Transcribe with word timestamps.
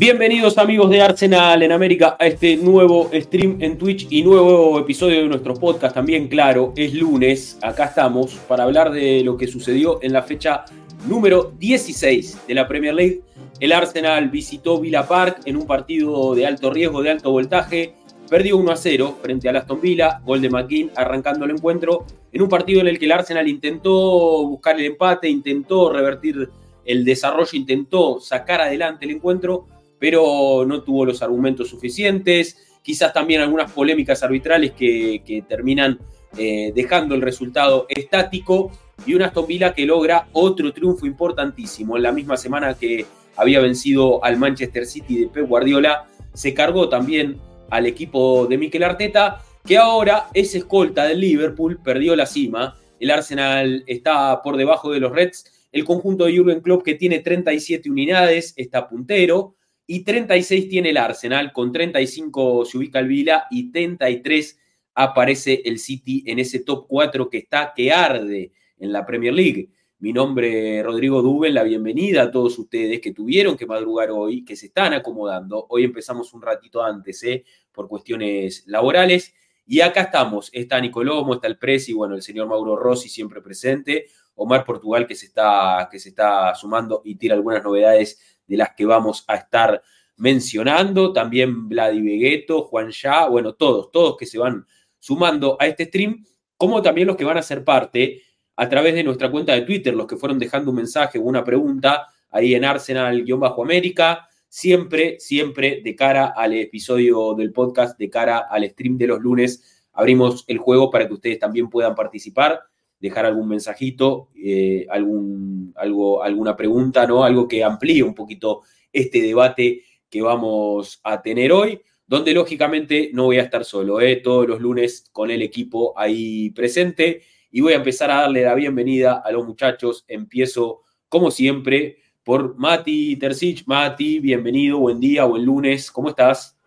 Bienvenidos 0.00 0.56
amigos 0.56 0.88
de 0.88 1.02
Arsenal 1.02 1.62
en 1.62 1.72
América 1.72 2.16
a 2.18 2.26
este 2.26 2.56
nuevo 2.56 3.10
stream 3.12 3.58
en 3.60 3.76
Twitch 3.76 4.06
y 4.08 4.22
nuevo 4.22 4.78
episodio 4.78 5.20
de 5.20 5.28
nuestro 5.28 5.52
podcast 5.52 5.94
también, 5.94 6.26
claro, 6.26 6.72
es 6.74 6.94
lunes, 6.94 7.58
acá 7.60 7.84
estamos 7.84 8.32
para 8.48 8.64
hablar 8.64 8.92
de 8.92 9.22
lo 9.22 9.36
que 9.36 9.46
sucedió 9.46 9.98
en 10.02 10.14
la 10.14 10.22
fecha 10.22 10.64
número 11.06 11.52
16 11.58 12.46
de 12.48 12.54
la 12.54 12.66
Premier 12.66 12.94
League. 12.94 13.20
El 13.60 13.72
Arsenal 13.72 14.30
visitó 14.30 14.80
Villa 14.80 15.06
Park 15.06 15.42
en 15.44 15.58
un 15.58 15.66
partido 15.66 16.34
de 16.34 16.46
alto 16.46 16.70
riesgo, 16.70 17.02
de 17.02 17.10
alto 17.10 17.30
voltaje, 17.30 17.92
perdió 18.30 18.56
1 18.56 18.72
a 18.72 18.76
0 18.76 19.18
frente 19.20 19.50
al 19.50 19.56
Aston 19.56 19.82
Villa, 19.82 20.22
gol 20.24 20.40
de 20.40 20.48
McKean 20.48 20.92
arrancando 20.96 21.44
el 21.44 21.50
encuentro, 21.50 22.06
en 22.32 22.40
un 22.40 22.48
partido 22.48 22.80
en 22.80 22.88
el 22.88 22.98
que 22.98 23.04
el 23.04 23.12
Arsenal 23.12 23.46
intentó 23.46 24.48
buscar 24.48 24.80
el 24.80 24.86
empate, 24.86 25.28
intentó 25.28 25.92
revertir 25.92 26.48
el 26.86 27.04
desarrollo, 27.04 27.50
intentó 27.52 28.18
sacar 28.18 28.62
adelante 28.62 29.04
el 29.04 29.10
encuentro, 29.10 29.66
pero 30.00 30.64
no 30.66 30.82
tuvo 30.82 31.04
los 31.04 31.22
argumentos 31.22 31.68
suficientes, 31.68 32.56
quizás 32.82 33.12
también 33.12 33.42
algunas 33.42 33.70
polémicas 33.70 34.22
arbitrales 34.24 34.72
que, 34.72 35.44
terminan 35.48 36.00
eh, 36.36 36.72
dejando 36.74 37.14
el 37.14 37.22
resultado 37.22 37.86
estático. 37.88 38.72
Y 39.06 39.14
una 39.14 39.26
Aston 39.26 39.46
que 39.46 39.86
logra 39.86 40.28
otro 40.32 40.72
triunfo 40.72 41.06
importantísimo. 41.06 41.96
En 41.96 42.02
la 42.02 42.12
misma 42.12 42.36
semana 42.36 42.74
que 42.74 43.06
había 43.36 43.60
vencido 43.60 44.22
al 44.22 44.36
Manchester 44.36 44.84
City 44.84 45.20
de 45.20 45.26
Pep 45.28 45.46
Guardiola, 45.46 46.06
se 46.34 46.52
cargó 46.52 46.88
también 46.88 47.38
al 47.70 47.86
equipo 47.86 48.46
de 48.46 48.58
Mikel 48.58 48.82
Arteta, 48.82 49.42
que 49.64 49.78
ahora 49.78 50.28
es 50.34 50.54
escolta 50.54 51.04
del 51.04 51.20
Liverpool, 51.20 51.78
perdió 51.82 52.16
la 52.16 52.26
cima, 52.26 52.76
el 52.98 53.10
Arsenal 53.10 53.84
está 53.86 54.42
por 54.42 54.56
debajo 54.56 54.92
de 54.92 55.00
los 55.00 55.12
Reds, 55.12 55.68
el 55.72 55.84
conjunto 55.84 56.24
de 56.24 56.32
Jürgen 56.32 56.60
Klopp 56.60 56.82
que 56.82 56.94
tiene 56.94 57.20
37 57.20 57.90
unidades, 57.90 58.52
está 58.56 58.88
puntero, 58.88 59.54
y 59.92 60.04
36 60.04 60.68
tiene 60.68 60.90
el 60.90 60.98
Arsenal, 60.98 61.52
con 61.52 61.72
35 61.72 62.64
se 62.64 62.78
ubica 62.78 63.00
el 63.00 63.08
Vila 63.08 63.48
y 63.50 63.72
33 63.72 64.56
aparece 64.94 65.62
el 65.64 65.80
City 65.80 66.22
en 66.28 66.38
ese 66.38 66.60
top 66.60 66.86
4 66.86 67.28
que 67.28 67.38
está, 67.38 67.72
que 67.74 67.90
arde 67.90 68.52
en 68.78 68.92
la 68.92 69.04
Premier 69.04 69.34
League. 69.34 69.70
Mi 69.98 70.12
nombre 70.12 70.78
es 70.78 70.84
Rodrigo 70.84 71.22
Dubel, 71.22 71.54
la 71.54 71.64
bienvenida 71.64 72.22
a 72.22 72.30
todos 72.30 72.56
ustedes 72.60 73.00
que 73.00 73.10
tuvieron 73.10 73.56
que 73.56 73.66
madrugar 73.66 74.12
hoy, 74.12 74.44
que 74.44 74.54
se 74.54 74.66
están 74.66 74.92
acomodando. 74.92 75.66
Hoy 75.70 75.82
empezamos 75.82 76.32
un 76.34 76.42
ratito 76.42 76.84
antes, 76.84 77.24
¿eh? 77.24 77.44
por 77.72 77.88
cuestiones 77.88 78.62
laborales. 78.68 79.34
Y 79.66 79.80
acá 79.80 80.02
estamos, 80.02 80.50
está 80.52 80.80
Nicolomo, 80.80 81.34
está 81.34 81.48
el 81.48 81.58
Presi, 81.58 81.92
bueno, 81.94 82.14
el 82.14 82.22
señor 82.22 82.46
Mauro 82.46 82.76
Rossi 82.76 83.08
siempre 83.08 83.42
presente, 83.42 84.06
Omar 84.36 84.64
Portugal 84.64 85.04
que 85.08 85.16
se 85.16 85.26
está, 85.26 85.88
que 85.90 85.98
se 85.98 86.10
está 86.10 86.54
sumando 86.54 87.02
y 87.04 87.16
tira 87.16 87.34
algunas 87.34 87.64
novedades 87.64 88.39
de 88.50 88.56
las 88.56 88.74
que 88.74 88.84
vamos 88.84 89.24
a 89.28 89.36
estar 89.36 89.80
mencionando, 90.16 91.12
también 91.12 91.68
Vladi 91.68 92.02
Vegueto, 92.02 92.62
Juan 92.64 92.90
Ya, 92.90 93.28
bueno, 93.28 93.54
todos, 93.54 93.92
todos 93.92 94.16
que 94.16 94.26
se 94.26 94.38
van 94.38 94.66
sumando 94.98 95.56
a 95.60 95.68
este 95.68 95.84
stream, 95.84 96.24
como 96.56 96.82
también 96.82 97.06
los 97.06 97.16
que 97.16 97.24
van 97.24 97.38
a 97.38 97.42
ser 97.42 97.64
parte 97.64 98.22
a 98.56 98.68
través 98.68 98.94
de 98.94 99.04
nuestra 99.04 99.30
cuenta 99.30 99.54
de 99.54 99.62
Twitter, 99.62 99.94
los 99.94 100.06
que 100.06 100.16
fueron 100.16 100.38
dejando 100.38 100.70
un 100.70 100.76
mensaje 100.78 101.18
o 101.18 101.22
una 101.22 101.44
pregunta 101.44 102.08
ahí 102.28 102.54
en 102.54 102.64
Arsenal-América, 102.64 104.28
siempre, 104.48 105.20
siempre 105.20 105.80
de 105.82 105.94
cara 105.94 106.34
al 106.36 106.54
episodio 106.54 107.34
del 107.34 107.52
podcast, 107.52 107.96
de 107.96 108.10
cara 108.10 108.46
al 108.50 108.68
stream 108.68 108.98
de 108.98 109.06
los 109.06 109.20
lunes, 109.20 109.84
abrimos 109.92 110.44
el 110.48 110.58
juego 110.58 110.90
para 110.90 111.06
que 111.06 111.14
ustedes 111.14 111.38
también 111.38 111.70
puedan 111.70 111.94
participar 111.94 112.60
dejar 113.00 113.26
algún 113.26 113.48
mensajito, 113.48 114.28
eh, 114.36 114.86
algún, 114.90 115.72
algo, 115.76 116.22
alguna 116.22 116.54
pregunta, 116.54 117.06
¿no? 117.06 117.24
Algo 117.24 117.48
que 117.48 117.64
amplíe 117.64 118.02
un 118.02 118.14
poquito 118.14 118.62
este 118.92 119.22
debate 119.22 119.82
que 120.08 120.20
vamos 120.20 121.00
a 121.02 121.22
tener 121.22 121.52
hoy, 121.52 121.80
donde 122.06 122.34
lógicamente 122.34 123.10
no 123.14 123.24
voy 123.24 123.38
a 123.38 123.42
estar 123.42 123.64
solo, 123.64 124.00
¿eh? 124.00 124.16
todos 124.16 124.46
los 124.46 124.60
lunes 124.60 125.08
con 125.12 125.30
el 125.30 125.42
equipo 125.42 125.94
ahí 125.96 126.50
presente 126.50 127.22
y 127.50 127.60
voy 127.60 127.72
a 127.72 127.76
empezar 127.76 128.10
a 128.10 128.22
darle 128.22 128.42
la 128.42 128.54
bienvenida 128.54 129.22
a 129.24 129.32
los 129.32 129.46
muchachos. 129.46 130.04
Empiezo, 130.06 130.82
como 131.08 131.30
siempre, 131.30 131.98
por 132.22 132.56
Mati 132.56 133.16
Tercich. 133.16 133.64
Mati, 133.66 134.18
bienvenido, 134.18 134.78
buen 134.78 135.00
día, 135.00 135.24
buen 135.24 135.44
lunes, 135.44 135.90
¿cómo 135.90 136.10
estás? 136.10 136.59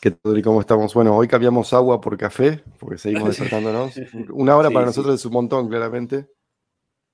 ¿Qué 0.00 0.12
tal? 0.12 0.40
¿Cómo 0.42 0.60
estamos? 0.60 0.94
Bueno, 0.94 1.14
hoy 1.14 1.28
cambiamos 1.28 1.74
agua 1.74 2.00
por 2.00 2.16
café, 2.16 2.62
porque 2.78 2.96
seguimos 2.96 3.28
despertándonos. 3.38 3.94
Una 4.30 4.56
hora 4.56 4.68
Sí, 4.68 4.74
para 4.74 4.86
sí. 4.86 4.88
nosotros 4.88 5.14
es 5.16 5.24
un 5.26 5.32
montón, 5.32 5.68
claramente. 5.68 6.26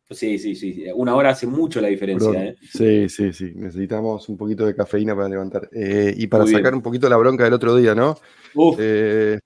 Sí, 0.08 0.38
sí, 0.38 0.54
sí, 0.54 0.84
una 0.94 1.16
hora 1.16 1.30
hace 1.30 1.48
mucho 1.48 1.80
la 1.80 1.88
diferencia. 1.88 2.44
¿eh? 2.44 2.56
Sí, 2.62 3.08
sí, 3.08 3.32
sí. 3.32 3.52
Necesitamos 3.56 4.28
un 4.28 4.36
poquito 4.36 4.64
de 4.64 4.76
cafeína 4.76 5.16
para 5.16 5.28
levantar. 5.28 5.68
Eh, 5.72 6.14
y 6.16 6.28
para 6.28 6.44
Muy 6.44 6.52
bien. 6.52 6.60
sacar 6.60 6.74
un 6.76 6.82
poquito 6.82 7.08
la 7.08 7.16
bronca 7.16 7.42
del 7.42 7.54
otro 7.54 7.74
día, 7.74 7.92
¿no? 7.92 8.16
Uf, 8.54 8.76
Eh, 8.78 9.40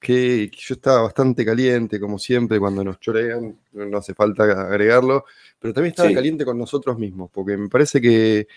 que, 0.00 0.50
yo 0.52 0.74
estaba 0.74 1.02
bastante 1.02 1.44
caliente, 1.44 2.00
como 2.00 2.18
siempre, 2.18 2.58
cuando 2.58 2.82
nos 2.82 2.98
chorean, 2.98 3.60
no 3.72 3.86
no 3.86 3.98
hace 3.98 4.12
falta 4.12 4.42
agregarlo, 4.42 5.24
pero 5.60 5.72
también 5.72 5.90
estaba 5.92 6.08
Sí. 6.08 6.14
caliente 6.16 6.44
con 6.44 6.58
nosotros 6.58 6.98
mismos, 6.98 7.30
porque 7.32 7.56
me 7.56 7.68
parece 7.68 8.00
que 8.00 8.48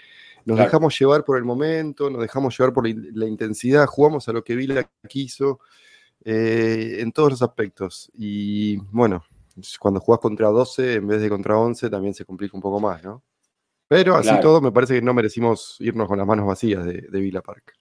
nos 0.45 0.55
Claro. 0.55 0.69
dejamos 0.69 0.97
llevar 0.99 1.25
por 1.25 1.37
el 1.37 1.43
momento, 1.43 2.09
nos 2.09 2.21
dejamos 2.21 2.57
llevar 2.57 2.73
por 2.73 2.83
la, 2.85 2.89
in- 2.91 3.09
la 3.13 3.25
intensidad, 3.27 3.85
jugamos 3.87 4.27
a 4.29 4.33
lo 4.33 4.43
que 4.43 4.55
Vila 4.55 4.89
quiso 5.07 5.59
eh, 6.23 6.97
en 6.99 7.11
todos 7.11 7.31
los 7.31 7.41
aspectos. 7.41 8.09
Y 8.13 8.77
bueno, 8.91 9.23
cuando 9.79 9.99
jugás 9.99 10.19
contra 10.21 10.47
12 10.49 10.95
en 10.95 11.07
vez 11.07 11.21
de 11.21 11.29
contra 11.29 11.57
11 11.57 11.89
también 11.89 12.13
se 12.13 12.25
complica 12.25 12.55
un 12.57 12.61
poco 12.61 12.79
más, 12.79 13.03
¿no? 13.03 13.23
Pero 13.87 14.15
así 14.15 14.29
Claro. 14.29 14.41
todo, 14.41 14.61
me 14.61 14.71
parece 14.71 14.95
que 14.95 15.01
no 15.01 15.13
merecimos 15.13 15.77
irnos 15.79 16.07
con 16.07 16.17
las 16.17 16.25
manos 16.27 16.47
vacías 16.47 16.83
de, 16.85 17.01
de 17.01 17.19
Villa 17.19 17.41
Park. 17.41 17.73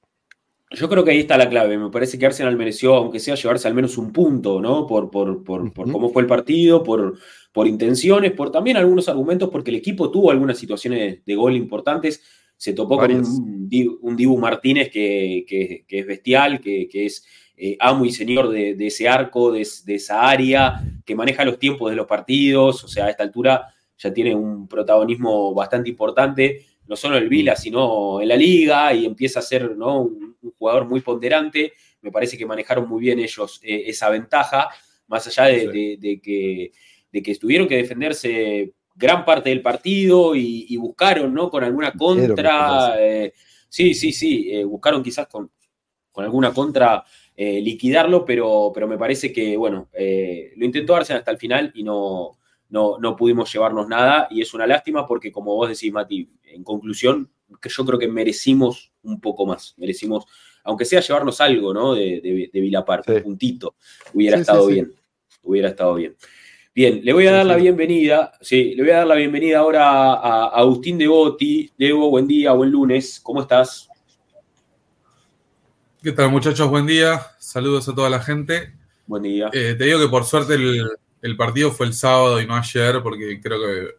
Yo 0.70 0.88
creo 0.88 1.04
que 1.04 1.12
ahí 1.12 1.20
está 1.20 1.36
la 1.38 1.48
clave. 1.48 1.78
Me 1.78 1.88
parece 1.90 2.18
que 2.18 2.26
Arsenal 2.26 2.56
mereció, 2.56 2.94
aunque 2.96 3.20
sea, 3.20 3.36
llevarse 3.36 3.68
al 3.68 3.74
menos 3.74 3.96
un 3.96 4.12
punto, 4.12 4.60
¿no? 4.60 4.86
Por, 4.86 5.08
por, 5.10 5.44
por, 5.44 5.72
por 5.72 5.90
cómo 5.92 6.10
fue 6.10 6.22
el 6.22 6.28
partido, 6.28 6.82
por, 6.82 7.16
por 7.52 7.66
intenciones, 7.68 8.32
por 8.32 8.50
también 8.50 8.76
algunos 8.76 9.08
argumentos, 9.08 9.48
porque 9.50 9.70
el 9.70 9.76
equipo 9.76 10.10
tuvo 10.10 10.30
algunas 10.32 10.58
situaciones 10.58 11.24
de 11.24 11.34
gol 11.36 11.54
importantes. 11.54 12.22
Se 12.56 12.72
topó 12.72 12.96
Varias. 12.96 13.28
con 13.28 13.42
un, 13.44 13.98
un 14.02 14.16
Dibu 14.16 14.38
Martínez 14.38 14.90
que, 14.90 15.44
que- 15.46 15.84
que 15.86 15.98
es 16.00 16.06
bestial, 16.06 16.60
que, 16.60 16.88
que 16.88 17.06
es 17.06 17.24
eh, 17.56 17.76
amo 17.80 18.04
y 18.04 18.10
señor 18.12 18.48
de, 18.48 18.74
de 18.74 18.86
ese 18.86 19.08
arco, 19.08 19.52
de, 19.52 19.66
de 19.84 19.94
esa 19.94 20.28
área, 20.28 20.82
que 21.04 21.14
maneja 21.14 21.44
los 21.44 21.58
tiempos 21.58 21.90
de 21.90 21.96
los 21.96 22.06
partidos. 22.06 22.82
O 22.84 22.88
sea, 22.88 23.06
a 23.06 23.10
esta 23.10 23.22
altura 23.22 23.72
ya 23.98 24.12
tiene 24.12 24.34
un 24.34 24.66
protagonismo 24.66 25.54
bastante 25.54 25.88
importante 25.90 26.66
no 26.86 26.96
solo 26.96 27.16
en 27.16 27.22
el 27.22 27.28
Vila, 27.30 27.56
sino 27.56 28.20
en 28.20 28.28
la 28.28 28.36
liga 28.36 28.92
y 28.92 29.06
empieza 29.06 29.38
a 29.38 29.42
ser 29.42 29.74
¿no? 29.74 30.02
un, 30.02 30.36
un 30.42 30.50
jugador 30.58 30.86
muy 30.86 31.00
ponderante. 31.00 31.72
Me 32.02 32.10
parece 32.10 32.36
que 32.36 32.44
manejaron 32.44 32.86
muy 32.86 33.00
bien 33.00 33.18
ellos 33.20 33.58
eh, 33.62 33.84
esa 33.86 34.10
ventaja, 34.10 34.68
más 35.06 35.26
allá 35.26 35.44
de, 35.44 35.60
Sí. 35.60 35.66
de- 35.68 35.96
de 35.98 36.20
que, 36.20 36.72
de 37.10 37.22
que 37.22 37.34
tuvieron 37.36 37.66
que 37.68 37.76
defenderse 37.76 38.72
gran 38.94 39.24
parte 39.24 39.50
del 39.50 39.62
partido 39.62 40.34
y, 40.36 40.66
y 40.68 40.76
buscaron 40.76 41.32
¿no? 41.34 41.50
con 41.50 41.64
alguna 41.64 41.92
contra. 41.92 42.94
eh, 42.98 43.32
sí, 43.68 43.94
sí, 43.94 44.12
sí, 44.12 44.50
eh, 44.52 44.64
buscaron 44.64 45.02
quizás 45.02 45.26
con, 45.26 45.50
con 46.12 46.24
alguna 46.24 46.52
contra 46.52 47.04
eh, 47.36 47.60
liquidarlo, 47.60 48.24
pero, 48.24 48.70
pero 48.72 48.86
me 48.86 48.96
parece 48.96 49.32
que, 49.32 49.56
bueno, 49.56 49.88
lo 49.92 50.64
intentó 50.64 50.94
Arsenal 50.94 51.20
hasta 51.20 51.32
el 51.32 51.38
final 51.38 51.72
y 51.74 51.82
no, 51.82 52.38
no, 52.68 52.98
no 52.98 53.16
pudimos 53.16 53.52
llevarnos 53.52 53.88
nada 53.88 54.28
y 54.30 54.40
es 54.40 54.54
una 54.54 54.66
lástima 54.66 55.06
porque 55.06 55.32
como 55.32 55.54
vos 55.56 55.68
decís, 55.68 55.92
Mati, 55.92 56.30
en 56.44 56.62
conclusión, 56.62 57.30
que 57.60 57.68
yo 57.68 57.84
creo 57.84 57.98
que 57.98 58.08
merecimos 58.08 58.92
un 59.02 59.20
poco 59.20 59.44
más, 59.46 59.74
merecimos, 59.76 60.24
aunque 60.62 60.84
sea 60.84 61.00
llevarnos 61.00 61.40
algo, 61.40 61.74
¿no? 61.74 61.94
De, 61.94 62.20
de, 62.20 62.50
de 62.52 62.60
Vilapar, 62.60 63.02
Sí. 63.04 63.12
un 63.12 63.22
puntito, 63.22 63.74
hubiera 64.12 64.36
Sí, 64.36 64.40
estado 64.42 64.66
sí. 64.68 64.74
bien, 64.74 64.92
hubiera 65.42 65.68
estado 65.68 65.94
bien. 65.96 66.16
Bien, 66.74 67.00
le 67.04 67.12
voy 67.12 67.26
a 67.28 67.32
dar 67.32 67.46
la 67.46 67.54
bienvenida, 67.56 68.32
sí, 68.40 68.74
le 68.74 68.82
voy 68.82 68.90
a 68.90 68.96
dar 68.96 69.06
la 69.06 69.14
bienvenida 69.14 69.60
ahora 69.60 70.14
a 70.14 70.46
Agustín 70.48 70.98
Devoti. 70.98 71.70
Debo, 71.78 72.10
buen 72.10 72.26
día, 72.26 72.50
buen 72.50 72.70
lunes, 72.70 73.20
¿cómo 73.22 73.42
estás? 73.42 73.88
¿Qué 76.02 76.10
tal 76.10 76.30
muchachos? 76.30 76.68
Buen 76.68 76.86
día. 76.86 77.24
Saludos 77.38 77.88
a 77.88 77.94
toda 77.94 78.10
la 78.10 78.20
gente. 78.20 78.74
Buen 79.06 79.22
día. 79.22 79.50
Eh, 79.52 79.76
te 79.78 79.84
digo 79.84 80.00
que 80.00 80.08
por 80.08 80.24
suerte 80.24 80.54
el, 80.54 80.84
el 81.22 81.36
partido 81.36 81.70
fue 81.70 81.86
el 81.86 81.94
sábado 81.94 82.40
y 82.40 82.46
no 82.46 82.56
ayer, 82.56 83.00
porque 83.04 83.40
creo 83.40 83.60
que 83.60 83.94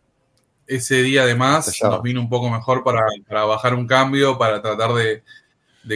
ese 0.67 1.01
día 1.01 1.23
además 1.23 1.73
nos 1.81 2.01
vino 2.01 2.19
un 2.19 2.29
poco 2.29 2.49
mejor 2.49 2.83
para, 2.83 3.45
bajar 3.45 3.73
un 3.73 3.87
cambio, 3.87 4.37
para 4.37 4.61
tratar 4.61 4.91
de, 4.93 5.23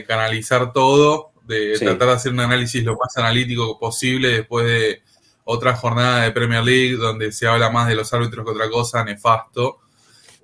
canalizar 0.06 0.72
todo, 0.72 1.32
de 1.44 1.78
tratar 1.78 2.08
de 2.08 2.14
hacer 2.14 2.32
un 2.32 2.40
análisis 2.40 2.84
lo 2.84 2.96
más 2.96 3.18
analítico 3.18 3.78
posible 3.78 4.30
después 4.30 4.66
de 4.66 5.02
otra 5.52 5.76
jornada 5.76 6.24
de 6.24 6.32
Premier 6.32 6.64
League 6.64 6.96
donde 6.96 7.32
se 7.32 7.48
habla 7.48 7.72
más 7.72 7.88
de 7.88 7.96
los 7.96 8.14
árbitros 8.14 8.46
que 8.46 8.52
otra 8.52 8.70
cosa, 8.70 9.04
nefasto. 9.04 9.80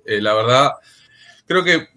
Eh, 0.04 0.20
la 0.20 0.34
verdad, 0.34 0.72
creo 1.46 1.62
que 1.62 1.88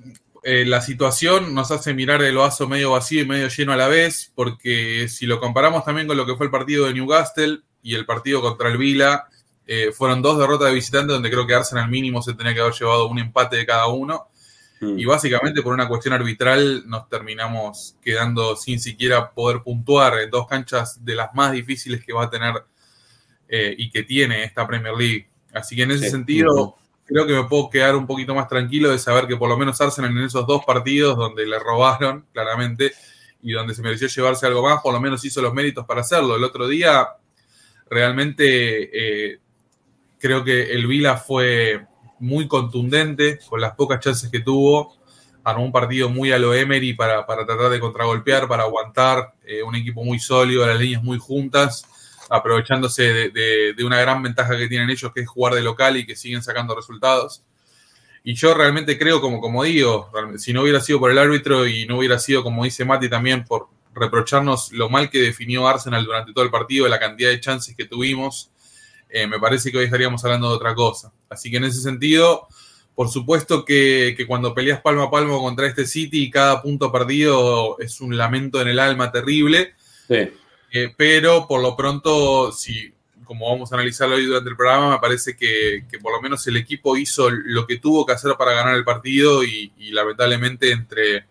eh, 0.43 0.63
la 0.63 0.79
situación 0.79 1.55
nos 1.55 1.71
hace 1.71 1.95
mirar 1.95 2.21
el 2.21 2.37
vaso 2.37 2.67
medio 2.67 2.91
vacío 2.91 3.23
y 3.23 3.25
medio 3.25 3.47
lleno 3.47 3.73
a 3.73 3.77
la 3.77 3.87
vez, 3.87 4.31
porque 4.35 5.07
si 5.09 5.25
lo 5.25 5.39
comparamos 5.39 5.83
también 5.83 6.05
con 6.05 6.17
lo 6.17 6.25
que 6.27 6.35
fue 6.35 6.45
el 6.45 6.51
partido 6.51 6.85
de 6.85 6.93
Newcastle 6.93 7.61
y 7.81 7.95
el 7.95 8.05
partido 8.05 8.41
contra 8.41 8.69
el 8.69 8.77
Vila, 8.77 9.27
eh, 9.65 9.91
fueron 9.91 10.21
dos 10.21 10.37
derrotas 10.37 10.67
de 10.67 10.75
visitante 10.75 11.11
donde 11.11 11.31
creo 11.31 11.47
que 11.47 11.55
Arsenal 11.55 11.89
mínimo 11.89 12.21
se 12.21 12.35
tenía 12.35 12.53
que 12.53 12.61
haber 12.61 12.73
llevado 12.73 13.07
un 13.07 13.17
empate 13.17 13.57
de 13.57 13.65
cada 13.65 13.87
uno. 13.87 14.27
Mm. 14.81 14.99
Y 14.99 15.05
básicamente 15.05 15.63
por 15.63 15.73
una 15.73 15.87
cuestión 15.87 16.13
arbitral 16.13 16.83
nos 16.87 17.09
terminamos 17.09 17.95
quedando 18.03 18.55
sin 18.55 18.79
siquiera 18.79 19.31
poder 19.31 19.63
puntuar 19.63 20.19
en 20.19 20.29
dos 20.29 20.45
canchas 20.47 21.03
de 21.03 21.15
las 21.15 21.33
más 21.33 21.53
difíciles 21.53 22.05
que 22.05 22.13
va 22.13 22.25
a 22.25 22.29
tener 22.29 22.53
eh, 23.49 23.75
y 23.77 23.89
que 23.89 24.03
tiene 24.03 24.43
esta 24.43 24.65
Premier 24.65 24.95
League. 24.95 25.29
Así 25.53 25.75
que 25.75 25.83
en 25.83 25.91
ese 25.91 26.09
sentido, 26.09 26.77
creo 27.05 27.25
que 27.25 27.33
me 27.33 27.43
puedo 27.45 27.69
quedar 27.69 27.95
un 27.95 28.07
poquito 28.07 28.33
más 28.33 28.47
tranquilo 28.47 28.89
de 28.89 28.99
saber 28.99 29.27
que 29.27 29.35
por 29.35 29.49
lo 29.49 29.57
menos 29.57 29.81
Arsenal 29.81 30.11
en 30.11 30.23
esos 30.23 30.47
dos 30.47 30.63
partidos 30.63 31.17
donde 31.17 31.45
le 31.45 31.59
robaron, 31.59 32.25
claramente, 32.31 32.93
y 33.41 33.51
donde 33.51 33.73
se 33.73 33.81
mereció 33.81 34.07
llevarse 34.07 34.45
algo 34.45 34.61
más, 34.61 34.81
por 34.81 34.93
lo 34.93 35.01
menos 35.01 35.25
hizo 35.25 35.41
los 35.41 35.53
méritos 35.53 35.85
para 35.85 36.01
hacerlo. 36.01 36.35
El 36.35 36.43
otro 36.43 36.67
día, 36.67 37.07
realmente, 37.89 39.33
eh, 39.33 39.39
Creo 40.19 40.43
que 40.43 40.73
el 40.73 40.85
Vila 40.85 41.17
fue 41.17 41.85
muy 42.19 42.47
contundente 42.47 43.39
con 43.47 43.61
las 43.61 43.73
pocas 43.75 44.01
chances 44.01 44.29
que 44.29 44.41
tuvo. 44.41 44.97
Armó 45.45 45.63
un 45.63 45.71
partido 45.71 46.09
muy 46.09 46.33
a 46.33 46.37
lo 46.37 46.53
Emery 46.53 46.93
para, 46.93 47.25
tratar 47.25 47.69
de 47.69 47.79
contragolpear, 47.79 48.47
para 48.47 48.63
aguantar. 48.63 49.33
Eh, 49.45 49.63
un 49.63 49.75
equipo 49.75 50.03
muy 50.03 50.19
sólido, 50.19 50.67
las 50.67 50.79
líneas 50.79 51.01
muy 51.01 51.17
juntas, 51.17 51.85
aprovechándose 52.29 53.31
de, 53.31 53.83
una 53.83 53.99
gran 53.99 54.21
ventaja 54.21 54.57
que 54.57 54.67
tienen 54.67 54.89
ellos, 54.89 55.11
que 55.13 55.21
es 55.21 55.27
jugar 55.27 55.55
de 55.55 55.61
local 55.61 55.97
y 55.97 56.05
que 56.05 56.15
siguen 56.15 56.43
sacando 56.43 56.75
resultados. 56.75 57.43
Y 58.23 58.35
yo 58.35 58.53
realmente 58.53 58.97
creo, 58.99 59.21
como, 59.21 59.41
como 59.41 59.63
digo, 59.63 60.11
si 60.37 60.53
no 60.53 60.61
hubiera 60.61 60.81
sido 60.81 60.99
por 60.99 61.11
el 61.11 61.17
árbitro 61.17 61.67
y 61.67 61.87
no 61.87 61.97
hubiera 61.97 62.19
sido, 62.19 62.43
como 62.43 62.63
dice 62.63 62.85
Mati, 62.85 63.09
también 63.09 63.43
por 63.45 63.67
reprocharnos 63.93 64.71
lo 64.71 64.89
mal 64.89 65.09
que 65.09 65.19
definió 65.19 65.67
Arsenal 65.67 66.05
durante 66.05 66.33
todo 66.33 66.43
el 66.43 66.51
partido, 66.51 66.87
la 66.87 66.99
cantidad 66.99 67.29
de 67.29 67.39
chances 67.39 67.75
que 67.75 67.85
tuvimos, 67.85 68.51
eh, 69.09 69.25
me 69.25 69.39
parece 69.39 69.71
que 69.71 69.79
hoy 69.79 69.85
estaríamos 69.85 70.23
hablando 70.23 70.49
de 70.49 70.55
otra 70.55 70.75
cosa. 70.75 71.11
Así 71.29 71.49
que 71.49 71.57
en 71.57 71.63
ese 71.63 71.81
sentido, 71.81 72.47
por 72.93 73.09
supuesto 73.09 73.65
que, 73.65 74.15
cuando 74.27 74.53
peleas 74.53 74.81
palmo 74.81 75.03
a 75.03 75.11
palmo 75.11 75.41
contra 75.41 75.67
este 75.67 75.85
City, 75.85 76.23
y 76.23 76.29
cada 76.29 76.61
punto 76.61 76.91
perdido 76.91 77.79
es 77.79 78.01
un 78.01 78.17
lamento 78.17 78.61
en 78.61 78.67
el 78.67 78.79
alma 78.79 79.11
terrible. 79.11 79.73
Sí. 80.07 80.29
Eh, 80.71 80.93
pero 80.95 81.47
por 81.47 81.61
lo 81.61 81.75
pronto, 81.75 82.51
si, 82.51 82.93
como 83.23 83.49
vamos 83.49 83.71
a 83.71 83.75
analizarlo 83.75 84.15
hoy 84.15 84.25
durante 84.25 84.49
el 84.49 84.55
programa, 84.55 84.91
me 84.91 84.99
parece 84.99 85.35
que, 85.35 85.85
por 86.01 86.13
lo 86.13 86.21
menos 86.21 86.45
el 86.47 86.57
equipo 86.57 86.97
hizo 86.97 87.29
lo 87.29 87.65
que 87.65 87.77
tuvo 87.77 88.05
que 88.05 88.13
hacer 88.13 88.35
para 88.37 88.53
ganar 88.53 88.75
el 88.75 88.83
partido 88.83 89.43
y, 89.43 89.71
y 89.77 89.91
lamentablemente 89.91 90.71
entre 90.71 91.25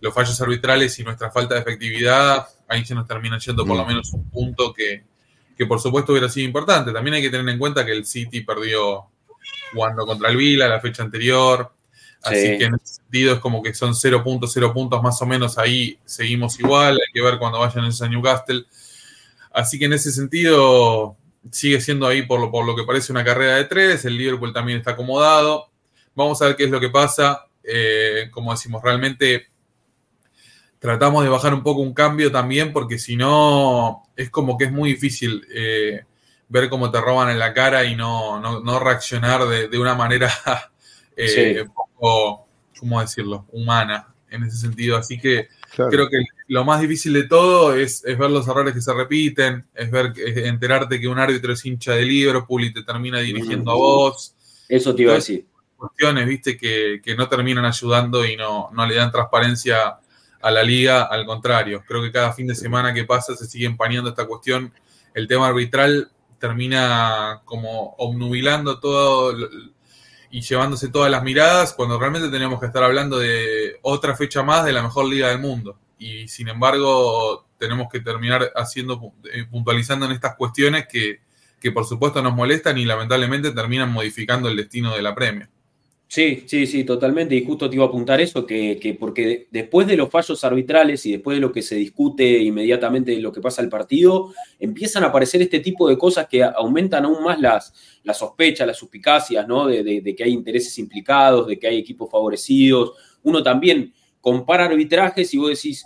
los 0.00 0.12
fallos 0.12 0.38
arbitrales 0.40 0.98
y 0.98 1.04
nuestra 1.04 1.30
falta 1.30 1.54
de 1.54 1.62
efectividad, 1.62 2.46
ahí 2.68 2.84
se 2.84 2.94
nos 2.94 3.06
termina 3.06 3.38
yendo 3.38 3.64
por 3.64 3.76
lo 3.76 3.84
mm. 3.84 3.88
menos 3.88 4.12
un 4.12 4.28
punto 4.28 4.72
que, 4.72 5.04
que 5.56 5.66
por 5.66 5.80
supuesto 5.80 6.12
hubiera 6.12 6.28
sido 6.28 6.46
importante. 6.46 6.92
También 6.92 7.14
hay 7.14 7.22
que 7.22 7.30
tener 7.30 7.48
en 7.48 7.58
cuenta 7.58 7.84
que 7.84 7.92
el 7.92 8.04
City 8.04 8.42
perdió 8.42 9.06
jugando 9.72 10.06
contra 10.06 10.30
el 10.30 10.36
Vila 10.36 10.68
la 10.68 10.80
fecha 10.80 11.02
anterior. 11.02 11.72
Así 12.24 12.58
que 12.58 12.64
en 12.64 12.74
ese 12.74 12.94
sentido 12.96 13.34
es 13.34 13.40
como 13.40 13.62
que 13.62 13.74
son 13.74 13.94
0 13.94 14.24
puntos, 14.24 14.52
0 14.54 14.72
puntos 14.72 15.02
más 15.02 15.20
o 15.20 15.26
menos 15.26 15.58
ahí 15.58 15.98
seguimos 16.04 16.58
igual. 16.58 16.94
Hay 16.94 17.12
que 17.12 17.22
ver 17.22 17.38
cuando 17.38 17.58
vayan 17.58 17.84
a 17.84 18.08
Newcastle. 18.08 18.64
Así 19.52 19.78
que 19.78 19.84
en 19.84 19.92
ese 19.92 20.10
sentido 20.10 21.16
sigue 21.50 21.80
siendo 21.80 22.06
ahí 22.06 22.22
por 22.22 22.40
lo, 22.40 22.50
por 22.50 22.64
lo 22.64 22.74
que 22.74 22.84
parece 22.84 23.12
una 23.12 23.24
carrera 23.24 23.56
de 23.56 23.64
tres. 23.64 24.04
El 24.04 24.16
Liverpool 24.16 24.52
también 24.52 24.78
está 24.78 24.92
acomodado. 24.92 25.70
Vamos 26.14 26.40
a 26.40 26.46
ver 26.46 26.56
qué 26.56 26.64
es 26.64 26.70
lo 26.70 26.80
que 26.80 26.90
pasa. 26.90 27.46
Eh, 27.62 28.28
como 28.30 28.52
decimos, 28.52 28.82
realmente 28.82 29.48
tratamos 30.78 31.24
de 31.24 31.30
bajar 31.30 31.54
un 31.54 31.62
poco 31.62 31.80
un 31.80 31.94
cambio 31.94 32.30
también, 32.30 32.72
porque 32.72 32.98
si 32.98 33.16
no, 33.16 34.02
es 34.16 34.30
como 34.30 34.58
que 34.58 34.64
es 34.64 34.72
muy 34.72 34.90
difícil 34.90 35.46
eh, 35.54 36.04
ver 36.48 36.68
cómo 36.68 36.90
te 36.90 37.00
roban 37.00 37.30
en 37.30 37.38
la 37.38 37.54
cara 37.54 37.84
y 37.84 37.96
no, 37.96 38.38
no, 38.40 38.78
reaccionar 38.78 39.46
de, 39.46 39.78
una 39.78 39.94
manera 39.94 40.30
eh, 41.16 41.64
un 41.66 41.74
poco, 42.04 42.46
¿cómo 42.78 43.00
decirlo?, 43.00 43.46
humana 43.52 44.14
en 44.28 44.42
ese 44.44 44.58
sentido. 44.58 44.96
Así 44.96 45.18
que 45.18 45.48
creo 45.74 46.08
que 46.08 46.18
lo 46.48 46.64
más 46.64 46.80
difícil 46.80 47.12
de 47.12 47.24
todo 47.24 47.74
es, 47.74 48.02
ver 48.02 48.30
los 48.30 48.46
errores 48.48 48.74
que 48.74 48.80
se 48.80 48.92
repiten, 48.92 49.64
es 49.74 49.90
ver 49.90 50.12
enterarte 50.16 51.00
que 51.00 51.08
un 51.08 51.18
árbitro 51.18 51.52
es 51.52 51.64
hincha 51.64 51.92
de 51.92 52.04
Liverpool 52.04 52.64
y 52.64 52.72
te 52.72 52.82
termina 52.82 53.20
dirigiendo 53.20 53.70
a 53.70 53.74
vos. 53.74 54.34
Eso 54.68 54.94
te 54.94 55.02
iba 55.02 55.12
a 55.12 55.16
decir. 55.16 55.46
Cuestiones, 55.76 56.26
viste, 56.26 56.56
que, 56.56 57.00
que 57.02 57.14
no 57.14 57.28
terminan 57.28 57.64
ayudando 57.64 58.24
y 58.24 58.36
no, 58.36 58.70
no 58.72 58.86
le 58.86 58.94
dan 58.94 59.10
transparencia 59.10 59.98
a 60.40 60.50
la 60.50 60.62
liga, 60.62 61.04
al 61.04 61.24
contrario. 61.24 61.82
Creo 61.86 62.02
que 62.02 62.12
cada 62.12 62.32
fin 62.32 62.46
de 62.46 62.54
semana 62.54 62.92
que 62.92 63.04
pasa 63.04 63.34
se 63.34 63.46
sigue 63.46 63.66
empañando 63.66 64.10
esta 64.10 64.26
cuestión. 64.26 64.72
El 65.14 65.26
tema 65.26 65.48
arbitral 65.48 66.10
termina 66.38 67.40
como 67.44 67.94
obnubilando 67.98 68.78
todo 68.78 69.34
y 70.34 70.40
llevándose 70.40 70.88
todas 70.88 71.12
las 71.12 71.22
miradas 71.22 71.74
cuando 71.74 71.96
realmente 71.96 72.28
tenemos 72.28 72.58
que 72.58 72.66
estar 72.66 72.82
hablando 72.82 73.20
de 73.20 73.78
otra 73.82 74.16
fecha 74.16 74.42
más 74.42 74.64
de 74.64 74.72
la 74.72 74.82
mejor 74.82 75.06
liga 75.06 75.28
del 75.28 75.38
mundo. 75.38 75.78
Y 75.96 76.26
sin 76.26 76.48
embargo 76.48 77.46
tenemos 77.56 77.86
que 77.88 78.00
terminar 78.00 78.50
haciendo, 78.56 79.12
eh, 79.32 79.44
puntualizando 79.48 80.06
en 80.06 80.10
estas 80.10 80.34
cuestiones 80.34 80.88
que, 80.90 81.20
que 81.60 81.70
por 81.70 81.84
supuesto 81.84 82.20
nos 82.20 82.34
molestan 82.34 82.76
y 82.78 82.84
lamentablemente 82.84 83.52
terminan 83.52 83.92
modificando 83.92 84.48
el 84.48 84.56
destino 84.56 84.92
de 84.92 85.02
la 85.02 85.14
premia. 85.14 85.48
Sí, 86.14 86.44
sí, 86.46 86.68
sí, 86.68 86.84
totalmente. 86.84 87.34
Y 87.34 87.44
justo 87.44 87.68
te 87.68 87.74
iba 87.74 87.86
a 87.86 87.88
apuntar 87.88 88.20
eso, 88.20 88.46
que, 88.46 88.96
porque 89.00 89.48
después 89.50 89.84
de 89.88 89.96
los 89.96 90.08
fallos 90.08 90.44
arbitrales 90.44 91.04
y 91.06 91.10
después 91.10 91.36
de 91.36 91.40
lo 91.40 91.50
que 91.50 91.60
se 91.60 91.74
discute 91.74 92.38
inmediatamente 92.38 93.10
de 93.10 93.20
lo 93.20 93.32
que 93.32 93.40
pasa 93.40 93.62
al 93.62 93.68
partido, 93.68 94.32
empiezan 94.60 95.02
a 95.02 95.08
aparecer 95.08 95.42
este 95.42 95.58
tipo 95.58 95.88
de 95.88 95.98
cosas 95.98 96.28
que 96.28 96.44
aumentan 96.44 97.04
aún 97.04 97.24
más 97.24 97.40
las, 97.40 97.74
las 98.04 98.16
sospechas, 98.16 98.64
las 98.64 98.76
suspicacias, 98.76 99.48
¿no? 99.48 99.66
De, 99.66 100.14
que 100.16 100.22
hay 100.22 100.30
intereses 100.30 100.78
implicados, 100.78 101.48
de 101.48 101.58
que 101.58 101.66
hay 101.66 101.78
equipos 101.78 102.08
favorecidos. 102.08 102.92
Uno 103.24 103.42
también 103.42 103.92
compara 104.20 104.66
arbitrajes 104.66 105.34
y 105.34 105.38
vos 105.38 105.50
decís, 105.50 105.84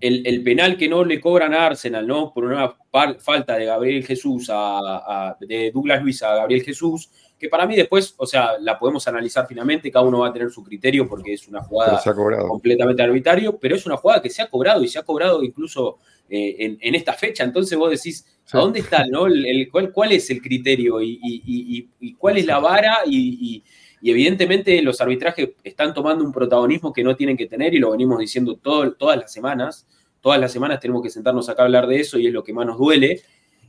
el, 0.00 0.42
penal 0.42 0.76
que 0.76 0.88
no 0.88 1.04
le 1.04 1.20
cobran 1.20 1.54
a 1.54 1.66
Arsenal, 1.66 2.06
¿no? 2.06 2.32
Por 2.32 2.44
una 2.44 2.74
falta 3.18 3.56
de 3.56 3.66
Gabriel 3.66 4.04
Jesús 4.04 4.48
a, 4.50 5.36
de 5.40 5.70
Douglas 5.72 6.02
Luis 6.02 6.22
a 6.22 6.34
Gabriel 6.34 6.62
Jesús 6.62 7.10
que 7.38 7.48
para 7.48 7.66
mí 7.66 7.76
después, 7.76 8.14
o 8.16 8.26
sea, 8.26 8.52
la 8.60 8.78
podemos 8.78 9.06
analizar 9.08 9.46
finalmente, 9.46 9.90
cada 9.90 10.06
uno 10.06 10.20
va 10.20 10.28
a 10.28 10.32
tener 10.32 10.50
su 10.50 10.64
criterio 10.64 11.06
porque 11.06 11.34
es 11.34 11.46
una 11.46 11.62
jugada 11.62 12.02
completamente 12.48 13.02
arbitrario, 13.02 13.58
pero 13.58 13.76
es 13.76 13.84
una 13.84 13.96
jugada 13.96 14.22
que 14.22 14.30
se 14.30 14.42
ha 14.42 14.48
cobrado 14.48 14.82
y 14.82 14.88
se 14.88 14.98
ha 14.98 15.02
cobrado 15.02 15.42
incluso 15.42 15.98
eh, 16.30 16.78
en, 16.80 16.94
esta 16.94 17.12
fecha. 17.12 17.44
Entonces 17.44 17.76
vos 17.76 17.90
decís, 17.90 18.26
¿a 18.52 18.58
dónde 18.58 18.80
está? 18.80 19.04
No? 19.06 19.26
El, 19.26 19.68
cuál, 19.70 20.12
es 20.12 20.30
el 20.30 20.40
criterio 20.40 21.02
y, 21.02 21.90
cuál 22.18 22.38
es 22.38 22.46
la 22.46 22.58
vara? 22.58 23.00
Y, 23.06 23.62
evidentemente 24.02 24.80
los 24.82 25.00
arbitrajes 25.00 25.50
están 25.64 25.94
tomando 25.94 26.24
un 26.24 26.32
protagonismo 26.32 26.92
que 26.92 27.02
no 27.02 27.16
tienen 27.16 27.36
que 27.36 27.46
tener 27.46 27.74
y 27.74 27.78
lo 27.78 27.90
venimos 27.90 28.18
diciendo 28.18 28.56
todas 28.56 29.18
las 29.18 29.32
semanas. 29.32 29.86
Todas 30.20 30.40
las 30.40 30.52
semanas 30.52 30.80
tenemos 30.80 31.02
que 31.02 31.10
sentarnos 31.10 31.48
acá 31.48 31.62
a 31.62 31.64
hablar 31.66 31.86
de 31.86 32.00
eso 32.00 32.18
y 32.18 32.26
es 32.26 32.32
lo 32.32 32.42
que 32.42 32.52
más 32.52 32.66
nos 32.66 32.78
duele. 32.78 33.22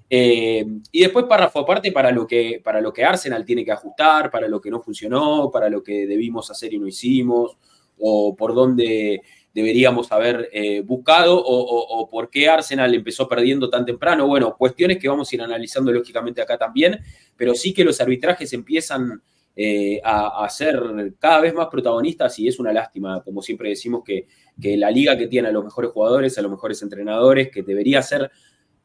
Eh, 0.09 0.65
y 0.91 1.01
después 1.01 1.25
párrafo 1.25 1.59
aparte 1.59 1.91
para 1.91 2.11
lo, 2.11 2.25
que, 2.25 2.61
para 2.63 2.79
lo 2.81 2.93
que 2.93 3.03
Arsenal 3.03 3.45
tiene 3.45 3.65
que 3.65 3.71
ajustar, 3.71 4.31
para 4.31 4.47
lo 4.47 4.61
que 4.61 4.71
no 4.71 4.79
funcionó, 4.79 5.51
para 5.51 5.69
lo 5.69 5.83
que 5.83 6.07
debimos 6.07 6.49
hacer 6.49 6.73
y 6.73 6.79
no 6.79 6.87
hicimos, 6.87 7.57
o 7.99 8.35
por 8.35 8.53
dónde 8.53 9.21
deberíamos 9.53 10.11
haber 10.11 10.49
eh, 10.53 10.81
buscado, 10.81 11.41
o, 11.43 12.07
por 12.09 12.29
qué 12.29 12.47
Arsenal 12.47 12.93
empezó 12.93 13.27
perdiendo 13.27 13.69
tan 13.69 13.85
temprano. 13.85 14.27
Bueno, 14.27 14.55
cuestiones 14.55 14.99
que 14.99 15.09
vamos 15.09 15.31
a 15.31 15.35
ir 15.35 15.41
analizando 15.41 15.91
lógicamente 15.91 16.41
acá 16.41 16.57
también, 16.57 16.99
pero 17.35 17.55
sí 17.55 17.73
que 17.73 17.83
los 17.83 17.99
arbitrajes 17.99 18.53
empiezan 18.53 19.21
eh, 19.59 19.99
a, 20.03 20.47
ser 20.51 20.79
cada 21.17 21.41
vez 21.41 21.51
más 21.51 21.67
protagonistas 21.67 22.37
y 22.37 22.47
es 22.47 22.59
una 22.59 22.71
lástima, 22.71 23.23
como 23.23 23.41
siempre 23.41 23.69
decimos, 23.69 24.03
que, 24.05 24.27
que 24.61 24.77
la 24.77 24.91
liga 24.91 25.17
que 25.17 25.25
tiene 25.25 25.47
a 25.47 25.51
los 25.51 25.63
mejores 25.63 25.89
jugadores, 25.89 26.37
a 26.37 26.43
los 26.43 26.51
mejores 26.51 26.79
entrenadores, 26.83 27.49
que 27.49 27.63
debería 27.63 28.03
ser 28.03 28.29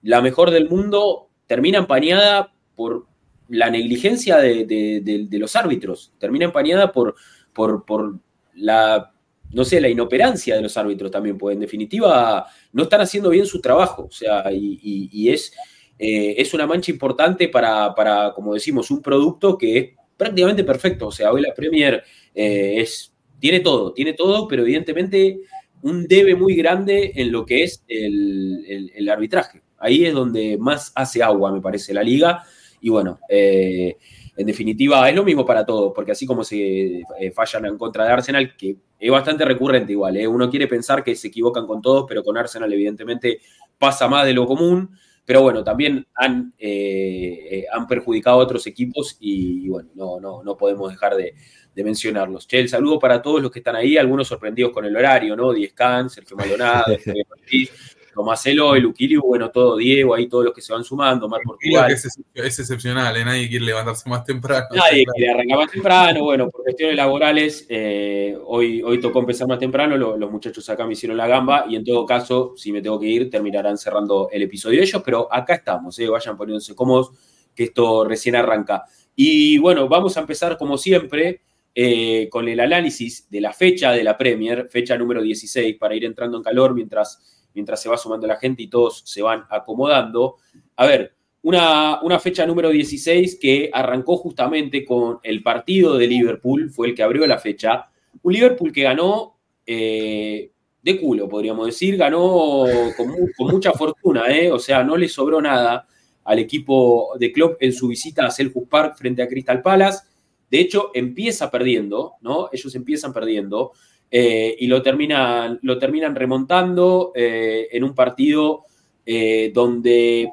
la 0.00 0.22
mejor 0.22 0.50
del 0.50 0.70
mundo 0.70 1.28
termina 1.46 1.76
empañada 1.76 2.54
por 2.74 3.06
la 3.48 3.68
negligencia 3.68 4.38
de, 4.38 5.28
los 5.32 5.56
árbitros, 5.56 6.14
termina 6.18 6.46
empañada 6.46 6.90
por, 6.90 7.16
por, 7.52 8.18
la, 8.54 9.12
no 9.50 9.64
sé, 9.66 9.78
la 9.78 9.90
inoperancia 9.90 10.56
de 10.56 10.62
los 10.62 10.74
árbitros 10.78 11.10
también, 11.10 11.36
pues 11.36 11.52
en 11.52 11.60
definitiva 11.60 12.46
no 12.72 12.84
están 12.84 13.02
haciendo 13.02 13.28
bien 13.28 13.44
su 13.44 13.60
trabajo, 13.60 14.06
o 14.06 14.10
sea, 14.10 14.50
y, 14.50 15.28
es, 15.28 15.52
eh, 15.98 16.36
es 16.38 16.54
una 16.54 16.66
mancha 16.66 16.90
importante 16.90 17.48
para, 17.48 17.94
para, 17.94 18.32
como 18.32 18.54
decimos, 18.54 18.90
un 18.90 19.02
producto 19.02 19.58
que 19.58 19.78
es 19.78 19.90
prácticamente 20.22 20.62
perfecto. 20.62 21.08
O 21.08 21.12
sea, 21.12 21.32
hoy 21.32 21.42
la 21.42 21.52
Premier 21.52 22.02
eh, 22.34 22.74
es, 22.78 23.12
tiene 23.40 23.60
todo, 23.60 23.92
tiene 23.92 24.12
todo, 24.12 24.46
pero 24.46 24.62
evidentemente 24.62 25.40
un 25.82 26.06
debe 26.06 26.36
muy 26.36 26.54
grande 26.54 27.12
en 27.16 27.32
lo 27.32 27.44
que 27.44 27.64
es 27.64 27.84
el, 27.88 29.08
arbitraje. 29.10 29.62
Ahí 29.78 30.04
es 30.04 30.14
donde 30.14 30.56
más 30.58 30.92
hace 30.94 31.22
agua, 31.24 31.50
me 31.50 31.60
parece, 31.60 31.92
la 31.92 32.04
liga. 32.04 32.44
Y 32.80 32.88
bueno, 32.88 33.18
eh, 33.28 33.96
en 34.36 34.46
definitiva, 34.46 35.08
es 35.10 35.16
lo 35.16 35.24
mismo 35.24 35.44
para 35.44 35.66
todos, 35.66 35.92
porque 35.92 36.12
así 36.12 36.24
como 36.24 36.44
se 36.44 37.02
eh, 37.18 37.30
fallan 37.34 37.66
en 37.66 37.76
contra 37.76 38.04
de 38.04 38.12
Arsenal, 38.12 38.56
que 38.56 38.76
es 38.98 39.10
bastante 39.10 39.44
recurrente 39.44 39.90
igual, 39.90 40.16
uno 40.28 40.48
quiere 40.48 40.68
pensar 40.68 41.02
que 41.02 41.16
se 41.16 41.28
equivocan 41.28 41.66
con 41.66 41.82
todos, 41.82 42.04
pero 42.08 42.22
con 42.22 42.38
Arsenal 42.38 42.72
evidentemente 42.72 43.40
pasa 43.76 44.06
más 44.06 44.24
de 44.24 44.34
lo 44.34 44.46
común. 44.46 44.96
Pero 45.24 45.42
bueno, 45.42 45.62
también 45.62 46.06
han, 46.14 46.52
eh, 46.58 47.64
han 47.72 47.86
perjudicado 47.86 48.40
a 48.40 48.42
otros 48.42 48.66
equipos 48.66 49.16
y, 49.20 49.68
bueno, 49.68 49.90
no, 49.94 50.20
no, 50.20 50.42
no 50.42 50.56
podemos 50.56 50.90
dejar 50.90 51.14
de, 51.14 51.34
mencionarlos. 51.76 52.46
Che, 52.46 52.58
el 52.58 52.68
saludo 52.68 52.98
para 52.98 53.22
todos 53.22 53.40
los 53.40 53.50
que 53.50 53.60
están 53.60 53.76
ahí, 53.76 53.96
algunos 53.96 54.28
sorprendidos 54.28 54.72
con 54.72 54.84
el 54.84 54.96
horario, 54.96 55.36
¿no? 55.36 55.52
Diez 55.52 55.72
Can, 55.72 56.10
Sergio 56.10 56.36
Maldonado, 56.36 56.84
Tomaselo, 58.12 58.74
el 58.74 58.86
Uquilio, 58.86 59.22
bueno, 59.22 59.50
todo, 59.50 59.76
Diego, 59.76 60.14
ahí 60.14 60.28
todos 60.28 60.44
los 60.44 60.54
que 60.54 60.60
se 60.60 60.72
van 60.72 60.84
sumando, 60.84 61.28
Mar 61.28 61.40
Portugal. 61.44 61.90
es, 61.90 62.04
excepcional, 62.34 63.16
¿eh? 63.16 63.24
nadie 63.24 63.48
quiere 63.48 63.64
levantarse 63.64 64.08
más 64.08 64.24
temprano. 64.24 64.66
Nadie 64.72 65.04
quiere 65.06 65.32
arrancar 65.32 65.58
más 65.58 65.70
temprano, 65.70 66.22
bueno, 66.22 66.48
por 66.48 66.62
cuestiones 66.62 66.96
laborales, 66.96 67.66
eh, 67.68 68.36
hoy, 68.44 68.82
hoy 68.82 69.00
tocó 69.00 69.20
empezar 69.20 69.48
más 69.48 69.58
temprano, 69.58 69.96
los 69.96 70.30
muchachos 70.30 70.68
acá 70.68 70.86
me 70.86 70.92
hicieron 70.92 71.16
la 71.16 71.26
gamba 71.26 71.64
y 71.68 71.76
en 71.76 71.84
todo 71.84 72.04
caso, 72.04 72.54
si 72.56 72.72
me 72.72 72.82
tengo 72.82 73.00
que 73.00 73.06
ir, 73.06 73.30
terminarán 73.30 73.78
cerrando 73.78 74.28
el 74.30 74.42
episodio 74.42 74.78
de 74.78 74.84
ellos, 74.84 75.02
pero 75.04 75.32
acá 75.32 75.54
estamos, 75.54 75.98
¿eh? 75.98 76.08
vayan 76.08 76.36
poniéndose 76.36 76.74
cómodos, 76.74 77.12
que 77.54 77.64
esto 77.64 78.04
recién 78.04 78.36
arranca. 78.36 78.84
Y 79.16 79.58
bueno, 79.58 79.88
vamos 79.88 80.16
a 80.16 80.20
empezar 80.20 80.56
como 80.56 80.76
siempre. 80.78 81.42
Eh, 81.74 82.28
con 82.30 82.48
el 82.48 82.60
análisis 82.60 83.30
de 83.30 83.40
la 83.40 83.50
fecha 83.54 83.92
de 83.92 84.04
la 84.04 84.18
Premier, 84.18 84.68
fecha 84.68 84.94
número 84.98 85.22
16, 85.22 85.78
para 85.78 85.94
ir 85.94 86.04
entrando 86.04 86.36
en 86.36 86.42
calor 86.42 86.74
mientras 86.74 87.41
mientras 87.54 87.82
se 87.82 87.88
va 87.88 87.96
sumando 87.96 88.26
la 88.26 88.36
gente 88.36 88.62
y 88.62 88.68
todos 88.68 89.02
se 89.04 89.22
van 89.22 89.44
acomodando. 89.50 90.36
A 90.76 90.86
ver, 90.86 91.14
una, 91.42 92.00
una, 92.02 92.18
fecha 92.20 92.46
número 92.46 92.70
16 92.70 93.38
que 93.40 93.70
arrancó 93.72 94.16
justamente 94.16 94.84
con 94.84 95.18
el 95.22 95.42
partido 95.42 95.98
de 95.98 96.06
Liverpool, 96.06 96.70
fue 96.70 96.88
el 96.88 96.94
que 96.94 97.02
abrió 97.02 97.26
la 97.26 97.38
fecha. 97.38 97.88
Un 98.22 98.32
Liverpool 98.32 98.72
que 98.72 98.82
ganó 98.82 99.36
eh, 99.66 100.50
de 100.82 101.00
culo, 101.00 101.28
podríamos 101.28 101.66
decir, 101.66 101.96
ganó 101.96 102.64
con, 102.96 103.48
mucha 103.50 103.72
fortuna, 103.72 104.26
¿eh? 104.28 104.50
o 104.50 104.58
sea, 104.58 104.82
no 104.82 104.96
le 104.96 105.08
sobró 105.08 105.40
nada 105.40 105.86
al 106.24 106.38
equipo 106.38 107.12
de 107.18 107.32
Klopp 107.32 107.62
en 107.62 107.72
su 107.72 107.88
visita 107.88 108.26
a 108.26 108.30
Selhurst 108.30 108.68
Park 108.68 108.96
frente 108.96 109.22
a 109.22 109.28
Crystal 109.28 109.62
Palace. 109.62 110.04
De 110.50 110.60
hecho, 110.60 110.90
empieza 110.94 111.50
perdiendo, 111.50 112.14
¿no? 112.20 112.48
Ellos 112.52 112.74
empiezan 112.74 113.12
perdiendo. 113.12 113.72
Eh, 114.14 114.56
y 114.58 114.66
lo 114.66 114.82
terminan, 114.82 115.58
lo 115.62 115.78
terminan 115.78 116.14
remontando 116.14 117.12
eh, 117.14 117.68
en 117.72 117.82
un 117.82 117.94
partido 117.94 118.66
eh, 119.06 119.50
donde 119.54 120.30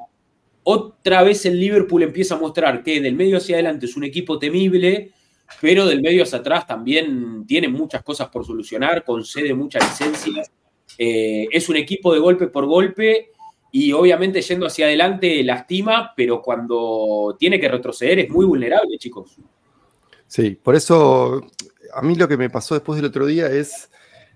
otra 0.64 1.22
vez 1.22 1.46
el 1.46 1.58
Liverpool 1.58 2.02
empieza 2.02 2.34
a 2.34 2.38
mostrar 2.38 2.82
que 2.82 3.00
del 3.00 3.16
medio 3.16 3.38
hacia 3.38 3.56
adelante 3.56 3.86
es 3.86 3.96
un 3.96 4.04
equipo 4.04 4.38
temible, 4.38 5.12
pero 5.62 5.86
del 5.86 6.02
medio 6.02 6.24
hacia 6.24 6.40
atrás 6.40 6.66
también 6.66 7.46
tiene 7.46 7.68
muchas 7.68 8.02
cosas 8.02 8.28
por 8.28 8.44
solucionar, 8.44 9.02
concede 9.02 9.54
muchas 9.54 9.82
licencias. 9.82 10.52
es 10.98 11.68
un 11.70 11.76
equipo 11.76 12.12
de 12.12 12.20
golpe 12.20 12.48
por 12.48 12.66
golpe 12.66 13.30
y 13.72 13.92
obviamente 13.92 14.42
yendo 14.42 14.66
hacia 14.66 14.84
adelante 14.84 15.42
lastima, 15.42 16.12
pero 16.14 16.42
cuando 16.42 17.34
tiene 17.38 17.58
que 17.58 17.68
retroceder 17.68 18.18
es 18.18 18.28
muy 18.28 18.44
vulnerable, 18.44 18.98
chicos. 18.98 19.38
Sí, 20.26 20.50
por 20.50 20.76
eso 20.76 21.40
a 21.94 22.02
mí 22.02 22.14
lo 22.14 22.28
que 22.28 22.36
me 22.36 22.50
pasó 22.50 22.74
después 22.74 22.96
del 22.96 23.06
otro 23.06 23.26
día 23.26 23.46
es, 23.46 23.90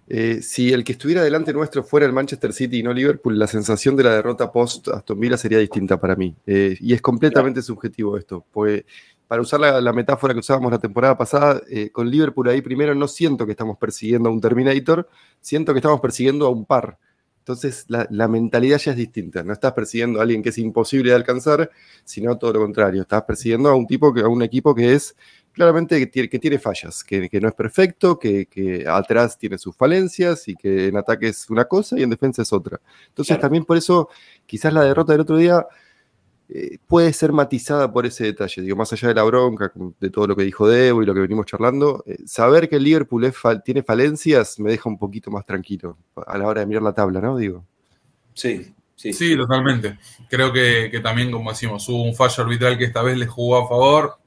eh, 0.07 0.41
si 0.43 0.73
el 0.73 0.85
que 0.85 0.93
estuviera 0.93 1.23
delante 1.23 1.53
nuestro 1.53 1.83
fuera 1.83 2.07
el 2.07 2.13
Manchester 2.13 2.53
City 2.53 2.81
y 2.81 2.83
no 2.83 2.93
Liverpool, 2.93 3.39
la 3.39 3.47
sensación 3.47 3.97
de 3.97 4.05
la 4.05 4.15
derrota 4.15 4.53
post 4.53 4.89
Aston 4.89 5.19
Villa 5.19 5.37
sería 5.37 5.59
distinta 5.59 5.99
para 5.99 6.17
mí. 6.17 6.35
Eh, 6.47 6.77
y 6.81 6.93
es 6.93 7.01
completamente 7.01 7.63
subjetivo 7.63 8.17
esto, 8.17 8.45
pues 8.53 8.85
para 9.27 9.41
usar 9.41 9.61
la, 9.61 9.93
metáfora 9.93 10.35
que 10.35 10.41
usábamos 10.41 10.71
la 10.71 10.79
temporada 10.79 11.17
pasada, 11.17 11.63
eh, 11.69 11.91
con 11.91 12.11
Liverpool 12.11 12.49
ahí 12.49 12.61
primero 12.61 12.95
no 12.95 13.09
siento 13.09 13.47
que 13.47 13.53
estamos 13.53 13.79
persiguiendo 13.79 14.29
a 14.29 14.33
un 14.33 14.41
Terminator, 14.41 15.09
siento 15.41 15.73
que 15.73 15.79
estamos 15.79 16.01
persiguiendo 16.01 16.47
a 16.47 16.51
un 16.51 16.67
par. 16.67 16.99
Entonces 17.39 17.85
la, 17.89 18.07
la, 18.11 18.29
mentalidad 18.29 18.79
ya 18.79 18.93
es 18.93 18.97
distinta. 18.97 19.43
No 19.43 19.53
estás 19.53 19.73
persiguiendo 19.73 20.19
a 20.19 20.23
alguien 20.23 20.43
que 20.43 20.51
es 20.51 20.59
imposible 20.59 21.11
de 21.11 21.17
alcanzar, 21.17 21.71
sino 22.05 22.39
todo 22.39 22.55
lo 22.55 22.61
contrario. 22.61 23.03
Estás 23.03 23.23
persiguiendo 23.25 23.69
a 23.69 23.75
un 23.75 23.87
tipo 23.87 24.15
que, 24.15 24.21
a 24.21 24.29
un 24.29 24.43
equipo 24.43 24.75
que 24.75 24.95
es 24.95 25.15
claramente 25.55 25.99
que 25.99 26.07
tiene, 26.09 26.29
que 26.29 26.39
tiene 26.39 26.59
fallas, 26.59 27.03
que, 27.03 27.29
no 27.41 27.49
es 27.49 27.55
perfecto, 27.55 28.19
que, 28.19 28.85
atrás 28.87 29.39
tiene 29.39 29.57
sus 29.57 29.75
falencias 29.75 30.47
y 30.49 30.55
que 30.55 30.89
en 30.89 30.97
ataque 30.97 31.29
es 31.29 31.49
una 31.49 31.65
cosa 31.65 31.99
y 31.99 32.03
en 32.03 32.11
defensa 32.11 32.43
es 32.43 32.53
otra. 32.53 32.81
Entonces 33.09 33.39
también 33.39 33.65
por 33.65 33.77
eso 33.77 34.11
quizás 34.45 34.73
la 34.73 34.83
derrota 34.83 35.13
del 35.13 35.23
otro 35.23 35.37
día 35.37 35.65
eh, 36.49 36.79
puede 36.87 37.13
ser 37.13 37.33
matizada 37.33 37.91
por 37.91 38.05
ese 38.05 38.25
detalle. 38.25 38.61
Digo, 38.63 38.77
más 38.77 38.93
allá 38.93 39.09
de 39.09 39.15
la 39.15 39.23
bronca, 39.23 39.73
de 40.01 40.11
todo 40.11 40.27
lo 40.27 40.37
que 40.37 40.43
dijo 40.43 40.69
Debo 40.69 41.03
y 41.03 41.07
lo 41.07 41.15
que 41.15 41.21
venimos 41.21 41.47
charlando, 41.47 42.03
eh, 42.07 42.19
saber 42.27 42.69
que 42.69 42.77
el 42.77 42.85
Liverpool 42.85 43.33
tiene 43.65 43.83
falencias 43.83 44.59
me 44.59 44.71
deja 44.71 44.89
un 44.89 44.99
poquito 44.99 45.31
más 45.31 45.47
tranquilo 45.47 45.97
a 46.27 46.37
la 46.37 46.47
hora 46.47 46.61
de 46.61 46.67
mirar 46.67 46.83
la 46.83 46.93
tabla, 46.93 47.21
¿no? 47.21 47.39
Digo. 47.39 47.65
Sí, 48.35 48.75
Sí, 48.97 49.13
sí, 49.13 49.37
totalmente. 49.37 49.99
Creo 50.31 50.53
que, 50.53 50.89
que, 50.91 51.01
también, 51.01 51.31
como 51.31 51.51
decimos, 51.51 51.87
hubo 51.89 52.05
un 52.05 52.15
fallo 52.15 52.45
arbitral 52.45 52.79
que 52.79 52.85
esta 52.85 53.03
vez 53.03 53.19
le 53.19 53.27
jugó 53.27 53.59
a 53.59 53.69
favor. 53.69 54.19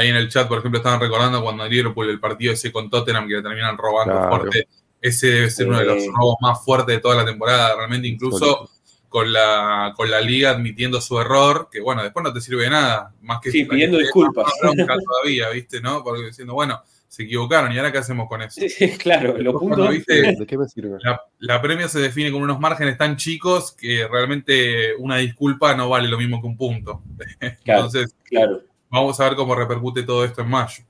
Ahí 0.00 0.08
en 0.08 0.16
el 0.16 0.30
chat, 0.30 0.48
por 0.48 0.58
ejemplo, 0.58 0.78
estaban 0.78 0.98
recordando 0.98 1.42
cuando 1.42 1.68
Liverpool, 1.68 2.08
el 2.08 2.18
partido 2.18 2.54
ese 2.54 2.72
con 2.72 2.88
Tottenham, 2.88 3.28
que 3.28 3.34
le 3.34 3.42
terminan 3.42 3.76
robando 3.76 4.28
fuerte. 4.30 4.66
Ese 4.98 5.26
debe 5.26 5.50
ser 5.50 5.68
uno 5.68 5.78
de 5.78 5.84
los 5.84 6.06
robos 6.06 6.36
más 6.40 6.64
fuertes 6.64 6.96
de 6.96 7.02
toda 7.02 7.16
la 7.16 7.24
temporada. 7.26 7.76
Realmente, 7.76 8.08
incluso 8.08 8.70
con 9.10 9.30
la, 9.30 9.92
con 9.94 10.10
la 10.10 10.22
liga 10.22 10.50
admitiendo 10.52 11.02
su 11.02 11.20
error, 11.20 11.68
que 11.70 11.80
bueno, 11.80 12.02
después 12.02 12.24
no 12.24 12.32
te 12.32 12.40
sirve 12.40 12.62
de 12.62 12.70
nada. 12.70 13.12
Más 13.20 13.40
que 13.40 13.50
sí, 13.50 13.66
pidiendo 13.66 13.98
disculpas. 13.98 14.50
todavía, 14.60 15.50
¿viste? 15.50 15.82
¿no? 15.82 16.02
Porque 16.02 16.24
diciendo, 16.24 16.54
bueno, 16.54 16.80
se 17.06 17.24
equivocaron 17.24 17.70
y 17.70 17.76
ahora 17.76 17.92
qué 17.92 17.98
hacemos 17.98 18.26
con 18.26 18.40
eso. 18.40 18.58
Sí, 18.58 18.90
claro, 18.96 19.36
lo 19.36 19.58
puntos. 19.58 19.90
¿De 20.06 20.46
qué 20.48 20.56
me 20.56 20.66
sirve? 20.66 20.96
La, 21.02 21.20
la, 21.40 21.60
premia 21.60 21.88
se 21.88 22.00
define 22.00 22.32
con 22.32 22.40
unos 22.40 22.58
márgenes 22.58 22.96
tan 22.96 23.16
chicos 23.18 23.72
que 23.72 24.08
realmente 24.08 24.94
una 24.96 25.16
disculpa 25.16 25.74
no 25.74 25.90
vale 25.90 26.08
lo 26.08 26.16
mismo 26.16 26.40
que 26.40 26.46
un 26.46 26.56
punto. 26.56 27.02
Entonces, 27.66 28.14
claro 28.24 28.62
Vamos 28.90 29.20
a 29.20 29.24
ver 29.24 29.36
cómo 29.36 29.54
repercute 29.54 30.02
todo 30.02 30.24
esto 30.24 30.42
en 30.42 30.48
mayo. 30.48 30.84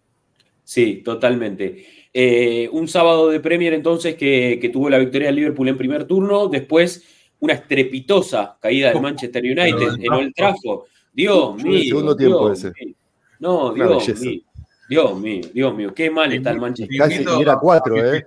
Sí, 0.64 1.02
totalmente. 1.04 1.84
Eh, 2.12 2.68
un 2.72 2.88
sábado 2.88 3.28
de 3.28 3.40
Premier 3.40 3.74
entonces 3.74 4.14
que, 4.16 4.70
tuvo 4.72 4.88
la 4.88 4.98
victoria 4.98 5.28
del 5.28 5.36
Liverpool 5.36 5.68
en 5.68 5.76
primer 5.76 6.04
turno, 6.04 6.48
después 6.48 7.04
una 7.40 7.54
estrepitosa 7.54 8.58
caída 8.60 8.90
del 8.90 9.00
Manchester 9.00 9.42
United 9.42 9.94
en 10.00 10.12
el 10.12 10.34
Trafford. 10.34 10.86
Dios 11.12 11.62
mío. 11.62 11.82
segundo 11.82 12.16
tiempo 12.16 12.52
ese. 12.52 12.72
No, 13.38 13.72
Dios 13.72 14.20
mío. 14.20 14.40
Dios 14.88 15.20
mío, 15.20 15.40
Dios 15.54 15.74
mío, 15.76 15.94
qué 15.94 16.10
mal 16.10 16.32
está 16.32 16.50
el 16.50 16.58
Manchester. 16.58 16.98
Casi 16.98 17.24
era 17.40 17.56
cuatro, 17.58 17.96
¿eh? 17.96 18.26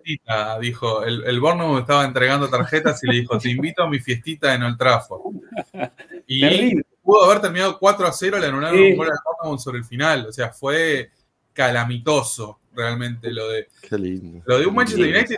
dijo, 0.62 1.04
el, 1.04 1.26
el 1.26 1.42
me 1.42 1.80
estaba 1.80 2.06
entregando 2.06 2.50
tarjetas 2.50 3.04
y 3.04 3.08
le 3.08 3.16
dijo, 3.16 3.38
te 3.38 3.52
invito 3.52 3.84
a 3.84 3.90
mi 3.90 4.00
fiestita 4.00 4.56
en 4.56 4.64
el 4.64 4.78
Trafford. 4.78 5.22
Y 6.26 6.40
Terrible 6.40 6.86
pudo 7.04 7.26
haber 7.26 7.42
terminado 7.42 7.78
4 7.78 8.08
a 8.08 8.12
0, 8.12 8.40
le 8.40 8.48
anularon 8.48 8.80
un 8.80 8.96
gol 8.96 9.10
al 9.12 9.60
sobre 9.60 9.80
el 9.80 9.86
final. 9.86 10.28
O 10.28 10.32
sea, 10.32 10.52
fue 10.52 11.12
calamitoso 11.52 12.60
realmente 12.76 13.32
lo 13.32 13.50
de, 13.50 13.68
Lo 14.46 14.58
de 14.58 14.66
un 14.66 14.74
Manchester 14.74 15.16
United 15.16 15.36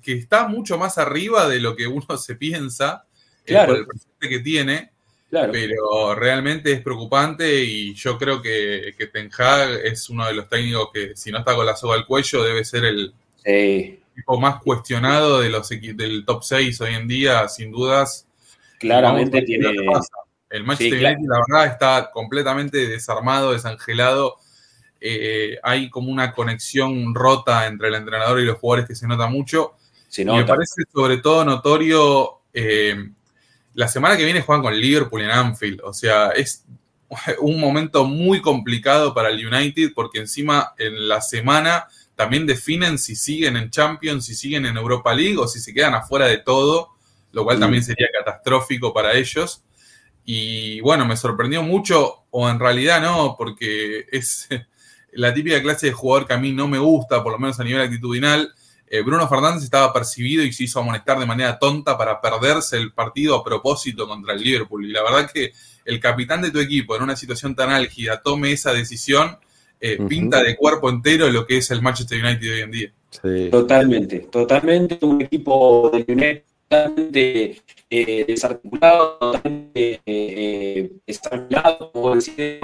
que, 0.00 0.12
está 0.12 0.46
mucho 0.46 0.78
más 0.78 0.98
arriba 0.98 1.48
de 1.48 1.58
lo 1.58 1.74
que 1.74 1.86
uno 1.86 2.16
se 2.16 2.36
piensa 2.36 3.04
eh, 3.44 3.56
por 3.66 3.76
el 3.76 3.86
presente 3.86 4.28
que 4.28 4.38
tiene. 4.40 4.90
Pero 5.28 6.14
realmente 6.14 6.72
es 6.72 6.80
preocupante 6.80 7.62
y 7.62 7.92
yo 7.94 8.16
creo 8.16 8.40
que, 8.40 8.94
que 8.96 9.08
Ten 9.08 9.28
Hag 9.36 9.70
es 9.84 10.08
uno 10.08 10.24
de 10.24 10.32
los 10.32 10.48
técnicos 10.48 10.90
que 10.94 11.16
si 11.16 11.30
no 11.30 11.38
está 11.38 11.54
con 11.54 11.66
la 11.66 11.76
soga 11.76 11.96
al 11.96 12.06
cuello 12.06 12.44
debe 12.44 12.64
ser 12.64 12.84
el 12.84 13.12
tipo 14.14 14.40
más 14.40 14.62
cuestionado 14.62 15.40
de 15.40 15.50
los 15.50 15.68
del 15.68 16.24
top 16.24 16.42
6 16.42 16.80
hoy 16.80 16.94
en 16.94 17.08
día, 17.08 17.48
sin 17.48 17.70
dudas. 17.70 18.26
Claramente 18.78 19.42
tiene, 19.42 19.74
el 20.50 20.64
Manchester 20.64 21.04
United, 21.04 21.28
la 21.28 21.40
verdad, 21.48 21.72
está 21.72 22.10
completamente 22.12 22.86
desarmado, 22.88 23.52
desangelado. 23.52 24.36
Eh, 25.00 25.58
hay 25.62 25.90
como 25.90 26.10
una 26.10 26.32
conexión 26.32 27.14
rota 27.14 27.66
entre 27.66 27.88
el 27.88 27.94
entrenador 27.94 28.40
y 28.40 28.44
los 28.44 28.58
jugadores 28.58 28.88
que 28.88 28.94
se 28.94 29.06
nota 29.06 29.26
mucho. 29.26 29.74
y 30.16 30.24
me 30.24 30.44
parece 30.44 30.82
sobre 30.92 31.18
todo 31.18 31.44
notorio. 31.44 32.40
Eh, 32.52 33.10
la 33.74 33.88
semana 33.88 34.16
que 34.16 34.24
viene 34.24 34.40
juegan 34.40 34.62
con 34.62 34.74
Liverpool 34.74 35.20
en 35.20 35.30
Anfield. 35.30 35.82
O 35.82 35.92
sea, 35.92 36.30
es 36.30 36.64
un 37.40 37.60
momento 37.60 38.04
muy 38.04 38.40
complicado 38.40 39.12
para 39.12 39.28
el 39.28 39.46
United 39.46 39.92
porque 39.94 40.18
encima 40.18 40.74
en 40.78 41.08
la 41.08 41.20
semana 41.20 41.86
también 42.14 42.46
definen 42.46 42.98
si 42.98 43.14
siguen 43.14 43.56
en 43.56 43.70
Champions, 43.70 44.24
si 44.24 44.34
siguen 44.34 44.64
en 44.64 44.76
Europa 44.76 45.12
League 45.14 45.36
o 45.36 45.46
si 45.46 45.60
se 45.60 45.74
quedan 45.74 45.94
afuera 45.94 46.26
de 46.26 46.38
todo, 46.38 46.94
lo 47.32 47.44
cual 47.44 47.60
también 47.60 47.84
sería 47.84 48.08
catastrófico 48.10 48.94
para 48.94 49.12
ellos. 49.12 49.62
Y 50.28 50.80
bueno, 50.80 51.06
me 51.06 51.16
sorprendió 51.16 51.62
mucho, 51.62 52.24
o 52.30 52.50
en 52.50 52.58
realidad 52.58 53.00
no, 53.00 53.36
porque 53.38 54.06
es, 54.10 54.48
la 55.12 55.32
típica 55.32 55.62
clase 55.62 55.86
de 55.86 55.92
jugador 55.92 56.26
que 56.26 56.34
a 56.34 56.38
mí 56.38 56.52
no 56.52 56.66
me 56.66 56.78
gusta, 56.78 57.22
por 57.22 57.32
lo 57.32 57.38
menos 57.38 57.58
a 57.60 57.64
nivel 57.64 57.80
actitudinal. 57.80 58.52
Eh, 58.88 59.02
Bruno 59.02 59.28
Fernández 59.28 59.62
estaba 59.62 59.92
percibido 59.92 60.42
y 60.42 60.52
se 60.52 60.64
hizo 60.64 60.80
amonestar 60.80 61.18
de 61.18 61.26
manera 61.26 61.58
tonta 61.58 61.96
para 61.96 62.20
perderse 62.20 62.76
el 62.76 62.92
partido 62.92 63.36
a 63.36 63.44
propósito 63.44 64.08
contra 64.08 64.34
el 64.34 64.42
Liverpool. 64.42 64.84
Y 64.84 64.92
la 64.92 65.04
verdad 65.04 65.30
que 65.32 65.52
el 65.84 66.00
capitán 66.00 66.42
de 66.42 66.50
tu 66.50 66.58
equipo 66.58 66.96
en 66.96 67.02
una 67.02 67.14
situación 67.14 67.54
tan 67.54 67.70
álgida 67.70 68.20
tome 68.20 68.50
esa 68.50 68.72
decisión, 68.72 69.38
eh, 69.80 69.98
pinta 70.08 70.42
de 70.42 70.56
cuerpo 70.56 70.90
entero 70.90 71.28
lo 71.30 71.46
que 71.46 71.58
es 71.58 71.70
el 71.70 71.82
Manchester 71.82 72.24
United 72.24 72.52
hoy 72.52 72.60
en 72.60 72.70
día. 72.72 72.92
Totalmente, 73.50 74.18
totalmente 74.30 74.98
un 75.02 75.22
equipo 75.22 75.90
del 75.92 76.04
United 76.08 76.42
totalmente 76.68 77.62
eh, 77.90 78.24
desarticulado, 78.26 79.18
totalmente 79.18 80.00
eh, 80.06 80.90
como 81.92 82.14
decía, 82.14 82.60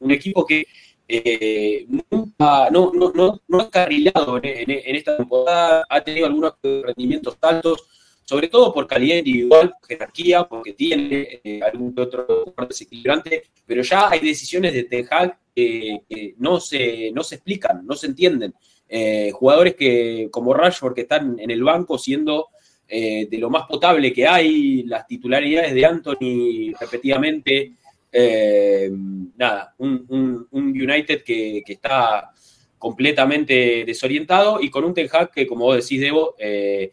un 0.00 0.10
equipo 0.10 0.46
que 0.46 0.66
eh, 1.06 1.86
nunca, 2.10 2.70
no, 2.70 2.92
no, 2.92 3.12
no, 3.12 3.40
no 3.48 3.60
ha 3.60 3.70
carrilado 3.70 4.38
en, 4.42 4.70
esta 4.96 5.16
temporada, 5.16 5.84
ha 5.88 6.00
tenido 6.02 6.26
algunos 6.26 6.54
rendimientos 6.62 7.36
altos, 7.40 7.86
sobre 8.24 8.48
todo 8.48 8.74
por 8.74 8.86
calidad 8.86 9.16
individual, 9.16 9.74
jerarquía, 9.86 10.44
porque 10.44 10.74
tiene 10.74 11.40
eh, 11.42 11.60
algún 11.62 11.94
otro 11.98 12.54
desequilibrante, 12.68 13.44
pero 13.66 13.82
ya 13.82 14.10
hay 14.10 14.20
decisiones 14.20 14.74
de 14.74 14.84
Ten 14.84 15.06
que 15.54 16.34
no, 16.38 16.60
se, 16.60 17.10
no 17.12 17.24
se 17.24 17.36
explican, 17.36 17.86
no 17.86 17.94
se 17.94 18.06
entienden. 18.06 18.54
Eh, 18.88 19.30
jugadores 19.32 19.74
que, 19.76 20.28
como 20.30 20.54
Rashford, 20.54 20.94
que 20.94 21.02
están 21.02 21.38
en 21.38 21.50
el 21.50 21.62
banco 21.62 21.98
siendo 21.98 22.48
de 22.88 23.38
lo 23.38 23.50
más 23.50 23.66
potable 23.66 24.12
que 24.12 24.26
hay, 24.26 24.82
las 24.84 25.06
titularidades 25.06 25.74
de 25.74 25.84
Anthony 25.84 26.72
repetidamente 26.80 27.72
eh, 28.10 28.90
nada, 29.36 29.74
un, 29.78 30.46
United 30.50 31.22
que, 31.22 31.62
está 31.66 32.30
completamente 32.78 33.84
desorientado 33.84 34.60
y 34.60 34.70
con 34.70 34.84
un 34.84 34.94
Ten 34.94 35.08
Hag 35.12 35.30
que, 35.30 35.46
como 35.46 35.64
vos 35.64 35.76
decís, 35.76 36.00
Debo, 36.00 36.34
eh, 36.38 36.92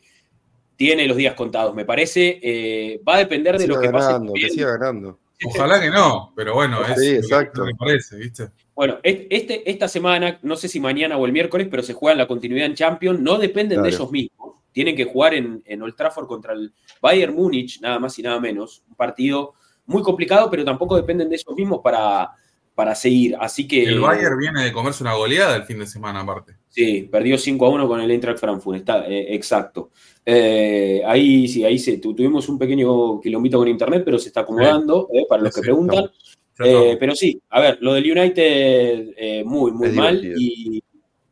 tiene 0.76 1.08
los 1.08 1.16
días 1.16 1.36
contados, 1.36 1.74
me 1.74 1.86
parece. 1.86 2.40
Eh, 2.42 3.02
va 3.08 3.16
a 3.16 3.20
depender 3.20 3.58
de 3.58 3.68
lo 3.68 3.80
que 3.80 3.88
ganando, 3.88 4.34
pase. 4.34 4.46
Que 4.46 4.52
siga 4.52 4.78
ganando. 4.78 5.20
Ojalá 5.46 5.80
que 5.80 5.90
no, 5.90 6.34
pero 6.36 6.54
bueno, 6.54 6.84
es 6.86 7.02
exacto. 7.02 7.66
me 7.66 7.76
parece, 7.76 8.18
¿viste? 8.18 8.50
Bueno, 8.74 8.98
este, 9.04 9.70
esta 9.70 9.88
semana, 9.88 10.40
no 10.42 10.56
sé 10.58 10.68
si 10.68 10.80
mañana 10.80 11.18
o 11.18 11.26
el 11.26 11.32
miércoles, 11.32 11.68
pero 11.70 11.84
se 11.84 11.94
juega 11.94 12.14
en 12.14 12.18
la 12.18 12.28
continuidad 12.28 12.66
en 12.66 12.76
Champions, 12.76 13.20
no 13.20 13.38
dependen 13.38 13.82
de 13.82 13.90
ellos 13.90 14.12
mismos. 14.12 14.55
Tienen 14.76 14.94
que 14.94 15.06
jugar 15.06 15.34
en, 15.34 15.64
en 15.66 15.82
Old 15.82 15.96
Trafford 15.96 16.28
contra 16.28 16.52
el 16.52 16.74
Bayern 17.02 17.34
Múnich, 17.34 17.80
nada 17.80 17.98
más 17.98 18.20
y 18.20 18.22
nada 18.22 18.42
menos. 18.42 18.84
Un 18.90 18.96
partido 18.96 19.54
muy 19.86 20.04
complicado, 20.04 20.52
pero 20.52 20.66
tampoco 20.66 20.98
dependen 20.98 21.30
de 21.30 21.36
ellos 21.36 21.56
mismos 21.56 21.80
para, 21.82 22.30
para 22.76 22.94
seguir. 22.94 23.38
Así 23.40 23.66
que. 23.66 23.84
El 23.84 24.02
Bayern 24.02 24.38
viene 24.38 24.66
de 24.66 24.74
comerse 24.74 25.02
una 25.02 25.14
goleada 25.14 25.56
el 25.56 25.64
fin 25.64 25.80
de 25.80 25.88
semana, 25.88 26.20
aparte. 26.20 26.58
Sí, 26.68 27.08
perdió 27.10 27.38
5 27.38 27.66
a 27.66 27.70
1 27.70 27.88
con 27.88 28.02
el 28.02 28.12
Eintracht 28.12 28.38
Frankfurt, 28.38 28.80
está, 28.80 29.08
eh, 29.08 29.34
exacto. 29.34 29.92
Eh, 30.26 31.02
ahí 31.06 31.48
sí, 31.48 31.64
ahí 31.64 31.80
se, 31.80 32.00
tuvimos 32.00 32.50
un 32.50 32.60
pequeño 32.60 33.22
kilómetro 33.22 33.60
con 33.60 33.70
internet, 33.70 34.02
pero 34.04 34.20
se 34.20 34.28
está 34.28 34.42
acomodando, 34.42 35.08
eh, 35.14 35.26
para 35.30 35.42
los 35.42 35.56
que 35.56 35.62
preguntan. 35.62 36.12
pero 36.58 37.16
sí, 37.16 37.42
a 37.50 37.62
ver, 37.62 37.78
lo 37.80 37.94
del 37.94 38.12
United 38.12 39.46
muy, 39.46 39.72
muy 39.72 39.92
mal. 39.92 40.22
Y 40.38 40.84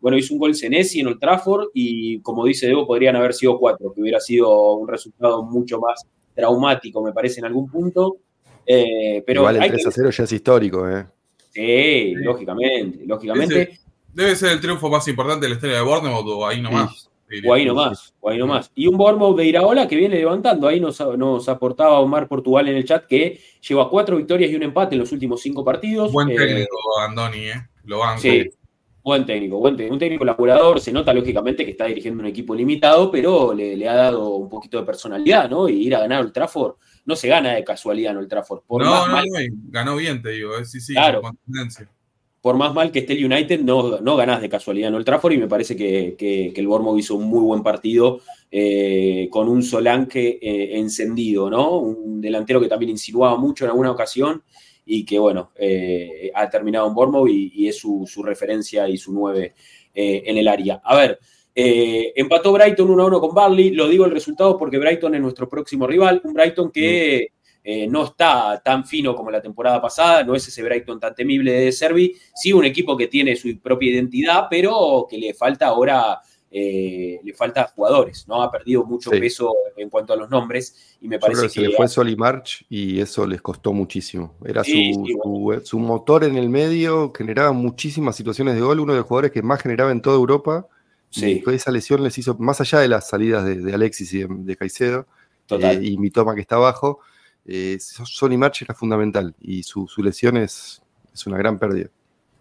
bueno, 0.03 0.17
hizo 0.17 0.33
un 0.33 0.39
gol 0.41 0.53
Senesi 0.53 1.00
en 1.00 1.07
el 1.07 1.17
Trafford 1.17 1.69
y 1.74 2.19
como 2.19 2.43
dice 2.43 2.67
Debo, 2.67 2.86
podrían 2.86 3.15
haber 3.15 3.33
sido 3.33 3.57
cuatro, 3.57 3.93
que 3.93 4.01
hubiera 4.01 4.19
sido 4.19 4.74
un 4.74 4.86
resultado 4.86 5.43
mucho 5.43 5.79
más 5.79 6.05
traumático, 6.36 7.01
me 7.01 7.13
parece, 7.13 7.39
en 7.39 7.45
algún 7.45 7.72
punto. 7.72 8.17
Eh, 8.65 9.24
pero 9.25 9.39
Igual 9.39 9.63
el 9.63 9.72
3 9.72 9.88
a 9.88 9.91
0 9.91 10.10
ya 10.10 10.24
es 10.25 10.31
histórico, 10.33 10.89
¿eh? 10.89 11.05
Sí, 11.53 12.15
lógicamente, 12.15 13.05
lógicamente. 13.05 13.79
Debe 14.13 14.36
ser 14.36 14.51
el 14.51 14.60
triunfo 14.60 14.89
más 14.89 15.07
importante 15.07 15.45
de 15.45 15.51
la 15.51 15.55
historia 15.55 15.77
de 15.77 15.83
Bournemouth 15.83 16.27
o 16.27 16.45
ahí 16.45 16.62
nomás. 16.62 17.10
O 17.48 17.53
ahí 17.53 17.65
nomás, 17.65 18.13
o 18.19 18.29
ahí 18.29 18.38
nomás. 18.38 18.71
Y 18.75 18.88
un 18.88 18.97
Bournemouth 18.97 19.38
de 19.38 19.45
Iraola 19.45 19.88
que 19.88 19.95
viene 19.95 20.17
levantando. 20.17 20.67
Ahí 20.67 20.82
nos, 20.82 20.99
nos, 21.17 21.47
aportaba 21.47 22.01
Omar 22.01 22.28
Portugal 22.28 22.67
en 22.67 22.75
el 22.75 22.84
chat 22.84 23.06
que 23.06 23.39
lleva 23.65 23.89
cuatro 23.89 24.17
victorias 24.17 24.51
y 24.51 24.56
un 24.58 24.63
empate 24.63 24.95
en 24.95 24.99
los 24.99 25.13
últimos 25.13 25.41
cinco 25.41 25.63
partidos. 25.63 26.12
Buen 26.12 26.30
eh, 26.30 26.36
técnico, 26.36 26.78
Andoni, 26.99 27.45
¿eh? 27.45 27.69
Lo 27.86 27.99
banco. 27.99 28.21
Sí, 28.21 28.49
buen 29.04 29.26
técnico, 29.26 29.58
buen 29.60 29.76
técnico. 29.76 29.94
Un 29.94 30.00
técnico 30.00 30.26
laburador. 30.26 30.80
Se 30.80 30.92
nota 30.92 31.13
lógicamente 31.13 31.66
que 31.66 31.72
está 31.72 31.86
dirigiendo 31.86 32.22
un 32.22 32.28
equipo 32.28 32.56
limitado, 32.56 33.12
pero 33.12 33.54
le, 33.54 33.76
le 33.76 33.88
ha 33.88 33.96
dado 33.96 34.36
un 34.36 34.50
poquito 34.50 34.80
de 34.80 34.86
personalidad, 34.86 35.50
¿no? 35.50 35.68
Y 35.68 35.74
ir 35.88 35.96
a 35.96 36.00
ganar 36.00 36.24
el 36.24 36.32
Trafford 36.32 36.76
no 37.06 37.16
se 37.16 37.28
gana 37.28 37.54
de 37.54 37.63
casualidad 37.63 38.13
en 38.13 38.20
el 38.20 38.28
Trafford. 38.28 38.62
Por 38.66 38.84
no, 38.84 39.08
no, 39.08 39.22
ganó 39.70 39.96
bien, 39.96 40.22
te 40.22 40.30
digo, 40.30 40.58
eh, 40.58 40.66
sí, 40.66 40.80
sí, 40.80 40.94
claro. 40.94 41.22
Por 42.42 42.58
más 42.58 42.74
mal 42.74 42.92
que 42.92 43.00
esté 43.00 43.13
el 43.13 43.32
United, 43.32 43.62
no, 43.62 44.02
no 44.02 44.18
ganás 44.18 44.42
de 44.42 44.50
casualidad 44.50 44.89
en 44.89 44.96
el 44.96 45.06
Trafford 45.06 45.32
y 45.32 45.38
me 45.38 45.48
parece 45.48 45.78
que, 45.78 46.54
el 46.54 46.68
Bournemouth 46.68 47.00
hizo 47.00 47.16
un 47.16 47.26
muy 47.26 47.39
buen 47.39 47.63
partido 47.63 48.20
eh, 48.52 49.30
con 49.32 49.48
un 49.48 49.63
Solanke 49.63 50.39
eh, 50.42 50.78
encendido, 50.78 51.50
¿no? 51.50 51.78
Un 51.78 52.20
delantero 52.20 52.60
que 52.60 52.68
también 52.68 52.89
insinuaba 52.89 53.38
mucho 53.38 53.63
en 53.63 53.72
alguna 53.72 53.92
ocasión 53.92 54.44
y 54.86 55.06
que, 55.06 55.19
bueno, 55.19 55.52
ha 56.34 56.50
terminado 56.50 56.88
en 56.88 56.93
Bournemouth 56.93 57.30
y, 57.30 57.67
es 57.67 57.78
su, 57.78 58.06
su, 58.08 58.24
referencia 58.24 58.88
y 58.89 58.98
su 58.98 59.13
9 59.13 59.54
en 59.93 60.38
el 60.38 60.48
área. 60.48 60.82
A 60.84 60.96
ver, 60.96 61.19
eh, 61.56 62.13
empató 62.15 62.52
Brighton 62.52 62.88
1-1 62.88 63.19
con 63.19 63.36
Barley, 63.36 63.72
lo 63.72 63.88
digo 63.88 64.06
el 64.06 64.12
resultado 64.12 64.58
porque 64.58 64.80
Brighton 64.80 65.13
es 65.13 65.22
nuestro 65.22 65.48
próximo 65.48 65.86
rival, 65.86 66.19
un 66.24 66.34
Brighton 66.34 66.72
que 66.72 67.34
eh, 67.63 67.88
no 67.88 68.06
está 68.06 68.60
tan 68.65 68.86
fino 68.86 69.15
como 69.15 69.30
la 69.30 69.41
temporada 69.41 69.80
pasada, 69.80 70.24
no 70.24 70.36
es 70.36 70.48
ese 70.48 70.63
Brighton 70.63 71.00
tan 71.00 71.13
temible 71.13 71.52
de 71.52 71.72
Servi, 71.72 72.15
sí 72.34 72.52
un 72.52 72.65
equipo 72.65 72.98
que 72.98 73.08
tiene 73.08 73.36
su 73.36 73.60
propia 73.60 73.91
identidad, 73.91 74.48
pero 74.50 75.06
que 75.08 75.19
le 75.19 75.36
falta 75.36 75.67
ahora, 75.67 76.19
eh, 76.56 77.20
le 77.24 77.34
falta 77.34 77.72
jugadores, 77.76 78.28
¿no? 78.28 78.44
Ha 78.44 78.52
perdido 78.52 78.86
mucho 78.86 79.10
peso 79.10 79.54
en 79.76 79.89
cuanto 79.89 80.13
a 80.13 80.16
los 80.16 80.30
nombres 80.30 80.98
y 81.02 81.08
me 81.08 81.18
parece 81.18 81.44
que... 81.44 81.50
Se 81.50 81.62
le 81.62 81.72
fue 81.72 81.88
Soli 81.88 82.16
March 82.16 82.66
y 82.70 83.00
eso 83.00 83.26
les 83.26 83.42
costó 83.42 83.74
muchísimo. 83.74 84.36
Era 84.46 84.63
su, 84.63 85.62
su 85.63 85.80
motor 85.80 86.24
en 86.24 86.38
el 86.38 86.50
medio, 86.50 87.12
generaba 87.12 87.52
muchísimas 87.52 88.16
situaciones 88.16 88.56
de 88.56 88.62
gol, 88.62 88.80
uno 88.80 88.94
de 88.94 89.00
los 89.00 89.08
jugadores 89.08 89.32
que 89.32 89.42
más 89.42 89.62
generaba 89.62 89.92
en 89.92 90.02
toda 90.02 90.16
Europa 90.16 90.68
Sí. 91.13 91.44
esa 91.46 91.72
lesión 91.72 92.04
les 92.04 92.18
hizo, 92.18 92.36
más 92.39 92.60
allá 92.60 92.80
de 92.80 92.88
las 92.88 93.08
salidas 93.08 93.46
de, 93.46 93.74
Alexis 93.74 94.13
y 94.13 94.24
de, 94.28 94.58
Caicedo, 94.58 95.06
eh, 95.50 95.80
y 95.84 95.98
mi 95.98 96.10
toma 96.10 96.34
que 96.34 96.42
está 96.42 96.56
abajo, 96.56 97.02
eh, 97.46 97.78
Sonny 97.80 98.36
March 98.36 98.63
era 98.63 98.74
fundamental 98.74 99.36
y 99.39 99.62
su, 99.62 99.88
lesión 99.98 100.38
es, 100.38 100.82
es, 101.13 101.28
una 101.28 101.38
gran 101.38 101.60
pérdida. 101.60 101.89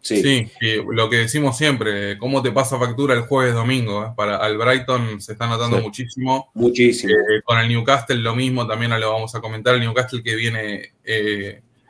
Sí, 0.02 0.50
lo 0.90 1.08
que 1.08 1.16
decimos 1.16 1.56
siempre, 1.56 2.18
cómo 2.18 2.42
te 2.42 2.50
pasa 2.50 2.78
factura 2.78 3.14
el 3.14 3.22
jueves 3.22 3.54
domingo. 3.54 4.04
Eh? 4.04 4.12
Para 4.16 4.36
al 4.36 4.58
Brighton 4.58 5.20
se 5.20 5.32
está 5.32 5.46
notando 5.46 5.80
muchísimo. 5.80 6.50
Muchísimo. 6.54 7.14
con 7.44 7.58
el 7.58 7.68
Newcastle 7.68 8.16
lo 8.16 8.34
mismo, 8.34 8.66
también 8.66 8.98
lo 9.00 9.12
vamos 9.12 9.34
a 9.34 9.40
comentar. 9.40 9.74
El 9.74 9.80
Newcastle 9.80 10.22
que 10.22 10.34
viene 10.34 10.92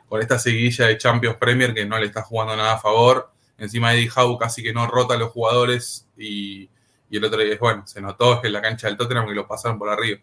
con 0.07 0.21
esta 0.21 0.39
seguidilla 0.39 0.87
de 0.87 0.97
Champions 0.97 1.37
Premier 1.37 1.73
que 1.73 1.85
no 1.85 1.99
le 1.99 2.05
está 2.05 2.21
jugando 2.21 2.55
nada 2.55 2.73
a 2.73 2.79
favor. 2.79 3.31
Encima 3.57 3.93
Eddie 3.93 4.09
Howe 4.15 4.37
casi 4.37 4.63
que 4.63 4.73
no 4.73 4.87
rota 4.87 5.15
a 5.15 5.17
los 5.17 5.31
jugadores 5.31 6.07
y 6.17 6.69
y 7.13 7.17
el 7.17 7.25
otro 7.25 7.43
día, 7.43 7.55
bueno, 7.61 7.85
se 7.85 8.01
notó 8.01 8.43
en 8.43 8.51
la 8.51 8.59
cancha 8.59 8.87
del 8.87 8.97
Tottenham 8.97 9.27
que 9.27 9.35
lo 9.35 9.47
pasaron 9.47 9.77
por 9.77 9.87
arriba. 9.87 10.19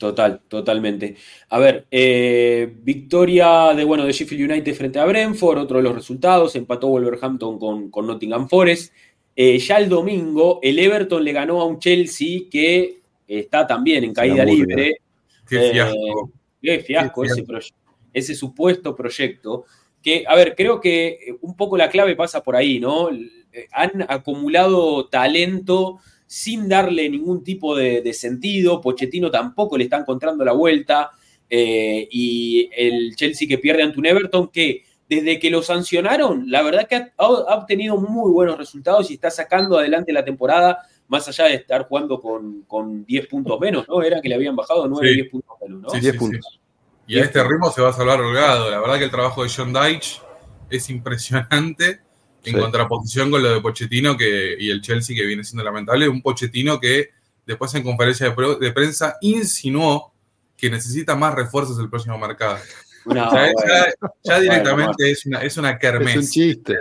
Total, 0.00 0.40
totalmente. 0.48 1.14
A 1.50 1.58
ver, 1.58 1.86
eh, 1.90 2.74
victoria 2.82 3.74
de, 3.76 3.84
bueno, 3.84 4.06
de 4.06 4.14
Sheffield 4.14 4.50
United 4.50 4.74
frente 4.74 4.98
a 4.98 5.04
Brentford, 5.04 5.58
otro 5.58 5.76
de 5.76 5.82
los 5.82 5.94
resultados, 5.94 6.56
empató 6.56 6.88
Wolverhampton 6.88 7.58
con, 7.58 7.90
con 7.90 8.06
Nottingham 8.06 8.48
Forest. 8.48 8.94
Eh, 9.36 9.58
ya 9.58 9.76
el 9.76 9.90
domingo, 9.90 10.58
el 10.62 10.78
Everton 10.78 11.22
le 11.22 11.32
ganó 11.32 11.60
a 11.60 11.66
un 11.66 11.78
Chelsea 11.78 12.44
que 12.50 13.00
está 13.28 13.66
también 13.66 14.02
en 14.02 14.14
caída 14.14 14.42
libre. 14.42 15.02
Qué 15.46 15.70
fiasco. 15.70 16.30
qué 16.62 16.78
fiasco, 16.78 17.24
Ese, 17.24 17.44
ese, 18.14 18.34
supuesto 18.34 18.96
proyecto. 18.96 19.66
Que, 20.02 20.24
a 20.26 20.34
ver, 20.34 20.54
creo 20.56 20.80
que 20.80 21.36
un 21.42 21.54
poco 21.54 21.76
la 21.76 21.90
clave 21.90 22.16
pasa 22.16 22.42
por 22.42 22.56
ahí, 22.56 22.80
¿no? 22.80 23.10
Han 23.72 24.06
acumulado 24.08 25.08
talento 25.08 25.98
sin 26.30 26.68
darle 26.68 27.08
ningún 27.08 27.42
tipo 27.42 27.74
de, 27.74 28.12
sentido. 28.14 28.80
Pochettino 28.80 29.32
tampoco 29.32 29.76
le 29.76 29.84
está 29.84 29.98
encontrando 29.98 30.44
la 30.44 30.52
vuelta. 30.52 31.10
Eh, 31.48 32.06
y 32.08 32.70
el 32.72 33.16
Chelsea 33.16 33.48
que 33.48 33.58
pierde 33.58 33.82
ante 33.82 33.98
un 33.98 34.06
Everton 34.06 34.46
que 34.46 34.84
desde 35.08 35.40
que 35.40 35.50
lo 35.50 35.60
sancionaron, 35.60 36.48
la 36.48 36.62
verdad 36.62 36.86
que 36.86 36.94
ha, 36.94 37.26
obtenido 37.26 37.96
muy 37.96 38.30
buenos 38.30 38.56
resultados 38.56 39.10
y 39.10 39.14
está 39.14 39.28
sacando 39.28 39.76
adelante 39.76 40.12
la 40.12 40.24
temporada, 40.24 40.78
más 41.08 41.26
allá 41.26 41.46
de 41.46 41.54
estar 41.54 41.88
jugando 41.88 42.20
con, 42.20 43.04
10 43.04 43.26
puntos 43.26 43.58
menos, 43.58 43.88
¿no? 43.88 44.00
Era 44.00 44.20
que 44.20 44.28
le 44.28 44.36
habían 44.36 44.54
bajado 44.54 44.86
9, 44.86 45.12
10 45.12 45.30
puntos 45.30 45.56
menos, 45.60 45.82
¿no? 45.82 45.90
Sí, 45.90 45.98
10 45.98 46.16
puntos. 46.16 46.60
Y 47.08 47.18
a 47.18 47.24
este 47.24 47.42
ritmo 47.42 47.72
se 47.72 47.82
va 47.82 47.88
a 47.88 47.92
salvar 47.92 48.20
holgado. 48.20 48.70
La 48.70 48.78
verdad 48.78 48.98
que 48.98 49.04
el 49.06 49.10
trabajo 49.10 49.42
de 49.42 49.50
John 49.52 49.72
Dyche 49.72 50.20
es 50.70 50.88
impresionante 50.90 51.98
en 52.44 52.58
contraposición 52.58 53.30
con 53.30 53.42
lo 53.42 53.52
de 53.52 53.60
Pochettino 53.60 54.16
que, 54.16 54.56
y 54.58 54.70
el 54.70 54.80
Chelsea 54.80 55.16
que 55.16 55.26
viene 55.26 55.44
siendo 55.44 55.64
lamentable, 55.64 56.08
un 56.08 56.22
Pochettino 56.22 56.80
que 56.80 57.10
después 57.46 57.74
en 57.74 57.82
conferencia 57.82 58.34
de, 58.34 58.72
prensa 58.72 59.16
insinuó 59.20 60.12
que 60.56 60.70
necesita 60.70 61.16
más 61.16 61.34
refuerzos 61.34 61.78
el 61.78 61.88
próximo 61.88 62.18
mercado. 62.18 62.58
ya, 64.22 64.40
directamente 64.40 65.10
es 65.10 65.26
una, 65.26 65.42
es 65.42 65.56
una 65.56 65.78
kermés. 65.78 66.16
Es 66.16 66.24
un 66.24 66.30
chiste. 66.30 66.78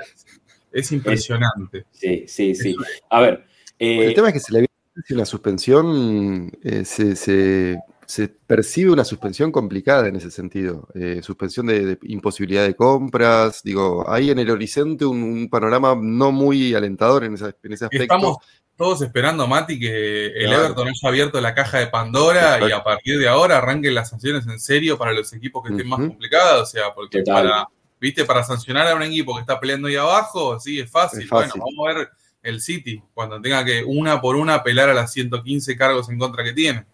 Es 0.72 0.92
impresionante. 0.92 1.86
Sí, 1.92 2.26
sí, 2.28 2.54
sí. 2.56 2.76
A 3.10 3.22
ver. 3.22 3.46
el 3.80 4.12
eh, 4.12 4.14
tema 4.14 4.28
es 4.28 4.34
que 4.34 4.40
se 4.40 4.52
le 4.52 4.60
había 4.60 4.70
una 5.12 5.26
suspensión, 5.26 6.52
eh, 6.62 6.86
se, 6.86 7.16
se- 7.16 7.80
se 8.10 8.28
percibe 8.28 8.90
una 8.92 9.06
suspensión 9.06 9.52
complicada 9.52 10.08
en 10.08 10.16
ese 10.16 10.32
sentido. 10.32 10.88
Eh, 10.96 11.22
suspensión 11.22 11.68
de, 11.68 11.86
de 11.86 12.00
imposibilidad 12.08 12.64
de 12.64 12.76
compras. 12.76 13.62
Digo, 13.64 14.04
hay 14.10 14.32
en 14.32 14.40
el 14.40 14.50
horizonte 14.50 15.06
un, 15.06 15.22
un 15.22 15.48
panorama 15.48 15.96
no 15.96 16.32
muy 16.32 16.74
alentador 16.74 17.24
en, 17.24 17.36
esa- 17.36 17.56
en 17.62 17.74
ese 17.74 17.86
aspecto. 17.86 18.02
Estamos 18.02 18.38
todos 18.76 19.04
esperando, 19.04 19.46
Mati, 19.46 19.80
que 19.80 20.26
el 20.26 20.48
Claro. 20.48 20.64
Everton 20.64 20.88
haya 20.88 21.08
abierto 21.08 21.40
la 21.40 21.54
caja 21.54 21.78
de 21.78 21.86
Pandora 21.88 22.68
y 22.68 22.72
a 22.72 22.84
partir 22.84 23.20
de 23.20 23.28
ahora 23.28 23.60
arranquen 23.60 23.94
las 23.94 24.10
sanciones 24.10 24.48
en 24.48 24.60
serio 24.60 24.98
para 24.98 25.14
los 25.14 25.32
equipos 25.34 25.62
que 25.64 25.74
estén 25.74 25.88
más 25.88 26.00
complicados. 26.00 26.64
O 26.64 26.72
sea, 26.72 26.92
porque 26.96 27.20
Total. 27.22 27.44
para, 27.48 27.68
viste, 28.02 28.26
para 28.26 28.44
sancionar 28.44 28.88
a 28.88 28.96
un 28.96 29.04
equipo 29.04 29.36
que 29.36 29.42
está 29.42 29.60
peleando 29.60 29.88
ahí 29.88 29.98
abajo, 29.98 30.60
sí, 30.60 30.80
es 30.80 30.90
fácil. 30.90 31.22
Es 31.22 31.30
fácil. 31.30 31.62
Bueno, 31.62 31.66
vamos 31.78 31.96
a 31.96 32.00
ver 32.00 32.10
el 32.42 32.60
City, 32.60 33.04
cuando 33.14 33.40
tenga 33.40 33.64
que 33.64 33.84
una 33.86 34.20
por 34.20 34.36
una 34.36 34.56
apelar 34.56 34.90
a 34.90 34.96
las 34.96 35.12
115 35.14 35.76
cargos 35.78 36.10
en 36.10 36.18
contra 36.18 36.44
que 36.44 36.54
tiene. 36.54 36.88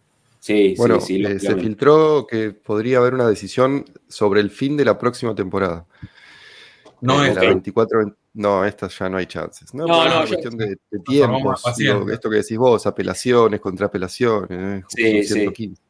Sí, 0.45 0.75
Bueno, 0.77 0.99
sí, 1.01 1.17
sí, 1.17 1.23
eh, 1.25 1.39
se 1.39 1.55
filtró 1.55 2.27
que 2.29 2.51
podría 2.51 2.99
haber 2.99 3.13
una 3.15 3.27
decisión 3.27 3.83
sobre 4.07 4.41
el 4.41 4.49
fin 4.51 4.77
de 4.77 4.85
la 4.85 4.97
próxima 4.97 5.33
temporada. 5.33 5.85
No 7.01 7.23
Eh, 7.23 7.29
es 7.29 7.35
la 7.35 7.41
que- 7.41 7.47
24, 7.47 7.99
vein- 7.99 8.15
no, 8.35 8.63
esta 8.65 8.87
ya 8.87 9.09
no 9.09 9.17
hay 9.17 9.25
chances. 9.25 9.73
No, 9.73 9.85
No, 9.87 10.03
no, 10.05 10.11
una 10.17 10.21
yo- 10.23 10.27
cuestión 10.29 10.57
de, 10.57 10.77
de 10.91 10.99
tiempos. 10.99 11.63
esto 12.11 12.29
que 12.29 12.35
decís 12.37 12.57
vos, 12.57 12.85
apelaciones, 12.85 13.59
contraapelaciones. 13.59 14.83
eh, 14.83 14.83
Sí, 14.87 15.23
sí. 15.23 15.33
115. 15.33 15.81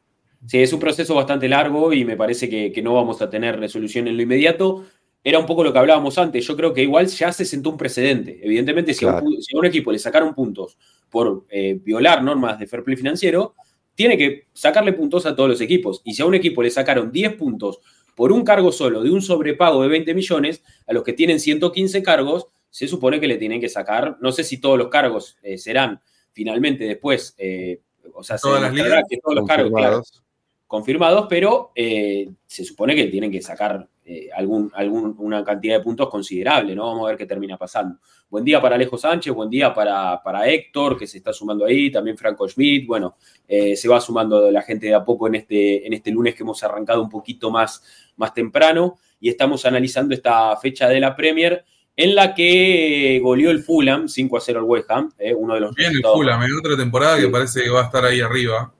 Sí, 0.46 0.58
es 0.62 0.72
un 0.72 0.78
proceso 0.80 1.14
bastante 1.14 1.48
largo 1.48 1.92
y 1.92 2.04
me 2.04 2.16
parece 2.16 2.48
que, 2.48 2.70
que 2.72 2.82
no 2.82 2.94
vamos 2.94 3.20
a 3.22 3.28
tener 3.28 3.58
resolución 3.58 4.06
en 4.08 4.16
lo 4.16 4.22
inmediato. 4.22 4.84
Era 5.24 5.38
un 5.40 5.46
poco 5.46 5.64
lo 5.64 5.72
que 5.72 5.78
hablábamos 5.80 6.18
antes. 6.18 6.46
Yo 6.46 6.56
creo 6.56 6.72
que 6.72 6.82
igual 6.82 7.06
ya 7.08 7.32
se 7.32 7.44
sentó 7.44 7.70
un 7.70 7.76
precedente. 7.76 8.38
Evidentemente, 8.44 8.94
si, 8.94 9.04
a, 9.06 9.16
un, 9.16 9.42
si 9.42 9.56
a 9.56 9.58
un 9.58 9.66
equipo 9.66 9.90
le 9.90 9.98
sacaron 9.98 10.34
puntos 10.34 10.78
por 11.10 11.46
eh, 11.50 11.80
violar 11.82 12.22
normas 12.22 12.58
de 12.60 12.66
fair 12.68 12.84
play 12.84 12.96
financiero, 12.96 13.54
tiene 13.96 14.16
que 14.16 14.46
sacarle 14.52 14.92
puntos 14.92 15.26
a 15.26 15.34
todos 15.34 15.48
los 15.48 15.60
equipos. 15.60 16.02
Y 16.04 16.14
si 16.14 16.22
a 16.22 16.26
un 16.26 16.34
equipo 16.36 16.62
le 16.62 16.70
sacaron 16.70 17.10
10 17.10 17.34
puntos 17.34 17.80
por 18.14 18.30
un 18.30 18.44
cargo 18.44 18.70
solo 18.70 19.02
de 19.02 19.10
un 19.10 19.20
sobrepago 19.20 19.82
de 19.82 19.88
20 19.88 20.14
millones, 20.14 20.62
a 20.86 20.92
los 20.92 21.02
que 21.02 21.12
tienen 21.12 21.40
115 21.40 22.02
cargos, 22.02 22.46
se 22.70 22.86
supone 22.86 23.18
que 23.18 23.26
le 23.26 23.38
tienen 23.38 23.60
que 23.60 23.68
sacar, 23.68 24.18
no 24.20 24.32
sé 24.32 24.44
si 24.44 24.58
todos 24.60 24.78
los 24.78 24.88
cargos 24.88 25.38
eh, 25.42 25.58
serán 25.58 26.00
finalmente 26.32 26.84
después, 26.84 27.34
eh, 27.38 27.80
o 28.12 28.22
sea, 28.22 28.36
se 28.38 28.42
¿Todas 28.42 28.62
las 28.62 29.04
que 29.08 29.18
todos 29.18 29.34
los 29.34 29.46
cargos, 29.46 29.72
claro, 29.72 30.02
Confirmados. 30.02 30.22
confirmados, 30.66 31.26
pero 31.28 31.72
eh, 31.74 32.28
se 32.46 32.64
supone 32.64 32.94
que 32.94 33.06
tienen 33.06 33.30
que 33.30 33.40
sacar 33.40 33.88
eh, 34.08 34.28
algún, 34.36 34.70
algún- 34.74 35.16
una 35.18 35.42
cantidad 35.44 35.76
de 35.78 35.82
puntos 35.82 36.08
considerable, 36.08 36.74
¿no? 36.76 36.86
Vamos 36.86 37.04
a 37.04 37.08
ver 37.08 37.16
qué 37.18 37.26
termina 37.26 37.56
pasando. 37.56 37.98
Buen 38.30 38.44
día 38.44 38.60
para 38.62 38.76
Alejo 38.76 38.96
Sánchez, 38.96 39.34
buen 39.34 39.50
día 39.50 39.74
para, 39.74 40.22
para 40.22 40.48
Héctor, 40.48 40.96
que 40.96 41.06
se 41.08 41.18
está 41.18 41.32
sumando 41.32 41.64
ahí, 41.64 41.90
también 41.90 42.16
Franco 42.16 42.48
Schmidt, 42.48 42.86
bueno, 42.86 43.16
eh, 43.48 43.74
se 43.76 43.88
va 43.88 44.00
sumando 44.00 44.50
la 44.50 44.62
gente 44.62 44.86
de 44.86 44.94
a 44.94 45.04
poco 45.04 45.26
en 45.26 45.34
este, 45.34 45.86
en 45.86 45.92
este 45.92 46.10
lunes 46.12 46.34
que 46.36 46.42
hemos 46.44 46.62
arrancado 46.62 47.02
un 47.02 47.08
poquito 47.10 47.50
más, 47.50 47.82
más 48.16 48.32
temprano 48.32 48.96
y 49.20 49.28
estamos 49.28 49.66
analizando 49.66 50.14
esta 50.14 50.56
fecha 50.56 50.88
de 50.88 51.00
la 51.00 51.16
Premier 51.16 51.64
en 51.96 52.14
la 52.14 52.34
que 52.34 53.18
goleó 53.22 53.50
el 53.50 53.62
Fulham 53.62 54.06
5 54.08 54.36
a 54.36 54.40
0 54.40 54.58
al 54.60 54.64
West 54.66 54.90
Ham, 54.90 55.10
eh, 55.18 55.34
uno 55.34 55.54
de 55.54 55.60
los 55.60 55.74
Bien 55.74 55.92
el 55.92 56.02
Fulham, 56.02 56.42
en 56.42 56.52
otra 56.58 56.76
temporada 56.76 57.18
que 57.18 57.28
parece 57.28 57.62
que 57.62 57.70
va 57.70 57.80
a 57.82 57.84
estar 57.86 58.04
ahí 58.04 58.20
arriba. 58.20 58.72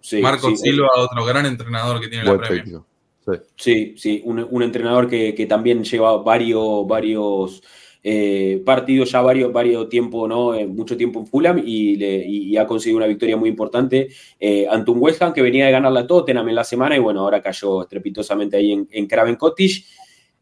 Sí, 0.00 0.20
Marco 0.22 0.48
sí, 0.50 0.56
Silva, 0.56 0.88
otro 0.96 1.24
gran 1.24 1.44
entrenador 1.46 2.00
que 2.00 2.08
tiene 2.08 2.24
la 2.24 2.38
Premier. 2.38 2.62
técnico. 2.64 2.86
Sí. 3.24 3.32
Sí, 3.56 3.94
sí, 3.96 4.22
un, 4.24 4.46
un 4.50 4.62
entrenador 4.62 5.08
que, 5.08 5.34
que 5.34 5.46
también 5.46 5.84
lleva 5.84 6.16
varios, 6.22 6.86
varios 6.86 7.62
eh, 8.02 8.62
partidos, 8.64 9.10
ya 9.12 9.20
varios, 9.20 9.52
varios 9.52 9.88
tiempo, 9.90 10.26
¿no? 10.26 10.54
Eh, 10.54 10.66
mucho 10.66 10.96
tiempo 10.96 11.20
en 11.20 11.26
Fulham 11.26 11.62
y, 11.64 11.96
le- 11.96 12.24
y- 12.26 12.48
y 12.48 12.56
ha 12.56 12.66
conseguido 12.66 12.96
una 12.96 13.06
victoria 13.06 13.36
muy 13.36 13.50
importante 13.50 14.08
eh, 14.38 14.66
ante 14.70 14.90
un 14.90 14.98
West 15.02 15.20
Ham 15.22 15.34
que 15.34 15.42
venía 15.42 15.66
de 15.66 15.72
ganar 15.72 15.92
la 15.92 16.06
Tottenham 16.06 16.48
en 16.48 16.54
la 16.54 16.64
semana 16.64 16.96
y 16.96 16.98
bueno, 16.98 17.20
ahora 17.20 17.42
cayó 17.42 17.82
estrepitosamente 17.82 18.56
ahí 18.56 18.72
en, 18.72 18.88
en 18.90 19.06
Craven 19.06 19.36
Cottage. 19.36 19.84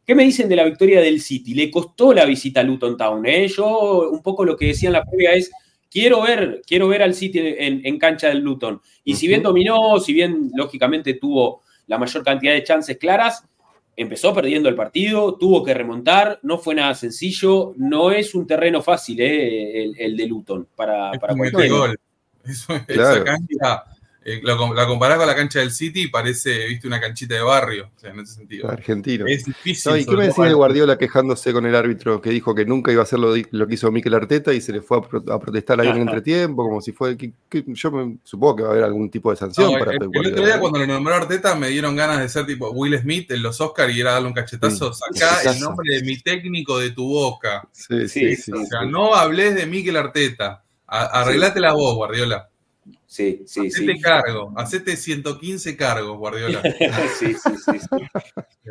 ¿Qué 0.07 0.15
me 0.15 0.25
dicen 0.25 0.49
de 0.49 0.57
la 0.57 0.65
victoria 0.65 1.01
del 1.01 1.21
City? 1.21 1.55
Le 1.55 1.71
costó 1.71 2.15
la 2.15 2.25
visita 2.25 2.61
a 2.61 2.63
Luton 2.63 2.97
Town. 2.97 3.27
¿eh? 3.27 3.47
Yo 3.49 4.09
un 4.11 4.23
poco 4.23 4.45
lo 4.45 4.57
que 4.57 4.67
decía 4.69 4.89
en 4.89 4.95
la 4.95 5.05
previa 5.05 5.33
es, 5.35 5.51
quiero 5.91 6.23
ver, 6.23 6.63
quiero 6.67 6.89
ver 6.89 7.03
al 7.03 7.15
City 7.15 7.41
en, 7.41 7.85
en 7.85 7.99
cancha 7.99 8.29
del 8.29 8.39
Luton. 8.39 8.81
Y 9.05 9.17
si 9.17 9.27
bien 9.29 9.43
dominó, 9.43 9.99
si 10.01 10.13
bien 10.15 10.51
lógicamente 10.57 11.15
tuvo 11.15 11.63
la 11.89 11.99
mayor 11.99 12.23
cantidad 12.25 12.53
de 12.53 12.63
chances 12.63 12.97
claras, 12.97 13.45
empezó 13.97 14.33
perdiendo 14.33 14.69
el 14.69 14.77
partido, 14.77 15.35
tuvo 15.37 15.65
que 15.65 15.75
remontar, 15.75 16.39
no 16.45 16.59
fue 16.59 16.77
nada 16.77 16.95
sencillo, 16.95 17.75
no 17.77 18.13
es 18.13 18.33
un 18.37 18.47
terreno 18.47 18.81
fácil 18.81 19.21
¿eh? 19.21 19.83
el, 19.83 19.95
el 19.99 20.17
de 20.17 20.27
Luton 20.27 20.69
para, 20.77 21.11
Es 21.11 21.19
para 21.19 21.35
metegol. 21.35 21.99
Eso- 22.45 22.75
Esa 22.75 22.85
Claro. 22.87 23.25
cancha, 23.25 23.85
eh, 24.31 24.41
la, 24.43 24.57
com- 24.57 24.75
la 24.75 24.87
comparás 24.87 25.17
con 25.19 25.27
la 25.27 25.35
cancha 25.35 25.61
del 25.61 25.71
City 25.71 26.03
y 26.03 26.07
parece, 26.09 26.67
viste, 26.67 26.87
una 26.87 27.01
canchita 27.01 27.35
de 27.35 27.41
barrio, 27.43 27.91
o 27.97 27.99
sea, 27.99 28.11
en 28.11 28.21
ese 28.21 28.35
sentido. 28.35 28.71
Argentino. 28.71 29.27
Es 29.27 29.45
difícil. 29.45 29.93
No, 29.93 29.99
¿Y 29.99 30.05
qué 30.05 30.17
me 30.17 30.27
decís 30.29 30.45
de 30.45 30.53
Guardiola 30.55 30.99
quejándose 30.99 31.53
con 31.53 31.67
el 31.67 31.75
árbitro 31.75 32.21
que 32.21 32.31
dijo 32.31 32.55
que 32.55 32.65
nunca 32.65 32.93
iba 32.93 33.01
a 33.01 33.05
hacer 33.05 33.19
lo, 33.19 33.35
lo 33.51 33.67
que 33.67 33.75
hizo 33.75 33.91
Mikel 33.91 34.15
Arteta 34.15 34.53
y 34.53 34.61
se 34.61 34.73
le 34.73 34.81
fue 34.83 34.99
a, 34.99 35.01
pro- 35.01 35.25
a 35.33 35.41
protestar 35.41 35.81
ahí 35.81 35.89
en 35.89 35.97
el 35.97 36.03
entretiempo, 36.03 36.63
como 36.65 36.81
si 36.81 36.93
fue. 36.93 37.17
que- 37.17 37.33
que- 37.49 37.65
yo 37.67 37.91
me- 37.91 38.19
supongo 38.25 38.57
que 38.57 38.63
va 38.65 38.69
a 38.69 38.73
haber 38.73 38.85
algún 38.85 39.11
tipo 39.11 39.31
de 39.31 39.37
sanción 39.37 39.73
No, 39.73 39.79
para 39.79 39.93
el, 39.93 39.99
el 40.13 40.27
otro 40.33 40.45
día 40.45 40.61
cuando 40.61 40.79
lo 40.81 40.87
nombró 40.87 41.15
Arteta 41.15 41.55
me 41.55 41.69
dieron 41.69 41.97
ganas 41.97 42.21
de 42.21 42.29
ser 42.29 42.47
tipo 42.47 42.71
Will 42.71 42.99
Smith 42.99 43.31
en 43.31 43.43
los 43.43 43.61
Oscars 43.61 43.95
y 43.95 44.01
era 44.01 44.13
darle 44.13 44.29
un 44.29 44.35
cachetazo. 44.35 44.93
Sí, 44.93 45.01
Sacá 45.15 45.51
el 45.53 45.61
nombre 45.61 45.95
de 45.97 46.03
mi 46.03 46.19
técnico 46.19 46.79
de 46.79 46.91
tu 46.91 47.07
boca. 47.09 47.67
Sí, 47.73 48.09
Sí, 48.09 48.35
sí, 48.35 48.37
sí. 48.37 48.53
O 48.53 48.59
sí. 48.59 48.67
sea, 48.67 48.83
no 48.85 49.15
hables 49.15 49.55
de 49.55 49.67
Mikel 49.67 49.97
Arteta. 49.97 50.63
A- 50.87 51.21
Arreglátela 51.23 51.73
vos, 51.73 51.95
Guardiola. 51.97 52.49
Sí, 53.09 53.43
sí, 53.47 53.71
sí. 53.71 53.85
Hacete 53.85 54.01
cargo. 54.03 54.53
Hacete 54.55 54.95
115 54.95 55.77
cargos, 55.79 56.19
Guardiola. 56.19 56.61
sí, 57.19 57.33
sí, 57.33 57.51
sí, 57.57 57.79
sí. 57.79 58.03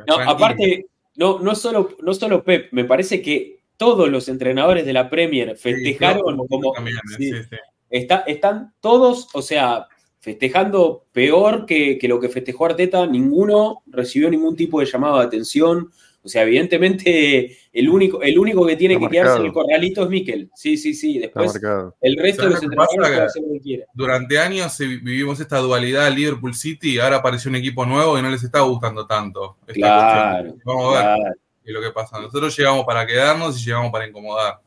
No, 0.07 0.19
aparte, 0.19 0.85
no, 1.15 1.39
no, 1.39 1.55
solo, 1.55 1.97
no 2.03 2.13
solo 2.13 2.43
Pep, 2.43 2.71
me 2.71 2.85
parece 2.85 3.19
que 3.23 3.61
todos 3.77 4.09
los 4.09 4.29
entrenadores 4.29 4.85
de 4.85 4.93
la 4.93 5.09
Premier 5.09 5.57
Sí, 5.57 5.73
festejaron 5.73 6.37
como... 6.47 6.71
también, 6.71 6.97
sí, 7.17 7.31
sí, 7.31 7.43
sí. 7.49 7.55
está- 7.89 8.23
están 8.27 8.73
todos, 8.79 9.27
o 9.33 9.41
sea, 9.41 9.87
festejando 10.19 11.05
peor 11.11 11.65
que, 11.65 11.97
que 11.97 12.07
lo 12.07 12.19
que 12.19 12.29
festejó 12.29 12.67
Arteta, 12.67 13.07
ninguno 13.07 13.81
recibió 13.87 14.29
ningún 14.29 14.55
tipo 14.55 14.79
de 14.79 14.85
llamado 14.85 15.17
de 15.19 15.25
atención. 15.25 15.91
O 16.27 16.29
sea, 16.29 16.43
evidentemente 16.43 17.57
el 17.71 17.87
único, 17.87 18.21
el 18.21 18.37
único 18.37 18.65
que 18.65 18.75
tiene 18.75 18.95
Está 18.95 19.07
que 19.07 19.11
quedarse 19.13 19.39
en 19.39 19.45
el 19.45 19.53
corralito 19.53 20.03
es 20.03 20.09
Mikel. 20.09 20.51
Sí, 20.53 20.75
sí, 20.75 20.93
sí. 20.93 21.19
Después 21.19 21.57
el 22.01 22.17
resto 22.17 22.43
de 22.49 22.49
¿Sabes 22.49 22.53
los 22.55 22.63
lo 22.63 22.69
que 22.69 22.75
pasa? 22.75 22.89
entrenadores 22.93 22.97
pueden 22.99 23.21
hacer 23.23 23.41
lo 23.43 23.53
que 23.53 23.59
quieran. 23.61 23.87
Durante 23.93 24.39
años 24.39 24.77
vivimos 24.77 25.39
esta 25.39 25.59
dualidad 25.59 26.11
Liverpool 26.13 26.53
City 26.53 26.95
y 26.95 26.99
ahora 26.99 27.15
apareció 27.17 27.49
un 27.49 27.55
equipo 27.55 27.85
nuevo 27.85 28.19
y 28.19 28.21
no 28.21 28.29
les 28.29 28.43
está 28.43 28.59
gustando 28.59 29.07
tanto. 29.07 29.55
esta 29.61 29.73
Claro, 29.73 30.43
cuestión. 30.49 30.61
Vamos 30.65 30.85
a 30.85 30.97
ver 30.97 31.15
claro. 31.17 31.33
qué 31.63 31.69
es 31.71 31.73
lo 31.73 31.81
que 31.81 31.91
pasa. 31.91 32.19
Nosotros 32.19 32.57
llegamos 32.57 32.85
para 32.85 33.07
quedarnos 33.07 33.57
y 33.61 33.65
llegamos 33.65 33.89
para 33.89 34.05
incomodar. 34.05 34.59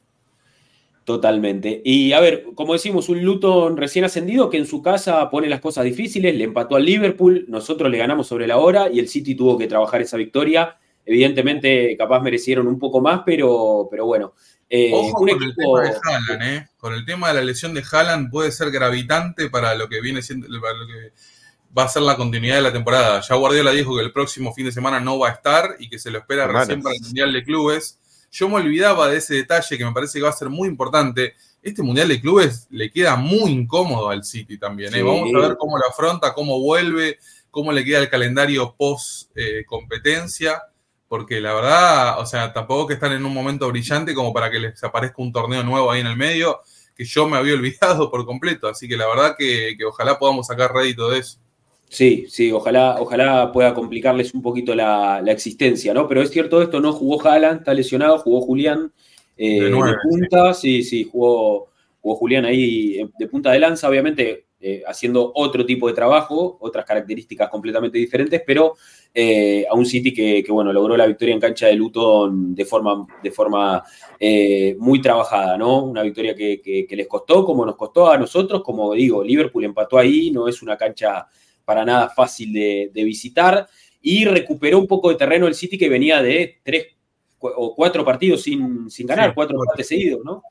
Totalmente. 1.04 1.80
Y 1.84 2.12
a 2.12 2.20
ver, 2.20 2.44
como 2.54 2.74
decimos, 2.74 3.08
un 3.08 3.24
Luton 3.24 3.76
recién 3.76 4.04
ascendido 4.04 4.48
que 4.48 4.58
en 4.58 4.66
su 4.66 4.80
casa 4.80 5.28
pone 5.30 5.48
las 5.48 5.60
cosas 5.60 5.84
difíciles, 5.84 6.34
le 6.36 6.44
empató 6.44 6.76
al 6.76 6.84
Liverpool, 6.84 7.46
nosotros 7.48 7.90
le 7.90 7.98
ganamos 7.98 8.28
sobre 8.28 8.46
la 8.46 8.58
hora 8.58 8.88
y 8.92 9.00
el 9.00 9.08
City 9.08 9.34
tuvo 9.34 9.58
que 9.58 9.66
trabajar 9.66 10.02
esa 10.02 10.16
victoria. 10.16 10.76
Evidentemente, 11.10 11.96
capaz 11.98 12.20
merecieron 12.20 12.68
un 12.68 12.78
poco 12.78 13.00
más, 13.00 13.22
pero, 13.26 13.88
pero 13.90 14.06
bueno. 14.06 14.34
Eh, 14.68 14.92
Ojo 14.94 15.22
un 15.22 15.28
con 15.28 15.42
el 15.42 15.56
tema 15.56 15.82
de 15.82 15.88
Haaland, 16.04 16.42
¿eh? 16.42 16.68
Con 16.78 16.94
el 16.94 17.04
tema 17.04 17.28
de 17.28 17.34
la 17.34 17.40
lesión 17.40 17.74
de 17.74 17.82
Haaland 17.90 18.30
puede 18.30 18.52
ser 18.52 18.70
gravitante 18.70 19.50
para 19.50 19.74
lo 19.74 19.88
que 19.88 20.00
viene 20.00 20.22
siendo, 20.22 20.46
para 20.60 20.74
lo 20.74 20.86
que 20.86 21.12
va 21.76 21.82
a 21.82 21.88
ser 21.88 22.02
la 22.02 22.16
continuidad 22.16 22.54
de 22.54 22.62
la 22.62 22.72
temporada. 22.72 23.20
Ya 23.22 23.34
Guardiola 23.34 23.72
dijo 23.72 23.96
que 23.96 24.04
el 24.04 24.12
próximo 24.12 24.54
fin 24.54 24.66
de 24.66 24.70
semana 24.70 25.00
no 25.00 25.18
va 25.18 25.30
a 25.30 25.32
estar 25.32 25.74
y 25.80 25.90
que 25.90 25.98
se 25.98 26.12
lo 26.12 26.18
espera 26.18 26.46
recién 26.46 26.80
para 26.80 26.94
el 26.94 27.02
Mundial 27.02 27.32
de 27.32 27.42
Clubes. 27.42 27.98
Yo 28.30 28.48
me 28.48 28.54
olvidaba 28.54 29.08
de 29.08 29.16
ese 29.16 29.34
detalle 29.34 29.76
que 29.76 29.84
me 29.84 29.92
parece 29.92 30.20
que 30.20 30.22
va 30.22 30.30
a 30.30 30.32
ser 30.32 30.48
muy 30.48 30.68
importante. 30.68 31.34
Este 31.60 31.82
Mundial 31.82 32.06
de 32.06 32.20
Clubes 32.20 32.68
le 32.70 32.88
queda 32.92 33.16
muy 33.16 33.50
incómodo 33.50 34.10
al 34.10 34.22
City 34.22 34.58
también. 34.58 34.94
¿eh? 34.94 34.98
Sí. 34.98 35.02
Vamos 35.02 35.28
a 35.34 35.48
ver 35.48 35.56
cómo 35.58 35.76
lo 35.76 35.88
afronta, 35.88 36.32
cómo 36.34 36.60
vuelve, 36.60 37.18
cómo 37.50 37.72
le 37.72 37.84
queda 37.84 37.98
el 37.98 38.08
calendario 38.08 38.76
post 38.78 39.32
eh, 39.34 39.64
competencia. 39.66 40.62
Porque 41.10 41.40
la 41.40 41.52
verdad, 41.54 42.20
o 42.20 42.24
sea, 42.24 42.52
tampoco 42.52 42.86
que 42.86 42.94
están 42.94 43.10
en 43.10 43.26
un 43.26 43.34
momento 43.34 43.66
brillante 43.66 44.14
como 44.14 44.32
para 44.32 44.48
que 44.48 44.60
les 44.60 44.84
aparezca 44.84 45.20
un 45.20 45.32
torneo 45.32 45.64
nuevo 45.64 45.90
ahí 45.90 46.02
en 46.02 46.06
el 46.06 46.16
medio, 46.16 46.60
que 46.94 47.04
yo 47.04 47.28
me 47.28 47.36
había 47.36 47.54
olvidado 47.56 48.08
por 48.12 48.24
completo. 48.24 48.68
Así 48.68 48.86
que 48.86 48.96
la 48.96 49.08
verdad 49.08 49.34
que, 49.36 49.74
que 49.76 49.84
ojalá 49.84 50.20
podamos 50.20 50.46
sacar 50.46 50.72
rédito 50.72 51.10
de 51.10 51.18
eso. 51.18 51.40
Sí, 51.88 52.26
sí, 52.28 52.52
ojalá, 52.52 52.98
ojalá 53.00 53.50
pueda 53.50 53.74
complicarles 53.74 54.32
un 54.34 54.40
poquito 54.40 54.72
la, 54.72 55.20
la 55.20 55.32
existencia, 55.32 55.92
¿no? 55.92 56.06
Pero 56.06 56.22
es 56.22 56.30
cierto 56.30 56.62
esto, 56.62 56.78
no 56.78 56.92
jugó 56.92 57.26
Haaland, 57.26 57.58
está 57.58 57.74
lesionado, 57.74 58.18
jugó 58.18 58.42
Julián 58.42 58.92
eh, 59.36 59.64
De 59.64 59.96
punta, 60.08 60.54
sí, 60.54 60.84
sí, 60.84 61.08
jugó, 61.10 61.70
jugó 62.00 62.14
Julián 62.14 62.44
ahí 62.44 63.00
eh, 63.00 63.10
de 63.18 63.26
punta 63.26 63.50
de 63.50 63.58
lanza, 63.58 63.88
obviamente 63.88 64.44
eh, 64.60 64.82
haciendo 64.86 65.32
otro 65.34 65.64
tipo 65.64 65.88
de 65.88 65.94
trabajo, 65.94 66.58
otras 66.60 66.84
características 66.84 67.48
completamente 67.48 67.96
diferentes, 67.96 68.42
pero 68.46 68.76
eh, 69.12 69.66
a 69.68 69.74
un 69.74 69.84
City 69.84 70.12
que, 70.14 70.44
bueno, 70.50 70.72
logró 70.72 70.96
la 70.96 71.06
victoria 71.06 71.34
en 71.34 71.40
cancha 71.40 71.66
de 71.66 71.74
Luton 71.74 72.54
de 72.54 72.64
forma, 72.64 73.06
de 73.22 73.30
forma 73.30 73.82
eh, 74.18 74.76
muy 74.78 75.00
trabajada, 75.00 75.58
¿no? 75.58 75.82
Una 75.82 76.02
victoria 76.02 76.34
que, 76.34 76.86
les 76.88 77.08
costó, 77.08 77.44
como 77.44 77.66
nos 77.66 77.76
costó 77.76 78.10
a 78.10 78.18
nosotros, 78.18 78.62
como 78.62 78.92
digo, 78.94 79.24
Liverpool 79.24 79.64
empató 79.64 79.98
ahí, 79.98 80.30
no 80.30 80.46
es 80.46 80.62
una 80.62 80.76
cancha 80.76 81.26
para 81.64 81.84
nada 81.84 82.08
fácil 82.10 82.52
de, 82.52 83.04
visitar, 83.04 83.66
y 84.00 84.24
recuperó 84.24 84.78
un 84.78 84.86
poco 84.86 85.10
de 85.10 85.16
terreno 85.16 85.46
el 85.46 85.54
City 85.54 85.76
que 85.76 85.88
venía 85.88 86.22
de 86.22 86.60
tres 86.62 86.86
o 87.40 87.74
cuatro 87.74 88.04
partidos 88.04 88.42
sin, 88.42 88.90
sin 88.90 89.06
ganar, 89.06 89.34
cuatro 89.34 89.56
empates 89.60 89.88
seguidos, 89.88 90.20
¿no? 90.24 90.42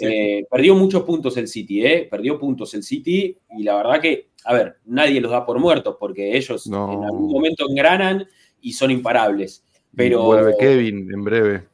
Eh, 0.00 0.46
perdió 0.50 0.74
muchos 0.74 1.02
puntos 1.02 1.36
el 1.36 1.48
City, 1.48 1.84
¿eh? 1.84 2.08
Perdió 2.10 2.38
puntos 2.38 2.72
el 2.74 2.82
City 2.82 3.36
y 3.56 3.62
la 3.62 3.76
verdad 3.76 4.00
que, 4.00 4.28
a 4.44 4.54
ver, 4.54 4.76
nadie 4.86 5.20
los 5.20 5.30
da 5.30 5.44
por 5.44 5.58
muertos 5.58 5.96
porque 5.98 6.36
ellos 6.36 6.66
en 6.66 6.74
algún 6.74 7.30
momento 7.32 7.66
engranan 7.68 8.26
y 8.60 8.72
son 8.72 8.90
imparables. 8.90 9.64
Pero, 9.94 10.24
Vuelve 10.24 10.54
Kevin 10.58 11.10
en 11.12 11.24
breve. 11.24 11.64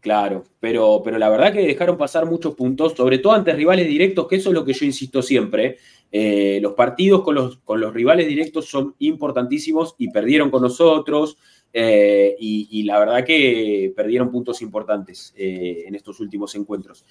Claro, 0.00 0.42
pero, 0.58 1.00
pero 1.04 1.16
la 1.16 1.28
verdad 1.28 1.52
que 1.52 1.64
dejaron 1.64 1.96
pasar 1.96 2.26
muchos 2.26 2.56
puntos, 2.56 2.94
sobre 2.94 3.18
todo 3.18 3.34
ante 3.34 3.52
rivales 3.52 3.86
directos, 3.86 4.26
que 4.26 4.36
eso 4.36 4.48
es 4.48 4.54
lo 4.54 4.64
que 4.64 4.72
yo 4.72 4.84
insisto 4.84 5.22
siempre. 5.22 5.78
Eh, 6.10 6.58
los 6.60 6.72
partidos 6.74 7.22
con 7.22 7.36
los, 7.36 7.58
con 7.58 7.80
los 7.80 7.94
rivales 7.94 8.26
directos 8.26 8.66
son 8.66 8.96
importantísimos 8.98 9.94
y 9.98 10.10
perdieron 10.10 10.50
con 10.50 10.62
nosotros. 10.62 11.38
Eh, 11.72 12.36
y, 12.38 12.82
la 12.82 12.98
verdad 12.98 13.24
que 13.24 13.92
perdieron 13.96 14.30
puntos 14.30 14.60
importantes 14.60 15.32
en 15.36 15.94
estos 15.94 16.20
últimos 16.20 16.54
encuentros. 16.54 17.04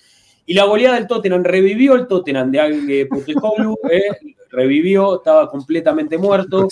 Y 0.45 0.53
la 0.53 0.65
goleada 0.65 0.95
del 0.95 1.07
Tottenham 1.07 1.43
revivió 1.43 1.95
el 1.95 2.07
Tottenham 2.07 2.51
de 2.51 3.07
Postecoglou, 3.09 3.77
eh, 3.91 4.35
revivió, 4.49 5.17
estaba 5.17 5.49
completamente 5.49 6.17
muerto. 6.17 6.67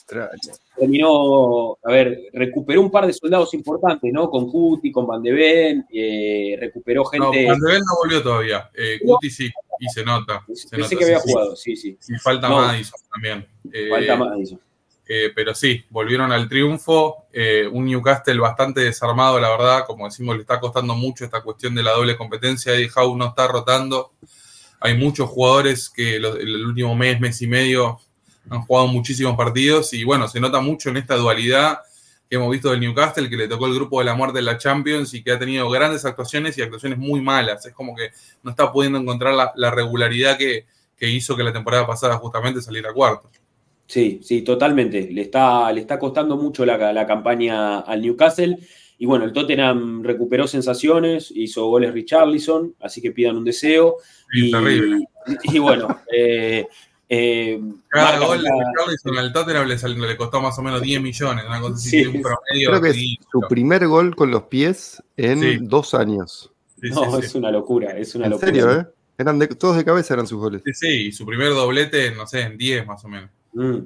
Terminó, 0.78 1.78
a 1.84 1.92
ver, 1.92 2.20
recuperó 2.34 2.82
un 2.82 2.92
par 2.92 3.06
de 3.06 3.14
soldados 3.14 3.54
importantes, 3.54 4.12
¿no? 4.12 4.30
Con 4.30 4.50
Cuti, 4.50 4.92
con 4.92 5.06
Van 5.06 5.22
de 5.22 5.32
Ven, 5.32 5.86
eh, 5.92 6.58
recuperó 6.60 7.06
gente. 7.06 7.44
No, 7.44 7.50
Van 7.50 7.60
de 7.60 7.72
Ven 7.72 7.80
no 7.80 7.96
volvió 8.02 8.24
todavía. 8.24 8.70
Eh, 8.74 9.00
Cuti 9.04 9.30
sí, 9.30 9.50
y 9.80 9.88
se 9.88 10.04
nota. 10.04 10.44
Se 10.54 10.76
Pensé 10.76 10.96
que 10.96 11.06
había 11.06 11.20
jugado, 11.20 11.56
sí, 11.56 11.76
sí. 11.76 11.98
Y 12.08 12.16
falta 12.18 12.50
Madison 12.50 13.00
también. 13.12 13.46
falta 13.90 14.16
Madison. 14.16 14.60
Eh, 15.08 15.32
pero 15.36 15.56
sí, 15.56 15.84
volvieron 15.90 16.32
al 16.32 16.48
triunfo. 16.48 17.19
Eh, 17.32 17.68
un 17.72 17.86
Newcastle 17.86 18.40
bastante 18.40 18.82
desarmado, 18.82 19.40
la 19.40 19.50
verdad. 19.50 19.86
Como 19.86 20.06
decimos, 20.06 20.36
le 20.36 20.42
está 20.42 20.60
costando 20.60 20.96
mucho 20.96 21.26
esta 21.26 21.42
cuestión 21.42 21.76
de 21.76 21.84
la 21.84 21.92
doble 21.92 22.18
competencia. 22.18 22.74
Eddie 22.74 22.90
Howe 22.96 23.18
no 23.18 23.28
está 23.28 23.48
rotando. 23.48 24.14
Hay 24.80 24.98
muchos 24.98 25.30
jugadores 25.30 25.90
que 25.90 26.16
el 26.16 26.66
último 26.66 26.96
mes, 26.96 27.20
mes 27.20 27.42
y 27.42 27.48
medio 27.48 28.00
han 28.50 28.62
jugado 28.62 28.88
muchísimos 28.88 29.36
partidos. 29.36 29.94
Y 29.94 30.04
bueno, 30.04 30.28
se 30.28 30.40
nota 30.40 30.60
mucho 30.60 30.90
en 30.90 30.98
esta 30.98 31.16
dualidad 31.16 31.80
que 32.30 32.36
hemos 32.36 32.52
visto 32.52 32.70
del 32.70 32.80
Newcastle, 32.80 33.30
que 33.30 33.36
le 33.36 33.48
tocó 33.48 33.66
el 33.66 33.74
grupo 33.74 34.00
de 34.00 34.06
la 34.06 34.14
muerte 34.14 34.38
de 34.38 34.44
la 34.44 34.58
Champions 34.58 35.14
y 35.14 35.24
que 35.24 35.32
ha 35.32 35.40
tenido 35.40 35.70
grandes 35.70 36.06
actuaciones 36.06 36.58
y 36.58 36.62
actuaciones 36.62 37.00
muy 37.00 37.22
malas. 37.22 37.66
Es 37.66 37.74
como 37.74 37.96
que 37.96 38.12
no 38.44 38.52
está 38.52 38.72
pudiendo 38.72 39.00
encontrar 39.00 39.34
la, 39.56 39.72
regularidad 39.72 40.38
que, 40.38 40.66
que 40.96 41.10
hizo 41.10 41.36
que 41.36 41.44
la 41.44 41.52
temporada 41.52 41.88
pasada 41.88 42.18
justamente 42.18 42.62
saliera 42.62 42.94
cuarto. 42.94 43.30
Sí, 43.90 44.20
sí, 44.22 44.44
totalmente. 44.44 45.10
Le 45.12 45.22
está, 45.22 45.72
le 45.72 45.82
está 45.82 45.98
costando 45.98 46.38
mucho 46.38 46.64
la, 46.64 46.94
la, 46.94 47.08
campaña 47.08 47.80
al 47.80 48.04
Newcastle. 48.04 48.60
Y 49.00 49.06
bueno, 49.08 49.26
el 49.26 49.34
Tottenham 49.34 50.04
recuperó 50.04 50.46
sensaciones, 50.46 51.32
hizo 51.34 51.66
goles 51.66 51.92
Richarlison, 51.92 52.76
así 52.82 53.02
que 53.02 53.12
pidan 53.12 53.38
un 53.38 53.46
deseo. 53.46 53.98
y, 54.32 54.52
terrible. 54.52 55.08
Y, 55.44 55.58
bueno, 55.58 56.02
eh, 56.14 56.68
eh, 57.10 57.60
cada 57.88 58.20
gol 58.20 58.44
de 58.44 58.50
Richarlison 58.52 59.18
al 59.18 59.34
Tottenham 59.34 59.68
le, 59.68 60.08
le, 60.08 60.18
costó 60.18 60.40
más 60.40 60.60
o 60.60 60.62
menos 60.62 60.84
10 60.84 61.02
millones, 61.02 61.46
una 61.48 61.60
cosa 61.60 61.74
así, 61.74 62.06
un 62.06 62.22
promedio. 62.22 62.70
Creo 62.70 62.82
que 62.82 62.90
es 62.92 63.18
su 63.32 63.42
primer 63.50 63.88
gol 63.88 64.16
con 64.16 64.30
los 64.30 64.44
pies 64.44 65.02
en 65.18 65.68
dos 65.68 65.96
años. 65.96 66.52
no, 66.78 67.18
es 67.18 67.34
una 67.34 67.50
locura, 67.50 67.98
es 67.98 68.14
una 68.14 68.26
¿En 68.26 68.32
locura. 68.34 68.48
serio, 68.48 68.72
eh? 68.72 68.86
Eran 69.18 69.40
de, 69.40 69.48
todos 69.48 69.78
de 69.78 69.84
cabeza 69.84 70.14
eran 70.14 70.28
sus 70.28 70.38
goles. 70.38 70.62
Sí, 70.64 70.74
sí, 70.74 71.08
y 71.08 71.12
su 71.12 71.26
primer 71.26 71.50
doblete, 71.50 72.12
no 72.12 72.28
sé, 72.28 72.42
en 72.42 72.56
10 72.56 72.86
más 72.86 73.04
o 73.04 73.08
menos. 73.08 73.32
Mm. 73.54 73.78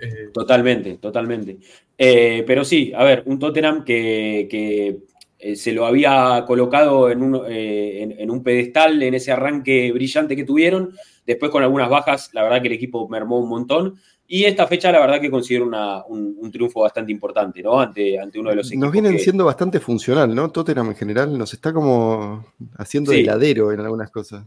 Eh, 0.00 0.30
totalmente, 0.32 0.98
totalmente. 0.98 1.58
Eh, 1.96 2.44
pero 2.46 2.64
sí, 2.64 2.92
a 2.94 3.04
ver, 3.04 3.22
un 3.26 3.38
Tottenham 3.38 3.84
que, 3.84 5.00
eh, 5.38 5.56
se 5.56 5.72
lo 5.72 5.86
había 5.86 6.44
colocado 6.46 7.10
en 7.10 7.22
un, 7.22 7.42
en, 7.46 8.30
un, 8.30 8.42
pedestal 8.42 9.02
en 9.02 9.14
ese 9.14 9.32
arranque 9.32 9.90
brillante 9.92 10.36
que 10.36 10.44
tuvieron. 10.44 10.92
Después 11.26 11.50
con 11.50 11.62
algunas 11.62 11.88
bajas, 11.88 12.30
la 12.32 12.42
verdad 12.42 12.60
que 12.62 12.68
el 12.68 12.74
equipo 12.74 13.08
mermó 13.08 13.38
un 13.38 13.48
montón. 13.48 13.98
Y 14.30 14.44
esta 14.44 14.66
fecha, 14.66 14.92
la 14.92 15.00
verdad 15.00 15.22
que 15.22 15.30
considero 15.30 15.64
un, 15.64 16.50
triunfo 16.52 16.82
bastante 16.82 17.10
importante, 17.10 17.62
¿no? 17.62 17.80
Ante, 17.80 18.18
ante 18.18 18.38
uno 18.38 18.50
de 18.50 18.56
los 18.56 18.66
equipos. 18.66 18.84
Nos 18.84 18.92
vienen 18.92 19.18
siendo 19.18 19.46
bastante 19.46 19.80
funcional, 19.80 20.34
¿no? 20.34 20.50
Tottenham 20.50 20.88
en 20.88 20.96
general 20.96 21.38
nos 21.38 21.54
está 21.54 21.72
como 21.72 22.44
haciendo 22.76 23.12
heladero 23.12 23.72
en 23.72 23.80
algunas 23.80 24.10
cosas. 24.10 24.44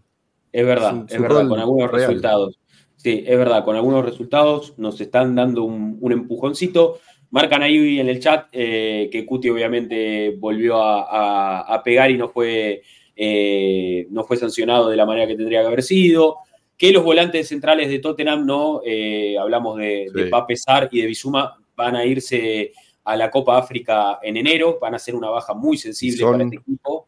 Es 0.51 0.65
verdad, 0.65 1.05
es 1.07 1.19
verdad, 1.19 1.47
con 1.47 1.59
algunos 1.59 1.89
resultados. 1.89 2.60
Sí, 3.01 3.23
es 3.25 3.35
verdad, 3.35 3.65
con 3.65 3.75
algunos 3.75 4.05
resultados 4.05 4.77
nos 4.77 5.01
están 5.01 5.33
dando 5.33 5.63
un, 5.63 6.11
empujoncito. 6.11 6.99
Marcan 7.31 7.63
ahí 7.63 7.99
en 7.99 8.09
el 8.09 8.19
chat 8.19 8.47
eh, 8.51 9.09
que 9.11 9.25
Cuti 9.25 9.49
obviamente 9.49 10.35
volvió 10.37 10.75
a, 10.77 11.81
pegar 11.83 12.11
y 12.11 12.17
no 12.17 12.29
fue, 12.29 12.83
eh, 13.15 14.05
no 14.11 14.23
fue 14.23 14.37
sancionado 14.37 14.87
de 14.87 14.97
la 14.97 15.07
manera 15.07 15.25
que 15.25 15.35
tendría 15.35 15.61
que 15.61 15.67
haber 15.67 15.81
sido. 15.81 16.37
Que 16.77 16.91
los 16.91 17.03
volantes 17.03 17.47
centrales 17.47 17.89
de 17.89 17.97
Tottenham, 17.97 18.45
no 18.45 18.81
eh, 18.85 19.35
hablamos 19.39 19.79
de, 19.79 20.11
de 20.13 20.25
Papesar 20.27 20.87
y 20.91 21.01
de 21.01 21.07
Bizuma, 21.07 21.57
van 21.75 21.95
a 21.95 22.05
irse 22.05 22.71
a 23.03 23.15
la 23.15 23.31
Copa 23.31 23.57
África 23.57 24.19
en 24.21 24.37
enero, 24.37 24.77
van 24.79 24.93
a 24.93 24.99
ser 24.99 25.15
una 25.15 25.29
baja 25.29 25.55
muy 25.55 25.75
sensible 25.75 26.23
para 26.23 26.43
este 26.43 26.57
equipo. 26.57 27.07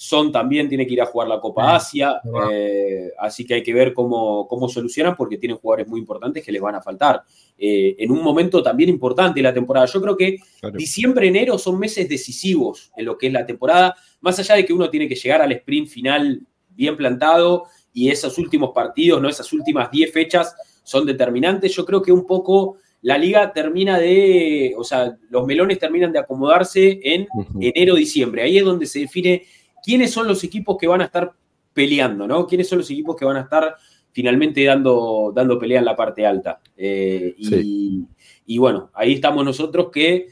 Son 0.00 0.30
también 0.30 0.68
tiene 0.68 0.86
que 0.86 0.92
ir 0.92 1.02
a 1.02 1.06
jugar 1.06 1.26
la 1.26 1.40
Copa 1.40 1.74
Asia, 1.74 2.20
eh, 2.52 3.10
así 3.18 3.44
que 3.44 3.54
hay 3.54 3.62
que 3.64 3.74
ver 3.74 3.92
cómo, 3.92 4.46
cómo, 4.46 4.68
solucionan 4.68 5.16
porque 5.16 5.38
tienen 5.38 5.58
jugadores 5.58 5.88
muy 5.88 5.98
importantes 5.98 6.44
que 6.44 6.52
les 6.52 6.62
van 6.62 6.76
a 6.76 6.80
faltar. 6.80 7.24
Eh, 7.58 7.96
en 7.98 8.12
un 8.12 8.22
momento 8.22 8.62
también 8.62 8.90
importante 8.90 9.40
de 9.40 9.42
la 9.42 9.52
temporada. 9.52 9.86
Yo 9.86 10.00
creo 10.00 10.16
que 10.16 10.36
diciembre, 10.74 11.26
enero 11.26 11.58
son 11.58 11.80
meses 11.80 12.08
decisivos 12.08 12.92
en 12.96 13.06
lo 13.06 13.18
que 13.18 13.26
es 13.26 13.32
la 13.32 13.44
temporada, 13.44 13.96
más 14.20 14.38
allá 14.38 14.54
de 14.54 14.64
que 14.64 14.72
uno 14.72 14.88
tiene 14.88 15.08
que 15.08 15.16
llegar 15.16 15.42
al 15.42 15.50
sprint 15.50 15.88
final 15.88 16.46
bien 16.68 16.96
plantado 16.96 17.64
y 17.92 18.08
esos 18.08 18.38
últimos 18.38 18.70
partidos, 18.72 19.20
¿no? 19.20 19.28
esas 19.28 19.52
últimas 19.52 19.90
10 19.90 20.12
fechas 20.12 20.54
son 20.84 21.06
determinantes. 21.06 21.74
Yo 21.74 21.84
creo 21.84 22.00
que 22.00 22.12
un 22.12 22.24
poco 22.24 22.76
la 23.02 23.16
liga 23.16 23.52
termina 23.52 23.98
de, 23.98 24.74
o 24.76 24.84
sea, 24.84 25.16
los 25.30 25.46
melones 25.46 25.78
terminan 25.78 26.12
de 26.12 26.18
acomodarse 26.18 27.00
en 27.02 27.28
enero, 27.60 27.94
diciembre. 27.94 28.42
Ahí 28.42 28.58
es 28.58 28.64
donde 28.64 28.86
se 28.86 29.00
define 29.00 29.44
quiénes 29.88 30.10
son 30.10 30.28
los 30.28 30.44
equipos 30.44 30.76
que 30.76 30.86
van 30.86 31.00
a 31.00 31.06
estar 31.06 31.32
peleando, 31.72 32.26
¿no? 32.26 32.46
¿Quiénes 32.46 32.68
son 32.68 32.76
los 32.76 32.90
equipos 32.90 33.16
que 33.16 33.24
van 33.24 33.38
a 33.38 33.40
estar 33.40 33.74
finalmente 34.12 34.62
dando, 34.62 35.32
dando 35.34 35.58
pelea 35.58 35.78
en 35.78 35.86
la 35.86 35.96
parte 35.96 36.26
alta? 36.26 36.60
Eh, 36.76 37.34
y, 37.38 38.58
bueno, 38.58 38.90
ahí 38.92 39.14
estamos 39.14 39.46
nosotros 39.46 39.88
que 39.90 40.26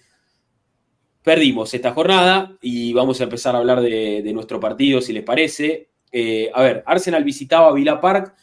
perdimos 1.22 1.72
esta 1.72 1.94
jornada 1.94 2.54
y 2.60 2.92
vamos 2.92 3.18
a 3.18 3.24
empezar 3.24 3.54
a 3.54 3.58
hablar 3.60 3.80
de, 3.80 4.30
nuestro 4.34 4.60
partido, 4.60 5.00
si 5.00 5.14
les 5.14 5.22
parece. 5.22 5.88
Eh, 6.12 6.50
a 6.52 6.60
ver, 6.60 6.82
Arsenal 6.84 7.24
visitaba 7.24 7.72
Villa 7.72 7.98
Park, 7.98 8.34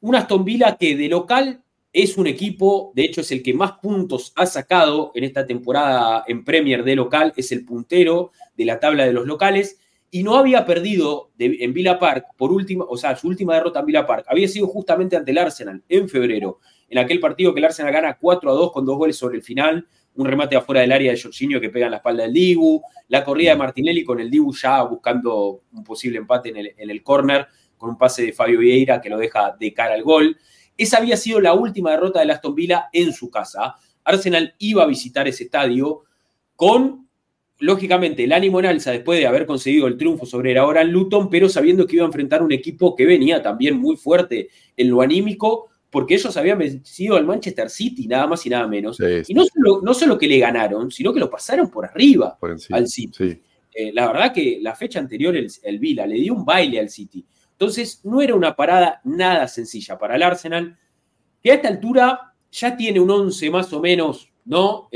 un 0.00 0.14
Aston 0.14 0.42
Villa 0.42 0.74
que 0.80 0.96
de 0.96 1.08
local 1.08 1.62
es 1.92 2.16
un 2.16 2.28
equipo, 2.28 2.92
de 2.94 3.04
hecho 3.04 3.20
es 3.20 3.30
el 3.30 3.42
que 3.42 3.52
más 3.52 3.72
puntos 3.72 4.32
ha 4.36 4.46
sacado 4.46 5.12
en 5.14 5.24
esta 5.24 5.46
temporada 5.46 6.24
en 6.26 6.44
Premier 6.44 6.82
de 6.82 6.96
local, 6.96 7.34
es 7.36 7.52
el 7.52 7.66
puntero 7.66 8.32
de 8.56 8.64
la 8.64 8.80
tabla 8.80 9.04
de 9.04 9.12
los 9.12 9.26
locales 9.26 9.80
y 10.14 10.22
no 10.22 10.36
había 10.36 10.64
perdido 10.64 11.32
en 11.40 11.72
Villa 11.72 11.98
Park 11.98 12.26
por 12.36 12.52
última, 12.52 12.84
o 12.88 12.96
sea, 12.96 13.16
su 13.16 13.26
última 13.26 13.54
derrota 13.54 13.80
en 13.80 13.86
Villa 13.86 14.06
Park 14.06 14.26
había 14.28 14.46
sido 14.46 14.68
justamente 14.68 15.16
ante 15.16 15.32
el 15.32 15.38
Arsenal 15.38 15.82
en 15.88 16.08
febrero, 16.08 16.60
en 16.88 16.98
aquel 16.98 17.18
partido 17.18 17.52
que 17.52 17.58
el 17.58 17.64
Arsenal 17.64 17.92
gana 17.92 18.16
4 18.20 18.48
a 18.48 18.54
2 18.54 18.70
con 18.70 18.86
dos 18.86 18.96
goles 18.96 19.16
sobre 19.16 19.38
el 19.38 19.42
final, 19.42 19.88
un 20.14 20.26
remate 20.26 20.54
afuera 20.54 20.82
del 20.82 20.92
área 20.92 21.10
de 21.10 21.20
Jorginho 21.20 21.60
que 21.60 21.68
pega 21.68 21.86
en 21.86 21.90
la 21.90 21.96
espalda 21.96 22.22
del 22.22 22.32
Dibu, 22.32 22.80
la 23.08 23.24
corrida 23.24 23.50
de 23.50 23.56
Martinelli 23.56 24.04
con 24.04 24.20
el 24.20 24.30
Dibu 24.30 24.54
ya 24.54 24.84
buscando 24.84 25.62
un 25.72 25.82
posible 25.82 26.18
empate 26.18 26.50
en 26.50 26.58
el, 26.58 26.74
en 26.78 26.90
el 26.90 27.02
córner, 27.02 27.48
con 27.76 27.90
un 27.90 27.98
pase 27.98 28.26
de 28.26 28.32
Fabio 28.32 28.60
Vieira 28.60 29.00
que 29.00 29.10
lo 29.10 29.18
deja 29.18 29.56
de 29.58 29.74
cara 29.74 29.94
al 29.94 30.04
gol. 30.04 30.38
Esa 30.76 30.98
había 30.98 31.16
sido 31.16 31.40
la 31.40 31.54
última 31.54 31.90
derrota 31.90 32.24
de 32.24 32.30
Aston 32.30 32.54
Villa 32.54 32.88
en 32.92 33.12
su 33.12 33.32
casa. 33.32 33.74
Arsenal 34.04 34.54
iba 34.58 34.84
a 34.84 34.86
visitar 34.86 35.26
ese 35.26 35.42
estadio 35.42 36.04
con 36.54 37.03
lógicamente, 37.58 38.24
el 38.24 38.32
ánimo 38.32 38.60
en 38.60 38.66
alza 38.66 38.90
después 38.90 39.18
de 39.18 39.26
haber 39.26 39.46
conseguido 39.46 39.86
el 39.86 39.96
triunfo 39.96 40.26
sobre 40.26 40.52
el 40.52 40.58
ahora 40.58 40.84
Luton, 40.84 41.30
pero 41.30 41.48
sabiendo 41.48 41.86
que 41.86 41.96
iba 41.96 42.04
a 42.04 42.06
enfrentar 42.06 42.42
un 42.42 42.52
equipo 42.52 42.94
que 42.94 43.06
venía 43.06 43.42
también 43.42 43.78
muy 43.78 43.96
fuerte 43.96 44.48
en 44.76 44.90
lo 44.90 45.00
anímico, 45.00 45.68
porque 45.90 46.14
ellos 46.14 46.36
habían 46.36 46.58
vencido 46.58 47.16
al 47.16 47.24
Manchester 47.24 47.70
City, 47.70 48.08
nada 48.08 48.26
más 48.26 48.44
y 48.44 48.50
nada 48.50 48.66
menos. 48.66 48.98
Y 49.28 49.32
no 49.32 49.44
solo, 49.44 49.80
no 49.82 49.94
solo, 49.94 50.18
que 50.18 50.26
le 50.26 50.38
ganaron, 50.38 50.90
sino 50.90 51.12
que 51.12 51.20
lo 51.20 51.30
pasaron 51.30 51.70
por 51.70 51.84
arriba 51.84 52.36
al 52.70 52.88
City. 52.88 53.40
Eh, 53.72 53.92
la 53.92 54.06
verdad 54.06 54.32
que 54.32 54.58
la 54.60 54.74
fecha 54.74 54.98
anterior 54.98 55.36
el, 55.36 55.50
el 55.62 55.78
Vila 55.78 56.06
le 56.06 56.16
dio 56.16 56.34
un 56.34 56.44
baile 56.44 56.80
al 56.80 56.90
City. 56.90 57.24
Entonces, 57.52 58.00
no 58.04 58.20
era 58.20 58.34
una 58.34 58.56
parada 58.56 59.00
nada 59.04 59.46
sencilla 59.46 59.96
para 59.96 60.16
el 60.16 60.22
Arsenal. 60.22 60.76
que 61.42 61.52
a 61.52 61.54
esta 61.54 61.68
altura 61.68 62.34
ya 62.50 62.76
tiene 62.76 62.98
un 63.00 63.10
11 63.10 63.50
más 63.50 63.72
o 63.72 63.80
menos, 63.80 64.28
¿no? 64.44 64.88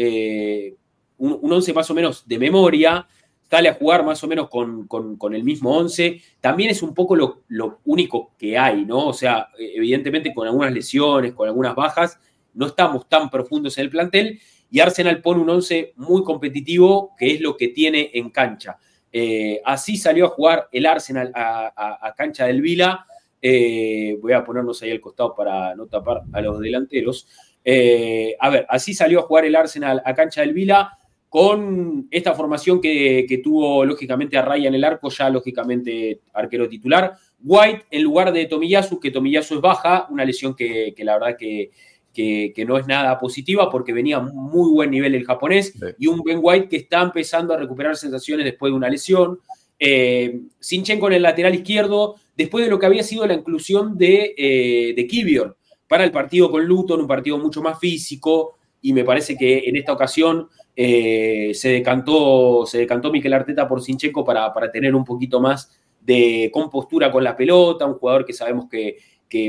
Un, 1.18 1.38
un 1.40 1.52
11 1.52 1.72
más 1.72 1.90
o 1.90 1.94
menos 1.94 2.26
de 2.26 2.38
memoria, 2.38 3.06
sale 3.50 3.68
a 3.70 3.74
jugar 3.74 4.04
más 4.04 4.22
o 4.22 4.28
menos 4.28 4.48
con, 4.48 5.34
el 5.34 5.44
mismo 5.44 5.76
11. 5.76 6.20
También 6.40 6.70
es 6.70 6.82
un 6.82 6.94
poco 6.94 7.16
lo, 7.16 7.80
único 7.84 8.32
que 8.38 8.58
hay, 8.58 8.84
¿no? 8.84 9.08
O 9.08 9.12
sea, 9.12 9.48
evidentemente 9.58 10.34
con 10.34 10.46
algunas 10.46 10.72
lesiones, 10.72 11.32
con 11.32 11.48
algunas 11.48 11.74
bajas, 11.74 12.18
no 12.54 12.66
estamos 12.66 13.08
tan 13.08 13.30
profundos 13.30 13.78
en 13.78 13.84
el 13.84 13.90
plantel 13.90 14.40
y 14.70 14.80
Arsenal 14.80 15.22
pone 15.22 15.40
un 15.40 15.48
11 15.48 15.94
muy 15.96 16.22
competitivo, 16.24 17.14
que 17.16 17.34
es 17.34 17.40
lo 17.40 17.56
que 17.56 17.68
tiene 17.68 18.10
en 18.14 18.30
cancha. 18.30 18.78
Eh, 19.10 19.62
así 19.64 19.96
salió 19.96 20.26
a 20.26 20.28
jugar 20.28 20.68
el 20.70 20.84
Arsenal 20.84 21.32
a, 21.34 22.14
cancha 22.16 22.46
del 22.46 22.60
Vila. 22.60 23.06
Eh, 23.40 24.18
voy 24.20 24.32
a 24.32 24.44
ponernos 24.44 24.82
ahí 24.82 24.90
al 24.90 25.00
costado 25.00 25.34
para 25.34 25.74
no 25.74 25.86
tapar 25.86 26.22
a 26.32 26.40
los 26.42 26.60
delanteros. 26.60 27.26
Eh, 27.64 28.36
a 28.38 28.50
ver, 28.50 28.66
así 28.68 28.92
salió 28.92 29.20
a 29.20 29.22
jugar 29.22 29.46
el 29.46 29.56
Arsenal 29.56 30.02
a 30.04 30.14
cancha 30.14 30.42
del 30.42 30.52
Vila 30.52 30.98
con 31.28 32.08
esta 32.10 32.34
formación 32.34 32.80
que, 32.80 33.40
tuvo 33.42 33.84
lógicamente 33.84 34.36
a 34.36 34.42
Raya 34.42 34.68
en 34.68 34.74
el 34.74 34.84
arco, 34.84 35.10
ya 35.10 35.28
lógicamente 35.28 36.20
arquero 36.32 36.68
titular. 36.68 37.14
White 37.42 37.86
en 37.90 38.02
lugar 38.02 38.32
de 38.32 38.46
Tomiyasu, 38.46 38.98
que 38.98 39.10
Tomiyasu 39.10 39.56
es 39.56 39.60
baja, 39.60 40.06
una 40.10 40.24
lesión 40.24 40.54
que, 40.54 40.94
la 40.98 41.14
verdad 41.14 41.36
que, 41.38 41.70
que, 42.12 42.64
no 42.66 42.78
es 42.78 42.86
nada 42.86 43.18
positiva 43.18 43.70
porque 43.70 43.92
venía 43.92 44.20
muy 44.20 44.70
buen 44.70 44.90
nivel 44.90 45.14
el 45.14 45.24
japonés 45.24 45.74
y 45.98 46.06
un 46.06 46.22
Ben 46.22 46.40
White 46.42 46.68
que 46.68 46.76
está 46.76 47.02
empezando 47.02 47.54
a 47.54 47.58
recuperar 47.58 47.96
sensaciones 47.96 48.44
después 48.44 48.72
de 48.72 48.76
una 48.76 48.88
lesión. 48.88 49.38
Eh, 49.78 50.40
Sinchenko 50.58 51.06
en 51.08 51.14
el 51.14 51.22
lateral 51.22 51.54
izquierdo, 51.54 52.16
después 52.36 52.64
de 52.64 52.70
lo 52.70 52.78
que 52.78 52.86
había 52.86 53.02
sido 53.02 53.26
la 53.26 53.34
inclusión 53.34 53.96
de, 53.96 54.34
eh, 54.36 54.94
de 54.96 55.06
Kivior 55.06 55.56
para 55.86 56.04
el 56.04 56.10
partido 56.10 56.50
con 56.50 56.64
Luton, 56.64 57.02
un 57.02 57.06
partido 57.06 57.38
mucho 57.38 57.62
más 57.62 57.78
físico, 57.78 58.57
y 58.80 58.92
me 58.92 59.04
parece 59.04 59.36
que 59.36 59.64
en 59.66 59.76
esta 59.76 59.92
ocasión 59.92 60.48
eh, 60.80 61.50
se, 61.54 61.70
decantó, 61.70 62.64
se 62.64 62.78
decantó 62.78 63.10
Miquel 63.10 63.32
Arteta 63.32 63.66
por 63.66 63.82
Sinchenko 63.82 64.24
para, 64.24 64.52
para, 64.52 64.70
tener 64.70 64.94
un 64.94 65.04
poquito 65.04 65.40
más 65.40 65.76
de 66.00 66.50
compostura 66.52 67.10
con 67.10 67.24
la 67.24 67.36
pelota, 67.36 67.84
un 67.84 67.94
jugador 67.94 68.24
que 68.24 68.32
sabemos 68.32 68.66
que, 68.70 68.96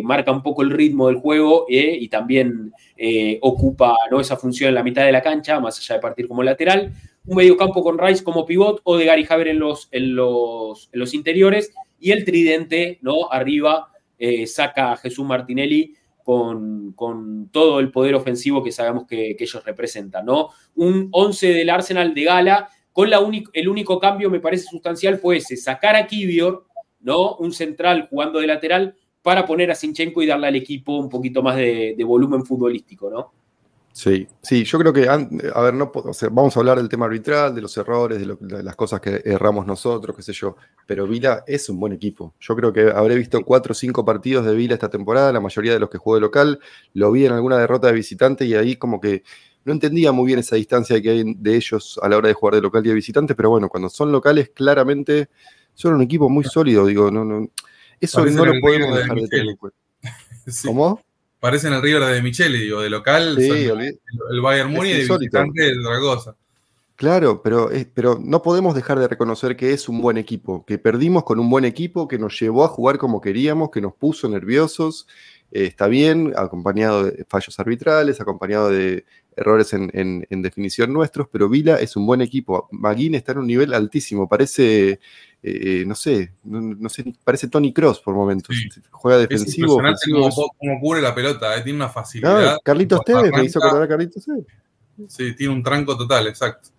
marca 0.04 0.32
un 0.32 0.44
poco 0.44 0.62
el 0.62 0.72
ritmo 0.72 1.08
del 1.08 1.16
juego 1.18 1.66
eh, 1.70 1.98
y 2.02 2.10
también 2.10 2.74
eh, 2.98 3.38
ocupa 3.42 3.96
¿no? 4.12 4.20
esa 4.20 4.36
función 4.36 4.68
en 4.68 4.76
la 4.76 4.84
mitad 4.84 5.06
de 5.06 5.12
la 5.14 5.22
cancha, 5.22 5.58
más 5.62 5.80
allá 5.80 5.96
de 5.96 6.02
partir 6.02 6.28
como 6.28 6.44
lateral. 6.44 6.92
Un 7.26 7.38
mediocampo 7.38 7.82
con 7.82 7.98
Rice 7.98 8.24
como 8.24 8.46
pivot 8.46 8.82
o 8.84 8.98
de 8.98 9.06
Gary 9.06 9.26
Haver 9.30 9.48
en 9.48 9.60
los, 9.60 9.88
en 9.92 10.16
los, 10.16 10.90
en 10.92 11.00
los 11.00 11.14
interiores 11.14 11.72
y 11.98 12.12
el 12.12 12.26
tridente 12.26 13.00
¿no? 13.02 13.32
arriba 13.32 13.94
saca 14.48 14.92
a 14.92 14.98
Jesús 14.98 15.26
Martinelli 15.26 15.94
con, 16.24 17.50
todo 17.52 17.80
el 17.80 17.92
poder 17.92 18.16
ofensivo 18.16 18.64
que 18.64 18.72
sabemos 18.72 19.06
que, 19.08 19.36
ellos 19.40 19.64
representan, 19.66 20.26
¿no? 20.26 20.50
Un 20.76 21.10
11 21.12 21.54
del 21.54 21.70
Arsenal 21.70 22.14
de 22.14 22.24
gala, 22.24 22.70
con 22.92 23.10
la 23.10 23.20
el 23.54 23.70
único 23.70 24.00
cambio 24.00 24.30
me 24.30 24.40
parece 24.40 24.66
sustancial 24.66 25.18
fue 25.18 25.38
ese, 25.38 25.58
sacar 25.58 25.96
a 25.96 26.08
Kivior, 26.08 26.66
¿no? 27.00 27.36
Un 27.36 27.54
central 27.54 28.08
jugando 28.10 28.40
de 28.40 28.48
lateral 28.48 28.96
para 29.22 29.46
poner 29.46 29.72
a 29.72 29.76
Sinchenko 29.76 30.22
y 30.22 30.28
darle 30.28 30.48
al 30.48 30.56
equipo 30.56 30.98
un 30.98 31.10
poquito 31.10 31.42
más 31.42 31.56
de 31.58 32.04
volumen 32.06 32.46
futbolístico, 32.46 33.10
¿no? 33.10 33.39
Sí, 33.92 34.28
sí, 34.42 34.64
yo 34.64 34.80
creo 34.80 34.94
que, 34.94 35.10
a 35.10 35.18
ver, 35.62 35.74
no, 35.74 35.92
vamos 36.32 36.56
a 36.56 36.60
hablar 36.60 36.78
del 36.78 36.88
tema 36.88 37.06
arbitral, 37.06 37.54
de 37.56 37.62
los 37.62 37.76
errores, 37.76 38.20
de, 38.20 38.64
las 38.64 38.76
cosas 38.76 39.02
que 39.02 39.22
erramos 39.26 39.66
nosotros, 39.66 40.16
qué 40.16 40.22
sé 40.22 40.32
yo, 40.32 40.56
pero 40.86 41.08
Vila 41.08 41.44
es 41.48 41.68
un 41.70 41.80
buen 41.80 41.94
equipo. 41.94 42.34
Yo 42.40 42.56
creo 42.56 42.72
que 42.72 42.92
habré 42.92 43.16
visto 43.16 43.44
cuatro 43.44 43.72
o 43.72 43.76
cinco 43.76 44.06
partidos 44.06 44.46
de 44.46 44.56
Vila 44.56 44.76
esta 44.76 44.90
temporada, 44.90 45.34
la 45.34 45.42
mayoría 45.42 45.74
de 45.74 45.80
los 45.80 45.90
que 45.90 45.98
juego 45.98 46.16
de 46.16 46.22
local, 46.22 46.60
lo 46.94 47.12
vi 47.12 47.26
en 47.26 47.34
alguna 47.34 47.58
derrota 47.58 47.88
de 47.88 47.94
visitante 47.94 48.46
y 48.46 48.54
ahí 48.54 48.76
como 48.76 49.02
que 49.02 49.24
no 49.66 49.74
entendía 49.74 50.12
muy 50.12 50.28
bien 50.28 50.40
esa 50.40 50.56
distancia 50.56 51.02
que 51.02 51.10
hay 51.10 51.34
de 51.36 51.56
ellos 51.56 52.00
a 52.02 52.08
la 52.08 52.18
hora 52.18 52.28
de 52.28 52.34
jugar 52.34 52.56
de 52.56 52.62
local 52.62 52.86
y 52.86 52.90
de 52.90 52.96
visitante, 52.96 53.36
pero 53.36 53.50
bueno, 53.50 53.70
cuando 53.70 53.90
son 53.90 54.12
locales 54.12 54.52
claramente 54.54 55.30
son 55.74 55.96
un 55.96 56.02
equipo 56.02 56.30
muy 56.30 56.44
sólido, 56.44 56.86
digo, 56.86 57.12
no, 57.12 57.26
no, 57.26 57.50
eso 58.00 58.26
no 58.26 58.46
lo 58.46 58.54
podemos 58.62 58.98
dejar 58.98 59.18
de 59.18 59.28
tener 59.28 59.58
¿Cómo? 60.66 61.02
Parecen 61.40 61.74
el 61.74 61.82
River 61.82 62.04
de 62.04 62.22
Michele, 62.22 62.58
digo, 62.58 62.82
de 62.82 62.90
local, 62.90 63.38
el, 63.40 64.42
Bayern 64.42 64.72
Múnich 64.72 65.08
de 65.08 65.18
visitante 65.18 65.62
de 65.64 65.76
Zaragoza. 65.82 66.36
Claro, 66.98 67.42
pero, 67.42 67.70
pero 67.94 68.20
no 68.22 68.42
podemos 68.42 68.76
dejar 68.76 69.00
de 69.00 69.08
reconocer 69.08 69.56
que 69.56 69.72
es 69.72 69.88
un 69.88 70.02
buen 70.02 70.18
equipo, 70.18 70.66
que 70.66 70.78
perdimos 70.78 71.24
con 71.24 71.40
un 71.40 71.50
buen 71.50 71.64
equipo, 71.64 72.10
que 72.10 72.20
nos 72.20 72.38
llevó 72.38 72.66
a 72.66 72.68
jugar 72.68 72.98
como 72.98 73.22
queríamos, 73.22 73.72
que 73.72 73.80
nos 73.80 73.94
puso 73.94 74.28
nerviosos. 74.28 75.08
Eh, 75.52 75.64
está 75.64 75.88
bien, 75.88 76.34
acompañado 76.36 77.06
de 77.06 77.26
fallos 77.30 77.58
arbitrales, 77.58 78.20
acompañado 78.20 78.70
de 78.70 79.06
errores 79.38 79.72
en, 79.72 80.26
definición 80.42 80.92
nuestros, 80.92 81.30
pero 81.32 81.48
Vila 81.48 81.78
es 81.78 81.96
un 81.96 82.06
buen 82.06 82.20
equipo. 82.22 82.68
Maguín 82.72 83.16
está 83.16 83.32
en 83.32 83.38
un 83.38 83.48
nivel 83.48 83.74
altísimo, 83.74 84.28
parece 84.28 85.00
eh, 85.42 85.86
no 85.88 85.96
sé, 85.96 86.34
no, 86.44 86.90
sé, 86.90 87.14
parece 87.24 87.48
Tony 87.48 87.72
Cross 87.72 88.00
por 88.02 88.14
momentos. 88.14 88.56
Juega 88.92 89.20
defensivo. 89.20 89.80
Es 89.80 89.88
impresionante 89.88 90.56
cómo, 90.60 90.80
cubre 90.82 91.02
la 91.02 91.16
pelota, 91.16 91.56
eh, 91.56 91.62
tiene 91.62 91.78
una 91.78 91.90
facilidad. 91.90 92.58
Carlitos 92.64 93.00
Tevez, 93.06 93.32
me 93.32 93.46
hizo 93.46 93.60
acordar 93.60 93.84
a 93.84 93.88
Carlitos 93.88 94.26
Tevez. 94.26 94.46
Sí, 95.08 95.34
tiene 95.36 95.54
un 95.54 95.64
tranco 95.64 95.98
total, 95.98 96.28
exacto. 96.28 96.70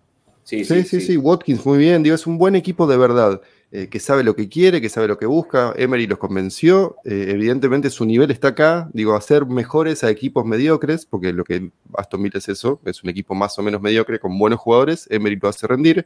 Sí 0.43 0.63
sí, 0.65 0.83
sí, 0.83 1.17
Watkins, 1.17 1.65
muy 1.65 1.79
bien, 1.79 2.03
digo, 2.03 2.15
es 2.15 2.27
un 2.27 2.37
buen 2.37 2.55
equipo 2.55 2.85
de 2.85 2.97
verdad. 2.97 3.41
Eh, 3.73 3.87
que 3.87 4.01
sabe 4.01 4.21
lo 4.21 4.35
que 4.35 4.49
quiere, 4.49 4.81
que 4.81 4.89
sabe 4.89 5.07
lo 5.07 5.17
que 5.17 5.25
busca. 5.25 5.73
Emery 5.77 6.05
los 6.05 6.19
convenció. 6.19 6.97
evidentemente 7.05 7.89
su 7.89 8.05
nivel 8.05 8.29
está 8.29 8.49
acá, 8.49 8.89
digo, 8.93 9.15
hacer 9.15 9.45
mejores 9.45 10.03
a 10.03 10.09
equipos 10.09 10.45
mediocres, 10.45 11.05
porque 11.05 11.31
lo 11.31 11.45
que 11.45 11.71
Aston 11.93 12.21
Villa 12.21 12.39
es 12.39 12.49
eso, 12.49 12.81
es 12.85 13.01
un 13.01 13.09
equipo 13.09 13.33
más 13.33 13.57
o 13.57 13.63
menos 13.63 13.81
mediocre 13.81 14.19
con 14.19 14.37
buenos 14.37 14.59
jugadores. 14.59 15.07
Emery 15.09 15.37
lo 15.41 15.47
hace 15.47 15.67
rendir. 15.67 16.05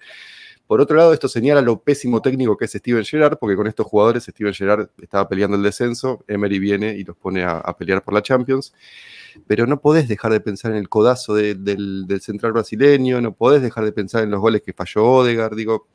Por 0.68 0.82
otro 0.82 0.98
lado, 0.98 1.14
esto 1.14 1.28
señala 1.28 1.62
lo 1.62 1.80
pésimo 1.80 2.22
técnico 2.22 2.58
que 2.58 2.66
es 2.66 2.72
Steven 2.72 3.06
Gerrard, 3.06 3.38
porque 3.38 3.56
con 3.56 3.68
estos 3.68 3.86
jugadores 3.86 4.24
Steven 4.24 4.54
Gerrard 4.54 4.90
estaba 5.00 5.28
peleando 5.30 5.58
el 5.58 5.64
descenso, 5.64 6.24
Emery 6.28 6.58
viene 6.58 6.96
y 6.98 7.04
los 7.04 7.16
pone 7.16 7.44
a, 7.44 7.62
pelear 7.78 8.04
por 8.04 8.16
la 8.16 8.24
Champions. 8.24 8.74
Pero 9.46 9.68
no 9.68 9.80
podés 9.80 10.08
dejar 10.08 10.32
de 10.32 10.40
pensar 10.40 10.72
en 10.72 10.78
el 10.78 10.90
codazo 10.90 11.36
del, 11.36 12.08
central 12.20 12.54
brasileño, 12.54 13.22
no 13.22 13.34
podés 13.34 13.62
dejar 13.62 13.86
de 13.86 13.92
pensar 13.92 14.24
en 14.24 14.32
los 14.32 14.40
goles 14.40 14.64
que 14.64 14.74
falló 14.74 15.04
Odegaard. 15.04 15.56
Digo, 15.56 15.88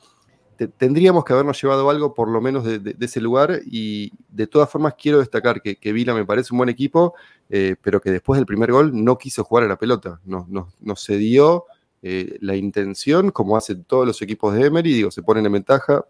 tendríamos 0.77 1.25
que 1.25 1.33
habernos 1.33 1.61
llevado 1.61 1.91
algo 1.91 2.15
por 2.15 2.29
lo 2.29 2.41
menos 2.41 2.65
de, 2.65 2.95
ese 3.01 3.21
lugar 3.21 3.61
y 3.65 4.13
de 4.29 4.47
todas 4.47 4.71
formas 4.71 4.95
quiero 4.97 5.19
destacar 5.19 5.63
que, 5.63 5.93
Vila 5.93 6.15
me 6.15 6.25
parece 6.25 6.53
un 6.53 6.59
buen 6.59 6.69
equipo, 6.69 7.15
eh, 7.49 7.75
pero 7.83 8.01
que 8.01 8.13
después 8.13 8.39
del 8.39 8.47
primer 8.47 8.71
gol 8.71 8.93
no 8.93 9.19
quiso 9.19 9.43
jugar 9.43 9.65
a 9.65 9.69
la 9.69 9.79
pelota, 9.79 10.21
nos 10.25 10.49
no, 10.49 10.69
no 10.81 10.95
cedió 10.95 11.65
eh, 12.03 12.39
la 12.41 12.57
intención, 12.57 13.31
como 13.31 13.57
hacen 13.57 13.85
todos 13.85 14.07
los 14.07 14.23
equipos 14.23 14.55
de 14.55 14.67
Emery, 14.67 15.11
se 15.11 15.23
ponen 15.23 15.45
en 15.47 15.53
ventaja 15.53 16.05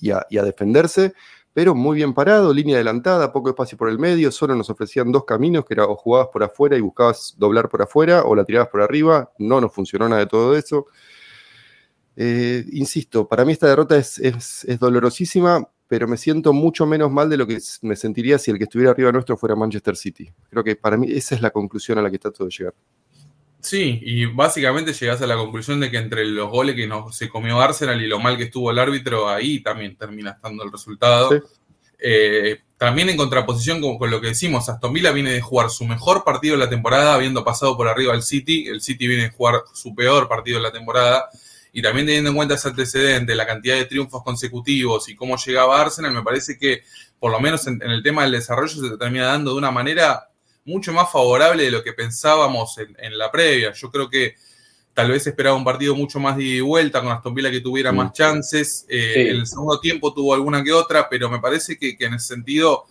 y 0.00 0.10
a, 0.10 0.42
defenderse, 0.42 1.12
pero 1.52 1.74
muy 1.74 1.96
bien 1.96 2.14
parado, 2.14 2.52
línea 2.52 2.76
adelantada, 2.76 3.32
poco 3.32 3.50
espacio 3.50 3.78
por 3.78 3.88
el 3.88 3.98
medio, 3.98 4.32
solo 4.32 4.56
nos 4.56 4.68
ofrecían 4.70 5.12
dos 5.12 5.24
caminos, 5.24 5.64
que 5.64 5.74
era 5.74 5.84
o 5.84 5.94
jugabas 5.94 6.28
por 6.32 6.42
afuera 6.42 6.76
y 6.76 6.80
buscabas 6.80 7.34
doblar 7.38 7.68
por 7.68 7.82
afuera, 7.82 8.24
o 8.24 8.34
la 8.34 8.44
tirabas 8.44 8.68
por 8.68 8.80
arriba, 8.80 9.30
no 9.38 9.60
nos 9.60 9.72
funcionó 9.72 10.08
nada 10.08 10.22
de 10.22 10.26
todo 10.26 10.56
eso. 10.56 10.86
Eh, 12.16 12.64
insisto, 12.72 13.28
para 13.28 13.44
mí 13.44 13.52
esta 13.52 13.68
derrota 13.68 13.96
es, 13.96 14.18
es, 14.18 14.78
dolorosísima, 14.78 15.68
pero 15.88 16.08
me 16.08 16.16
siento 16.16 16.52
mucho 16.52 16.86
menos 16.86 17.10
mal 17.12 17.28
de 17.28 17.36
lo 17.36 17.46
que 17.46 17.58
me 17.82 17.96
sentiría 17.96 18.38
si 18.38 18.50
el 18.50 18.58
que 18.58 18.64
estuviera 18.64 18.90
arriba 18.90 19.12
nuestro 19.12 19.36
fuera 19.36 19.54
Manchester 19.54 19.96
City. 19.96 20.32
Creo 20.50 20.64
que 20.64 20.74
para 20.74 20.96
mí 20.96 21.06
esa 21.12 21.34
es 21.34 21.42
la 21.42 21.50
conclusión 21.50 21.98
a 21.98 22.02
la 22.02 22.10
que 22.10 22.18
trato 22.18 22.44
de 22.44 22.50
llegar. 22.50 22.74
Sí, 23.62 24.00
y 24.02 24.26
básicamente 24.26 24.92
llegas 24.92 25.22
a 25.22 25.26
la 25.26 25.36
conclusión 25.36 25.78
de 25.78 25.88
que 25.88 25.96
entre 25.96 26.24
los 26.24 26.50
goles 26.50 26.74
que 26.74 26.88
nos, 26.88 27.16
se 27.16 27.28
comió 27.28 27.60
Arsenal 27.60 28.02
y 28.02 28.08
lo 28.08 28.18
mal 28.18 28.36
que 28.36 28.44
estuvo 28.44 28.72
el 28.72 28.78
árbitro, 28.80 29.28
ahí 29.28 29.60
también 29.60 29.96
termina 29.96 30.32
estando 30.32 30.64
el 30.64 30.72
resultado. 30.72 31.30
Eh, 31.96 32.58
también 32.76 33.08
en 33.08 33.16
contraposición 33.16 33.80
con, 33.80 33.98
con, 33.98 34.10
lo 34.10 34.20
que 34.20 34.26
decimos, 34.28 34.68
Aston 34.68 34.92
Villa 34.92 35.12
viene 35.12 35.30
de 35.30 35.40
jugar 35.40 35.70
su 35.70 35.84
mejor 35.84 36.24
partido 36.24 36.56
de 36.56 36.64
la 36.64 36.68
temporada, 36.68 37.14
habiendo 37.14 37.44
pasado 37.44 37.76
por 37.76 37.86
arriba 37.86 38.12
al 38.12 38.24
City. 38.24 38.66
El 38.66 38.80
City 38.82 39.06
viene 39.06 39.22
de 39.22 39.30
jugar 39.30 39.62
su 39.72 39.94
peor 39.94 40.28
partido 40.28 40.56
de 40.56 40.64
la 40.64 40.72
temporada. 40.72 41.28
Y 41.72 41.82
también 41.82 42.06
teniendo 42.06 42.30
en 42.30 42.36
cuenta 42.36 42.56
ese 42.56 42.68
antecedente, 42.68 43.36
la 43.36 43.46
cantidad 43.46 43.76
de 43.76 43.84
triunfos 43.84 44.24
consecutivos 44.24 45.08
y 45.08 45.14
cómo 45.14 45.36
llegaba 45.36 45.80
Arsenal, 45.80 46.12
me 46.12 46.22
parece 46.22 46.58
que, 46.58 46.82
por 47.20 47.30
lo 47.30 47.38
menos 47.38 47.64
en 47.68 47.80
el 47.80 48.02
tema 48.02 48.22
del 48.22 48.32
desarrollo, 48.32 48.88
se 48.88 48.96
termina 48.96 49.26
dando 49.26 49.52
de 49.52 49.58
una 49.58 49.70
manera 49.70 50.31
mucho 50.64 50.92
más 50.92 51.10
favorable 51.10 51.64
de 51.64 51.70
lo 51.70 51.82
que 51.82 51.92
pensábamos 51.92 52.78
en, 52.78 53.18
la 53.18 53.30
previa. 53.30 53.72
Yo 53.72 53.90
creo 53.90 54.08
que 54.08 54.36
tal 54.94 55.10
vez 55.10 55.26
esperaba 55.26 55.56
un 55.56 55.64
partido 55.64 55.94
mucho 55.94 56.20
más 56.20 56.36
de 56.36 56.60
vuelta 56.60 57.00
con 57.00 57.10
Aston 57.10 57.34
Villa 57.34 57.50
que 57.50 57.60
tuviera 57.60 57.92
más 57.92 58.12
chances. 58.12 58.86
Eh, 58.88 59.30
en 59.30 59.36
el 59.36 59.46
segundo 59.46 59.80
tiempo 59.80 60.12
tuvo 60.12 60.34
alguna 60.34 60.62
que 60.62 60.72
otra, 60.72 61.08
pero 61.08 61.28
me 61.28 61.40
parece 61.40 61.78
que, 61.78 61.96
en 61.98 62.14
ese 62.14 62.28
sentido, 62.34 62.84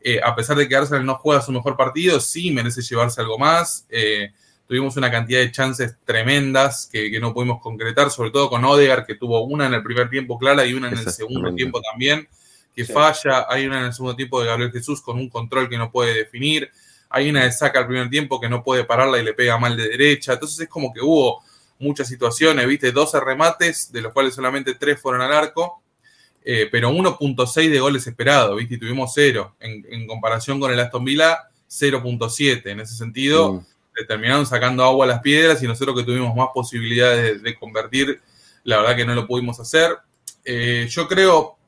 eh, 0.00 0.20
a 0.22 0.34
pesar 0.34 0.56
de 0.56 0.68
que 0.68 0.74
Arsenal 0.74 1.04
no 1.04 1.16
juega 1.16 1.42
su 1.42 1.52
mejor 1.52 1.76
partido, 1.76 2.18
sí 2.20 2.50
merece 2.50 2.82
llevarse 2.82 3.20
algo 3.20 3.38
más. 3.38 3.86
Eh, 3.88 4.32
tuvimos 4.66 4.96
una 4.96 5.10
cantidad 5.10 5.40
de 5.40 5.52
chances 5.52 5.96
tremendas 6.04 6.88
que, 6.90 7.20
no 7.20 7.32
pudimos 7.34 7.60
concretar, 7.60 8.10
sobre 8.10 8.30
todo 8.30 8.48
con 8.48 8.64
Odegar, 8.64 9.06
que 9.06 9.14
tuvo 9.14 9.44
una 9.44 9.66
en 9.66 9.74
el 9.74 9.82
primer 9.82 10.08
tiempo 10.10 10.38
clara 10.38 10.64
y 10.64 10.72
una 10.72 10.88
en 10.88 10.98
el 10.98 11.10
segundo 11.10 11.54
tiempo 11.54 11.80
también, 11.80 12.26
que 12.74 12.84
falla. 12.84 13.46
Hay 13.48 13.66
una 13.66 13.80
en 13.80 13.86
el 13.86 13.92
segundo 13.92 14.16
tiempo 14.16 14.40
de 14.40 14.46
Gabriel 14.46 14.72
Jesús 14.72 15.02
con 15.02 15.18
un 15.18 15.28
control 15.28 15.68
que 15.68 15.76
no 15.76 15.92
puede 15.92 16.14
definir. 16.14 16.70
Hay 17.12 17.28
una 17.28 17.44
de 17.44 17.52
saca 17.52 17.78
al 17.78 17.86
primer 17.86 18.08
tiempo 18.08 18.40
que 18.40 18.48
no 18.48 18.64
puede 18.64 18.84
pararla 18.84 19.18
y 19.18 19.22
le 19.22 19.34
pega 19.34 19.58
mal 19.58 19.76
de 19.76 19.88
derecha. 19.88 20.32
Entonces 20.32 20.60
es 20.60 20.68
como 20.68 20.92
que 20.92 21.00
hubo 21.00 21.42
muchas 21.78 22.08
situaciones, 22.08 22.66
viste, 22.66 22.90
12 22.90 23.20
remates, 23.20 23.92
de 23.92 24.00
los 24.00 24.12
cuales 24.12 24.34
solamente 24.34 24.74
3 24.74 24.98
fueron 24.98 25.20
al 25.20 25.32
arco, 25.32 25.82
eh, 26.42 26.68
pero 26.72 26.90
1.6 26.90 27.70
de 27.70 27.80
goles 27.80 28.06
esperados, 28.06 28.56
viste, 28.56 28.76
y 28.76 28.78
tuvimos 28.78 29.12
0. 29.14 29.56
En, 29.60 30.06
comparación 30.06 30.58
con 30.58 30.72
el 30.72 30.80
Aston 30.80 31.04
Villa, 31.04 31.38
0.7. 31.68 32.70
En 32.70 32.80
ese 32.80 32.94
sentido, 32.94 33.54
mm. 33.54 34.06
terminaron 34.08 34.46
sacando 34.46 34.82
agua 34.82 35.04
a 35.04 35.08
las 35.08 35.20
piedras 35.20 35.62
y 35.62 35.66
nosotros 35.66 35.96
que 35.96 36.04
tuvimos 36.04 36.34
más 36.34 36.48
posibilidades 36.54 37.42
de, 37.42 37.58
convertir, 37.58 38.22
la 38.64 38.78
verdad 38.78 38.96
que 38.96 39.04
no 39.04 39.14
lo 39.14 39.26
pudimos 39.26 39.60
hacer. 39.60 39.98
Eh, 40.44 40.86
yo 40.88 41.06
creo, 41.08 41.58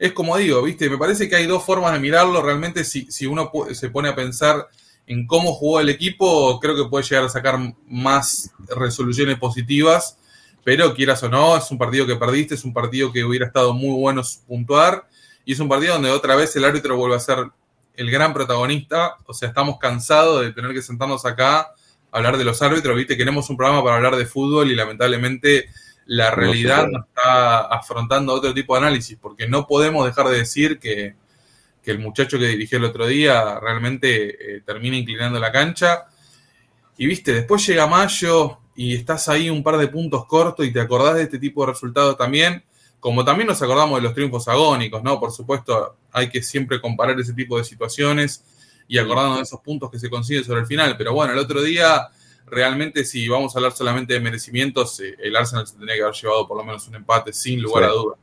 es 0.00 0.14
como 0.14 0.38
digo, 0.38 0.62
viste, 0.62 0.88
me 0.88 0.96
parece 0.96 1.28
que 1.28 1.36
hay 1.36 1.46
dos 1.46 1.62
formas 1.62 1.92
de 1.92 1.98
mirarlo. 1.98 2.40
Realmente, 2.40 2.84
si, 2.84 3.12
si 3.12 3.26
uno 3.26 3.52
se 3.72 3.90
pone 3.90 4.08
a 4.08 4.16
pensar 4.16 4.66
en 5.06 5.26
cómo 5.26 5.52
jugó 5.52 5.78
el 5.78 5.90
equipo, 5.90 6.58
creo 6.58 6.74
que 6.74 6.88
puede 6.88 7.04
llegar 7.04 7.24
a 7.24 7.28
sacar 7.28 7.58
más 7.86 8.50
resoluciones 8.74 9.38
positivas, 9.38 10.16
pero 10.64 10.94
quieras 10.94 11.22
o 11.22 11.28
no, 11.28 11.54
es 11.54 11.70
un 11.70 11.76
partido 11.76 12.06
que 12.06 12.16
perdiste, 12.16 12.54
es 12.54 12.64
un 12.64 12.72
partido 12.72 13.12
que 13.12 13.22
hubiera 13.24 13.44
estado 13.44 13.74
muy 13.74 14.00
bueno 14.00 14.22
puntuar, 14.48 15.06
y 15.44 15.52
es 15.52 15.60
un 15.60 15.68
partido 15.68 15.92
donde 15.92 16.10
otra 16.10 16.34
vez 16.34 16.56
el 16.56 16.64
árbitro 16.64 16.96
vuelve 16.96 17.16
a 17.16 17.20
ser 17.20 17.50
el 17.94 18.10
gran 18.10 18.32
protagonista, 18.32 19.16
o 19.26 19.34
sea, 19.34 19.50
estamos 19.50 19.78
cansados 19.78 20.40
de 20.40 20.52
tener 20.54 20.72
que 20.72 20.80
sentarnos 20.80 21.26
acá 21.26 21.58
a 21.58 21.74
hablar 22.10 22.38
de 22.38 22.44
los 22.44 22.62
árbitros, 22.62 22.96
viste, 22.96 23.18
queremos 23.18 23.50
un 23.50 23.58
programa 23.58 23.84
para 23.84 23.96
hablar 23.96 24.16
de 24.16 24.24
fútbol 24.24 24.70
y 24.70 24.74
lamentablemente 24.74 25.68
la 26.12 26.30
realidad 26.30 26.88
nos 26.88 27.06
está 27.06 27.62
afrontando 27.62 28.34
otro 28.34 28.52
tipo 28.52 28.74
de 28.74 28.86
análisis, 28.86 29.16
porque 29.20 29.48
no 29.48 29.66
podemos 29.66 30.06
dejar 30.06 30.28
de 30.28 30.38
decir 30.38 30.78
que 30.78 31.14
que 31.82 31.90
el 31.90 31.98
muchacho 31.98 32.38
que 32.38 32.46
dirigió 32.46 32.78
el 32.78 32.84
otro 32.84 33.06
día 33.06 33.58
realmente 33.58 34.56
eh, 34.56 34.62
termina 34.64 34.96
inclinando 34.96 35.38
la 35.38 35.52
cancha. 35.52 36.06
Y 36.96 37.06
viste, 37.06 37.32
después 37.32 37.66
llega 37.66 37.86
mayo 37.86 38.58
y 38.76 38.94
estás 38.94 39.28
ahí 39.28 39.48
un 39.48 39.62
par 39.62 39.78
de 39.78 39.88
puntos 39.88 40.26
cortos 40.26 40.66
y 40.66 40.72
te 40.72 40.80
acordás 40.80 41.14
de 41.14 41.22
este 41.22 41.38
tipo 41.38 41.64
de 41.64 41.72
resultados 41.72 42.16
también, 42.16 42.62
como 42.98 43.24
también 43.24 43.48
nos 43.48 43.62
acordamos 43.62 43.96
de 43.98 44.02
los 44.02 44.14
triunfos 44.14 44.46
agónicos, 44.48 45.02
¿no? 45.02 45.18
Por 45.18 45.32
supuesto, 45.32 45.96
hay 46.12 46.28
que 46.28 46.42
siempre 46.42 46.80
comparar 46.80 47.18
ese 47.18 47.32
tipo 47.32 47.56
de 47.56 47.64
situaciones 47.64 48.44
y 48.86 48.98
acordarnos 48.98 49.36
de 49.36 49.42
esos 49.44 49.60
puntos 49.60 49.90
que 49.90 49.98
se 49.98 50.10
consiguen 50.10 50.44
sobre 50.44 50.60
el 50.60 50.66
final. 50.66 50.96
Pero 50.98 51.14
bueno, 51.14 51.32
el 51.32 51.38
otro 51.38 51.62
día, 51.62 52.08
realmente, 52.50 53.04
si 53.04 53.28
vamos 53.28 53.54
a 53.54 53.58
hablar 53.58 53.72
solamente 53.72 54.14
de 54.14 54.20
merecimientos, 54.20 55.00
eh, 55.00 55.16
el 55.18 55.36
Arsenal 55.36 55.66
se 55.66 55.78
tenía 55.78 55.94
que 55.94 56.02
haber 56.02 56.14
llevado 56.14 56.46
por 56.46 56.56
lo 56.56 56.64
menos 56.64 56.86
un 56.88 56.96
empate, 56.96 57.32
sin 57.32 57.62
lugar 57.62 57.84
a 57.84 57.88
dudas. 57.88 58.18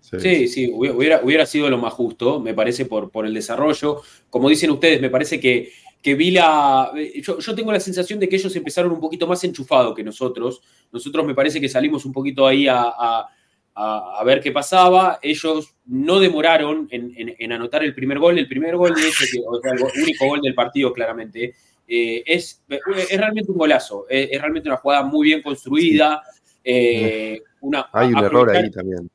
Sí, 0.00 0.46
sí, 0.48 0.70
hubiera, 0.72 1.22
hubiera, 1.22 1.46
sido 1.46 1.70
lo 1.70 1.78
más 1.78 1.94
justo, 1.94 2.38
me 2.38 2.52
parece, 2.52 2.84
por, 2.84 3.10
por 3.10 3.24
el 3.24 3.32
desarrollo. 3.32 4.02
Como 4.28 4.48
dicen 4.48 4.70
ustedes, 4.70 5.00
me 5.00 5.08
parece 5.08 5.40
que, 5.40 5.72
que 6.02 6.14
Vila. 6.14 6.90
Eh, 6.94 7.22
yo, 7.22 7.38
yo, 7.38 7.54
tengo 7.54 7.72
la 7.72 7.80
sensación 7.80 8.18
de 8.18 8.28
que 8.28 8.36
ellos 8.36 8.54
empezaron 8.54 8.92
un 8.92 9.00
poquito 9.00 9.26
más 9.26 9.42
enchufados 9.44 9.94
que 9.94 10.02
nosotros. 10.02 10.60
Nosotros 10.90 11.24
me 11.24 11.34
parece 11.34 11.60
que 11.60 11.68
salimos 11.68 12.04
un 12.04 12.12
poquito 12.12 12.46
ahí 12.46 12.66
a, 12.66 12.82
a, 12.82 13.28
a, 13.74 14.24
ver 14.24 14.40
qué 14.40 14.52
pasaba. 14.52 15.18
Ellos 15.22 15.74
no 15.86 16.20
demoraron 16.20 16.88
en, 16.90 17.14
en, 17.38 17.52
anotar 17.52 17.82
el 17.82 17.94
primer 17.94 18.18
gol. 18.18 18.38
El 18.38 18.48
primer 18.48 18.76
gol, 18.76 18.94
de 18.94 19.08
hecho, 19.08 19.24
el 19.64 20.02
único 20.02 20.26
gol 20.26 20.40
del 20.42 20.54
partido, 20.54 20.92
claramente. 20.92 21.54
Eh, 21.94 22.22
es, 22.24 22.62
es, 22.70 23.18
realmente 23.18 23.52
un 23.52 23.58
golazo. 23.58 24.06
Es, 24.08 24.40
realmente 24.40 24.66
una 24.66 24.78
jugada 24.78 25.02
muy 25.02 25.26
bien 25.26 25.42
construida. 25.42 26.22
Eh, 26.64 27.42
una, 27.60 27.86
Hay 27.92 28.08
un 28.14 28.24
error 28.24 28.50
ahí 28.50 28.70
también 28.70 29.10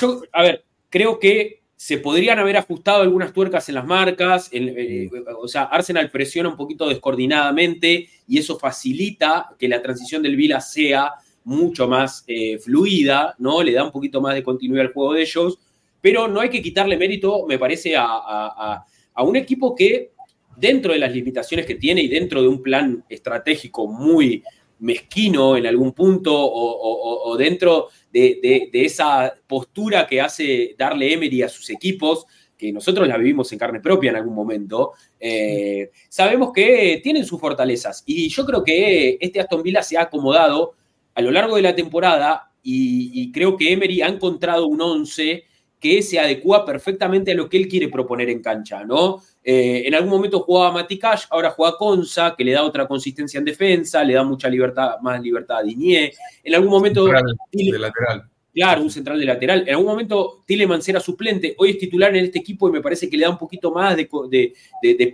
yo, 0.00 0.22
a 0.32 0.42
ver, 0.42 0.64
creo 0.88 1.20
que 1.20 1.62
se 1.76 1.98
podrían 1.98 2.38
haber 2.40 2.56
ajustado 2.56 3.02
algunas 3.02 3.32
tuercas 3.32 3.68
en 3.68 3.76
las 3.76 3.86
marcas, 3.86 4.48
eh, 4.50 5.08
o 5.38 5.46
sea, 5.46 5.64
Arsenal 5.64 6.10
presiona 6.10 6.48
un 6.48 6.56
poquito 6.56 6.88
descoordinadamente 6.88 8.08
y 8.26 8.38
eso 8.38 8.58
facilita 8.58 9.54
que 9.58 9.68
la 9.68 9.80
transición 9.80 10.22
del 10.22 10.36
Vila 10.36 10.60
sea 10.60 11.12
mucho 11.44 11.86
más 11.86 12.24
fluida, 12.62 13.34
¿no? 13.38 13.62
Le 13.62 13.72
da 13.72 13.84
un 13.84 13.92
poquito 13.92 14.20
más 14.20 14.34
de 14.34 14.42
continuidad 14.42 14.86
al 14.86 14.92
juego 14.92 15.14
de 15.14 15.22
ellos, 15.22 15.58
pero 16.00 16.28
no 16.28 16.40
hay 16.40 16.48
que 16.48 16.62
quitarle 16.62 16.96
mérito, 16.96 17.46
me 17.46 17.58
parece, 17.58 17.94
a, 17.96 18.84
un 19.18 19.36
equipo 19.36 19.74
que 19.74 20.12
dentro 20.60 20.92
de 20.92 20.98
las 20.98 21.12
limitaciones 21.12 21.66
que 21.66 21.76
tiene 21.76 22.02
y 22.02 22.08
dentro 22.08 22.42
de 22.42 22.48
un 22.48 22.62
plan 22.62 23.04
estratégico 23.08 23.86
muy 23.86 24.42
mezquino 24.80 25.56
en 25.56 25.66
algún 25.66 25.92
punto 25.92 26.32
o 26.34 27.36
dentro 27.36 27.88
de, 28.12 28.70
esa 28.72 29.34
postura 29.46 30.06
que 30.06 30.20
hace 30.20 30.74
darle 30.76 31.12
Emery 31.12 31.42
a 31.42 31.48
sus 31.48 31.70
equipos, 31.70 32.26
que 32.56 32.72
nosotros 32.72 33.08
la 33.08 33.16
vivimos 33.16 33.50
en 33.52 33.58
carne 33.58 33.80
propia 33.80 34.10
en 34.10 34.16
algún 34.16 34.34
momento, 34.34 34.92
eh, 35.18 35.90
sabemos 36.08 36.52
que 36.52 37.00
tienen 37.02 37.24
sus 37.24 37.40
fortalezas. 37.40 38.02
Y 38.06 38.28
yo 38.28 38.44
creo 38.44 38.62
que 38.62 39.16
este 39.20 39.40
Aston 39.40 39.62
Villa 39.62 39.82
se 39.82 39.96
ha 39.96 40.02
acomodado 40.02 40.74
a 41.14 41.22
lo 41.22 41.30
largo 41.30 41.56
de 41.56 41.62
la 41.62 41.74
temporada 41.74 42.52
y, 42.62 43.32
creo 43.32 43.56
que 43.56 43.72
Emery 43.72 44.02
ha 44.02 44.08
encontrado 44.08 44.66
un 44.66 44.80
11 44.80 45.44
que 45.78 46.02
se 46.02 46.18
adecua 46.18 46.66
perfectamente 46.66 47.30
a 47.30 47.34
lo 47.34 47.48
que 47.48 47.56
él 47.56 47.68
quiere 47.68 47.88
proponer 47.88 48.28
en 48.28 48.42
cancha, 48.42 48.84
¿no? 48.84 49.22
Eh, 49.42 49.82
en 49.86 49.94
algún 49.94 50.10
momento 50.10 50.40
jugaba 50.40 50.72
Matikash, 50.72 51.24
ahora 51.30 51.50
juega 51.50 51.76
Conza, 51.76 52.34
que 52.36 52.44
le 52.44 52.52
da 52.52 52.62
otra 52.62 52.86
consistencia 52.86 53.38
en 53.38 53.44
defensa, 53.44 54.04
le 54.04 54.14
da 54.14 54.22
mucha 54.22 54.48
libertad, 54.48 54.98
más 55.00 55.20
libertad 55.20 55.58
a 55.58 55.62
Diñé. 55.62 56.12
En 56.42 56.54
algún 56.54 56.70
momento. 56.70 57.06
de 57.06 57.78
lateral. 57.78 58.30
Claro, 58.52 58.82
un 58.82 58.90
central 58.90 59.20
de 59.20 59.26
lateral. 59.26 59.62
En 59.62 59.70
algún 59.70 59.86
momento 59.86 60.42
Tillemans 60.44 60.88
era 60.88 60.98
suplente, 60.98 61.54
hoy 61.56 61.70
es 61.70 61.78
titular 61.78 62.14
en 62.16 62.24
este 62.24 62.40
equipo 62.40 62.68
y 62.68 62.72
me 62.72 62.80
parece 62.80 63.08
que 63.08 63.16
le 63.16 63.22
da 63.22 63.30
un 63.30 63.38
poquito 63.38 63.70
más 63.70 63.96
de, 63.96 64.10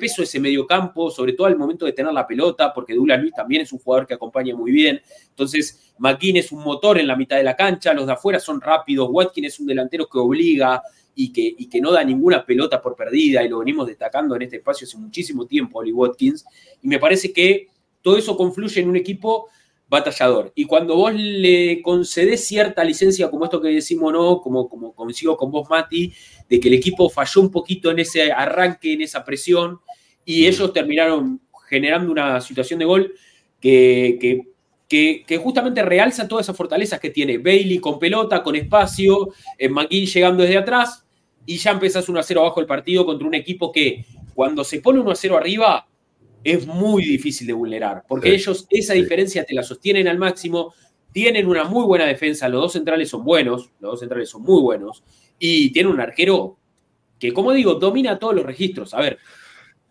peso 0.01 0.23
a 0.23 0.25
ese 0.25 0.41
mediocampo, 0.41 1.11
sobre 1.11 1.35
todo 1.35 1.47
al 1.47 1.57
momento 1.57 1.85
de 1.85 1.93
tener 1.93 2.13
la 2.15 2.27
pelota, 2.27 2.73
porque 2.73 2.95
Douglas 2.95 3.21
Luis 3.21 3.35
también 3.35 3.63
es 3.63 3.73
un 3.73 3.79
jugador 3.79 4.07
que 4.07 4.15
acompaña 4.15 4.57
muy 4.57 4.73
bien. 4.73 5.03
Entonces, 5.29 5.93
McKean 5.99 6.37
es 6.37 6.51
un 6.51 6.65
motor 6.65 6.99
en 6.99 7.07
la 7.07 7.15
mitad 7.15 7.37
de 7.37 7.45
la 7.45 7.55
cancha, 7.55 7.93
los 7.93 8.07
de 8.07 8.15
afuera 8.15 8.41
son 8.41 8.59
rápidos, 8.59 9.09
Watkins 9.11 9.49
es 9.49 9.61
un 9.61 9.67
delantero 9.67 10.09
que 10.09 10.19
obliga 10.19 10.83
y 11.19 11.33
que, 11.33 11.55
y 11.59 11.69
que 11.69 11.81
no 11.81 11.91
da 11.91 12.05
ninguna 12.05 12.45
pelota 12.45 12.81
por 12.81 12.95
perdida, 12.95 13.43
y 13.43 13.49
lo 13.49 13.59
venimos 13.59 13.89
destacando 13.89 14.37
en 14.37 14.43
este 14.43 14.57
espacio 14.57 14.87
hace 14.87 14.99
muchísimo 14.99 15.47
tiempo, 15.47 15.79
Oli 15.79 15.91
Watkins, 15.91 16.45
y 16.83 16.87
me 16.87 16.99
parece 16.99 17.33
que 17.33 17.69
todo 18.03 18.19
eso 18.19 18.37
confluye 18.37 18.83
en 18.83 18.91
un 18.91 18.97
equipo 18.97 19.49
batallador. 19.89 20.53
Y 20.55 20.67
cuando 20.67 20.95
vos 20.95 21.15
le 21.15 21.81
concedés 21.81 22.47
cierta 22.47 22.85
licencia, 22.85 23.31
como 23.31 23.45
esto 23.45 23.61
que 23.63 23.69
decimos, 23.69 24.13
¿no? 24.13 24.41
Como, 24.43 24.69
como 24.69 24.93
consigo 24.95 25.39
con 25.39 25.51
vos, 25.51 25.69
Mati, 25.71 26.13
de 26.49 26.61
que 26.61 26.69
el 26.69 26.75
equipo 26.75 27.09
falló 27.09 27.41
un 27.41 27.51
poquito 27.51 27.91
en 27.91 28.01
ese 28.01 28.31
arranque, 28.31 28.93
en 28.93 29.01
esa 29.01 29.25
presión, 29.25 29.81
y 30.25 30.43
mm. 30.43 30.45
ellos 30.47 30.73
terminaron 30.75 31.41
generando 31.67 32.13
una 32.13 32.43
situación 32.43 32.79
de 32.79 32.85
gol 32.85 33.15
que, 33.59 34.45
que, 34.87 35.39
justamente 35.39 35.83
realza 35.83 36.29
todas 36.29 36.45
esas 36.47 36.57
fortalezas 36.57 37.01
que 37.01 37.11
tiene 37.11 37.39
Bailey 37.39 37.79
con 37.79 37.99
pelota, 37.99 38.43
con 38.43 38.55
espacio, 38.55 39.31
en 39.57 39.73
McGinn 39.73 40.07
llegando 40.07 40.43
desde 40.43 40.59
atrás, 40.59 41.06
y 41.47 41.57
ya 41.59 41.71
empezás 41.71 42.09
1 42.09 42.19
a 42.19 42.23
0 42.23 42.41
abajo 42.41 42.61
el 42.61 42.67
partido 42.67 43.07
contra 43.07 43.27
un 43.27 43.35
equipo 43.35 43.71
que 43.71 44.05
cuando 44.35 44.65
se 44.65 44.81
pone 44.81 45.01
1 45.01 45.11
a 45.11 45.15
0 45.15 45.37
arriba, 45.37 45.89
es 46.45 46.67
muy 46.67 47.05
difícil 47.05 47.47
de 47.47 47.53
vulnerar, 47.53 48.05
porque 48.07 48.35
ellos 48.35 48.67
esa 48.71 48.93
diferencia 48.93 49.45
te 49.45 49.55
la 49.55 49.63
sostienen 49.63 50.07
al 50.07 50.19
máximo, 50.19 50.75
tienen 51.11 51.47
una 51.47 51.65
muy 51.65 51.85
buena 51.85 52.05
defensa, 52.05 52.49
los 52.49 52.61
dos 52.61 52.73
centrales 52.73 53.09
son 53.09 53.25
buenos, 53.25 53.71
los 53.81 53.93
dos 53.93 54.01
centrales 54.01 54.29
son 54.29 54.43
muy 54.43 54.61
buenos, 54.61 55.03
y 55.39 55.73
tiene 55.73 55.89
un 55.89 56.01
arquero 56.01 56.59
que, 57.19 57.33
como 57.33 57.53
digo, 57.53 57.75
domina 57.75 58.19
todos 58.19 58.35
los 58.35 58.45
registros. 58.45 58.93
A 58.95 59.01
ver, 59.01 59.19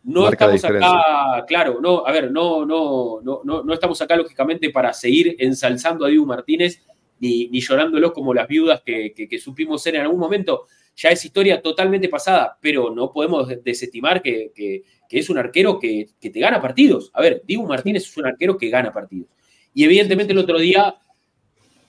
no 0.03 0.29
estamos 0.29 0.63
acá, 0.63 1.45
claro, 1.47 1.79
no, 1.81 2.05
a 2.05 2.11
ver, 2.11 2.31
no, 2.31 2.65
no, 2.65 3.19
no, 3.23 3.41
no, 3.43 3.73
estamos 3.73 4.01
acá 4.01 4.15
lógicamente 4.15 4.69
para 4.69 4.93
seguir 4.93 5.35
ensalzando 5.39 6.05
a 6.05 6.09
Diego 6.09 6.25
Martínez 6.25 6.83
ni, 7.19 7.47
ni 7.47 7.59
llorándolo 7.59 8.13
como 8.13 8.33
las 8.33 8.47
viudas 8.47 8.81
que, 8.85 9.13
que 9.13 9.39
supimos 9.39 9.81
ser 9.81 9.95
en 9.95 10.01
algún 10.01 10.19
momento 10.19 10.67
ya 10.95 11.09
es 11.09 11.25
historia 11.25 11.61
totalmente 11.61 12.07
pasada, 12.07 12.57
pero 12.61 12.89
no 12.89 13.11
podemos 13.11 13.47
desestimar 13.63 14.21
que, 14.21 14.83
es 15.09 15.29
un 15.29 15.37
arquero 15.37 15.79
que, 15.79 16.09
te 16.19 16.39
gana 16.39 16.61
partidos. 16.61 17.11
A 17.13 17.21
ver, 17.21 17.43
Dibu 17.45 17.67
Martínez 17.67 18.03
es 18.03 18.17
un 18.17 18.25
arquero 18.25 18.57
que 18.57 18.69
gana 18.69 18.91
partidos. 18.91 19.29
Y 19.73 19.83
evidentemente 19.83 20.31
el 20.31 20.39
otro 20.39 20.57
día 20.57 20.95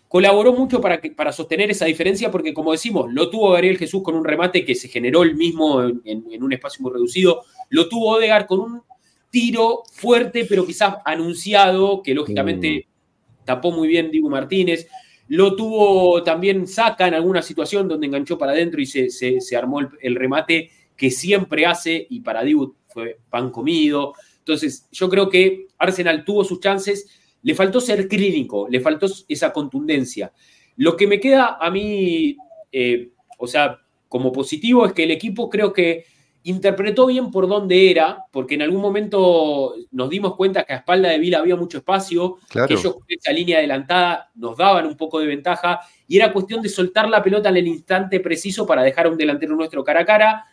colaboró 0.08 0.52
mucho 0.52 0.80
para, 0.80 1.00
para 1.16 1.32
sostener 1.32 1.70
esa 1.70 1.84
diferencia, 1.84 2.30
porque 2.30 2.52
como 2.52 2.72
decimos, 2.72 3.12
lo 3.12 3.30
tuvo 3.30 3.50
Gabriel 3.50 3.78
Jesús 3.78 4.02
con 4.02 4.14
un 4.14 4.24
remate 4.24 4.64
que 4.64 4.74
se 4.74 4.88
generó 4.88 5.22
el 5.22 5.36
mismo 5.36 5.82
en, 5.82 6.42
un 6.42 6.52
espacio 6.52 6.82
muy 6.82 6.92
reducido, 6.92 7.44
lo 7.70 7.88
tuvo 7.88 8.16
Odegar 8.16 8.46
con 8.46 8.60
un 8.60 8.82
tiro 9.30 9.82
fuerte, 9.92 10.46
pero 10.48 10.66
quizás 10.66 10.96
anunciado, 11.04 12.02
que 12.02 12.14
lógicamente 12.14 12.86
mm. 12.86 13.44
tapó 13.44 13.70
muy 13.70 13.86
bien 13.88 14.10
Dibu 14.10 14.30
Martínez. 14.30 14.88
Lo 15.28 15.56
tuvo 15.56 16.22
también 16.22 16.66
Saca 16.66 17.08
en 17.08 17.14
alguna 17.14 17.42
situación 17.42 17.88
donde 17.88 18.06
enganchó 18.06 18.38
para 18.38 18.52
adentro 18.52 18.80
y 18.80 18.86
se, 18.86 19.56
armó 19.56 19.80
el, 20.00 20.14
remate 20.14 20.70
que 20.96 21.10
siempre 21.10 21.66
hace 21.66 22.06
y 22.08 22.20
para 22.20 22.42
Dibu 22.42 22.76
fue 22.86 23.18
pan 23.28 23.50
comido. 23.50 24.14
Entonces, 24.38 24.88
yo 24.92 25.08
creo 25.08 25.28
que 25.28 25.66
Arsenal 25.78 26.24
tuvo 26.24 26.44
sus 26.44 26.60
chances, 26.60 27.06
le 27.42 27.54
faltó 27.54 27.80
ser 27.80 28.08
clínico, 28.08 28.68
le 28.68 28.80
faltó 28.80 29.06
esa 29.28 29.52
contundencia. 29.52 30.32
Lo 30.76 30.96
que 30.96 31.06
me 31.06 31.18
queda 31.18 31.58
a 31.60 31.70
mí, 31.70 32.36
eh, 32.70 33.10
o 33.38 33.46
sea, 33.46 33.80
como 34.08 34.32
positivo 34.32 34.86
es 34.86 34.92
que 34.92 35.04
el 35.04 35.10
equipo 35.10 35.50
creo 35.50 35.72
que 35.72 36.04
interpretó 36.46 37.06
bien 37.06 37.32
por 37.32 37.48
dónde 37.48 37.90
era, 37.90 38.24
porque 38.30 38.54
en 38.54 38.62
algún 38.62 38.80
momento 38.80 39.74
nos 39.90 40.08
dimos 40.08 40.36
cuenta 40.36 40.62
que 40.62 40.74
a 40.74 40.76
espalda 40.76 41.08
de 41.08 41.18
Vila 41.18 41.38
había 41.38 41.56
mucho 41.56 41.78
espacio, 41.78 42.38
que 42.48 42.72
ellos 42.72 42.94
con 42.94 43.04
esa 43.08 43.32
línea 43.32 43.58
adelantada 43.58 44.30
nos 44.36 44.56
daban 44.56 44.86
un 44.86 44.96
poco 44.96 45.18
de 45.18 45.26
ventaja, 45.26 45.80
y 46.06 46.16
era 46.16 46.32
cuestión 46.32 46.62
de 46.62 46.68
soltar 46.68 47.08
la 47.08 47.20
pelota 47.20 47.48
en 47.48 47.56
el 47.56 47.66
instante 47.66 48.20
preciso 48.20 48.64
para 48.64 48.84
dejar 48.84 49.06
a 49.06 49.08
un 49.10 49.16
delantero 49.16 49.56
nuestro 49.56 49.82
cara 49.82 50.02
a 50.02 50.04
cara. 50.04 50.44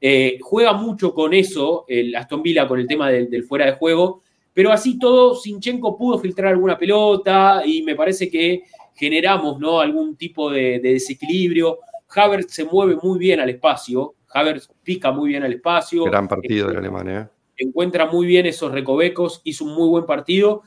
Eh, 0.00 0.38
juega 0.42 0.72
mucho 0.72 1.14
con 1.14 1.32
eso 1.32 1.84
el 1.86 2.16
Aston 2.16 2.42
Villa, 2.42 2.66
con 2.66 2.80
el 2.80 2.88
tema 2.88 3.08
del, 3.08 3.44
fuera 3.44 3.66
de 3.66 3.72
juego, 3.72 4.22
pero 4.52 4.72
así 4.72 4.98
todo, 4.98 5.36
Sinchenko 5.36 5.96
pudo 5.96 6.18
filtrar 6.18 6.54
alguna 6.54 6.76
pelota 6.76 7.62
y 7.64 7.82
me 7.82 7.94
parece 7.94 8.28
que 8.28 8.64
generamos 8.96 9.60
¿no? 9.60 9.78
algún 9.78 10.16
tipo 10.16 10.50
de, 10.50 10.80
de 10.80 10.94
desequilibrio. 10.94 11.78
Havertz 12.08 12.52
se 12.52 12.64
mueve 12.64 12.96
muy 13.00 13.16
bien 13.18 13.38
al 13.38 13.50
espacio, 13.50 14.14
Havertz 14.38 14.68
pica 14.82 15.12
muy 15.12 15.30
bien 15.30 15.42
al 15.42 15.52
espacio. 15.52 16.04
Gran 16.04 16.28
partido 16.28 16.68
de 16.70 16.76
Alemania. 16.76 17.30
Encuentra 17.56 18.06
muy 18.06 18.26
bien 18.26 18.44
esos 18.44 18.70
recovecos, 18.70 19.40
hizo 19.44 19.64
un 19.64 19.74
muy 19.74 19.88
buen 19.88 20.04
partido 20.04 20.62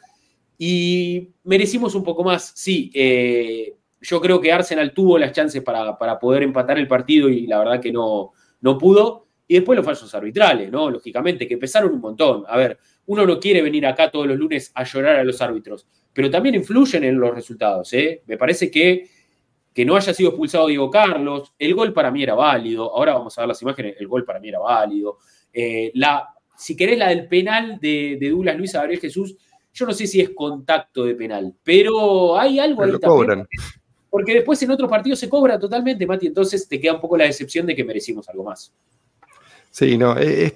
y 0.58 1.30
merecimos 1.44 1.94
un 1.94 2.04
poco 2.04 2.24
más. 2.24 2.52
Sí, 2.56 2.90
eh, 2.96 3.76
yo 4.02 4.20
creo 4.20 4.42
que 4.42 4.52
Arsenal 4.52 4.92
tuvo 4.92 5.20
las 5.20 5.32
chances 5.32 5.62
para, 5.62 6.20
poder 6.20 6.44
empatar 6.44 6.80
el 6.80 6.88
partido 6.88 7.30
y 7.30 7.46
la 7.46 7.60
verdad 7.60 7.80
que 7.80 7.92
no, 7.92 8.32
no 8.62 8.78
pudo. 8.78 9.28
Y 9.48 9.56
después 9.56 9.78
los 9.78 9.86
falsos 9.86 10.14
arbitrales, 10.16 10.72
¿no? 10.72 10.90
Lógicamente, 10.90 11.48
que 11.48 11.58
pesaron 11.58 11.94
un 11.94 12.02
montón. 12.02 12.44
A 12.48 12.58
ver, 12.58 12.80
uno 13.06 13.26
no 13.26 13.40
quiere 13.40 13.62
venir 13.62 13.86
acá 13.86 14.10
todos 14.10 14.28
los 14.28 14.38
lunes 14.38 14.72
a 14.76 14.84
llorar 14.84 15.16
a 15.18 15.24
los 15.24 15.42
árbitros, 15.42 15.88
pero 16.14 16.30
también 16.30 16.56
influyen 16.56 17.04
en 17.04 17.20
los 17.20 17.34
resultados. 17.34 17.92
¿eh? 17.94 18.24
Me 18.28 18.38
parece 18.38 18.70
que 18.70 19.10
que 19.74 19.86
no 19.86 19.96
haya 19.96 20.14
sido 20.14 20.30
expulsado 20.30 20.68
Diego 20.68 20.90
Carlos, 20.90 21.54
el 21.58 21.74
gol 21.74 21.94
para 21.94 22.12
mí 22.12 22.24
era 22.24 22.36
válido, 22.36 22.96
ahora 22.96 23.14
vamos 23.14 23.38
a 23.38 23.42
ver 23.42 23.50
las 23.50 23.62
imágenes, 23.62 23.96
el 24.00 24.08
gol 24.08 24.26
para 24.26 24.40
mí 24.40 24.50
era 24.50 24.60
válido. 24.60 25.18
Eh, 25.54 25.92
la, 25.96 26.28
si 26.58 26.76
querés 26.76 26.98
la 26.98 27.10
del 27.10 27.28
penal 27.28 27.80
de, 27.80 28.18
de 28.20 28.30
Douglas 28.30 28.58
Luis 28.58 28.76
a 28.76 28.80
Gabriel 28.80 29.00
Jesús, 29.00 29.36
yo 29.74 29.86
no 29.86 29.94
sé 29.94 30.08
si 30.08 30.20
es 30.20 30.32
contacto 30.32 31.06
de 31.06 31.16
penal, 31.16 31.54
pero 31.64 32.38
hay 32.38 32.60
algo 32.60 32.84
ahí 32.84 33.00
también. 33.00 33.48
Porque 34.10 34.34
después 34.34 34.62
en 34.64 34.72
otros 34.72 34.90
partidos 34.90 35.20
se 35.20 35.30
cobra 35.30 35.60
totalmente, 35.60 36.06
Mati, 36.06 36.28
entonces 36.28 36.68
te 36.68 36.80
queda 36.80 36.94
un 36.94 37.02
poco 37.02 37.16
la 37.16 37.26
decepción 37.26 37.66
de 37.68 37.76
que 37.76 37.84
merecimos 37.84 38.28
algo 38.28 38.44
más. 38.44 38.74
Sí, 39.70 39.98
no, 39.98 40.18
es, 40.18 40.54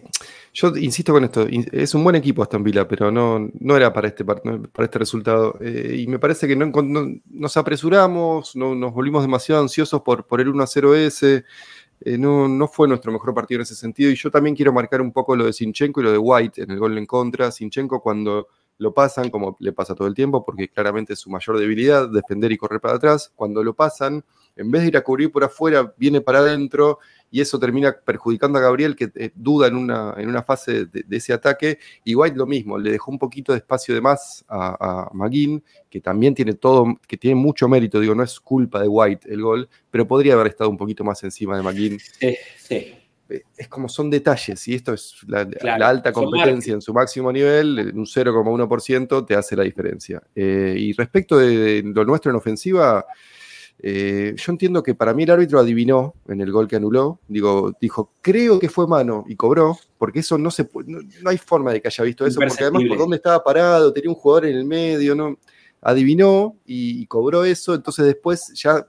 yo 0.53 0.75
insisto 0.77 1.13
con 1.13 1.23
esto, 1.23 1.47
es 1.49 1.95
un 1.95 2.03
buen 2.03 2.15
equipo 2.15 2.43
Aston 2.43 2.63
Villa, 2.63 2.87
pero 2.87 3.11
no, 3.11 3.49
no 3.59 3.75
era 3.75 3.91
para 3.91 4.09
este, 4.09 4.23
para 4.23 4.39
este 4.77 4.99
resultado. 4.99 5.57
Eh, 5.59 5.97
y 5.99 6.07
me 6.07 6.19
parece 6.19 6.47
que 6.47 6.55
no, 6.55 6.71
nos 7.25 7.57
apresuramos, 7.57 8.55
no, 8.55 8.75
nos 8.75 8.93
volvimos 8.93 9.23
demasiado 9.23 9.63
ansiosos 9.63 10.01
por, 10.03 10.27
por 10.27 10.39
el 10.41 10.53
1-0S. 10.53 11.43
Eh, 12.01 12.17
no, 12.19 12.47
no, 12.47 12.67
fue 12.67 12.87
nuestro 12.87 13.11
mejor 13.11 13.33
partido 13.33 13.59
en 13.59 13.63
ese 13.63 13.73
sentido. 13.73 14.11
Y 14.11 14.15
yo 14.15 14.29
también 14.29 14.55
quiero 14.55 14.71
marcar 14.71 15.01
un 15.01 15.11
poco 15.11 15.35
lo 15.35 15.45
de 15.45 15.53
Sinchenko 15.53 16.01
y 16.01 16.03
lo 16.03 16.11
de 16.11 16.19
White 16.19 16.61
en 16.61 16.69
el 16.69 16.77
gol 16.77 16.99
en 16.99 17.07
contra. 17.07 17.51
Sinchenko 17.51 17.99
cuando 17.99 18.47
lo 18.77 18.93
pasan, 18.93 19.31
como 19.31 19.57
le 19.59 19.71
pasa 19.71 19.95
todo 19.95 20.07
el 20.07 20.13
tiempo, 20.13 20.45
porque 20.45 20.67
claramente 20.69 21.13
es 21.13 21.19
su 21.19 21.31
mayor 21.31 21.57
debilidad, 21.57 22.09
defender 22.09 22.51
y 22.51 22.57
correr 22.57 22.79
para 22.79 22.97
atrás. 22.97 23.31
Cuando 23.35 23.63
lo 23.63 23.73
pasan, 23.73 24.23
en 24.55 24.69
vez 24.69 24.83
de 24.83 24.89
ir 24.89 24.97
a 24.97 25.01
cubrir 25.01 25.31
por 25.31 25.43
afuera, 25.43 25.93
viene 25.97 26.21
para 26.21 26.39
adentro 26.39 26.99
y 27.33 27.41
eso 27.41 27.57
termina 27.57 27.91
perjudicando 27.91 28.59
a 28.59 28.61
Gabriel, 28.61 28.95
que 28.95 29.11
eh, 29.15 29.31
duda 29.33 29.65
en 29.65 29.75
una, 29.75 30.13
en 30.17 30.29
una 30.29 30.43
fase 30.43 30.85
de, 30.85 31.03
ese 31.09 31.33
ataque. 31.33 31.79
Y 32.03 32.13
White 32.13 32.37
lo 32.37 32.45
mismo, 32.45 32.77
le 32.77 32.91
dejó 32.91 33.09
un 33.09 33.17
poquito 33.17 33.53
de 33.53 33.57
espacio 33.57 33.95
de 33.95 34.01
más 34.01 34.45
a, 34.47 35.07
a 35.07 35.09
McGinn, 35.15 35.63
que 35.89 35.99
también 35.99 36.35
tiene 36.35 36.53
todo, 36.53 36.85
que 37.07 37.17
tiene 37.17 37.33
mucho 37.33 37.67
mérito, 37.67 37.99
digo, 37.99 38.13
no 38.13 38.21
es 38.21 38.39
culpa 38.39 38.79
de 38.79 38.87
White 38.87 39.27
el 39.33 39.41
gol, 39.41 39.67
pero 39.89 40.07
podría 40.07 40.35
haber 40.35 40.45
estado 40.45 40.69
un 40.69 40.77
poquito 40.77 41.03
más 41.03 41.23
encima 41.23 41.57
de 41.57 41.63
McGinn. 41.63 41.99
Sí, 41.99 42.37
sí 42.55 42.93
eh, 43.29 43.41
es 43.57 43.67
como 43.67 43.89
son 43.89 44.11
detalles, 44.11 44.67
y 44.67 44.75
esto 44.75 44.93
es 44.93 45.15
la, 45.25 45.47
alta 45.81 46.13
competencia 46.13 46.75
en 46.75 46.83
su 46.83 46.93
máximo 46.93 47.31
nivel, 47.31 47.93
un 47.95 48.05
0,1% 48.05 49.25
te 49.25 49.33
hace 49.33 49.55
la 49.55 49.63
diferencia. 49.63 50.21
Eh, 50.35 50.75
y 50.77 50.93
respecto 50.93 51.37
de, 51.37 51.81
lo 51.83 52.05
nuestro 52.05 52.29
en 52.29 52.37
ofensiva, 52.37 53.05
eh, 53.85 54.33
yo 54.37 54.51
entiendo 54.53 54.81
que 54.81 54.95
para 54.95 55.13
mí 55.13 55.23
el 55.23 55.31
árbitro 55.31 55.59
adivinó 55.59 56.13
en 56.29 56.39
el 56.39 56.53
gol 56.53 56.69
que 56.69 56.77
anuló. 56.77 57.19
Digo, 57.27 57.73
dijo, 57.81 58.13
creo 58.21 58.57
que 58.57 58.69
fue 58.69 58.87
mano 58.87 59.25
y 59.27 59.35
cobró, 59.35 59.77
porque 59.97 60.19
eso 60.19 60.37
no 60.37 60.51
se 60.51 60.69
no, 60.85 60.99
no 61.21 61.29
hay 61.29 61.37
forma 61.37 61.73
de 61.73 61.81
que 61.81 61.89
haya 61.89 62.05
visto 62.05 62.25
eso, 62.25 62.39
porque 62.39 62.63
además 62.63 62.83
por 62.87 62.97
dónde 62.97 63.17
estaba 63.17 63.43
parado, 63.43 63.91
tenía 63.91 64.09
un 64.09 64.15
jugador 64.15 64.45
en 64.45 64.55
el 64.55 64.63
medio, 64.63 65.15
no 65.15 65.37
adivinó 65.81 66.55
y, 66.65 67.05
cobró 67.07 67.43
eso, 67.43 67.75
entonces 67.75 68.05
después 68.05 68.53
ya 68.55 68.87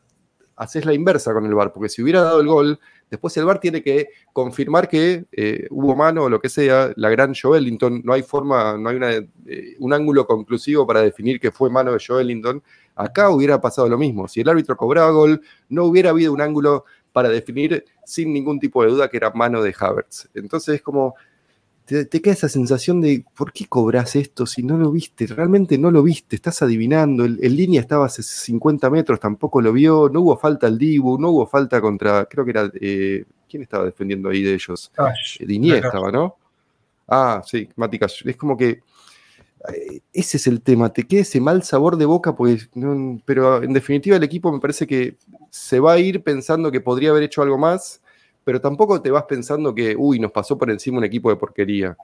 haces 0.55 0.85
la 0.85 0.95
inversa 0.95 1.33
con 1.33 1.45
el 1.45 1.55
VAR, 1.55 1.73
porque 1.73 1.89
si 1.89 2.01
hubiera 2.01 2.23
dado 2.23 2.41
el 2.41 2.47
gol, 2.47 2.79
después 3.15 3.37
el 3.37 3.45
VAR 3.45 3.59
tiene 3.59 3.83
que 3.83 4.11
confirmar 4.33 4.89
que 4.89 5.25
eh, 5.33 5.67
hubo 5.71 5.97
mano 5.97 6.25
o 6.25 6.29
lo 6.29 6.41
que 6.41 6.49
sea, 6.49 6.93
la 6.97 7.09
gran 7.11 7.35
Joelinton, 7.35 8.03
no 8.05 8.13
hay 8.13 8.23
forma, 8.23 8.77
no 8.77 8.91
hay 8.91 9.29
eh, 9.47 9.77
un 9.79 9.93
ángulo 9.93 10.27
conclusivo 10.27 10.87
para 10.87 11.03
definir 11.03 11.41
que 11.41 11.51
fue 11.51 11.71
mano 11.71 11.93
de 11.93 12.05
Joelinton, 12.05 12.63
Acá 12.97 13.31
hubiera 13.31 13.61
pasado 13.61 13.89
lo 13.89 13.99
mismo. 13.99 14.29
Si 14.29 14.41
el 14.41 14.49
árbitro 14.49 14.77
cobraba 14.77 15.11
gol, 15.11 15.43
no 15.69 15.85
hubiera 15.85 16.11
habido 16.11 16.33
un 16.33 16.41
ángulo 16.41 16.85
para 17.13 17.29
definir 17.29 17.85
sin 18.05 18.33
ningún 18.33 18.59
tipo 18.61 18.83
de 18.85 18.91
duda 18.91 19.09
que 19.09 19.17
era 19.17 19.31
mano 19.31 19.63
de 19.63 19.75
Havertz. 19.79 20.29
Entonces 20.35 20.77
es 20.77 20.83
como, 20.83 21.15
te, 21.85 22.09
queda 22.09 22.33
esa 22.33 22.49
sensación 22.49 23.01
de, 23.01 23.25
¿por 23.37 23.53
qué 23.53 23.67
cobras 23.67 24.17
esto 24.17 24.47
si 24.47 24.63
no 24.63 24.79
lo 24.79 24.91
viste? 24.91 25.27
Realmente 25.27 25.77
no 25.77 25.91
lo 25.91 26.03
viste, 26.03 26.37
estás 26.37 26.63
adivinando. 26.63 27.25
El, 27.25 27.57
línea 27.57 27.81
estaba 27.81 28.07
a 28.07 28.09
50 28.09 28.89
metros, 28.91 29.21
tampoco 29.21 29.61
lo 29.61 29.73
vio, 29.73 30.09
no 30.09 30.21
hubo 30.21 30.37
falta 30.37 30.67
al 30.67 30.79
Dibu, 30.79 31.19
no 31.19 31.31
hubo 31.31 31.47
falta 31.47 31.81
contra, 31.81 32.25
creo 32.25 32.45
que 32.45 32.51
era, 32.51 32.71
eh, 32.81 33.25
¿quién 33.49 33.63
estaba 33.63 33.85
defendiendo 33.85 34.31
ahí 34.31 34.43
de 34.43 34.55
ellos? 34.55 34.91
Eh, 35.39 35.47
Dinier 35.47 35.85
estaba, 35.85 36.11
¿no? 36.11 36.37
Ah, 37.07 37.43
sí, 37.45 37.69
Mati 37.77 37.99
Es 38.25 38.37
como 38.37 38.57
que 38.57 38.81
eh, 39.69 40.01
ese 40.13 40.39
es 40.39 40.47
el 40.47 40.63
tema, 40.63 40.91
te 40.91 41.07
queda 41.07 41.21
ese 41.21 41.41
mal 41.41 41.63
sabor 41.63 41.97
de 41.97 42.07
boca, 42.07 42.35
pues, 42.35 42.71
pero 43.25 43.63
en 43.63 43.73
definitiva 43.73 44.17
el 44.17 44.23
equipo 44.23 44.51
me 44.51 44.61
parece 44.61 44.87
que 44.87 45.17
se 45.51 45.81
va 45.81 45.93
a 45.93 45.99
ir 45.99 46.23
pensando 46.23 46.73
que 46.73 46.81
podría 46.81 47.11
haber 47.11 47.25
hecho 47.25 47.43
algo 47.43 47.59
más, 47.59 48.01
pero 48.45 48.61
tampoco 48.61 49.01
te 49.01 49.11
vas 49.11 49.25
pensando 49.25 49.75
que, 49.75 49.97
uy, 49.97 50.19
nos 50.21 50.31
pasó 50.31 50.57
por 50.57 50.71
encima 50.71 50.99
un 50.99 51.05
equipo 51.05 51.31
de 51.31 51.37
porquería 51.37 51.97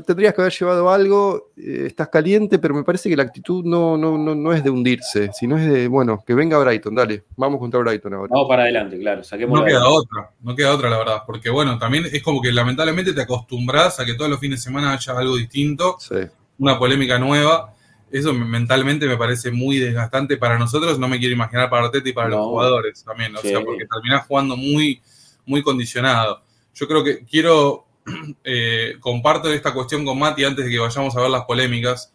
tendrías 0.00 0.34
que 0.34 0.40
haber 0.40 0.52
llevado 0.52 0.90
algo, 0.90 1.52
eh, 1.56 1.84
estás 1.86 2.08
caliente, 2.08 2.58
pero 2.58 2.74
me 2.74 2.84
parece 2.84 3.08
que 3.08 3.16
la 3.16 3.24
actitud 3.24 3.64
no, 3.64 3.96
no, 3.96 4.16
no, 4.16 4.34
no, 4.34 4.52
es 4.52 4.64
de 4.64 4.70
hundirse, 4.70 5.30
sino 5.32 5.58
es 5.58 5.70
de, 5.70 5.88
bueno, 5.88 6.22
que 6.26 6.34
venga 6.34 6.58
Brighton, 6.58 6.94
dale, 6.94 7.24
vamos 7.36 7.58
contra 7.58 7.80
Brighton 7.80 8.14
ahora. 8.14 8.28
Vamos 8.30 8.48
para 8.48 8.62
adelante, 8.62 8.98
claro. 8.98 9.22
no 9.48 9.64
queda 9.64 9.88
otra, 9.88 10.30
no 10.40 10.56
queda 10.56 10.72
otra, 10.74 10.88
la 10.88 10.98
verdad, 10.98 11.22
porque 11.26 11.50
bueno, 11.50 11.78
también 11.78 12.06
es 12.10 12.22
como 12.22 12.40
que 12.40 12.52
lamentablemente 12.52 13.12
te 13.12 13.22
acostumbras 13.22 14.00
a 14.00 14.04
que 14.04 14.14
todos 14.14 14.30
los 14.30 14.40
fines 14.40 14.60
de 14.60 14.64
semana 14.64 14.92
haya 14.92 15.18
algo 15.18 15.36
distinto, 15.36 15.98
una 16.58 16.78
polémica 16.78 17.18
nueva. 17.18 17.74
Eso 18.10 18.34
mentalmente 18.34 19.06
me 19.06 19.16
parece 19.16 19.50
muy 19.50 19.78
desgastante 19.78 20.36
para 20.36 20.58
nosotros, 20.58 20.98
no 20.98 21.08
me 21.08 21.18
quiero 21.18 21.34
imaginar 21.34 21.70
para 21.70 21.86
Arteta 21.86 22.10
y 22.10 22.12
para 22.12 22.28
los 22.28 22.44
jugadores 22.44 23.02
también, 23.04 23.34
o 23.34 23.40
sea, 23.40 23.62
porque 23.62 23.86
terminás 23.86 24.26
jugando 24.26 24.54
muy, 24.54 25.00
muy 25.46 25.62
condicionado. 25.62 26.42
Yo 26.74 26.88
creo 26.88 27.04
que 27.04 27.24
quiero 27.24 27.86
eh, 28.44 28.96
comparto 29.00 29.52
esta 29.52 29.72
cuestión 29.72 30.04
con 30.04 30.18
Mati 30.18 30.44
antes 30.44 30.64
de 30.64 30.70
que 30.70 30.78
vayamos 30.78 31.16
a 31.16 31.20
ver 31.20 31.30
las 31.30 31.44
polémicas. 31.44 32.12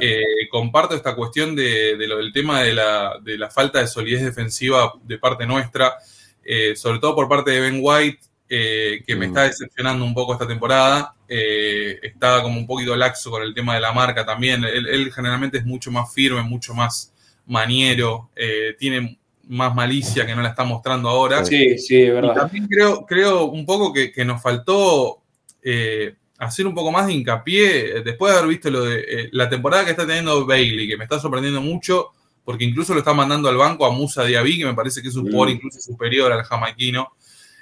Eh, 0.00 0.48
comparto 0.48 0.94
esta 0.94 1.16
cuestión 1.16 1.56
de, 1.56 1.96
lo, 2.06 2.18
del 2.18 2.32
tema 2.32 2.62
de 2.62 2.72
la, 2.72 3.50
falta 3.52 3.80
de 3.80 3.88
solidez 3.88 4.22
defensiva 4.22 4.92
de 5.02 5.18
parte 5.18 5.44
nuestra, 5.44 5.96
eh, 6.44 6.76
sobre 6.76 7.00
todo 7.00 7.16
por 7.16 7.28
parte 7.28 7.50
de 7.50 7.60
Ben 7.60 7.80
White, 7.82 8.20
que 8.48 9.16
me 9.16 9.26
mm. 9.26 9.30
está 9.30 9.42
decepcionando 9.44 10.04
un 10.04 10.14
poco 10.14 10.34
esta 10.34 10.46
temporada. 10.46 11.16
está 11.26 12.42
como 12.42 12.58
un 12.58 12.66
poquito 12.66 12.94
laxo 12.94 13.30
con 13.30 13.42
el 13.42 13.54
tema 13.54 13.74
de 13.74 13.80
la 13.80 13.92
marca 13.92 14.24
también. 14.24 14.62
Él, 14.62 15.10
generalmente 15.12 15.58
es 15.58 15.64
mucho 15.64 15.90
más 15.90 16.12
firme, 16.14 16.42
mucho 16.42 16.74
más 16.74 17.12
maniero, 17.46 18.30
tiene 18.78 19.18
más 19.52 19.74
malicia 19.74 20.26
que 20.26 20.34
no 20.34 20.40
la 20.40 20.48
está 20.48 20.64
mostrando 20.64 21.10
ahora. 21.10 21.44
Sí, 21.44 21.78
sí, 21.78 22.02
es 22.02 22.14
verdad. 22.14 22.34
también 22.34 22.66
creo, 22.66 23.04
creo 23.04 23.44
un 23.44 23.66
poco 23.66 23.92
que, 23.92 24.10
que 24.10 24.24
nos 24.24 24.40
faltó 24.40 25.20
eh, 25.62 26.14
hacer 26.38 26.66
un 26.66 26.74
poco 26.74 26.90
más 26.90 27.06
de 27.06 27.12
hincapié, 27.12 27.98
eh, 27.98 28.02
después 28.02 28.32
de 28.32 28.38
haber 28.38 28.48
visto 28.50 28.70
lo 28.70 28.84
de 28.84 29.00
eh, 29.00 29.28
la 29.32 29.50
temporada 29.50 29.84
que 29.84 29.90
está 29.90 30.06
teniendo 30.06 30.46
Bailey, 30.46 30.88
que 30.88 30.96
me 30.96 31.04
está 31.04 31.20
sorprendiendo 31.20 31.60
mucho, 31.60 32.12
porque 32.44 32.64
incluso 32.64 32.94
lo 32.94 33.00
está 33.00 33.12
mandando 33.12 33.48
al 33.50 33.58
banco 33.58 33.84
a 33.84 33.92
Musa 33.92 34.24
Diaby, 34.24 34.58
que 34.58 34.64
me 34.64 34.74
parece 34.74 35.02
que 35.02 35.08
es 35.08 35.16
un 35.16 35.30
jugador 35.30 35.50
incluso 35.50 35.80
superior 35.80 36.32
al 36.32 36.42
jamaiquino. 36.44 37.12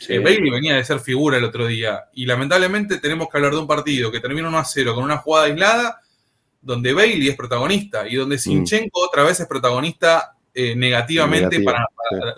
Bailey 0.08 0.48
venía 0.48 0.76
de 0.76 0.84
ser 0.84 1.00
figura 1.00 1.36
el 1.38 1.44
otro 1.44 1.66
día, 1.66 2.04
y 2.14 2.24
lamentablemente 2.24 2.98
tenemos 2.98 3.28
que 3.28 3.36
hablar 3.36 3.52
de 3.52 3.58
un 3.58 3.66
partido 3.66 4.12
que 4.12 4.20
termina 4.20 4.48
1 4.48 4.58
a 4.58 4.64
0 4.64 4.94
con 4.94 5.04
una 5.04 5.18
jugada 5.18 5.46
aislada, 5.46 6.00
donde 6.62 6.92
Bailey 6.92 7.28
es 7.28 7.36
protagonista 7.36 8.08
y 8.08 8.14
donde 8.14 8.36
mm. 8.36 8.38
Sinchenko 8.38 9.00
otra 9.00 9.24
vez 9.24 9.40
es 9.40 9.46
protagonista 9.46 10.36
negativamente 10.54 11.60
para, 11.60 11.86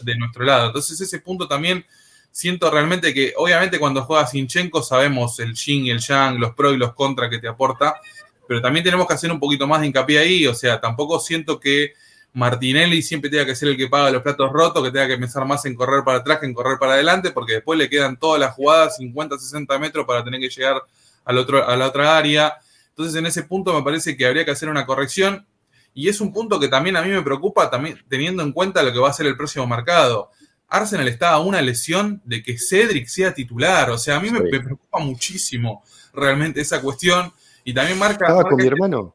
de 0.02 0.16
nuestro 0.16 0.44
lado. 0.44 0.66
Entonces 0.66 1.00
ese 1.00 1.20
punto 1.20 1.48
también 1.48 1.84
siento 2.32 2.70
realmente 2.70 3.12
que, 3.12 3.34
obviamente, 3.36 3.78
cuando 3.78 4.02
juega 4.04 4.26
Sinchenko 4.26 4.82
sabemos 4.82 5.38
el 5.38 5.54
yin 5.54 5.86
y 5.86 5.90
el 5.90 6.00
yang, 6.00 6.38
los 6.38 6.54
pros 6.54 6.74
y 6.74 6.78
los 6.78 6.94
contras 6.94 7.30
que 7.30 7.38
te 7.38 7.46
aporta, 7.46 8.00
pero 8.48 8.60
también 8.60 8.84
tenemos 8.84 9.06
que 9.06 9.14
hacer 9.14 9.30
un 9.30 9.38
poquito 9.38 9.66
más 9.66 9.80
de 9.80 9.86
hincapié 9.86 10.18
ahí. 10.18 10.46
O 10.46 10.54
sea, 10.54 10.80
tampoco 10.80 11.20
siento 11.20 11.60
que 11.60 11.92
Martinelli 12.32 13.02
siempre 13.02 13.30
tenga 13.30 13.44
que 13.44 13.54
ser 13.54 13.68
el 13.68 13.76
que 13.76 13.88
paga 13.88 14.10
los 14.10 14.22
platos 14.22 14.50
rotos, 14.50 14.82
que 14.82 14.90
tenga 14.90 15.06
que 15.06 15.18
pensar 15.18 15.44
más 15.44 15.64
en 15.66 15.74
correr 15.74 16.02
para 16.02 16.18
atrás 16.18 16.38
que 16.40 16.46
en 16.46 16.54
correr 16.54 16.78
para 16.78 16.94
adelante, 16.94 17.30
porque 17.30 17.54
después 17.54 17.78
le 17.78 17.88
quedan 17.88 18.16
todas 18.18 18.40
las 18.40 18.54
jugadas 18.54 18.96
50, 18.96 19.38
60 19.38 19.78
metros 19.78 20.06
para 20.06 20.24
tener 20.24 20.40
que 20.40 20.48
llegar 20.48 20.82
al 21.24 21.38
otro, 21.38 21.66
a 21.66 21.76
la 21.76 21.86
otra 21.86 22.16
área. 22.16 22.56
Entonces, 22.88 23.14
en 23.14 23.26
ese 23.26 23.42
punto 23.44 23.74
me 23.74 23.82
parece 23.82 24.16
que 24.16 24.26
habría 24.26 24.44
que 24.44 24.50
hacer 24.50 24.68
una 24.68 24.86
corrección. 24.86 25.46
Y 25.94 26.08
es 26.08 26.20
un 26.20 26.32
punto 26.32 26.58
que 26.58 26.68
también 26.68 26.96
a 26.96 27.02
mí 27.02 27.10
me 27.10 27.22
preocupa, 27.22 27.70
también 27.70 27.98
teniendo 28.08 28.42
en 28.42 28.52
cuenta 28.52 28.82
lo 28.82 28.92
que 28.92 28.98
va 28.98 29.10
a 29.10 29.12
ser 29.12 29.26
el 29.26 29.36
próximo 29.36 29.66
mercado. 29.66 30.30
Arsenal 30.68 31.06
está 31.06 31.30
a 31.30 31.40
una 31.40 31.60
lesión 31.60 32.22
de 32.24 32.42
que 32.42 32.56
Cedric 32.58 33.06
sea 33.06 33.34
titular. 33.34 33.90
O 33.90 33.98
sea, 33.98 34.16
a 34.16 34.20
mí 34.20 34.30
me, 34.30 34.40
preocupa 34.40 35.00
muchísimo 35.00 35.82
realmente 36.14 36.60
esa 36.60 36.80
cuestión. 36.80 37.32
Y 37.62 37.74
también 37.74 37.98
marca. 37.98 38.26
Estaba 38.26 38.44
con 38.44 38.56
mi 38.56 38.66
hermano. 38.66 39.14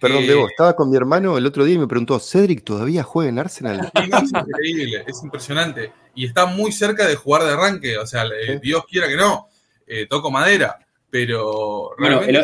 Perdón, 0.00 0.26
Debo, 0.26 0.48
estaba 0.48 0.74
con 0.74 0.90
mi 0.90 0.96
hermano 0.96 1.36
el 1.36 1.44
otro 1.46 1.64
día 1.64 1.76
y 1.76 1.78
me 1.78 1.86
preguntó: 1.86 2.18
¿Cedric 2.18 2.64
todavía 2.64 3.04
juega 3.04 3.28
en 3.28 3.38
Arsenal? 3.38 3.92
es 3.94 4.32
increíble, 4.32 5.04
es 5.06 5.22
impresionante. 5.22 5.92
Y 6.14 6.26
está 6.26 6.46
muy 6.46 6.72
cerca 6.72 7.06
de 7.06 7.14
jugar 7.14 7.44
de 7.44 7.52
arranque. 7.52 7.96
O 7.98 8.06
sea, 8.06 8.24
Dios 8.60 8.84
quiera 8.90 9.06
que 9.06 9.16
no. 9.16 9.46
Eh, 9.86 10.06
toco 10.06 10.30
madera. 10.30 10.78
Pero 11.10 11.94
bueno, 11.98 12.20
el, 12.22 12.36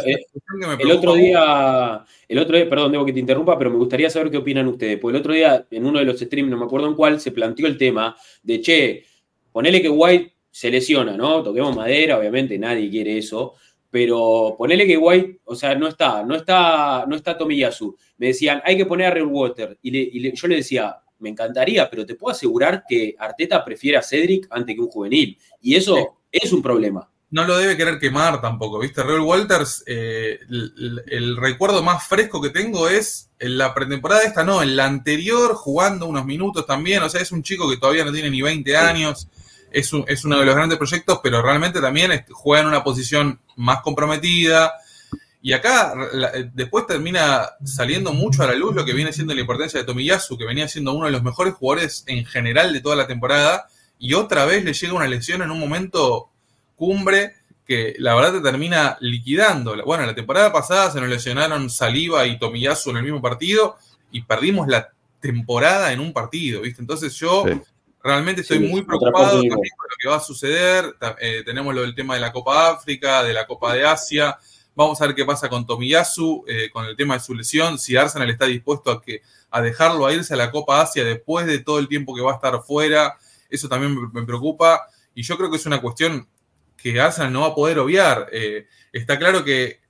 otro 0.91 1.15
día, 1.15 2.05
el 2.27 2.39
otro 2.39 2.57
día, 2.57 2.69
perdón, 2.69 2.93
debo 2.93 3.05
que 3.05 3.13
te 3.13 3.21
interrumpa, 3.21 3.59
pero 3.59 3.71
me 3.71 3.77
gustaría 3.77 4.09
saber 4.09 4.31
qué 4.31 4.39
opinan 4.39 4.69
ustedes. 4.69 4.99
Porque 4.99 5.17
el 5.17 5.21
otro 5.21 5.35
día, 5.35 5.67
en 5.71 5.85
uno 5.85 5.99
de 5.99 6.07
los 6.07 6.19
streams, 6.19 6.51
no 6.51 6.57
me 6.57 6.65
acuerdo 6.65 6.89
en 6.89 6.95
cuál, 6.95 7.21
se 7.21 7.33
planteó 7.33 7.67
el 7.67 7.77
tema 7.77 8.17
de 8.43 8.61
che, 8.63 9.05
ponele 9.53 9.83
que 9.83 9.91
White 9.91 10.33
se 10.51 10.71
lesiona, 10.71 11.15
¿no? 11.15 11.43
Toquemos 11.43 11.77
madera, 11.77 12.19
obviamente 12.19 12.59
nadie 12.59 12.89
quiere 12.89 13.19
eso, 13.19 13.55
pero 13.91 14.55
ponele 14.57 14.87
que 14.87 14.97
White, 14.97 15.41
o 15.45 15.55
sea, 15.55 15.75
no 15.75 15.87
está, 15.87 16.23
no 16.25 16.35
está, 16.35 17.05
no 17.07 17.17
está 17.17 17.37
Tomiyasu. 17.37 17.95
Me 18.17 18.29
decían, 18.29 18.63
hay 18.65 18.79
que 18.79 18.87
poner 18.87 19.09
a 19.09 19.11
Real 19.11 19.27
Water. 19.27 19.79
Y, 19.83 20.33
yo 20.33 20.49
le 20.49 20.57
decía, 20.57 20.97
me 21.19 21.29
encantaría, 21.29 21.91
pero 21.91 22.07
te 22.07 22.15
puedo 22.15 22.33
asegurar 22.33 22.85
que 22.89 23.15
Arteta 23.19 23.63
prefiere 23.63 23.99
a 23.99 24.03
Cedric 24.03 24.47
antes 24.49 24.75
que 24.75 24.81
un 24.81 24.89
juvenil. 24.89 25.37
Y 25.61 25.75
eso 25.75 26.21
es 26.33 26.51
un 26.51 26.63
problema 26.63 27.11
no 27.31 27.45
lo 27.45 27.57
debe 27.57 27.77
querer 27.77 27.99
quemar 27.99 28.41
tampoco, 28.41 28.79
¿viste? 28.79 29.03
Real 29.03 29.21
Walters, 29.21 29.83
eh, 29.87 30.39
el, 30.49 31.37
recuerdo 31.37 31.83
más 31.83 32.07
fresco 32.07 32.41
que 32.41 32.51
tengo 32.51 32.89
es 32.89 33.31
en 33.39 33.59
la 33.59 33.75
pretemporada 33.75 34.23
esta, 34.23 34.45
no, 34.45 34.63
en 34.63 34.77
la 34.77 34.85
anterior, 34.85 35.55
jugando 35.55 36.07
unos 36.07 36.25
minutos 36.25 36.67
también, 36.67 37.03
o 37.03 37.09
sea, 37.09 37.21
es 37.21 37.33
un 37.33 37.43
chico 37.43 37.69
que 37.69 37.77
todavía 37.77 38.05
no 38.05 38.13
tiene 38.13 38.31
ni 38.31 38.41
20 38.41 38.77
años, 38.77 39.29
es, 39.73 39.91
es 40.07 40.25
uno 40.25 40.39
de 40.39 40.45
los 40.45 40.55
grandes 40.55 40.79
proyectos, 40.79 41.21
pero 41.23 41.43
realmente 41.43 41.81
también 41.81 42.25
juega 42.31 42.63
en 42.63 42.69
una 42.69 42.85
posición 42.85 43.41
más 43.57 43.81
comprometida. 43.81 44.73
Y 45.43 45.53
acá 45.53 45.93
eh, 46.35 46.51
después 46.55 46.87
termina 46.87 47.51
saliendo 47.65 48.13
mucho 48.13 48.45
a 48.45 48.47
la 48.47 48.55
luz 48.55 48.75
lo 48.75 48.85
que 48.85 48.95
viene 48.95 49.13
siendo 49.13 49.35
la 49.35 49.41
importancia 49.41 49.81
de 49.81 49.85
Tomiyasu, 49.85 50.39
que 50.39 50.47
venía 50.47 50.69
siendo 50.69 50.93
uno 50.93 51.07
de 51.07 51.13
los 51.13 51.23
mejores 51.23 51.55
jugadores 51.55 52.05
en 52.07 52.25
general 52.25 52.73
de 52.73 52.81
toda 52.81 52.97
la 52.97 53.07
temporada, 53.07 53.67
y 53.99 54.15
otra 54.15 54.45
vez 54.45 54.65
le 54.65 54.73
llega 54.73 54.95
una 54.95 55.09
lesión 55.09 55.43
en 55.43 55.51
un 55.51 55.59
momento 55.59 56.31
cumbre 56.85 57.35
que 57.67 57.95
la 57.99 58.15
verdad 58.15 58.35
te 58.35 58.41
termina 58.41 58.99
liquidando. 59.01 59.83
Bueno, 59.85 60.05
la 60.05 60.15
temporada 60.15 60.53
pasada 60.53 60.91
se 60.91 61.01
nos 61.01 61.09
lesionaron 61.09 61.71
Saliva 61.71 62.27
y 62.27 62.39
Tomiyasu 62.39 62.91
en 62.91 62.99
el 62.99 63.05
mismo 63.05 63.23
partido 63.23 63.77
y 64.11 64.23
perdimos 64.23 64.69
la 64.69 64.93
temporada 65.21 65.93
en 65.93 66.01
un 66.01 66.13
partido, 66.13 66.61
¿viste? 66.61 66.83
Entonces 66.83 67.15
yo 67.15 67.45
realmente 68.03 68.43
estoy 68.43 68.59
muy 68.59 68.83
preocupado 68.83 69.39
con 69.39 69.49
lo 69.49 69.97
que 69.99 70.09
va 70.09 70.17
a 70.17 70.21
suceder. 70.21 70.95
Eh, 71.21 71.43
tenemos 71.45 71.75
lo 71.75 71.81
del 71.81 71.95
tema 71.95 72.15
de 72.15 72.21
la 72.21 72.33
Copa 72.33 72.73
África, 72.73 73.23
de 73.23 73.33
la 73.33 73.47
Copa 73.47 73.73
de 73.73 73.87
Asia. 73.87 74.37
Vamos 74.77 75.01
a 75.01 75.07
ver 75.07 75.15
qué 75.15 75.25
pasa 75.25 75.49
con 75.49 75.67
Tomiyasu, 75.67 76.45
eh, 76.47 76.69
con 76.71 76.85
el 76.85 76.97
tema 76.97 77.15
de 77.15 77.21
su 77.21 77.35
lesión, 77.35 77.79
si 77.79 77.97
Arsenal 77.97 78.29
está 78.29 78.45
dispuesto 78.45 78.91
a, 78.91 79.01
que, 79.01 79.23
a 79.51 79.63
dejarlo 79.63 80.05
a 80.05 80.13
irse 80.13 80.35
a 80.35 80.37
la 80.37 80.51
Copa 80.51 80.83
Asia 80.83 81.05
después 81.05 81.47
de 81.47 81.61
todo 81.61 81.79
el 81.79 81.89
tiempo 81.89 82.15
que 82.15 82.21
va 82.21 82.33
a 82.33 82.35
estar 82.35 82.61
fuera. 82.63 83.17
Eso 83.49 83.69
también 83.69 83.97
me 84.13 84.23
preocupa. 84.25 84.83
Y 85.15 85.23
yo 85.23 85.39
creo 85.39 85.51
que 85.51 85.57
es 85.57 85.65
una 85.65 85.81
cuestión 85.81 86.29
que 86.93 87.01
Arsenal 87.01 87.33
no 87.33 87.41
va 87.41 87.47
a 87.49 87.55
poder 87.55 87.79
obviar. 87.79 88.29
Eh, 88.31 88.67
está 88.93 89.19
claro 89.19 89.43
que 89.43 89.81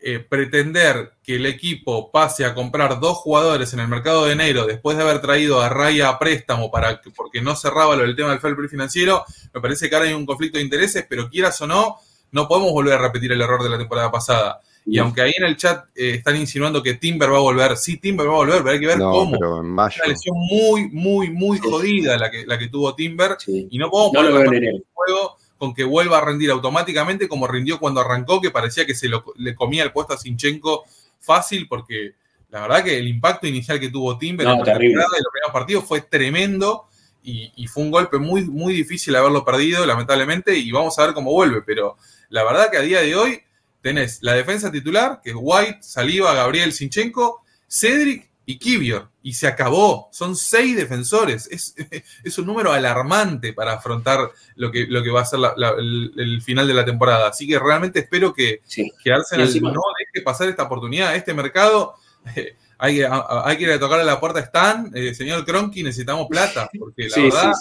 eh, 0.00 0.18
pretender 0.18 1.12
que 1.22 1.36
el 1.36 1.44
equipo 1.44 2.10
pase 2.10 2.46
a 2.46 2.54
comprar 2.54 2.98
dos 3.00 3.18
jugadores 3.18 3.74
en 3.74 3.80
el 3.80 3.88
mercado 3.88 4.24
de 4.24 4.32
enero 4.32 4.66
después 4.66 4.96
de 4.96 5.02
haber 5.02 5.20
traído 5.20 5.60
a 5.60 5.68
Raya 5.68 6.08
a 6.08 6.18
préstamo 6.18 6.70
para 6.70 7.02
porque 7.14 7.42
no 7.42 7.54
cerraba 7.54 7.96
lo 7.96 8.02
del 8.02 8.16
tema 8.16 8.30
del 8.30 8.40
fair 8.40 8.56
play 8.56 8.68
financiero, 8.68 9.24
me 9.52 9.60
parece 9.60 9.90
que 9.90 9.94
ahora 9.94 10.08
hay 10.08 10.14
un 10.14 10.24
conflicto 10.24 10.56
de 10.56 10.64
intereses, 10.64 11.04
pero 11.06 11.28
quieras 11.28 11.60
o 11.60 11.66
no, 11.66 11.98
no 12.30 12.48
podemos 12.48 12.72
volver 12.72 12.94
a 12.94 12.98
repetir 12.98 13.30
el 13.30 13.42
error 13.42 13.62
de 13.62 13.68
la 13.68 13.78
temporada 13.78 14.10
pasada. 14.10 14.60
Y 14.86 14.98
aunque 14.98 15.20
ahí 15.20 15.34
en 15.36 15.44
el 15.44 15.56
chat 15.56 15.84
eh, 15.94 16.14
están 16.14 16.36
insinuando 16.36 16.82
que 16.82 16.94
Timber 16.94 17.30
va 17.30 17.36
a 17.36 17.40
volver, 17.40 17.76
sí, 17.76 17.98
Timber 17.98 18.26
va 18.26 18.32
a 18.32 18.36
volver, 18.36 18.62
pero 18.62 18.70
hay 18.70 18.80
que 18.80 18.86
ver 18.86 18.98
cómo. 18.98 19.32
Pero 19.32 19.60
en 19.60 19.66
Una 19.66 19.90
lesión 20.06 20.36
muy, 20.36 20.88
muy, 20.88 21.30
muy 21.30 21.58
jodida 21.58 22.16
la 22.16 22.30
que, 22.30 22.46
la 22.46 22.58
que 22.58 22.68
tuvo 22.68 22.94
Timber. 22.94 23.36
Y 23.46 23.76
no 23.76 23.90
podemos 23.90 24.12
poner 24.14 24.64
el 24.64 24.84
juego 24.92 25.36
con 25.62 25.74
que 25.74 25.84
vuelva 25.84 26.18
a 26.18 26.20
rendir 26.20 26.50
automáticamente 26.50 27.28
como 27.28 27.46
rindió 27.46 27.78
cuando 27.78 28.00
arrancó, 28.00 28.40
que 28.40 28.50
parecía 28.50 28.84
que 28.84 28.96
se 28.96 29.08
le 29.36 29.54
comía 29.54 29.84
el 29.84 29.92
puesto 29.92 30.12
a 30.12 30.18
Sinchenko 30.18 30.82
fácil, 31.20 31.68
porque 31.68 32.14
la 32.50 32.62
verdad 32.62 32.82
que 32.82 32.98
el 32.98 33.06
impacto 33.06 33.46
inicial 33.46 33.78
que 33.78 33.88
tuvo 33.88 34.18
Timber 34.18 34.44
en 34.44 34.58
la 34.58 34.64
temporada 34.64 34.80
de 34.82 35.22
los 35.22 35.30
primeros 35.30 35.52
partidos 35.52 35.84
fue 35.84 36.00
tremendo 36.00 36.88
y, 37.22 37.64
fue 37.68 37.84
un 37.84 37.92
golpe 37.92 38.18
muy, 38.18 38.42
muy 38.42 38.74
difícil 38.74 39.14
haberlo 39.14 39.44
perdido, 39.44 39.86
lamentablemente, 39.86 40.58
y 40.58 40.72
vamos 40.72 40.98
a 40.98 41.06
ver 41.06 41.14
cómo 41.14 41.30
vuelve. 41.30 41.62
Pero 41.62 41.96
la 42.30 42.42
verdad 42.42 42.68
que 42.68 42.78
a 42.78 42.82
día 42.82 43.00
de 43.00 43.14
hoy 43.14 43.40
tenés 43.82 44.18
la 44.20 44.32
defensa 44.32 44.72
titular, 44.72 45.20
que 45.22 45.30
es 45.30 45.36
White, 45.38 45.78
Saliva, 45.80 46.34
Gabriel, 46.34 46.72
Sinchenko, 46.72 47.44
Cedric 47.68 48.31
y 48.44 48.58
Kivior, 48.58 49.08
y 49.22 49.34
se 49.34 49.46
acabó. 49.46 50.08
Son 50.12 50.34
seis 50.36 50.76
defensores. 50.76 51.48
Es, 51.50 51.74
es, 52.24 52.38
un 52.38 52.46
número 52.46 52.72
alarmante 52.72 53.52
para 53.52 53.74
afrontar 53.74 54.30
lo 54.56 54.70
que, 54.70 54.86
lo 54.86 55.02
que 55.02 55.10
va 55.10 55.22
a 55.22 55.24
ser 55.24 55.40
el, 55.58 56.42
final 56.42 56.66
de 56.66 56.74
la 56.74 56.84
temporada. 56.84 57.28
Así 57.28 57.46
que 57.46 57.58
realmente 57.58 58.00
espero 58.00 58.34
que, 58.34 58.62
que 59.02 59.12
Arsenal 59.12 59.48
no 59.62 59.80
deje 59.98 60.24
pasar 60.24 60.48
esta 60.48 60.64
oportunidad. 60.64 61.14
Este 61.14 61.34
mercado, 61.34 61.94
eh, 62.34 62.56
hay, 62.78 63.02
hay, 63.02 63.56
que 63.56 63.62
ir 63.62 63.70
a 63.70 63.78
tocar 63.78 64.00
a 64.00 64.04
la 64.04 64.18
puerta 64.18 64.40
Stan. 64.40 64.90
Eh, 64.94 65.14
señor 65.14 65.44
Cronky, 65.44 65.82
necesitamos 65.82 66.26
plata, 66.28 66.68
porque 66.76 67.08
la 67.08 67.22
verdad 67.22 67.52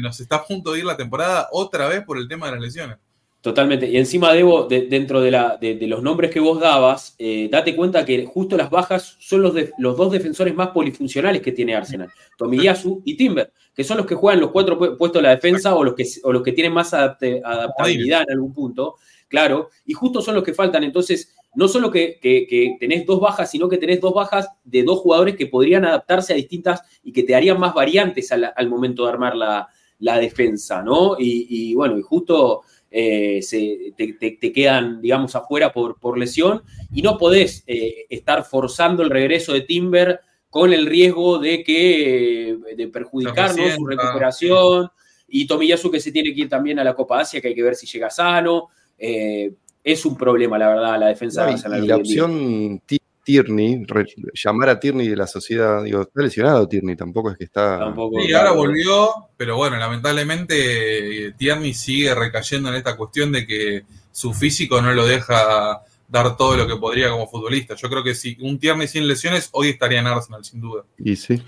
nos 0.00 0.20
está 0.20 0.36
a 0.36 0.44
punto 0.44 0.72
de 0.72 0.78
ir 0.78 0.84
la 0.84 0.96
temporada 0.96 1.48
otra 1.52 1.86
vez 1.88 2.02
por 2.04 2.16
el 2.16 2.28
tema 2.28 2.46
de 2.46 2.52
las 2.52 2.60
lesiones. 2.62 2.96
Totalmente. 3.40 3.88
Y 3.88 3.96
encima, 3.96 4.34
Debo, 4.34 4.64
dentro 4.68 5.22
de, 5.22 5.30
la, 5.30 5.56
de, 5.56 5.78
los 5.86 6.02
nombres 6.02 6.30
que 6.30 6.40
vos 6.40 6.60
dabas, 6.60 7.14
eh, 7.18 7.48
date 7.50 7.74
cuenta 7.74 8.04
que 8.04 8.26
justo 8.26 8.54
las 8.54 8.68
bajas 8.68 9.16
son 9.18 9.40
los, 9.40 9.54
los 9.78 9.96
dos 9.96 10.12
defensores 10.12 10.54
más 10.54 10.68
polifuncionales 10.68 11.40
que 11.40 11.52
tiene 11.52 11.74
Arsenal, 11.74 12.10
Tomiyasu 12.36 13.00
y 13.02 13.16
Timber, 13.16 13.50
que 13.74 13.82
son 13.82 13.96
los 13.96 14.04
que 14.04 14.14
juegan 14.14 14.40
los 14.40 14.50
cuatro 14.50 14.76
puestos 14.78 15.22
de 15.22 15.22
la 15.22 15.30
defensa 15.30 15.74
o 15.74 15.82
los 15.82 15.94
que, 15.94 16.06
o 16.22 16.32
los 16.34 16.42
que 16.42 16.52
tienen 16.52 16.74
más 16.74 16.92
adaptabilidad 16.92 18.24
en 18.28 18.32
algún 18.34 18.52
punto, 18.52 18.96
claro, 19.26 19.70
y 19.86 19.94
justo 19.94 20.20
son 20.20 20.34
los 20.34 20.44
que 20.44 20.52
faltan. 20.52 20.84
Entonces, 20.84 21.34
no 21.54 21.66
solo 21.66 21.90
que, 21.90 22.18
que, 22.20 22.76
tenés 22.78 23.06
dos 23.06 23.20
bajas, 23.20 23.50
sino 23.50 23.70
que 23.70 23.78
tenés 23.78 24.02
dos 24.02 24.12
bajas 24.12 24.50
de 24.64 24.82
dos 24.82 24.98
jugadores 24.98 25.34
que 25.34 25.46
podrían 25.46 25.86
adaptarse 25.86 26.34
a 26.34 26.36
distintas 26.36 26.82
y 27.02 27.10
que 27.10 27.22
te 27.22 27.34
harían 27.34 27.58
más 27.58 27.72
variantes 27.72 28.30
al, 28.32 28.52
al 28.54 28.68
momento 28.68 29.04
de 29.04 29.12
armar 29.12 29.34
la, 29.34 29.66
la 30.00 30.18
defensa, 30.18 30.82
¿no? 30.82 31.16
Y, 31.18 31.46
y 31.48 31.74
bueno, 31.74 31.98
y 31.98 32.02
justo 32.02 32.62
eh, 32.90 33.40
se, 33.42 33.94
te, 33.96 34.52
quedan, 34.52 35.00
digamos, 35.00 35.36
afuera 35.36 35.72
por, 35.72 35.98
por 36.00 36.18
lesión 36.18 36.62
y 36.92 37.02
no 37.02 37.18
podés 37.18 37.62
eh, 37.66 38.06
estar 38.08 38.44
forzando 38.44 39.02
el 39.02 39.10
regreso 39.10 39.52
de 39.52 39.60
Timber 39.60 40.20
con 40.50 40.72
el 40.72 40.86
riesgo 40.86 41.38
de 41.38 41.62
que 41.62 42.58
de 42.76 42.88
perjudicar 42.88 43.52
su 43.52 43.86
recuperación. 43.86 44.88
Y 45.28 45.46
Tomiyasu 45.46 45.90
que 45.92 46.00
se 46.00 46.10
tiene 46.10 46.34
que 46.34 46.40
ir 46.40 46.48
también 46.48 46.80
a 46.80 46.84
la 46.84 46.94
Copa 46.94 47.20
Asia 47.20 47.40
que 47.40 47.48
hay 47.48 47.54
que 47.54 47.62
ver 47.62 47.76
si 47.76 47.86
llega 47.86 48.10
sano. 48.10 48.68
Eh, 48.98 49.52
es 49.82 50.04
un 50.04 50.16
problema 50.16 50.58
la 50.58 50.68
verdad 50.68 51.00
la 51.00 51.06
defensa 51.06 51.46
no, 51.46 51.78
y, 51.78 51.86
la 51.86 51.96
opción 51.96 52.82
Tierney, 53.30 53.86
llamar 54.34 54.70
a 54.70 54.80
Tierney 54.80 55.06
de 55.06 55.16
la 55.16 55.28
sociedad, 55.28 55.84
digo, 55.84 56.02
está 56.02 56.20
lesionado 56.20 56.66
Tierney, 56.66 56.96
tampoco 56.96 57.30
es 57.30 57.38
que 57.38 57.44
está... 57.44 57.78
Tampoco, 57.78 58.20
sí, 58.20 58.32
ahora 58.32 58.50
volvió, 58.50 59.08
pero 59.36 59.56
bueno, 59.56 59.76
lamentablemente 59.76 61.26
eh, 61.26 61.32
Tierney 61.36 61.72
sigue 61.72 62.12
recayendo 62.12 62.70
en 62.70 62.74
esta 62.74 62.96
cuestión 62.96 63.30
de 63.30 63.46
que 63.46 63.84
su 64.10 64.34
físico 64.34 64.82
no 64.82 64.92
lo 64.92 65.06
deja 65.06 65.80
dar 66.08 66.36
todo 66.36 66.56
lo 66.56 66.66
que 66.66 66.74
podría 66.74 67.10
como 67.10 67.28
futbolista. 67.28 67.76
Yo 67.76 67.88
creo 67.88 68.02
que 68.02 68.16
si 68.16 68.36
un 68.40 68.58
Tierney 68.58 68.88
sin 68.88 69.06
lesiones, 69.06 69.48
hoy 69.52 69.68
estaría 69.68 70.00
en 70.00 70.08
Arsenal, 70.08 70.44
sin 70.44 70.60
duda. 70.60 70.84
Y 70.98 71.14
sí. 71.14 71.40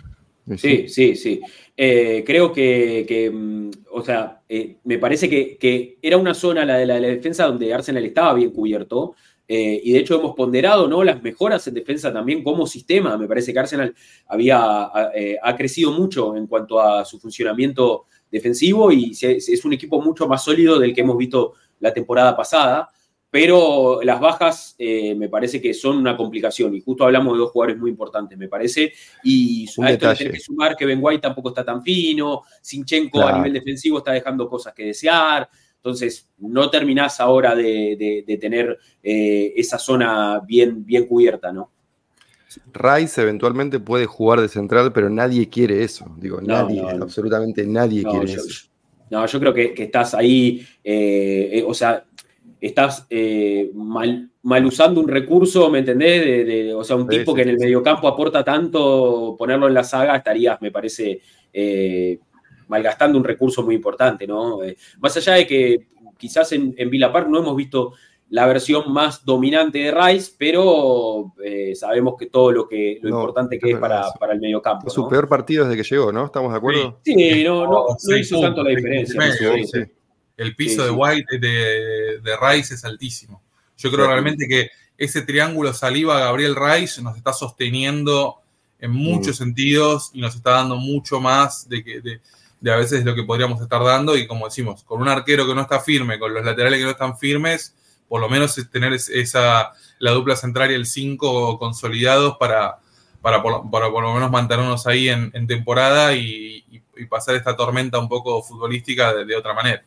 Sí, 0.57 0.89
sí, 0.89 1.16
sí. 1.16 1.41
Eh, 1.76 2.22
creo 2.24 2.53
que, 2.53 3.30
mm, 3.33 3.70
o 3.93 4.03
sea, 4.03 4.43
eh, 4.49 4.76
me 4.85 4.99
parece 4.99 5.28
que, 5.28 5.57
que, 5.57 5.99
era 6.01 6.16
una 6.16 6.35
zona, 6.35 6.64
la 6.64 6.76
de 6.76 6.87
la 6.87 7.01
defensa, 7.01 7.47
donde 7.47 7.74
Arsenal 7.74 8.05
estaba 8.05 8.35
bien 8.35 8.51
cubierto. 8.51 9.14
Eh, 9.49 9.80
y 9.84 9.93
de 9.93 9.99
hecho 9.99 10.18
hemos 10.18 10.34
ponderado 10.34 10.88
¿no? 10.88 11.03
las 11.05 11.22
mejoras 11.22 11.66
en 11.66 11.74
defensa 11.74 12.12
también 12.12 12.43
como 12.43 12.66
sistema. 12.66 13.16
Me 13.18 13.26
parece 13.26 13.53
que 13.53 13.59
Arsenal 13.59 13.95
había, 14.26 14.90
eh, 15.14 15.36
ha 15.43 15.57
crecido 15.57 15.93
mucho 15.93 16.36
en 16.36 16.47
cuanto 16.47 16.80
a 16.80 17.05
su 17.05 17.18
funcionamiento 17.18 18.07
defensivo 18.30 18.90
y 18.90 19.12
es 19.20 19.64
un 19.64 19.74
equipo 19.74 20.01
mucho 20.01 20.26
más 20.26 20.43
sólido 20.43 20.78
del 20.78 20.95
que 20.95 21.03
hemos 21.03 21.18
visto 21.18 21.55
la 21.80 21.93
temporada 21.93 22.34
pasada. 22.36 22.90
pero 23.30 24.01
las 24.03 24.20
bajas 24.20 24.74
eh, 24.78 25.14
me 25.14 25.28
parece 25.30 25.59
que 25.59 25.72
son 25.72 25.97
una 25.97 26.16
complicación 26.18 26.74
y 26.74 26.82
justo 26.82 27.05
hablamos 27.05 27.32
de 27.32 27.38
dos 27.38 27.51
jugadores 27.51 27.78
muy 27.78 27.90
importantes, 27.90 28.36
me 28.36 28.47
parece. 28.47 28.93
Y 29.24 29.66
Un 29.78 29.86
a 29.86 29.90
esto 29.90 30.05
le 30.05 30.12
detalle. 30.12 30.18
tenés 30.18 30.32
que 30.34 30.45
sumar 30.45 30.76
que 30.76 30.84
Ben 30.84 30.99
White 31.03 31.22
tampoco 31.22 31.49
está 31.49 31.64
tan 31.64 31.82
fino, 31.82 32.43
Sinchenko 32.61 33.22
a 33.22 33.38
nivel 33.38 33.55
defensivo 33.55 33.99
está 33.99 34.12
dejando 34.12 34.49
cosas 34.49 34.74
que 34.74 34.84
desear. 34.84 35.49
Entonces, 35.83 36.30
no 36.39 36.70
terminás 36.70 37.18
ahora 37.18 37.57
de, 37.57 37.97
de- 37.99 38.24
de 38.24 38.39
tener 38.39 38.78
eh, 39.03 39.53
esa 39.57 39.78
zona 39.78 40.39
bien, 40.47 40.85
bien 40.87 41.07
cubierta, 41.09 41.53
¿no? 41.53 41.72
Rice 42.72 43.20
eventualmente 43.20 43.80
puede 43.80 44.07
jugar 44.07 44.41
de 44.41 44.49
central, 44.49 44.93
pero 44.93 45.09
nadie 45.11 45.49
quiere 45.49 45.83
eso. 45.83 46.14
Digo, 46.18 46.41
No, 46.41 46.68
nadie, 46.68 46.83
no, 46.83 46.93
no. 46.99 47.05
absolutamente 47.05 47.66
nadie 47.66 48.07
quiere 48.07 48.26
yo, 48.28 48.35
eso. 48.35 48.55
no, 49.11 49.26
yo 49.26 49.41
creo 49.41 49.55
que, 49.55 49.74
que 49.74 49.85
estás 49.85 50.14
ahí, 50.14 50.66
eh, 50.85 51.51
eh, 51.55 51.64
o 51.66 51.74
sea, 51.74 52.05
estás 52.61 53.07
eh, 53.11 53.70
mal, 53.74 54.30
mal 54.43 54.66
usando 54.66 55.01
un 55.01 55.09
recurso, 55.09 55.70
¿me 55.70 55.80
entendés? 55.80 56.24
De, 56.24 56.45
de- 56.45 56.74
o 56.74 56.85
sea, 56.85 56.97
un 56.97 57.09
Sí, 57.09 57.18
tipo 57.18 57.35
sí, 57.35 57.37
que 57.37 57.43
en 57.43 57.49
el 57.51 57.59
sí. 57.59 57.64
mediocampo 57.64 58.09
aporta 58.09 58.45
tanto, 58.45 59.37
ponerlo 59.39 59.68
en 59.68 59.74
la 59.74 59.85
saga, 59.85 60.16
estarías, 60.16 60.61
me 60.62 60.70
parece, 60.70 61.20
eh, 61.53 62.18
malgastando 62.73 63.18
un 63.18 63.25
recurso 63.25 63.62
muy 63.62 63.75
importante, 63.77 64.27
¿no? 64.27 64.64
Eh, 64.64 64.77
más 64.99 65.16
allá 65.16 65.35
de 65.35 65.47
que 65.47 65.87
quizás 66.18 66.51
en, 66.53 66.75
en 66.77 66.91
Villa 66.91 67.12
Park 67.12 67.29
no 67.29 67.39
hemos 67.39 67.55
visto 67.55 67.93
la 68.31 68.47
versión 68.47 68.91
más 68.93 69.25
dominante 69.27 69.79
de 69.79 69.91
Rice, 69.93 70.33
pero 70.39 71.35
eh, 71.45 71.75
sabemos 71.75 72.14
que 72.18 72.27
todo 72.27 72.51
lo 72.51 72.66
que 72.66 72.99
lo 73.03 73.11
No, 73.11 73.16
importante 73.20 73.59
que 73.59 73.68
es 73.68 73.75
es 73.75 73.81
para, 73.81 74.11
para 74.18 74.33
el 74.33 74.41
mediocampo. 74.41 74.85
Fue 74.87 74.91
su 74.91 75.03
¿no? 75.03 75.09
peor 75.09 75.29
partido 75.29 75.66
desde 75.68 75.83
que 75.83 75.87
llegó, 75.89 76.11
¿no? 76.12 76.25
¿Estamos 76.25 76.51
de 76.51 76.57
acuerdo? 76.57 76.99
Sí, 77.05 77.45
no, 77.45 77.66
no, 77.66 78.16
hizo 78.16 78.41
tanto 78.41 78.62
la 78.64 78.70
diferencia. 78.70 79.20
medio, 79.20 79.66
Sí. 79.66 79.81
El 80.39 80.57
piso 80.57 80.83
Sí, 80.83 80.89
de. 80.89 80.91
White, 80.91 81.39
de, 81.39 82.20
de 82.23 82.37
Rice 82.41 82.75
es 82.75 82.85
altísimo. 82.87 83.43
Yo 83.77 83.91
creo 83.91 84.07
Sí. 84.07 84.11
realmente 84.12 84.49
que 84.49 84.70
ese 84.97 85.20
triángulo 85.23 85.75
Saliba-Gabriel 85.75 86.57
Rice 86.57 87.03
nos 87.03 87.16
está 87.18 87.35
sosteniendo 87.35 88.37
en 88.79 88.93
muchos 88.93 89.37
sentidos 89.37 90.11
y 90.14 90.20
nos 90.23 90.35
está 90.35 90.53
dando 90.53 90.77
mucho 90.77 91.20
más 91.20 91.68
de, 91.68 91.85
que, 91.85 92.01
de, 92.01 92.20
de 92.63 92.73
a 92.73 92.77
veces 92.77 93.05
lo 93.05 93.15
que 93.15 93.25
podríamos 93.25 93.61
estar 93.61 93.83
dando. 93.85 94.17
Y 94.17 94.27
como 94.27 94.47
decimos, 94.47 94.83
con 94.85 95.03
un 95.03 95.09
arquero 95.09 95.47
que 95.47 95.55
no 95.55 95.61
está 95.61 95.81
firme, 95.81 96.19
con 96.19 96.33
los 96.33 96.45
laterales 96.45 96.79
que 96.79 96.85
no 96.85 96.91
están 96.93 97.19
firmes, 97.19 97.77
por 98.09 98.21
lo 98.21 98.29
menos 98.31 98.57
es 98.57 98.71
tener 98.71 98.93
es- 98.95 99.09
esa, 99.11 99.73
la 99.99 100.11
dupla 100.13 100.37
central 100.37 100.71
y 100.71 100.75
el 100.75 100.87
5 100.87 101.59
consolidados 101.59 102.37
para, 102.39 102.79
para, 103.21 103.43
por, 103.43 103.71
para 103.71 103.91
por 103.91 104.03
lo 104.05 104.15
menos 104.15 104.31
mantenernos 104.31 104.87
ahí 104.87 105.09
en, 105.09 105.31
en 105.35 105.47
temporada 105.47 106.15
y, 106.15 106.65
y- 106.71 106.83
y 106.97 107.07
pasar 107.07 107.35
esta 107.35 107.57
tormenta 107.57 107.99
un 107.99 108.09
poco 108.09 108.43
futbolística 108.43 109.13
de, 109.15 109.25
de 109.25 109.37
otra 109.37 109.55
manera. 109.55 109.85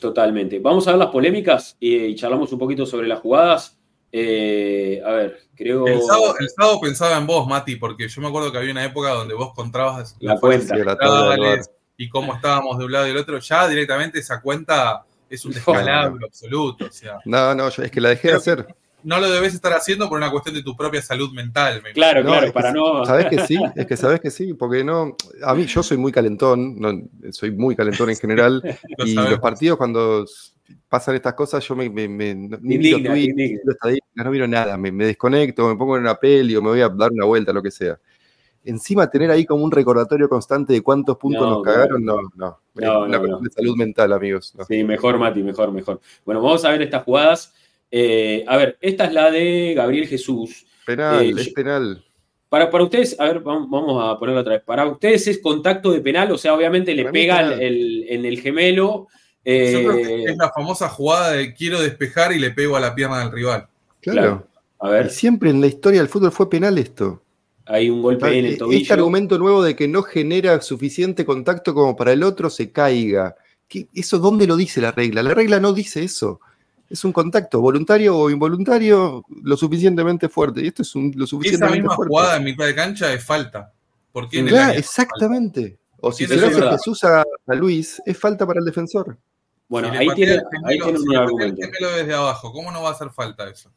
Totalmente. 0.00 0.58
Vamos 0.60 0.88
a 0.88 0.92
ver 0.92 0.98
las 0.98 1.10
polémicas 1.10 1.76
y, 1.78 1.94
y 1.96 2.14
charlamos 2.14 2.52
un 2.52 2.58
poquito 2.58 2.86
sobre 2.86 3.06
las 3.06 3.20
jugadas. 3.20 3.78
Eh, 4.10 5.02
a 5.04 5.10
ver, 5.10 5.40
creo. 5.56 5.86
El 5.86 6.00
sábado, 6.02 6.34
el 6.38 6.48
sábado 6.48 6.80
pensaba 6.80 7.16
en 7.18 7.26
vos, 7.26 7.46
Mati, 7.48 7.76
porque 7.76 8.08
yo 8.08 8.20
me 8.22 8.28
acuerdo 8.28 8.50
que 8.52 8.58
había 8.58 8.70
una 8.72 8.84
época 8.84 9.10
donde 9.10 9.34
vos 9.34 9.52
contabas 9.54 10.16
La 10.20 10.32
las 10.32 10.40
cuenta. 10.40 10.74
Y 11.96 12.08
cómo 12.08 12.34
estábamos 12.34 12.78
de 12.78 12.84
un 12.86 12.92
lado 12.92 13.06
y 13.06 13.08
del 13.10 13.18
otro. 13.18 13.38
Ya 13.38 13.68
directamente 13.68 14.18
esa 14.18 14.40
cuenta 14.40 15.04
es 15.30 15.44
un 15.44 15.52
descalabro 15.52 16.26
absoluto. 16.26 16.86
O 16.86 16.90
sea, 16.92 17.18
No, 17.24 17.54
no, 17.54 17.68
yo- 17.70 17.82
es 17.82 17.90
que 17.90 18.00
la 18.00 18.10
dejé 18.10 18.28
de 18.28 18.34
hacer. 18.34 18.66
no 19.04 19.20
lo 19.20 19.30
debes 19.30 19.54
estar 19.54 19.72
haciendo 19.74 20.08
por 20.08 20.16
una 20.18 20.30
cuestión 20.30 20.54
de 20.54 20.62
tu 20.62 20.76
propia 20.76 21.00
salud 21.02 21.30
mental. 21.32 21.82
me 21.82 21.92
Claro, 21.92 22.22
No, 22.22 22.30
claro, 22.30 22.46
que 22.46 22.52
para 22.52 22.72
no. 22.72 23.04
¿Sabes 23.04 23.26
que 23.26 23.38
sí? 23.46 23.58
Es 23.76 23.86
que 23.86 23.96
sabes 23.96 24.20
que 24.20 24.30
sí, 24.30 24.54
porque 24.54 24.82
no. 24.82 25.16
A 25.44 25.54
mí, 25.54 25.66
yo 25.66 25.82
soy 25.82 25.96
muy 25.96 26.10
calentón, 26.10 26.80
no, 26.80 26.92
soy 27.30 27.50
muy 27.52 27.76
calentón 27.76 28.10
en 28.10 28.16
general, 28.16 28.60
Lo 28.98 29.04
y 29.06 29.14
sabemos. 29.14 29.30
los 29.32 29.40
partidos 29.40 29.76
cuando 29.78 30.24
pasan 30.88 31.14
estas 31.14 31.34
cosas, 31.34 31.66
yo 31.66 31.76
me, 31.76 31.90
me- 31.90 32.08
me- 32.08 32.34
no- 32.34 32.58
ni 32.60 32.76
Indigna, 32.76 33.12
miro 33.12 33.74
tweets, 33.80 34.00
no 34.14 34.30
miro 34.30 34.48
nada, 34.48 34.76
me, 34.78 34.90
me 34.90 35.06
desconecto, 35.06 35.68
me 35.68 35.76
pongo 35.76 35.96
en 35.96 36.02
una 36.02 36.14
peli 36.16 36.56
o 36.56 36.62
me 36.62 36.70
voy 36.70 36.80
a 36.80 36.88
dar 36.88 37.12
una 37.12 37.26
vuelta, 37.26 37.52
lo 37.52 37.62
que 37.62 37.70
sea. 37.70 37.98
Encima 38.64 39.10
tener 39.10 39.30
ahí 39.30 39.44
como 39.44 39.62
un 39.64 39.70
recordatorio 39.70 40.28
constante 40.28 40.72
de 40.72 40.82
cuántos 40.82 41.16
puntos 41.18 41.42
No, 41.42 41.50
nos 41.56 41.62
cagaron, 41.62 42.04
no, 42.04 42.16
no. 42.34 42.58
Es 42.74 42.82
No, 42.84 43.00
una 43.04 43.08
no, 43.08 43.18
cuestión 43.18 43.30
no. 43.30 43.38
de 43.40 43.50
salud 43.50 43.76
mental, 43.76 44.12
amigos. 44.12 44.54
no. 44.56 44.64
Sí, 44.64 44.82
mejor, 44.84 45.18
Mati, 45.18 45.42
mejor, 45.42 45.70
mejor. 45.72 46.00
Bueno, 46.24 46.40
vamos 46.40 46.64
a 46.64 46.70
ver 46.70 46.82
estas 46.82 47.04
jugadas. 47.04 47.52
Eh, 47.90 48.44
a 48.48 48.56
ver, 48.56 48.78
esta 48.80 49.04
es 49.04 49.12
la 49.12 49.30
de 49.30 49.74
Gabriel 49.76 50.06
Jesús. 50.08 50.66
Penal, 50.86 51.24
Eh, 51.24 51.34
es 51.42 51.48
penal. 51.50 52.02
Para, 52.48 52.70
para 52.70 52.84
ustedes, 52.84 53.18
a 53.18 53.24
ver, 53.24 53.42
vam- 53.42 53.66
vamos 53.68 54.02
a 54.02 54.18
ponerlo 54.18 54.40
otra 54.40 54.54
vez. 54.54 54.62
Para 54.62 54.86
ustedes 54.86 55.26
es 55.26 55.38
contacto 55.40 55.90
de 55.92 56.00
penal, 56.00 56.30
o 56.32 56.38
sea, 56.38 56.54
obviamente 56.54 56.94
le 56.94 57.04
pega 57.10 57.40
el- 57.54 58.04
en 58.08 58.24
el 58.24 58.40
gemelo. 58.40 59.08
Yo 59.44 59.52
creo 59.52 59.92
eh, 59.98 60.02
que 60.24 60.24
es 60.32 60.36
la 60.38 60.50
famosa 60.52 60.88
jugada 60.88 61.32
de 61.32 61.52
quiero 61.52 61.80
despejar 61.80 62.32
y 62.32 62.38
le 62.38 62.50
pego 62.50 62.76
a 62.76 62.80
la 62.80 62.94
pierna 62.94 63.18
del 63.18 63.32
rival. 63.32 63.66
Claro. 64.00 64.20
claro. 64.20 64.46
a 64.80 64.88
Y 64.88 64.92
ver, 64.92 65.10
siempre 65.10 65.50
en 65.50 65.60
la 65.60 65.66
historia 65.66 66.00
del 66.00 66.08
fútbol 66.08 66.32
fue 66.32 66.48
penal 66.48 66.78
esto. 66.78 67.20
Hay 67.66 67.90
un 67.90 68.02
golpe 68.02 68.26
en 68.28 68.32
el 68.44 68.52
Este 68.52 68.58
tobillo. 68.58 68.94
argumento 68.94 69.38
nuevo 69.38 69.62
de 69.62 69.74
que 69.76 69.88
no 69.88 70.02
genera 70.02 70.60
suficiente 70.60 71.24
contacto 71.24 71.74
como 71.74 71.96
para 71.96 72.12
el 72.12 72.22
otro 72.22 72.50
se 72.50 72.70
caiga. 72.72 73.36
¿Qué- 73.68 73.88
¿Eso 73.94 74.18
dónde 74.18 74.46
lo 74.46 74.56
dice 74.56 74.80
la 74.80 74.92
regla? 74.92 75.22
La 75.22 75.34
regla 75.34 75.60
no 75.60 75.72
dice 75.72 76.02
eso. 76.04 76.40
Es 76.90 77.04
un 77.04 77.12
contacto 77.12 77.60
voluntario 77.60 78.16
o 78.16 78.30
involuntario 78.30 79.24
lo 79.42 79.56
suficientemente 79.56 80.28
fuerte. 80.28 80.62
Y 80.62 80.66
esto 80.68 80.82
es 80.82 80.94
un, 80.94 81.12
lo 81.16 81.24
Esa 81.24 81.30
suficientemente 81.30 81.78
misma 81.80 81.96
fuerte. 81.96 82.10
jugada 82.10 82.36
en 82.36 82.44
mitad 82.44 82.66
de 82.66 82.74
cancha 82.74 83.12
es 83.12 83.24
falta. 83.24 83.72
Porque 84.12 84.38
en 84.38 84.44
el 84.46 84.52
Claro, 84.52 84.68
área- 84.68 84.78
exactamente. 84.78 85.78
O 86.00 86.12
si 86.12 86.26
Tiene 86.26 86.42
se 86.52 86.60
lo 86.60 86.66
hace. 86.68 86.76
Jesús 86.76 87.02
a, 87.04 87.22
a 87.46 87.54
Luis, 87.54 88.00
es 88.04 88.18
falta 88.18 88.46
para 88.46 88.60
el 88.60 88.66
defensor. 88.66 89.16
Bueno, 89.66 89.88
ahí 89.88 90.06
gemelo- 90.06 90.10
ahí 90.66 90.78
tienen 90.78 90.98
si 91.00 91.08
un 91.08 91.16
argumento. 91.16 91.66
desde 91.96 92.14
abajo, 92.14 92.52
¿cómo 92.52 92.70
no 92.70 92.82
va 92.82 92.90
a 92.90 92.92
hacer 92.92 93.08
falta 93.10 93.48
eso? 93.48 93.72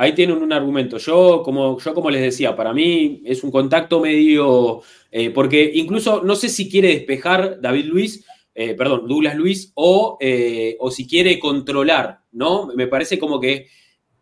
Ahí 0.00 0.14
tienen 0.14 0.42
un 0.42 0.50
argumento. 0.50 0.96
Yo, 0.96 1.42
como, 1.44 1.78
yo, 1.78 1.92
como 1.92 2.10
les 2.10 2.22
decía, 2.22 2.56
para 2.56 2.72
mí 2.72 3.20
es 3.22 3.44
un 3.44 3.50
contacto 3.50 4.00
medio. 4.00 4.80
eh, 5.10 5.28
porque 5.28 5.72
incluso 5.74 6.22
no 6.22 6.36
sé 6.36 6.48
si 6.48 6.70
quiere 6.70 6.88
despejar 6.88 7.60
David 7.60 7.84
Luis, 7.84 8.24
eh, 8.54 8.72
perdón, 8.72 9.06
Douglas 9.06 9.36
Luis, 9.36 9.72
o, 9.74 10.16
eh, 10.18 10.74
o 10.80 10.90
si 10.90 11.06
quiere 11.06 11.38
controlar, 11.38 12.20
¿no? 12.32 12.68
Me 12.74 12.86
parece 12.86 13.18
como 13.18 13.38
que 13.38 13.66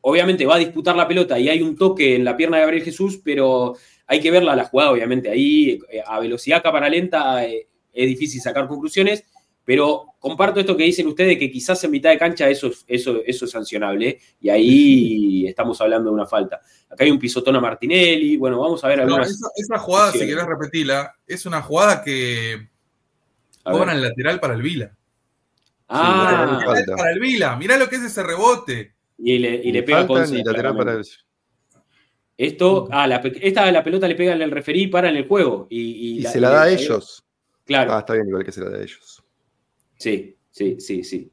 obviamente 0.01 0.47
va 0.47 0.57
a 0.57 0.59
disputar 0.59 0.97
la 0.97 1.07
pelota 1.07 1.39
y 1.39 1.49
hay 1.49 1.63
un 1.63 1.77
toque 1.77 2.17
en 2.17 2.25
la 2.25 2.37
pierna 2.37 2.57
de 2.57 2.63
Gabriel 2.65 2.85
Jesús, 2.85 3.21
pero 3.23 3.77
hay 4.09 4.19
que 4.19 4.33
verla 4.33 4.57
la 4.57 4.65
jugada, 4.65 4.91
obviamente. 4.91 5.31
Ahí, 5.31 5.79
a 6.05 6.19
velocidad 6.19 6.61
cámara 6.61 6.89
lenta, 6.89 7.45
es 7.45 7.69
difícil 7.93 8.41
sacar 8.41 8.67
conclusiones. 8.67 9.23
Pero 9.69 10.15
comparto 10.19 10.61
esto 10.61 10.75
que 10.75 10.85
dicen 10.85 11.07
ustedes, 11.09 11.37
que 11.39 11.51
quizás 11.51 11.85
en 11.85 11.91
mitad 11.91 12.09
de 12.09 12.17
cancha 12.17 12.49
eso, 12.49 12.69
es- 12.69 12.87
eso, 12.89 13.21
eso 13.27 13.45
es 13.45 13.51
sancionable, 13.51 14.19
y 14.41 14.49
ahí 14.49 15.47
estamos 15.47 15.79
hablando 15.83 16.09
de 16.09 16.15
una 16.15 16.25
falta. 16.25 16.63
Acá 16.89 17.05
hay 17.05 17.11
un 17.11 17.19
pisotón 17.19 17.55
a 17.57 17.61
Martinelli, 17.61 18.39
bueno, 18.39 18.59
vamos 18.59 18.83
a 18.83 18.89
ver 18.89 18.97
No, 18.97 19.03
algunas. 19.05 19.29
esa, 19.29 19.47
esa 19.57 19.79
jugada, 19.79 20.13
si 20.13 20.21
querés 20.21 20.47
repetirla, 20.47 21.15
es 21.27 21.45
una 21.45 21.61
jugada 21.61 22.03
que 22.03 22.67
cobran 23.63 23.95
el 23.97 24.03
lateral 24.05 24.41
para 24.41 24.55
el 24.55 24.63
Vila. 24.63 24.91
Ah, 25.87 26.61
Sí, 26.63 26.67
Lateral 26.67 26.97
para 26.97 27.11
el 27.13 27.21
Vila. 27.21 27.57
Mirá 27.57 27.77
lo 27.77 27.91
que 27.91 27.97
es 27.97 28.03
ese 28.05 28.23
rebote. 28.23 28.95
y 29.19 29.39
le, 29.39 29.55
y 29.63 29.71
le 29.71 29.83
pega 29.83 30.07
ni 30.31 30.43
lateral 30.45 30.77
para 30.79 30.93
él. 30.95 31.05
Esto, 32.39 32.89
ah, 32.91 33.07
la, 33.07 33.17
esta 33.43 33.71
la 33.71 33.85
pelota 33.85 34.09
le 34.09 34.15
pega 34.15 34.33
en 34.33 34.41
el 34.41 34.51
referí 34.51 34.85
y 34.85 34.87
para 34.87 35.11
en 35.11 35.17
el 35.17 35.29
juego. 35.29 35.67
Y, 35.69 36.21
Y 36.21 36.23
se 36.25 36.41
la 36.41 36.49
da 36.51 36.63
a 36.63 36.71
ellos. 36.71 37.23
Claro, 37.67 37.93
Ah, 37.93 37.99
está 37.99 38.15
bien, 38.15 38.29
igual 38.29 38.45
que 38.45 38.53
se 38.53 38.61
la 38.63 38.71
da 38.71 38.79
a 38.79 38.83
ellos. 38.83 39.18
Sí, 39.99 40.37
sí, 40.51 40.77
sí, 40.81 41.05
sí. 41.05 41.31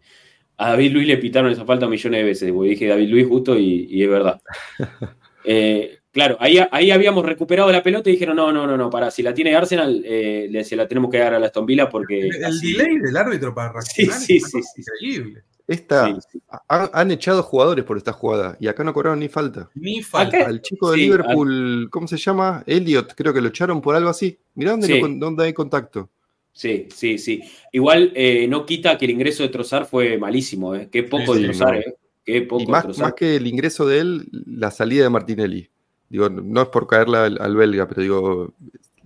A 0.57 0.70
David 0.72 0.91
Luis 0.91 1.07
le 1.07 1.18
pitaron 1.18 1.51
esa 1.51 1.66
falta 1.66 1.88
millones 1.88 2.20
de 2.20 2.24
veces, 2.24 2.51
porque 2.51 2.70
dije 2.72 2.88
David 2.88 3.09
Luis 3.09 3.28
justo 3.28 3.57
y, 3.57 3.88
y 3.89 4.03
es 4.03 4.09
verdad. 4.09 4.41
Eh, 5.47 5.99
claro, 6.11 6.38
ahí, 6.39 6.57
ahí 6.72 6.89
habíamos 6.89 7.24
recuperado 7.24 7.72
la 7.72 7.84
pelota 7.84 8.09
y 8.09 8.13
dijeron, 8.13 8.36
no, 8.36 8.51
no, 8.51 8.66
no, 8.66 8.76
no, 8.76 8.89
para, 8.89 9.11
si 9.11 9.22
la 9.22 9.32
tiene 9.32 9.55
Arsenal, 9.55 10.01
eh, 10.03 10.47
le- 10.49 10.63
se 10.63 10.76
la 10.76 10.88
tenemos 10.88 11.11
que 11.11 11.20
dar 11.20 11.36
a 11.36 11.39
la 11.39 11.51
Villa 11.63 11.88
porque... 11.88 12.20
El, 12.22 12.36
el 12.38 12.45
así- 12.45 12.74
delay 12.74 12.97
del 12.97 13.16
árbitro 13.16 13.53
para 13.53 13.74
reaccionar 13.74 14.18
Sí, 14.18 14.39
sí, 14.39 14.49
sí, 14.49 14.61
sí. 14.63 14.82
increíble. 14.82 15.43
Esta, 15.68 16.07
sí, 16.07 16.20
sí. 16.32 16.41
han, 16.68 16.89
han 16.93 17.11
echado 17.11 17.43
jugadores 17.43 17.86
por 17.86 17.97
esta 17.97 18.11
jugada 18.11 18.57
y 18.59 18.68
acá 18.68 18.84
no 18.84 18.91
cobraron 18.91 19.20
ni 19.20 19.28
falta. 19.30 19.70
Ni 19.76 20.01
falta. 20.01 20.45
Al 20.47 20.61
chico 20.63 20.89
de 20.91 20.97
Sí, 20.97 21.03
Liverpool, 21.03 21.89
¿cómo 21.91 22.07
se 22.07 22.18
llama? 22.18 22.63
Elliot, 22.66 23.13
creo 23.16 23.32
que 23.32 23.41
lo 23.41 23.49
echaron 23.49 23.82
por 23.82 23.95
algo 23.95 24.09
así. 24.09 24.38
Mirá 24.55 24.72
dónde, 24.72 24.88
Sí. 24.88 24.99
lo- 24.99 25.07
dónde 25.09 25.43
hay 25.45 25.53
contacto. 25.53 26.09
Sí, 26.58 26.88
sí, 26.95 27.18
sí. 27.18 27.41
Igual 27.74 28.14
eh, 28.16 28.47
no 28.47 28.66
quita 28.66 28.97
que 28.97 29.03
el 29.03 29.12
ingreso 29.12 29.43
de 29.43 29.49
Trozar 29.49 29.86
fue 29.86 30.18
malísimo, 30.18 30.74
¿eh? 30.74 30.88
Qué 30.89 31.03
poco 31.03 31.36
Sí, 31.36 31.41
de 31.41 31.47
Trozar, 31.49 31.74
no. 31.74 31.80
¿eh? 31.82 31.95
Qué 32.24 32.41
poco 32.43 32.62
Y 32.62 32.66
de 32.66 32.72
más, 32.72 32.84
Trossard. 32.84 33.03
más 33.03 33.14
que 33.14 33.36
el 33.36 33.45
ingreso 33.45 33.86
de 33.86 33.99
él, 33.99 34.28
la 34.45 34.72
salida 34.72 35.03
de 35.03 35.10
Martinelli. 35.10 35.70
Digo, 36.10 36.30
no 36.30 36.62
es 36.62 36.70
por 36.70 36.88
caerle 36.88 37.18
al, 37.18 37.38
al 37.41 37.56
belga, 37.58 37.88
pero 37.89 38.01
digo, 38.01 38.53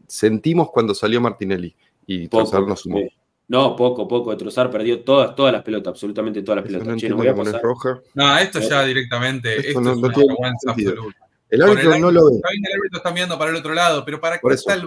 sentimos 0.08 0.70
cuando 0.72 0.94
salió 0.94 1.20
Martinelli 1.22 1.76
y 2.06 2.28
Poco, 2.28 2.44
Trossard 2.44 2.68
no 2.68 2.76
sumó. 2.76 3.00
sí. 3.00 3.10
No, 3.48 3.76
poco, 3.76 4.08
poco. 4.08 4.30
De 4.30 4.38
Trozar 4.38 4.70
perdió 4.70 5.02
todas, 5.04 5.34
todas 5.36 5.52
las 5.52 5.64
pelotas, 5.64 5.90
absolutamente 5.94 6.44
todas 6.44 6.58
las 6.58 6.66
Eso 6.70 6.74
pelotas. 6.78 6.94
no 6.94 7.00
Che, 7.00 7.10
no 7.10 7.16
entiendo 7.16 7.34
voy 7.36 7.48
a 7.50 7.52
pasar. 7.52 7.62
roja. 7.64 8.02
No, 8.14 8.38
esto 8.38 8.60
ya 8.60 8.84
directamente, 8.86 9.56
Esto 9.58 9.68
esto, 9.70 9.82
no- 9.82 9.90
es 9.94 9.98
no 9.98 10.06
una 10.06 10.14
tiene 10.14 10.28
vergüenza 10.30 10.60
sentido. 10.68 10.92
absoluta. 10.92 11.18
El 11.50 11.62
árbitro 11.64 11.94
el 11.96 12.02
no 12.02 12.12
lo 12.12 12.26
ve. 12.30 12.36
El 12.36 12.74
árbitro 12.76 12.98
está 12.98 13.12
mirando 13.12 13.40
para 13.40 13.50
el 13.50 13.58
otro 13.58 13.74
lado, 13.74 14.06
pero 14.06 14.22
¿para 14.22 14.36
qué 14.36 14.42
Por 14.42 14.54
está 14.54 14.76
el 14.76 14.84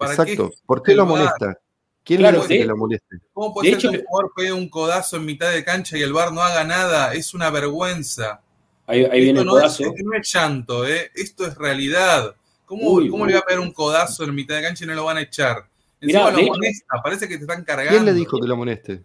Exacto. 0.00 0.50
qué? 0.50 0.56
¿Por 0.66 0.82
qué 0.82 0.94
lo 0.94 1.06
VAR? 1.06 1.58
Amonesta? 2.04 2.06
¿Quién 2.06 2.18
Claro, 2.20 2.36
le 2.38 2.42
dice 2.42 2.54
de- 2.54 2.60
que 2.60 2.66
lo 2.66 2.76
moleste? 2.76 3.16
¿Cómo 3.32 3.54
puede 3.54 3.68
De 3.68 3.70
ser 3.74 3.78
hecho- 3.78 3.90
que 3.92 3.98
un 3.98 4.04
jugador 4.04 4.32
pegue 4.36 4.52
un 4.52 4.68
codazo 4.68 5.16
en 5.16 5.24
mitad 5.24 5.50
de 5.52 5.64
cancha 5.64 5.96
y 5.98 6.02
el 6.02 6.12
VAR 6.12 6.32
no 6.32 6.42
haga 6.42 6.64
nada? 6.64 7.14
Es 7.14 7.34
una 7.34 7.50
vergüenza. 7.50 8.40
Ahí, 8.86 9.04
ahí 9.04 9.20
viene 9.22 9.40
el 9.40 9.46
no 9.46 9.56
es, 9.56 9.62
codazo. 9.62 9.82
esto 9.84 10.02
no 10.04 10.14
es 10.18 10.32
llanto, 10.32 10.86
¿eh? 10.86 11.10
esto 11.14 11.46
es 11.46 11.54
realidad. 11.56 12.34
¿Cómo, 12.66 12.90
Uy, 12.90 13.08
cómo 13.08 13.22
uy. 13.24 13.28
le 13.30 13.34
va 13.34 13.40
a 13.40 13.44
pegar 13.44 13.60
un 13.60 13.72
codazo 13.72 14.24
en 14.24 14.34
mitad 14.34 14.56
de 14.56 14.62
cancha 14.62 14.84
y 14.84 14.86
no 14.86 14.94
lo 14.94 15.04
van 15.04 15.16
a 15.16 15.22
echar? 15.22 15.64
Mirá, 16.00 16.20
Encima 16.28 16.36
de 16.36 16.46
lo 16.46 16.52
molesta, 16.54 16.86
parece 17.02 17.26
que 17.28 17.36
te 17.36 17.42
están 17.44 17.64
cargando. 17.64 17.90
¿Quién 17.92 18.04
le 18.04 18.12
dijo 18.12 18.38
que 18.38 18.46
lo 18.46 18.56
moleste? 18.56 19.04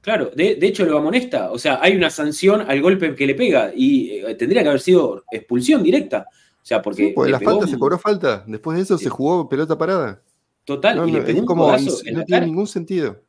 Claro, 0.00 0.30
de, 0.34 0.54
de 0.56 0.66
hecho 0.66 0.84
lo 0.84 0.98
amonesta. 0.98 1.50
O 1.50 1.58
sea, 1.58 1.78
hay 1.82 1.96
una 1.96 2.10
sanción 2.10 2.62
al 2.68 2.80
golpe 2.80 3.14
que 3.14 3.26
le 3.26 3.34
pega 3.34 3.72
y 3.74 4.10
eh, 4.24 4.34
tendría 4.36 4.62
que 4.62 4.68
haber 4.68 4.80
sido 4.80 5.24
expulsión 5.30 5.82
directa. 5.82 6.26
O 6.30 6.64
sea, 6.66 6.80
porque. 6.82 7.06
Sí, 7.08 7.12
pues 7.14 7.26
le 7.26 7.32
la 7.32 7.38
pegó 7.38 7.50
falta 7.52 7.64
un- 7.66 7.70
se 7.72 7.78
cobró 7.78 7.98
falta. 7.98 8.44
Después 8.46 8.76
de 8.76 8.82
eso 8.84 8.98
se 8.98 9.08
jugó 9.08 9.48
pelota 9.48 9.76
parada. 9.78 10.20
Total, 10.66 10.96
No, 10.96 11.08
y 11.08 11.12
le 11.12 11.20
no, 11.20 11.24
pegó 11.24 11.36
es 11.36 11.40
un 11.40 11.46
como, 11.46 11.64
codazo 11.64 12.00
en 12.04 12.12
no 12.14 12.18
la 12.20 12.24
tiene 12.26 12.40
cara. 12.40 12.46
ningún 12.46 12.66
sentido. 12.66 13.22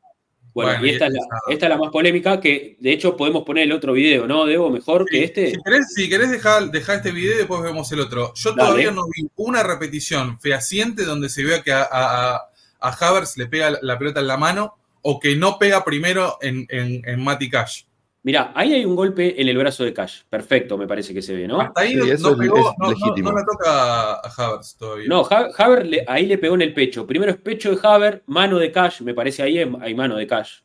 Bueno, 0.54 0.72
Bueno, 0.72 0.86
y 0.88 0.90
esta 0.90 1.06
es, 1.06 1.14
la, 1.14 1.20
esa- 1.20 1.40
esta 1.54 1.66
es 1.68 1.70
la 1.70 1.78
más 1.78 1.92
polémica, 1.92 2.40
que 2.42 2.78
de 2.80 2.92
hecho 2.92 3.16
podemos 3.16 3.44
poner 3.44 3.66
el 3.66 3.72
otro 3.74 3.94
video, 3.94 4.26
¿no, 4.28 4.46
Debo? 4.46 4.72
Mejor 4.72 5.06
que 5.06 5.24
este. 5.24 5.52
Si 5.52 5.58
querés, 5.64 5.94
si 5.94 6.10
querés 6.10 6.32
dejar, 6.32 6.72
dejar 6.72 6.96
este 6.98 7.12
video 7.12 7.36
y 7.36 7.38
después 7.38 7.62
vemos 7.62 7.92
el 7.92 8.00
otro. 8.00 8.34
Yo 8.34 8.50
Dale. 8.54 8.62
todavía 8.70 8.92
no 8.92 9.04
vi 9.06 9.30
una 9.36 9.62
repetición 9.62 10.40
fehaciente 10.40 11.06
donde 11.06 11.30
se 11.30 11.44
vea 11.44 11.62
que 11.62 11.72
a, 11.72 11.84
a, 11.84 12.36
a- 12.36 12.42
a 12.80 12.90
Havertz 12.90 13.38
le 13.38 13.46
pega 13.48 13.70
la, 13.72 13.80
la 13.84 14.00
pelota 14.00 14.20
en 14.20 14.28
la 14.28 14.38
mano 14.38 14.76
o 15.04 15.20
que 15.20 15.36
no 15.36 15.60
pega 15.60 15.86
primero 15.86 16.38
en, 16.42 16.66
en, 16.70 17.02
en 17.08 17.24
Mati 17.24 17.50
Cash. 17.52 17.84
Mirá, 18.28 18.52
ahí 18.56 18.74
hay 18.74 18.84
un 18.84 18.94
golpe 18.94 19.42
en 19.42 19.48
el 19.48 19.58
brazo 19.58 19.86
de 19.86 19.94
Cash. 19.94 20.24
Perfecto, 20.30 20.78
me 20.78 20.86
parece 20.86 21.14
que 21.14 21.22
se 21.22 21.34
ve, 21.34 21.48
¿no? 21.48 21.62
Hasta 21.62 21.80
ahí 21.80 21.92
Sí, 21.92 21.96
no, 21.96 22.04
eso 22.08 22.24
no 22.28 22.34
es- 22.34 22.40
pegó, 22.40 22.58
es 22.58 22.66
no, 22.66 22.74
no- 22.78 22.90
legítimo. 22.90 23.32
no 23.32 23.38
la 23.40 23.46
toca 23.46 24.14
a 24.16 24.20
Havertz 24.36 24.76
todavía. 24.76 25.06
No, 25.08 25.26
Ha- 25.32 25.48
Haver 25.58 25.86
le- 25.86 26.04
ahí 26.06 26.26
le 26.26 26.38
pegó 26.38 26.56
en 26.56 26.62
el 26.64 26.74
pecho. 26.74 27.08
Primero 27.08 27.32
es 27.32 27.38
pecho 27.38 27.72
de 27.74 27.80
Haver, 27.82 28.24
mano 28.26 28.60
de 28.60 28.70
Cash, 28.70 29.00
me 29.00 29.14
parece 29.14 29.44
ahí 29.44 29.60
hay 29.60 29.96
mano 29.96 30.18
de 30.18 30.28
Cash. 30.28 30.60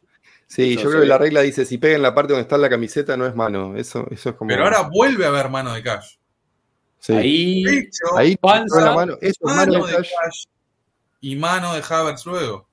Sí, 0.48 0.72
Eso 0.72 0.82
yo 0.82 0.88
creo 0.90 1.02
que 1.02 1.06
la 1.06 1.18
regla 1.18 1.40
dice, 1.42 1.64
si 1.64 1.78
pega 1.78 1.94
en 1.94 2.02
la 2.02 2.12
parte 2.12 2.32
donde 2.32 2.42
está 2.42 2.58
la 2.58 2.68
camiseta 2.68 3.16
no 3.16 3.26
es 3.26 3.34
mano. 3.36 3.76
Eso, 3.76 4.08
eso 4.10 4.30
es 4.30 4.34
como... 4.34 4.48
Pero 4.48 4.64
ahora 4.64 4.88
vuelve 4.92 5.24
a 5.24 5.28
haber 5.28 5.48
mano 5.48 5.72
de 5.72 5.84
Cash. 5.84 6.16
Sí. 6.98 7.12
Ahí, 7.12 7.62
De 7.62 7.78
hecho, 7.78 8.16
Ahí 8.18 8.36
panza, 8.36 8.80
la 8.84 8.92
mano. 8.92 9.16
Eso 9.20 9.38
es 9.46 9.54
mano 9.54 9.86
de 9.86 9.92
de 9.92 9.96
Cash. 9.98 10.10
Cash 10.24 10.44
y 11.20 11.36
mano 11.36 11.74
de 11.74 11.82
Havertz 11.88 12.26
luego. 12.26 12.68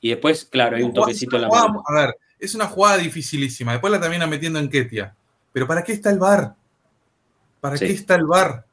y 0.00 0.10
después, 0.10 0.44
claro, 0.44 0.76
hay 0.76 0.82
un 0.82 0.92
toquecito 0.92 1.36
en 1.36 1.42
la 1.42 1.48
mano. 1.48 1.82
jugada- 1.84 2.02
A 2.02 2.06
ver, 2.08 2.16
es 2.46 2.54
una 2.54 2.66
jugada 2.66 2.98
dificilísima. 2.98 3.72
Después 3.72 3.90
la 3.92 4.00
termina 4.00 4.26
metiendo 4.26 4.58
en 4.58 4.68
Ketia. 4.68 5.14
Pero 5.52 5.66
¿para 5.66 5.82
qué 5.84 5.92
está 5.92 6.10
el 6.10 6.18
VAR? 6.18 6.54
¿Para 7.60 7.76
Sí. 7.76 7.86
qué 7.86 7.92
está 7.92 8.14
el 8.16 8.24
VAR? 8.26 8.64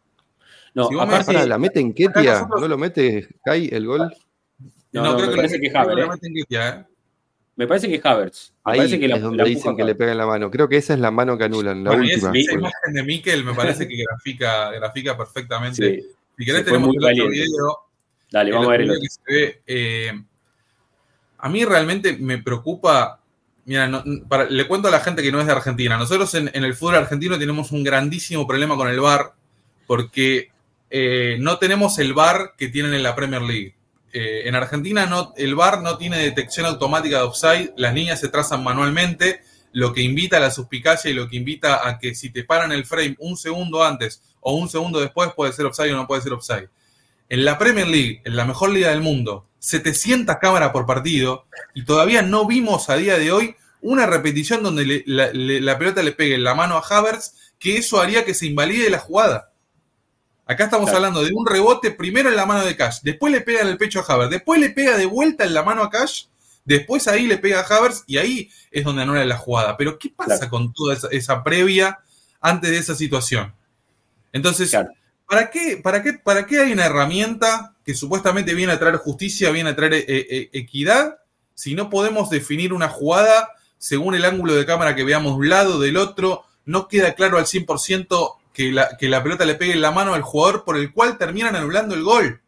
No, 0.75 0.87
Si 0.87 0.95
me 0.95 1.45
la 1.45 1.57
mete 1.57 1.79
en 1.79 1.93
Ketia, 1.93 2.33
nosotros- 2.33 2.61
¿no 2.61 2.67
lo 2.67 2.77
mete 2.77 3.27
Kai 3.45 3.69
el 3.71 3.85
gol? 3.85 4.11
No, 4.91 5.03
no, 5.03 5.11
me 5.15 5.23
creo 5.23 5.35
parece 5.35 5.59
que 5.59 5.69
Havertz, 5.75 5.97
la 5.97 6.03
¿eh? 6.05 6.09
mete 6.09 6.27
en 6.27 6.33
Ketia, 6.33 6.69
¿eh? 6.69 6.85
me 7.55 7.67
parece 7.67 7.87
que 7.87 8.07
Havertz. 8.07 8.53
Me 8.65 8.71
Ahí 8.71 8.77
parece 8.79 8.99
que 8.99 9.07
la, 9.07 9.15
es 9.17 9.21
donde 9.21 9.37
la 9.37 9.43
dicen 9.49 9.71
que 9.75 9.83
le 9.83 9.83
Havertz. 9.83 9.97
pega 9.99 10.11
en 10.11 10.17
la 10.17 10.25
mano. 10.25 10.49
Creo 10.51 10.67
que 10.67 10.77
esa 10.77 10.93
es 10.95 10.99
la 10.99 11.11
mano 11.11 11.37
que 11.37 11.43
anulan, 11.43 11.83
la 11.83 11.91
Bueno, 11.91 12.03
última. 12.03 12.29
esa, 12.31 12.37
esa 12.39 12.53
imagen 12.53 12.93
de 12.93 13.03
Mikel 13.03 13.43
me 13.43 13.53
parece 13.53 13.87
que 13.87 13.95
grafica, 14.03 14.71
grafica 14.71 15.15
perfectamente. 15.17 16.01
Sí, 16.01 16.07
si 16.37 16.45
querés 16.45 16.65
tenemos 16.65 16.87
muy 16.89 16.97
el 16.97 17.21
otro 17.21 17.29
video. 17.29 17.77
dale, 18.31 18.51
vamos 18.51 18.67
a 18.67 18.71
ver 18.71 18.81
el 18.81 18.89
otro 18.91 19.01
que 19.01 19.09
se 19.09 19.21
ve. 19.27 19.61
eh, 19.67 20.23
a 21.37 21.49
mí 21.49 21.65
realmente 21.65 22.17
me 22.17 22.37
preocupa. 22.39 23.19
Mira, 23.65 24.03
para- 24.27 24.49
le 24.49 24.67
cuento 24.67 24.89
a 24.89 24.91
la 24.91 24.99
gente 24.99 25.21
que 25.23 25.31
no 25.31 25.39
es 25.39 25.45
de 25.45 25.53
Argentina. 25.53 25.97
Nosotros 25.97 26.33
en, 26.35 26.49
el 26.53 26.73
fútbol 26.75 26.95
argentino 26.95 27.39
tenemos 27.39 27.71
un 27.71 27.83
grandísimo 27.83 28.45
problema 28.45 28.75
con 28.75 28.89
el 28.89 28.99
VAR 28.99 29.33
porque 29.87 30.49
eh, 30.89 31.37
no 31.39 31.57
tenemos 31.59 31.97
el 31.99 32.13
VAR 32.13 32.53
que 32.57 32.67
tienen 32.67 32.93
en 32.93 33.03
la 33.03 33.15
Premier 33.15 33.41
League. 33.41 33.75
Eh, 34.11 34.47
en 34.47 34.55
Argentina 34.55 35.09
el 35.37 35.55
VAR 35.55 35.81
no 35.81 35.97
tiene 35.97 36.17
detección 36.17 36.65
automática 36.65 37.17
de 37.17 37.23
offside, 37.23 37.73
las 37.77 37.93
líneas 37.93 38.19
se 38.19 38.29
trazan 38.29 38.63
manualmente, 38.63 39.41
lo 39.71 39.91
que 39.91 40.01
invita 40.01 40.37
a 40.37 40.39
la 40.39 40.51
suspicacia 40.51 41.09
y 41.09 41.15
lo 41.15 41.27
que 41.27 41.37
invita 41.37 41.87
a 41.87 41.97
que 41.97 42.13
si 42.13 42.29
te 42.29 42.43
paran 42.43 42.71
el 42.71 42.85
frame 42.85 43.15
un 43.19 43.35
segundo 43.37 43.83
antes 43.83 44.21
o 44.39 44.53
un 44.53 44.69
segundo 44.69 44.99
después 44.99 45.31
puede 45.35 45.51
ser 45.51 45.65
offside 45.65 45.93
o 45.93 45.97
no 45.97 46.05
puede 46.05 46.21
ser 46.21 46.33
offside. 46.33 46.69
En 47.29 47.43
la 47.43 47.57
Premier 47.57 47.87
League, 47.87 48.21
en 48.23 48.35
la 48.35 48.45
mejor 48.45 48.69
liga 48.69 48.89
del 48.89 49.01
mundo, 49.01 49.47
700 49.67 50.35
cámaras 50.41 50.71
por 50.71 50.85
partido 50.85 51.45
y 51.73 51.85
todavía 51.85 52.21
no 52.21 52.45
vimos 52.45 52.89
a 52.89 52.97
día 52.97 53.17
de 53.17 53.31
hoy 53.31 53.55
una 53.81 54.05
repetición 54.05 54.61
donde 54.61 54.85
le- 54.85 55.03
la, 55.07 55.31
le- 55.31 55.61
la 55.61 55.77
pelota 55.77 56.03
le 56.03 56.11
pegue 56.11 56.35
en 56.35 56.43
la 56.43 56.53
mano 56.53 56.75
a 56.75 56.81
Havertz, 56.85 57.33
que 57.59 57.77
eso 57.77 58.01
haría 58.01 58.25
que 58.25 58.33
se 58.33 58.45
invalide 58.45 58.89
la 58.89 58.99
jugada. 58.99 59.51
Acá 60.45 60.65
estamos 60.65 60.87
Claro. 60.89 60.97
hablando 60.97 61.23
de 61.23 61.31
un 61.33 61.47
rebote 61.47 61.91
primero 61.91 62.27
en 62.29 62.35
la 62.35 62.45
mano 62.45 62.65
de 62.65 62.75
Cash, 62.75 62.97
después 63.03 63.31
le 63.31 63.39
pega 63.39 63.61
en 63.61 63.67
el 63.69 63.77
pecho 63.77 64.01
a 64.01 64.13
Havertz, 64.13 64.31
después 64.31 64.59
le 64.59 64.69
pega 64.71 64.97
de 64.97 65.05
vuelta 65.05 65.45
en 65.45 65.53
la 65.53 65.63
mano 65.63 65.81
a 65.83 65.89
Cash, 65.89 66.25
después 66.65 67.07
ahí 67.07 67.25
le 67.27 67.37
pega 67.37 67.61
a 67.61 67.63
Havertz 67.77 68.03
y 68.05 68.17
ahí 68.17 68.49
es 68.69 68.83
donde 68.83 69.03
anula 69.03 69.23
la 69.23 69.37
jugada. 69.37 69.77
Pero 69.77 69.97
¿qué 69.97 70.09
pasa 70.09 70.35
Claro. 70.39 70.49
con 70.49 70.73
toda 70.73 70.93
esa, 70.93 71.07
esa 71.11 71.41
previa 71.41 71.99
antes 72.41 72.69
de 72.69 72.77
esa 72.79 72.95
situación? 72.95 73.53
Entonces, 74.33 74.71
Claro. 74.71 74.89
¿Para, 75.33 75.49
qué, 75.49 75.79
para, 75.81 76.03
qué, 76.03 76.13
¿para 76.13 76.45
qué 76.45 76.59
hay 76.59 76.71
una 76.71 76.85
herramienta 76.85 77.75
que 77.83 77.95
supuestamente 77.95 78.53
viene 78.53 78.73
a 78.73 78.79
traer 78.79 78.97
justicia, 78.97 79.49
viene 79.49 79.71
a 79.71 79.75
traer 79.75 79.93
eh, 79.93 80.05
eh, 80.07 80.49
equidad, 80.53 81.17
si 81.55 81.73
no 81.73 81.89
podemos 81.89 82.29
definir 82.29 82.71
una 82.71 82.87
jugada 82.87 83.49
según 83.79 84.13
el 84.13 84.25
ángulo 84.25 84.53
de 84.53 84.65
cámara 84.65 84.95
que 84.95 85.03
veamos 85.03 85.33
de 85.33 85.39
un 85.39 85.49
lado, 85.49 85.79
del 85.79 85.97
otro, 85.97 86.43
no 86.65 86.87
queda 86.87 87.15
claro 87.15 87.37
al 87.37 87.45
100% 87.45 88.35
que 88.53 88.71
la, 88.71 88.95
que 88.97 89.09
la 89.09 89.23
pelota 89.23 89.43
le 89.45 89.55
pegue 89.55 89.73
en 89.73 89.81
la 89.81 89.91
mano 89.91 90.13
al 90.13 90.21
jugador 90.21 90.63
por 90.63 90.77
el 90.77 90.93
cual 90.93 91.17
terminan 91.17 91.55
anulando 91.55 91.95
el 91.95 92.03
gol. 92.03 92.41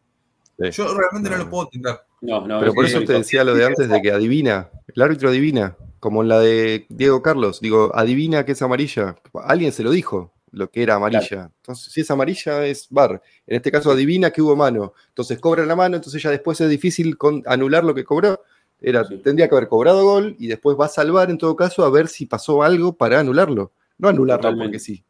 Sí. 0.60 0.72
Yo 0.72 0.96
realmente 0.96 1.30
no, 1.30 1.38
No, 1.38 1.44
lo 1.44 1.50
puedo 1.50 1.64
entender. 1.66 2.00
No, 2.22 2.48
no, 2.48 2.60
Pero 2.60 2.74
por 2.74 2.86
es 2.86 2.92
eso 2.92 3.04
te 3.04 3.14
decía 3.14 3.44
lo 3.44 3.56
de 3.56 3.66
antes 3.66 3.90
de 3.90 4.02
que 4.02 4.12
adivina. 4.12 4.70
El 4.96 5.02
árbitro 5.02 5.30
adivina, 5.30 5.76
como 6.00 6.22
en 6.22 6.30
la 6.30 6.40
de 6.40 6.86
Diego 6.90 7.22
Carlos. 7.22 7.60
Digo, 7.60 7.92
adivina 7.96 8.46
que 8.46 8.54
es 8.54 8.62
amarilla. 8.62 9.16
Alguien 9.44 9.74
se 9.74 9.84
lo 9.84 9.92
dijo, 9.92 10.35
lo 10.56 10.70
que 10.70 10.82
era 10.84 10.96
amarilla. 10.96 11.52
Entonces, 11.62 11.92
si 11.94 12.02
es 12.02 12.10
amarilla, 12.12 12.66
es 12.66 12.88
bar. 12.90 13.22
En 13.46 13.58
este 13.58 13.72
caso, 13.72 13.92
adivina 13.92 14.32
que 14.32 14.42
hubo 14.42 14.56
mano. 14.56 14.94
Entonces 15.10 15.40
cobra 15.40 15.66
la 15.66 15.76
mano, 15.76 15.96
entonces 15.98 16.22
ya 16.22 16.32
después 16.32 16.60
es 16.62 16.70
difícil 16.70 17.18
con- 17.18 17.44
anular 17.46 17.84
lo 17.84 17.94
que 17.94 18.04
cobró. 18.04 18.42
Era, 18.82 19.04
Sí. 19.06 19.18
Tendría 19.18 19.48
que 19.48 19.56
haber 19.56 19.68
cobrado 19.70 20.04
gol 20.04 20.36
y 20.40 20.48
después 20.48 20.78
va 20.80 20.86
a 20.86 20.90
salvar 20.90 21.30
en 21.30 21.38
todo 21.38 21.56
caso 21.56 21.84
a 21.86 21.90
ver 21.90 22.08
si 22.08 22.26
pasó 22.26 22.62
algo 22.64 22.94
para 22.98 23.20
anularlo. 23.20 23.72
No 23.98 24.10
anularlo 24.10 24.42
Totalmente. 24.42 24.66
porque 24.68 24.80
sí. 24.80 25.04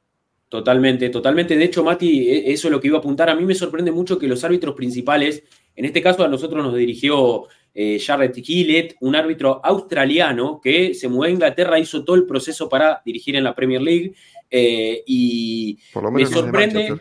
Totalmente, 0.49 1.09
totalmente. 1.09 1.57
De 1.57 1.65
hecho, 1.65 1.83
Mati, 1.83 2.29
e- 2.29 2.51
eso 2.53 2.67
es 2.67 2.71
lo 2.71 2.79
que 2.79 2.87
iba 2.87 2.97
a 2.97 2.99
apuntar. 2.99 3.29
A 3.29 3.35
mí 3.35 3.43
me 3.43 3.55
sorprende 3.55 3.91
mucho 3.91 4.19
que 4.19 4.27
los 4.27 4.43
árbitros 4.43 4.75
principales, 4.75 5.43
en 5.75 5.85
este 5.85 6.01
caso 6.01 6.23
a 6.23 6.27
nosotros 6.27 6.63
nos 6.63 6.75
dirigió 6.75 7.45
eh, 7.77 7.99
Jared 7.99 8.31
Gillett, 8.33 8.95
un 9.01 9.17
árbitro 9.17 9.59
australiano 9.65 10.61
que 10.63 10.93
se 10.93 11.09
mudó 11.09 11.23
a 11.23 11.29
Inglaterra, 11.29 11.77
hizo 11.77 12.05
todo 12.05 12.15
el 12.15 12.25
proceso 12.25 12.69
para 12.69 13.01
dirigir 13.03 13.35
en 13.35 13.43
la 13.43 13.53
Premier 13.53 13.81
League. 13.81 14.13
Eh, 14.49 15.03
y 15.05 15.77
Por 15.93 16.03
lo 16.03 16.11
Me 16.11 16.17
menos 16.19 16.31
sorprende-. 16.31 16.93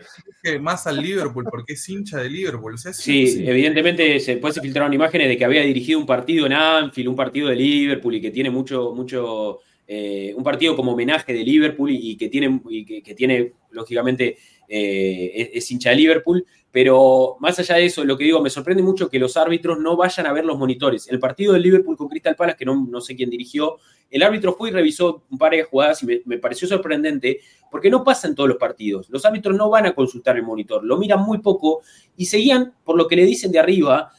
Que 0.43 0.59
más 0.59 0.85
al 0.87 1.01
Liverpool, 1.01 1.45
porque 1.49 1.73
es 1.73 1.89
hincha 1.89 2.19
de 2.21 2.29
Liverpool. 2.29 2.73
O 2.75 2.77
sea, 2.77 2.91
es- 2.91 2.97
sí, 2.97 3.43
evidentemente 3.47 4.19
se, 4.19 4.33
después 4.33 4.53
se 4.53 4.61
filtraron 4.61 4.93
imágenes 4.93 5.27
de 5.27 5.37
que 5.37 5.45
había 5.45 5.61
dirigido 5.61 5.97
un 5.99 6.05
partido 6.05 6.45
en 6.45 6.53
Anfield, 6.53 7.09
un 7.09 7.15
partido 7.15 7.47
de 7.49 7.55
Liverpool 7.55 8.15
y 8.15 8.21
que 8.21 8.31
tiene 8.31 8.49
mucho, 8.51 8.93
mucho, 8.93 9.59
eh, 9.87 10.33
un 10.35 10.43
partido 10.43 10.75
como 10.75 10.91
homenaje 10.93 11.33
de 11.33 11.43
Liverpool 11.43 11.89
y, 11.91 12.11
y 12.11 12.15
que 12.17 12.29
tiene, 12.29 12.59
y 12.69 12.85
que, 12.85 13.01
que 13.01 13.15
tiene 13.15 13.53
lógicamente, 13.71 14.37
eh, 14.67 15.31
es, 15.35 15.49
es 15.53 15.71
hincha 15.71 15.89
de 15.91 15.95
Liverpool. 15.95 16.45
Pero 16.75 17.37
más 17.39 17.57
allá 17.57 17.75
de 17.75 17.85
eso, 17.85 18.03
lo 18.03 18.17
que 18.17 18.25
digo, 18.25 18.41
me 18.41 18.49
sorprende 18.49 18.83
mucho 18.83 19.09
que 19.09 19.17
los 19.17 19.37
árbitros 19.37 19.79
no 19.79 19.95
vayan 19.95 20.25
a 20.25 20.33
ver 20.33 20.43
los 20.43 20.57
monitores. 20.57 21.07
El 21.07 21.19
partido 21.19 21.53
del 21.53 21.61
Liverpool 21.61 21.95
con 21.95 22.09
Crystal 22.09 22.35
Palace, 22.35 22.57
que 22.57 22.65
no, 22.65 22.85
no 22.89 22.99
sé 22.99 23.15
quién 23.15 23.29
dirigió, 23.29 23.77
el 24.09 24.21
árbitro 24.21 24.53
fue 24.57 24.67
y 24.67 24.71
revisó 24.73 25.23
un 25.31 25.37
par 25.37 25.53
de 25.53 25.63
jugadas 25.63 26.03
y 26.03 26.05
me, 26.05 26.21
me 26.25 26.37
pareció 26.37 26.67
sorprendente 26.67 27.39
porque 27.71 27.89
no 27.89 28.03
pasa 28.03 28.27
en 28.27 28.35
todos 28.35 28.49
los 28.49 28.57
partidos. 28.57 29.09
Los 29.09 29.23
árbitros 29.23 29.55
no 29.55 29.69
van 29.69 29.85
a 29.85 29.95
consultar 29.95 30.35
el 30.35 30.43
monitor, 30.43 30.83
lo 30.83 30.97
miran 30.97 31.21
muy 31.21 31.37
poco 31.37 31.81
y 32.17 32.25
seguían 32.25 32.73
por 32.83 32.97
lo 32.97 33.07
que 33.07 33.15
le 33.15 33.23
dicen 33.23 33.53
de 33.53 33.59
arriba, 33.59 34.11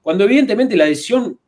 cuando 0.00 0.22
evidentemente 0.22 0.76
la 0.76 0.84
decisión, 0.84 1.40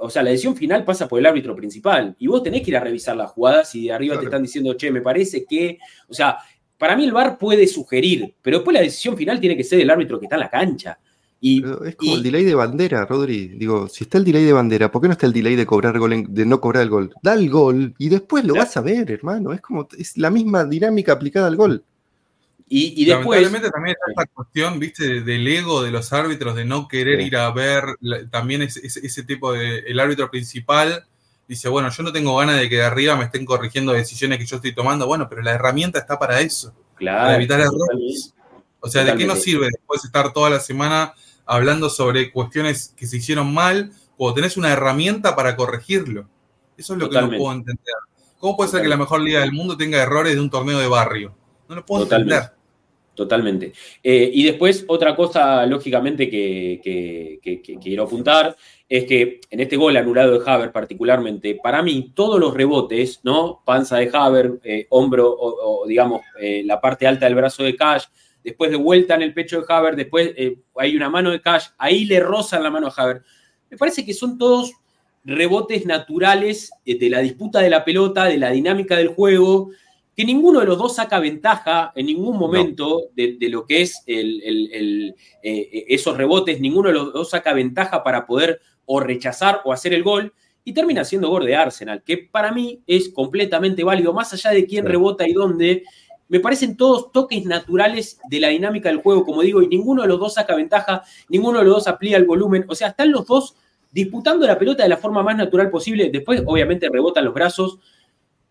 o 0.00 0.10
sea, 0.10 0.24
la 0.24 0.30
decisión 0.30 0.56
final 0.56 0.84
pasa 0.84 1.06
por 1.06 1.20
el 1.20 1.26
árbitro 1.26 1.54
principal 1.54 2.16
y 2.18 2.26
vos 2.26 2.42
tenés 2.42 2.62
que 2.62 2.72
ir 2.72 2.76
a 2.76 2.80
revisar 2.80 3.16
las 3.16 3.30
jugadas 3.30 3.72
y 3.76 3.84
de 3.84 3.92
arriba 3.92 4.18
te 4.18 4.24
están 4.24 4.42
diciendo, 4.42 4.74
che, 4.74 4.90
me 4.90 5.00
parece 5.00 5.44
que, 5.44 5.78
o 6.08 6.12
sea, 6.12 6.38
para 6.82 6.96
mí 6.96 7.04
el 7.04 7.12
VAR 7.12 7.38
puede 7.38 7.68
sugerir, 7.68 8.34
pero 8.42 8.56
después 8.58 8.74
la 8.74 8.80
decisión 8.80 9.16
final 9.16 9.38
tiene 9.38 9.56
que 9.56 9.62
ser 9.62 9.78
del 9.78 9.88
árbitro 9.88 10.18
que 10.18 10.26
está 10.26 10.34
en 10.34 10.40
la 10.40 10.50
cancha. 10.50 10.98
Y, 11.40 11.60
Pero 11.60 11.84
es 11.84 11.94
como 11.94 12.10
y- 12.10 12.14
el 12.16 12.22
delay 12.24 12.44
de 12.44 12.56
bandera, 12.56 13.04
Rodri. 13.06 13.46
Digo, 13.54 13.88
si 13.88 14.02
está 14.02 14.18
el 14.18 14.24
delay 14.24 14.42
de 14.44 14.52
bandera, 14.52 14.90
¿por 14.90 15.00
qué 15.00 15.06
no 15.06 15.12
está 15.12 15.26
el 15.26 15.32
delay 15.32 15.54
de 15.54 15.64
cobrar 15.64 15.96
gol 15.96 16.12
en- 16.12 16.34
de 16.34 16.44
no 16.44 16.60
cobrar 16.60 16.82
el 16.82 16.90
gol? 16.90 17.12
Da 17.22 17.34
el 17.34 17.48
gol 17.48 17.94
y 17.98 18.08
después 18.08 18.42
lo 18.44 18.54
Claro. 18.54 18.66
vas 18.66 18.76
a 18.76 18.80
ver, 18.80 19.08
hermano. 19.12 19.52
Es 19.52 19.60
como 19.60 19.86
es 19.96 20.16
la 20.18 20.30
misma 20.30 20.64
dinámica 20.64 21.12
aplicada 21.12 21.46
al 21.46 21.54
gol. 21.56 21.84
y, 22.68 23.00
y 23.02 23.04
después... 23.04 23.42
Lamentablemente 23.42 23.70
también 23.70 23.96
está 23.96 24.22
esta 24.22 24.34
cuestión, 24.34 24.78
viste, 24.80 25.06
de- 25.06 25.20
del 25.20 25.46
ego 25.46 25.82
de 25.84 25.90
los 25.92 26.12
árbitros, 26.12 26.56
de 26.56 26.64
no 26.64 26.88
querer 26.88 27.20
Sí. 27.20 27.26
ir 27.26 27.36
a 27.36 27.50
ver 27.52 27.84
la- 28.00 28.26
también 28.30 28.62
ese, 28.62 28.84
ese- 28.86 29.06
ese 29.06 29.22
tipo 29.24 29.52
de. 29.52 29.80
El 29.80 30.00
árbitro 30.00 30.30
principal 30.30 31.04
dice, 31.48 31.68
bueno, 31.68 31.90
yo 31.90 32.02
no 32.02 32.12
tengo 32.12 32.36
ganas 32.36 32.58
de 32.58 32.68
que 32.68 32.76
de 32.76 32.84
arriba 32.84 33.16
me 33.16 33.24
estén 33.24 33.44
corrigiendo 33.44 33.92
decisiones 33.92 34.38
que 34.38 34.46
yo 34.46 34.56
estoy 34.56 34.74
tomando. 34.74 35.06
Bueno, 35.06 35.28
pero 35.28 35.42
la 35.42 35.52
herramienta 35.52 35.98
está 35.98 36.18
para 36.18 36.40
eso, 36.40 36.72
para 36.72 36.96
Claro, 36.96 37.34
evitar 37.34 37.60
errores. 37.60 38.34
O 38.80 38.88
sea, 38.88 39.04
¿de 39.04 39.16
qué 39.16 39.26
nos 39.26 39.42
sirve 39.42 39.66
después 39.66 40.04
estar 40.04 40.32
toda 40.32 40.50
la 40.50 40.60
semana 40.60 41.14
hablando 41.46 41.90
sobre 41.90 42.32
cuestiones 42.32 42.94
que 42.96 43.06
se 43.06 43.18
hicieron 43.18 43.52
mal 43.52 43.92
cuando 44.16 44.34
tenés 44.34 44.56
una 44.56 44.72
herramienta 44.72 45.34
para 45.34 45.56
corregirlo. 45.56 46.28
Eso 46.76 46.94
es 46.94 46.98
lo 46.98 47.10
que 47.10 47.20
no 47.20 47.28
puedo 47.28 47.52
entender. 47.52 47.94
¿Cómo 48.38 48.56
puede 48.56 48.70
ser 48.70 48.82
que 48.82 48.88
la 48.88 48.96
mejor 48.96 49.20
liga 49.20 49.40
del 49.40 49.52
mundo 49.52 49.76
tenga 49.76 50.02
errores 50.02 50.34
de 50.34 50.40
un 50.40 50.50
torneo 50.50 50.78
de 50.78 50.88
barrio? 50.88 51.34
No 51.68 51.76
lo 51.76 51.84
puedo 51.86 52.04
entender. 52.04 52.52
Totalmente. 53.14 53.72
Eh, 54.02 54.30
y 54.32 54.44
después, 54.44 54.84
otra 54.88 55.14
cosa, 55.14 55.66
lógicamente, 55.66 56.30
que, 56.30 57.38
quiero 57.80 58.04
apuntar 58.04 58.56
es 58.92 59.06
que 59.06 59.40
en 59.48 59.60
este 59.60 59.78
gol 59.78 59.96
anulado 59.96 60.38
de 60.38 60.50
Haber, 60.50 60.70
particularmente, 60.70 61.54
para 61.54 61.82
mí, 61.82 62.12
todos 62.14 62.38
los 62.38 62.52
rebotes, 62.52 63.20
¿no? 63.22 63.62
Panza 63.64 63.96
de 63.96 64.10
Haber, 64.12 64.60
eh, 64.64 64.86
hombro 64.90 65.34
o, 65.34 65.86
digamos, 65.86 66.20
eh, 66.38 66.62
la 66.66 66.78
parte 66.78 67.06
alta 67.06 67.24
del 67.24 67.34
brazo 67.34 67.62
de 67.62 67.74
Cash, 67.74 68.04
después 68.44 68.70
de 68.70 68.76
vuelta 68.76 69.14
en 69.14 69.22
el 69.22 69.32
pecho 69.32 69.62
de 69.62 69.66
Haber, 69.66 69.96
después 69.96 70.34
hay 70.76 70.94
una 70.94 71.08
mano 71.08 71.30
de 71.30 71.40
Cash, 71.40 71.68
ahí 71.78 72.04
le 72.04 72.20
rozan 72.20 72.62
la 72.62 72.68
mano 72.68 72.88
a 72.88 73.02
Haber. 73.02 73.22
Me 73.70 73.78
parece 73.78 74.04
que 74.04 74.12
son 74.12 74.36
todos 74.36 74.74
rebotes 75.24 75.86
naturales 75.86 76.70
de 76.84 77.08
la 77.08 77.20
disputa 77.20 77.60
de 77.60 77.70
la 77.70 77.86
pelota, 77.86 78.26
de 78.26 78.36
la 78.36 78.50
dinámica 78.50 78.98
del 78.98 79.08
juego 79.08 79.70
que 80.16 80.24
ninguno 80.24 80.60
de 80.60 80.66
los 80.66 80.76
dos 80.76 80.96
saca 80.96 81.18
ventaja 81.20 81.92
en 81.94 82.06
ningún 82.06 82.36
momento 82.36 83.04
de, 83.14 83.38
lo 83.48 83.64
que 83.64 83.82
es 83.82 84.02
el, 84.06 85.14
eh, 85.42 85.84
esos 85.88 86.16
rebotes, 86.16 86.60
ninguno 86.60 86.88
de 86.88 86.94
los 86.94 87.12
dos 87.12 87.30
saca 87.30 87.54
ventaja 87.54 88.02
para 88.04 88.26
poder 88.26 88.60
o 88.86 89.00
rechazar 89.00 89.60
o 89.64 89.72
hacer 89.72 89.94
el 89.94 90.02
gol, 90.02 90.32
y 90.64 90.72
termina 90.72 91.04
siendo 91.04 91.28
gol 91.28 91.44
de 91.44 91.56
Arsenal, 91.56 92.02
que 92.02 92.18
para 92.18 92.52
mí 92.52 92.80
es 92.86 93.08
completamente 93.08 93.82
válido, 93.82 94.12
más 94.12 94.32
allá 94.32 94.50
de 94.50 94.64
quién 94.64 94.86
rebota 94.86 95.26
y 95.26 95.32
dónde, 95.32 95.84
me 96.28 96.40
parecen 96.40 96.76
todos 96.76 97.12
toques 97.12 97.44
naturales 97.44 98.18
de 98.28 98.40
la 98.40 98.48
dinámica 98.48 98.88
del 98.88 98.98
juego, 99.02 99.24
como 99.24 99.42
digo, 99.42 99.60
y 99.60 99.68
ninguno 99.68 100.02
de 100.02 100.08
los 100.08 100.18
dos 100.18 100.34
saca 100.34 100.54
ventaja, 100.54 101.02
ninguno 101.28 101.58
de 101.58 101.64
los 101.64 101.74
dos 101.74 101.88
amplía 101.88 102.16
el 102.16 102.24
volumen, 102.24 102.64
o 102.68 102.74
sea, 102.74 102.88
están 102.88 103.10
los 103.10 103.26
dos 103.26 103.56
disputando 103.90 104.46
la 104.46 104.58
pelota 104.58 104.82
de 104.82 104.88
la 104.88 104.96
forma 104.96 105.22
más 105.22 105.36
natural 105.36 105.68
posible, 105.68 106.10
después 106.10 106.42
obviamente 106.46 106.88
rebotan 106.88 107.24
los 107.24 107.34
brazos, 107.34 107.78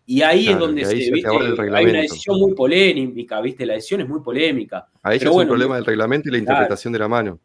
y 0.04 0.20
ahí 0.22 0.48
es 0.48 0.58
donde 0.58 0.84
se, 0.84 0.94
¿viste? 0.94 1.28
hay 1.28 1.84
una 1.86 2.00
decisión 2.00 2.38
muy 2.38 2.54
polémica, 2.54 3.40
¿viste? 3.40 3.64
La 3.64 3.74
decisión 3.74 4.00
es 4.00 4.08
muy 4.08 4.20
polémica. 4.20 4.88
Ahí 5.02 5.16
es 5.16 5.24
un 5.24 5.46
problema 5.46 5.76
del 5.76 5.84
reglamento 5.84 6.28
y 6.28 6.32
la 6.32 6.38
interpretación 6.38 6.92
de 6.92 6.98
la 6.98 7.08
mano. 7.08 7.38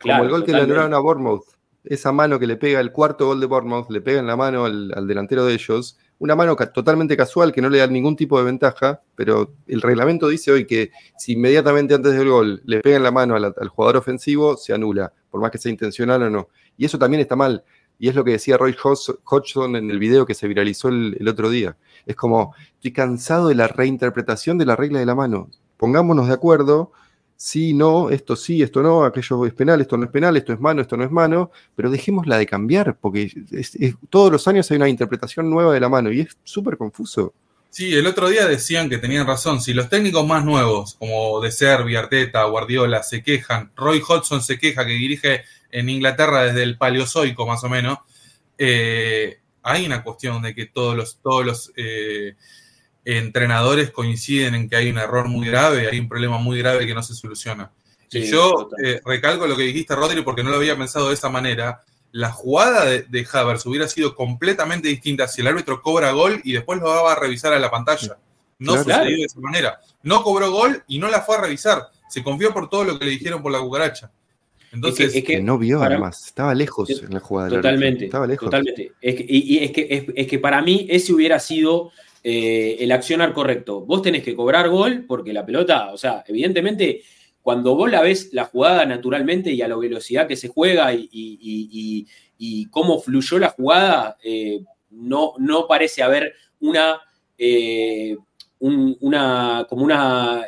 Como 0.00 0.22
el 0.22 0.28
gol 0.28 0.44
que 0.44 0.52
le 0.52 0.60
anularon 0.60 0.94
a 0.94 0.98
Bournemouth, 0.98 1.53
esa 1.84 2.12
mano 2.12 2.38
que 2.38 2.46
le 2.46 2.56
pega 2.56 2.80
el 2.80 2.92
cuarto 2.92 3.26
gol 3.26 3.40
de 3.40 3.46
Bournemouth, 3.46 3.90
le 3.90 4.00
pega 4.00 4.20
en 4.20 4.26
la 4.26 4.36
mano 4.36 4.64
al, 4.64 5.06
delantero 5.06 5.44
de 5.44 5.54
ellos, 5.54 5.98
una 6.18 6.34
mano 6.34 6.56
totalmente 6.56 7.16
casual 7.16 7.52
que 7.52 7.60
no 7.60 7.68
le 7.68 7.78
da 7.78 7.86
ningún 7.86 8.16
tipo 8.16 8.38
de 8.38 8.44
ventaja, 8.44 9.02
pero 9.14 9.52
el 9.66 9.82
reglamento 9.82 10.28
dice 10.28 10.52
hoy 10.52 10.66
que 10.66 10.90
si 11.18 11.32
inmediatamente 11.32 11.94
antes 11.94 12.14
del 12.14 12.28
gol 12.28 12.62
le 12.64 12.80
pega 12.80 12.96
en 12.96 13.02
la 13.02 13.10
mano 13.10 13.36
al, 13.36 13.44
al 13.44 13.68
jugador 13.68 13.98
ofensivo, 13.98 14.56
se 14.56 14.72
anula, 14.72 15.12
por 15.30 15.40
más 15.40 15.50
que 15.50 15.58
sea 15.58 15.70
intencional 15.70 16.22
o 16.22 16.30
no. 16.30 16.48
Y 16.76 16.84
eso 16.84 16.98
también 16.98 17.20
está 17.20 17.36
mal. 17.36 17.64
Y 17.98 18.08
es 18.08 18.14
lo 18.14 18.24
que 18.24 18.32
decía 18.32 18.56
Roy 18.56 18.76
Hodgson 19.24 19.76
en 19.76 19.90
el 19.90 19.98
video 19.98 20.26
que 20.26 20.34
se 20.34 20.48
viralizó 20.48 20.88
el, 20.88 21.26
otro 21.28 21.48
día. 21.48 21.76
Es 22.06 22.16
como, 22.16 22.54
estoy 22.74 22.92
cansado 22.92 23.48
de 23.48 23.54
la 23.54 23.68
reinterpretación 23.68 24.58
de 24.58 24.66
la 24.66 24.76
regla 24.76 24.98
de 24.98 25.06
la 25.06 25.14
mano. 25.14 25.48
Pongámonos 25.76 26.28
de 26.28 26.34
acuerdo, 26.34 26.92
sí, 27.36 27.74
no, 27.74 28.10
esto 28.10 28.36
sí, 28.36 28.62
esto 28.62 28.82
no, 28.82 29.04
aquello 29.04 29.46
es 29.46 29.52
penal, 29.52 29.80
esto 29.80 29.96
no 29.96 30.04
es 30.04 30.10
penal, 30.10 30.36
esto 30.36 30.52
es 30.52 30.60
mano, 30.60 30.82
esto 30.82 30.96
no 30.96 31.04
es 31.04 31.10
mano, 31.10 31.50
pero 31.74 31.90
dejémosla 31.90 32.38
de 32.38 32.46
cambiar, 32.46 32.96
porque 32.96 33.30
todos 34.10 34.32
los 34.32 34.46
años 34.48 34.70
hay 34.70 34.76
una 34.76 34.88
interpretación 34.88 35.50
nueva 35.50 35.72
de 35.74 35.80
la 35.80 35.88
mano 35.88 36.10
y 36.10 36.20
es 36.20 36.36
súper 36.44 36.76
confuso. 36.76 37.34
Sí, 37.74 37.92
el 37.92 38.06
otro 38.06 38.28
día 38.28 38.46
decían 38.46 38.88
que 38.88 38.98
tenían 38.98 39.26
razón. 39.26 39.60
Si 39.60 39.74
los 39.74 39.88
técnicos 39.88 40.24
más 40.24 40.44
nuevos, 40.44 40.94
como 40.94 41.40
De 41.40 41.50
Servi, 41.50 41.96
Arteta, 41.96 42.44
Guardiola, 42.44 43.02
se 43.02 43.20
quejan, 43.20 43.72
Roy 43.74 44.00
Hodgson 44.00 44.42
se 44.42 44.60
queja 44.60 44.86
que 44.86 44.92
dirige 44.92 45.42
en 45.72 45.88
Inglaterra 45.88 46.44
desde 46.44 46.62
el 46.62 46.78
Paleozoico 46.78 47.48
más 47.48 47.64
o 47.64 47.68
menos, 47.68 47.98
eh, 48.58 49.40
hay 49.64 49.86
una 49.86 50.04
cuestión 50.04 50.40
de 50.40 50.54
que 50.54 50.66
todos 50.66 50.96
los, 50.96 51.16
todos 51.16 51.44
los 51.44 51.72
eh, 51.74 52.36
entrenadores 53.04 53.90
coinciden 53.90 54.54
en 54.54 54.68
que 54.68 54.76
hay 54.76 54.90
un 54.90 54.98
error 54.98 55.28
muy 55.28 55.46
grave, 55.46 55.88
hay 55.88 55.98
un 55.98 56.08
problema 56.08 56.38
muy 56.38 56.58
grave 56.58 56.86
que 56.86 56.94
no 56.94 57.02
se 57.02 57.14
soluciona. 57.14 57.70
y 58.10 58.22
yo 58.22 58.70
eh, 58.82 59.00
recalco 59.04 59.46
lo 59.46 59.56
que 59.56 59.64
dijiste, 59.64 59.94
Rodri, 59.94 60.22
porque 60.22 60.42
no 60.42 60.50
lo 60.50 60.56
había 60.56 60.76
pensado 60.76 61.08
de 61.08 61.14
esa 61.14 61.28
manera. 61.28 61.82
La 62.12 62.30
jugada 62.30 62.84
de, 62.84 63.02
de 63.02 63.26
Havers 63.30 63.66
hubiera 63.66 63.88
sido 63.88 64.14
completamente 64.14 64.88
distinta 64.88 65.26
si 65.26 65.40
el 65.40 65.48
árbitro 65.48 65.82
cobra 65.82 66.12
gol 66.12 66.40
y 66.44 66.52
después 66.52 66.78
lo 66.80 66.86
va 66.86 67.12
a 67.12 67.18
revisar 67.18 67.52
a 67.52 67.58
la 67.58 67.70
pantalla. 67.70 68.18
No 68.58 68.76
sucedió 68.76 69.16
de 69.16 69.24
esa 69.24 69.40
manera. 69.40 69.80
No 70.02 70.22
cobró 70.22 70.50
gol 70.50 70.82
y 70.86 70.98
no 70.98 71.08
la 71.08 71.22
fue 71.22 71.36
a 71.36 71.40
revisar. 71.40 71.88
Se 72.08 72.22
confió 72.22 72.52
por 72.52 72.68
todo 72.68 72.84
lo 72.84 72.98
que 72.98 73.04
le 73.04 73.10
dijeron 73.12 73.42
por 73.42 73.52
la 73.52 73.58
cucaracha. 73.58 74.10
Entonces, 74.72 75.14
es 75.14 75.24
que, 75.24 75.40
no 75.40 75.56
vio 75.56 75.82
además, 75.82 76.26
estaba 76.26 76.52
lejos 76.52 76.90
en 76.90 77.14
la 77.14 77.20
jugada. 77.20 77.48
Totalmente, 77.48 78.06
estaba 78.06 78.26
lejos. 78.26 78.46
Totalmente. 78.46 78.92
y, 79.00 79.58
es, 79.58 79.70
que, 79.70 80.12
es, 80.14 80.26
que 80.26 80.38
para 80.40 80.60
mí 80.62 80.86
ese 80.90 81.12
hubiera 81.12 81.38
sido 81.38 81.92
eh, 82.26 82.76
el 82.80 82.90
accionar 82.90 83.34
correcto. 83.34 83.82
Vos 83.82 84.00
tenés 84.00 84.22
que 84.22 84.34
cobrar 84.34 84.70
gol 84.70 85.04
porque 85.06 85.34
la 85.34 85.44
pelota, 85.44 85.92
o 85.92 85.98
sea, 85.98 86.24
evidentemente, 86.26 87.02
cuando 87.42 87.76
vos 87.76 87.90
la 87.90 88.00
ves 88.00 88.30
la 88.32 88.46
jugada 88.46 88.86
naturalmente 88.86 89.52
y 89.52 89.60
a 89.60 89.68
la 89.68 89.76
velocidad 89.76 90.26
que 90.26 90.34
se 90.36 90.48
juega 90.48 90.90
y, 90.94 92.06
cómo 92.70 92.98
fluyó 92.98 93.38
la 93.38 93.50
jugada, 93.50 94.16
eh, 94.24 94.64
no, 94.90 95.34
no 95.38 95.68
parece 95.68 96.02
haber 96.02 96.32
una 96.60 96.98
eh, 97.36 98.16
una, 98.60 99.66
como 99.68 99.84
una, 99.84 100.46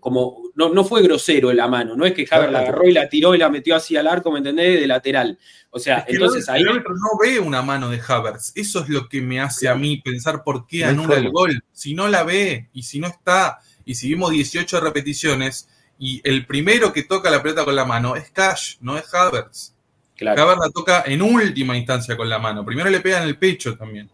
como, 0.00 0.41
no, 0.54 0.68
no, 0.68 0.84
fue 0.84 1.02
grosero 1.02 1.50
en 1.50 1.56
la 1.56 1.68
mano, 1.68 1.96
no 1.96 2.04
es 2.04 2.12
que 2.12 2.26
Javier 2.26 2.52
la 2.52 2.60
agarró 2.60 2.88
y 2.88 2.92
la 2.92 3.08
tiró 3.08 3.34
y 3.34 3.38
la 3.38 3.48
metió 3.48 3.74
así 3.74 3.96
al 3.96 4.06
arco, 4.06 4.30
¿me 4.30 4.38
entendés? 4.38 4.80
De 4.80 4.86
lateral. 4.86 5.38
O 5.70 5.78
sea, 5.78 6.04
entonces 6.06 6.48
ahí... 6.48 6.62
no 6.62 6.82
ve 7.20 7.40
una 7.40 7.62
mano 7.62 7.88
de 7.88 8.00
Havertz, 8.06 8.52
eso 8.54 8.80
es 8.80 8.88
lo 8.88 9.08
que 9.08 9.22
me 9.22 9.40
hace 9.40 9.68
a 9.68 9.74
mí 9.74 9.98
pensar 9.98 10.44
por 10.44 10.66
qué 10.66 10.84
anula 10.84 11.16
el 11.16 11.30
gol. 11.30 11.64
Si 11.72 11.94
no 11.94 12.08
la 12.08 12.24
ve 12.24 12.68
y 12.72 12.82
si 12.82 13.00
no 13.00 13.06
está, 13.06 13.60
y 13.84 13.94
si 13.94 14.08
vimos 14.08 14.30
18 14.30 14.80
repeticiones, 14.80 15.68
y 15.98 16.20
el 16.24 16.46
primero 16.46 16.92
que 16.92 17.04
toca 17.04 17.30
la 17.30 17.42
pelota 17.42 17.64
con 17.64 17.76
la 17.76 17.84
mano 17.84 18.16
es 18.16 18.30
Cash, 18.30 18.76
no 18.80 18.98
es 18.98 19.04
Havertz. 19.14 19.74
Claro. 20.16 20.42
Havertz 20.42 20.60
la 20.66 20.70
toca 20.70 21.04
en 21.06 21.22
última 21.22 21.76
instancia 21.76 22.16
con 22.16 22.28
la 22.28 22.38
mano, 22.38 22.64
primero 22.64 22.90
le 22.90 23.00
pega 23.00 23.22
en 23.22 23.28
el 23.28 23.38
pecho 23.38 23.76
también. 23.76 24.10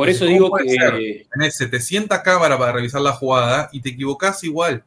Por 0.00 0.08
eso 0.08 0.24
digo 0.24 0.50
que. 0.52 1.26
Tenés 1.30 1.56
700 1.58 2.20
cámaras 2.20 2.58
para 2.58 2.72
revisar 2.72 3.02
la 3.02 3.12
jugada 3.12 3.68
y 3.70 3.82
te 3.82 3.90
equivocás 3.90 4.42
igual. 4.44 4.82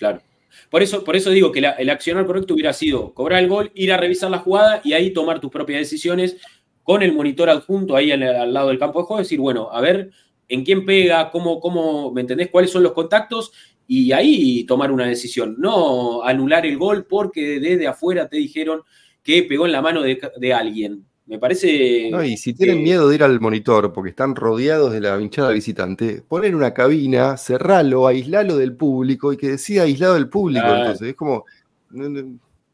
Claro. 0.00 0.22
Por 0.70 0.82
eso, 0.82 1.04
por 1.04 1.14
eso 1.14 1.28
digo 1.28 1.52
que 1.52 1.58
el 1.58 1.90
accionar 1.90 2.24
correcto 2.24 2.54
hubiera 2.54 2.72
sido 2.72 3.12
cobrar 3.12 3.42
el 3.42 3.48
gol, 3.48 3.70
ir 3.74 3.92
a 3.92 3.98
revisar 3.98 4.30
la 4.30 4.38
jugada 4.38 4.80
y 4.82 4.94
ahí 4.94 5.12
tomar 5.12 5.40
tus 5.40 5.50
propias 5.50 5.80
decisiones 5.80 6.38
con 6.82 7.02
el 7.02 7.12
monitor 7.12 7.50
adjunto 7.50 7.94
ahí 7.94 8.10
al, 8.10 8.52
lado 8.52 8.68
del 8.68 8.78
campo 8.78 9.00
de 9.00 9.04
juego. 9.04 9.22
Decir, 9.22 9.38
bueno, 9.38 9.68
a 9.70 9.80
ver 9.82 10.10
en 10.48 10.64
quién 10.64 10.86
pega, 10.86 11.30
cómo, 11.30 11.60
cómo, 11.60 12.12
¿me 12.12 12.22
entendés? 12.22 12.48
¿Cuáles 12.50 12.70
son 12.70 12.82
los 12.82 12.92
contactos? 12.92 13.52
Y 13.86 14.12
ahí 14.12 14.64
tomar 14.64 14.90
una 14.90 15.06
decisión. 15.06 15.56
No 15.58 16.24
anular 16.24 16.64
el 16.64 16.78
gol 16.78 17.04
porque 17.04 17.60
desde 17.60 17.86
afuera 17.86 18.26
te 18.26 18.38
dijeron 18.38 18.80
que 19.22 19.42
pegó 19.42 19.66
en 19.66 19.72
la 19.72 19.82
mano 19.82 20.02
de 20.02 20.54
alguien. 20.54 21.04
Me 21.30 21.38
parece. 21.38 22.10
No, 22.10 22.24
y 22.24 22.36
si 22.36 22.54
tienen 22.54 22.82
miedo 22.82 23.08
de 23.08 23.14
ir 23.14 23.22
al 23.22 23.38
monitor 23.38 23.92
porque 23.92 24.10
están 24.10 24.34
rodeados 24.34 24.92
de 24.92 25.00
la 25.00 25.20
hinchada 25.20 25.52
visitante, 25.52 26.24
ponen 26.26 26.56
una 26.56 26.74
cabina, 26.74 27.36
cerralo, 27.36 28.08
aislalo 28.08 28.56
del 28.56 28.74
público 28.74 29.32
y 29.32 29.36
que 29.36 29.50
decida 29.50 29.84
aislado 29.84 30.14
del 30.14 30.28
público. 30.28 30.66
Entonces, 30.66 31.10
es 31.10 31.14
como. 31.14 31.44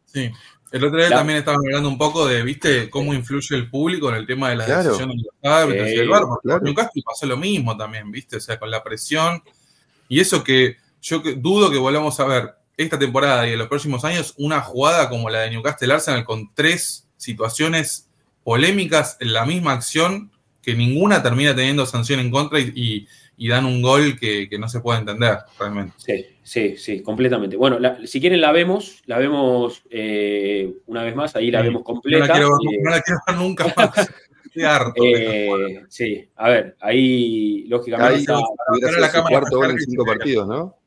Sí. 0.07 0.30
El 0.72 0.84
otro 0.84 0.98
día 0.98 1.11
también 1.11 1.40
estábamos 1.40 1.66
hablando 1.66 1.90
un 1.90 1.98
poco 1.98 2.26
de, 2.26 2.42
¿viste? 2.42 2.88
Cómo 2.88 3.12
influye 3.12 3.57
el 3.57 3.68
público 3.68 4.09
en 4.09 4.14
el 4.14 4.26
tema 4.26 4.48
de 4.48 4.57
las 4.57 4.68
decisiones 4.68 5.16
de 5.18 5.22
los 5.22 5.52
árbitros 5.52 5.88
y 5.90 5.94
el 5.94 6.09
bar. 6.09 6.22
Claro. 6.42 6.61
Newcastle 6.62 7.02
pasó 7.04 7.26
lo 7.26 7.36
mismo 7.36 7.76
también, 7.76 8.11
¿viste? 8.11 8.36
O 8.36 8.40
sea, 8.40 8.59
con 8.59 8.70
la 8.70 8.82
presión. 8.82 9.42
Y 10.09 10.18
eso 10.18 10.42
que 10.42 10.76
yo 11.02 11.20
dudo 11.36 11.70
que 11.70 11.76
volvamos 11.76 12.18
a 12.20 12.24
ver 12.24 12.54
esta 12.74 12.98
temporada 12.98 13.46
y 13.46 13.52
en 13.52 13.59
los 13.59 13.68
próximos 13.68 14.02
años 14.07 14.32
una 14.38 14.62
jugada 14.62 15.11
como 15.11 15.28
la 15.28 15.40
de 15.40 15.50
Newcastle 15.50 15.92
Arsenal 15.92 16.24
con 16.24 16.54
tres 16.54 17.07
situaciones 17.18 18.05
polémicas 18.47 19.16
en 19.18 19.32
la 19.32 19.44
misma 19.44 19.72
acción 19.72 20.30
que 20.62 20.76
ninguna 20.76 21.20
termina 21.20 21.53
teniendo 21.53 21.84
sanción 21.84 22.20
en 22.20 22.30
contra 22.30 22.61
y, 22.61 23.09
dan 23.36 23.66
un 23.66 23.82
gol 23.82 24.20
que, 24.20 24.49
no 24.57 24.68
se 24.68 24.78
puede 24.78 25.01
entender 25.01 25.38
realmente. 25.59 25.94
Sí, 25.97 26.24
sí, 26.44 26.76
sí, 26.76 27.03
completamente. 27.03 27.57
Bueno, 27.57 27.78
si 28.05 28.20
quieren 28.20 28.40
la 28.40 28.53
vemos, 28.53 29.03
la 29.07 29.18
vemos 29.18 29.82
eh, 29.90 30.72
una 30.86 31.03
vez 31.03 31.16
más, 31.16 31.34
ahí 31.34 31.51
la 31.51 31.61
vemos 31.61 31.82
completa. 31.82 32.20
No 32.20 32.26
la 32.26 32.32
quiero, 33.03 33.20
ver 33.26 33.36
nunca 33.36 33.66
más. 33.76 34.12
Eh, 34.94 35.82
sí, 35.88 36.28
a 36.36 36.49
ver, 36.49 36.76
ahí 36.78 37.64
lógicamente. 37.66 38.32
Ahí 38.32 39.01
la 39.01 39.24
cuarto 39.28 39.57
gol 39.57 39.72
en 39.72 39.80
cinco 39.80 40.05
partidos, 40.05 40.47
¿no? 40.47 40.78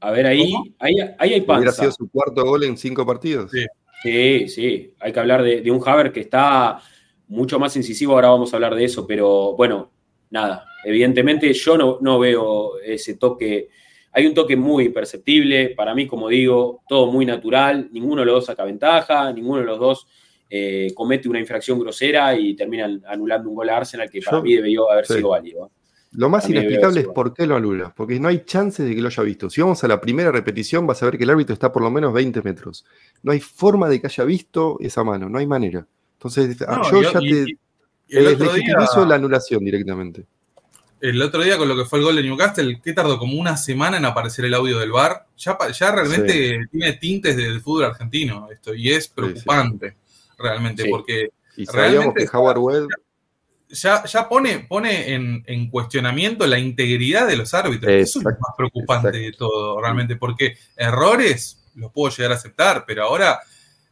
A 0.00 0.10
ver, 0.10 0.26
ahí, 0.26 0.52
ahí, 0.80 0.96
ahí, 1.18 1.34
hay 1.34 1.40
panza. 1.42 1.60
Hubiera 1.60 1.72
sido 1.72 1.92
su 1.92 2.10
cuarto 2.10 2.44
gol 2.44 2.64
en 2.64 2.76
cinco 2.76 3.06
partidos. 3.06 3.52
Sí. 3.52 3.64
Sí, 4.02 4.48
sí, 4.48 4.94
hay 4.98 5.12
que 5.12 5.20
hablar 5.20 5.42
de, 5.42 5.70
un 5.70 5.82
Haber 5.86 6.10
que 6.10 6.20
está 6.20 6.80
mucho 7.28 7.58
más 7.58 7.76
incisivo, 7.76 8.14
ahora 8.14 8.30
vamos 8.30 8.52
a 8.52 8.56
hablar 8.56 8.74
de 8.74 8.84
eso, 8.84 9.06
pero 9.06 9.54
bueno, 9.54 9.90
nada, 10.30 10.64
evidentemente 10.84 11.52
yo 11.52 11.76
no, 11.76 11.98
no 12.00 12.18
veo 12.18 12.78
ese 12.80 13.16
toque, 13.16 13.68
hay 14.12 14.26
un 14.26 14.34
toque 14.34 14.56
muy 14.56 14.88
perceptible, 14.88 15.74
para 15.76 15.94
mí, 15.94 16.06
como 16.06 16.28
digo, 16.28 16.82
todo 16.88 17.12
muy 17.12 17.26
natural, 17.26 17.90
ninguno 17.92 18.22
de 18.22 18.26
los 18.26 18.34
dos 18.36 18.46
saca 18.46 18.64
ventaja, 18.64 19.32
ninguno 19.32 19.60
de 19.60 19.66
los 19.66 19.78
dos 19.78 20.06
eh, 20.48 20.92
comete 20.94 21.28
una 21.28 21.38
infracción 21.38 21.78
grosera 21.78 22.34
y 22.34 22.56
terminan 22.56 23.02
anulando 23.06 23.50
un 23.50 23.54
gol 23.54 23.68
a 23.68 23.76
Arsenal 23.76 24.10
que 24.10 24.20
para 24.20 24.40
mí 24.40 24.56
debió 24.56 24.90
haber 24.90 25.06
sido 25.06 25.28
válido. 25.28 25.70
Lo 26.12 26.28
más 26.28 26.48
inexplicable 26.48 27.00
es 27.02 27.06
por 27.06 27.34
qué 27.34 27.46
lo 27.46 27.56
anula, 27.56 27.94
porque 27.94 28.18
no 28.18 28.28
hay 28.28 28.44
chances 28.44 28.86
de 28.86 28.94
que 28.94 29.00
lo 29.00 29.08
haya 29.08 29.22
visto. 29.22 29.48
Si 29.48 29.60
vamos 29.60 29.82
a 29.84 29.88
la 29.88 30.00
primera 30.00 30.32
repetición, 30.32 30.86
vas 30.86 31.02
a 31.02 31.06
ver 31.06 31.16
que 31.16 31.24
el 31.24 31.30
árbitro 31.30 31.52
está 31.52 31.72
por 31.72 31.82
lo 31.82 31.90
menos 31.90 32.12
20 32.12 32.42
metros. 32.42 32.84
No 33.22 33.30
hay 33.30 33.40
forma 33.40 33.88
de 33.88 34.00
que 34.00 34.08
haya 34.08 34.24
visto 34.24 34.76
esa 34.80 35.04
mano, 35.04 35.28
no 35.28 35.38
hay 35.38 35.46
manera. 35.46 35.86
Entonces, 36.14 36.58
yo 36.90 37.02
ya 37.02 37.12
te 37.20 37.56
legitimizo 38.08 39.06
la 39.06 39.14
anulación 39.14 39.64
directamente. 39.64 40.26
El 41.00 41.22
otro 41.22 41.42
día 41.42 41.56
con 41.56 41.68
lo 41.68 41.76
que 41.76 41.84
fue 41.84 42.00
el 42.00 42.04
gol 42.04 42.16
de 42.16 42.22
Newcastle, 42.24 42.80
que 42.82 42.92
tardó 42.92 43.18
como 43.18 43.38
una 43.38 43.56
semana 43.56 43.96
en 43.96 44.04
aparecer 44.04 44.44
el 44.44 44.52
audio 44.52 44.78
del 44.78 44.90
VAR, 44.90 45.26
ya, 45.38 45.56
ya 45.70 45.92
realmente 45.92 46.66
tiene 46.70 46.92
tintes 46.94 47.36
del 47.36 47.60
fútbol 47.62 47.84
argentino 47.84 48.48
esto, 48.50 48.74
y 48.74 48.90
es 48.90 49.08
preocupante, 49.08 49.96
realmente, 50.36 50.86
porque... 50.90 51.30
Y 51.56 51.66
sabíamos 51.66 52.14
que 52.14 52.28
Howard 52.30 52.58
Webb 52.58 52.88
ya, 53.70 54.04
ya 54.04 54.28
pone, 54.28 54.60
pone 54.60 55.14
en, 55.14 55.70
cuestionamiento 55.70 56.46
la 56.46 56.58
integridad 56.58 57.26
de 57.26 57.36
los 57.36 57.54
árbitros. 57.54 57.92
Eso 57.92 58.18
es 58.18 58.24
lo 58.24 58.30
más 58.30 58.54
preocupante 58.56 59.10
de 59.12 59.32
todo, 59.32 59.80
realmente, 59.80 60.16
porque 60.16 60.56
errores 60.76 61.62
los 61.74 61.92
puedo 61.92 62.14
llegar 62.14 62.32
a 62.32 62.34
aceptar, 62.34 62.84
pero 62.86 63.04
ahora 63.04 63.40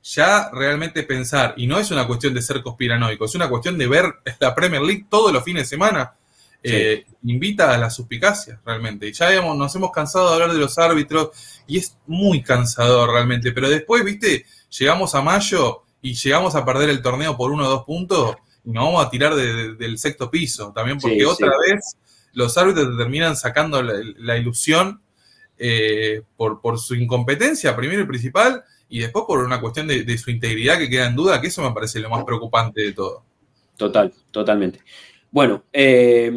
ya 0.02 0.50
realmente 0.52 1.02
pensar, 1.02 1.54
y 1.56 1.66
no 1.66 1.78
es 1.78 1.90
una 1.90 2.06
cuestión 2.06 2.34
de 2.34 2.42
ser 2.42 2.62
conspiranoico, 2.62 3.24
es 3.24 3.34
una 3.34 3.48
cuestión 3.48 3.78
de 3.78 3.86
ver 3.86 4.06
la 4.40 4.54
Premier 4.54 4.82
League 4.82 5.06
todos 5.08 5.32
los 5.32 5.44
fines 5.44 5.64
de 5.64 5.68
semana, 5.68 6.14
eh, 6.62 7.04
invita 7.22 7.72
a 7.72 7.78
la 7.78 7.88
suspicacia 7.88 8.60
realmente. 8.64 9.06
Y 9.06 9.12
ya 9.12 9.32
hemos, 9.32 9.56
nos 9.56 9.74
hemos 9.76 9.92
cansado 9.92 10.28
de 10.28 10.34
hablar 10.34 10.52
de 10.52 10.58
los 10.58 10.76
árbitros 10.76 11.30
y 11.66 11.78
es 11.78 11.96
muy 12.06 12.42
cansador 12.42 13.10
realmente, 13.10 13.52
pero 13.52 13.68
después, 13.68 14.04
viste, 14.04 14.44
llegamos 14.76 15.14
a 15.14 15.22
mayo 15.22 15.82
y 16.02 16.14
llegamos 16.14 16.54
a 16.54 16.64
perder 16.64 16.90
el 16.90 17.02
torneo 17.02 17.36
por 17.36 17.52
uno 17.52 17.66
o 17.66 17.68
dos 17.68 17.84
puntos 17.84 18.36
nos 18.72 18.84
vamos 18.84 19.06
a 19.06 19.10
tirar 19.10 19.34
del 19.34 19.98
sexto 19.98 20.30
piso 20.30 20.72
también, 20.74 20.98
porque 20.98 21.24
otra 21.24 21.48
vez 21.66 21.96
los 22.34 22.56
árbitros 22.58 22.96
terminan 22.98 23.34
sacando 23.34 23.82
la, 23.82 24.36
ilusión 24.36 25.00
eh, 25.56 26.22
por, 26.36 26.60
por, 26.60 26.78
su 26.78 26.94
incompetencia, 26.94 27.74
primero 27.74 28.02
y 28.02 28.06
principal, 28.06 28.62
y 28.88 29.00
después 29.00 29.24
por 29.26 29.38
una 29.40 29.60
cuestión 29.60 29.86
de, 29.86 30.18
su 30.18 30.30
integridad 30.30 30.78
que 30.78 30.88
queda 30.88 31.06
en 31.06 31.16
duda, 31.16 31.40
que 31.40 31.46
eso 31.48 31.62
me 31.62 31.72
parece 31.72 31.98
lo 32.00 32.10
más 32.10 32.24
preocupante 32.24 32.82
de 32.82 32.92
todo. 32.92 33.24
Total, 33.76 34.12
totalmente. 34.30 34.80
Bueno, 35.30 35.64
eh, 35.72 36.30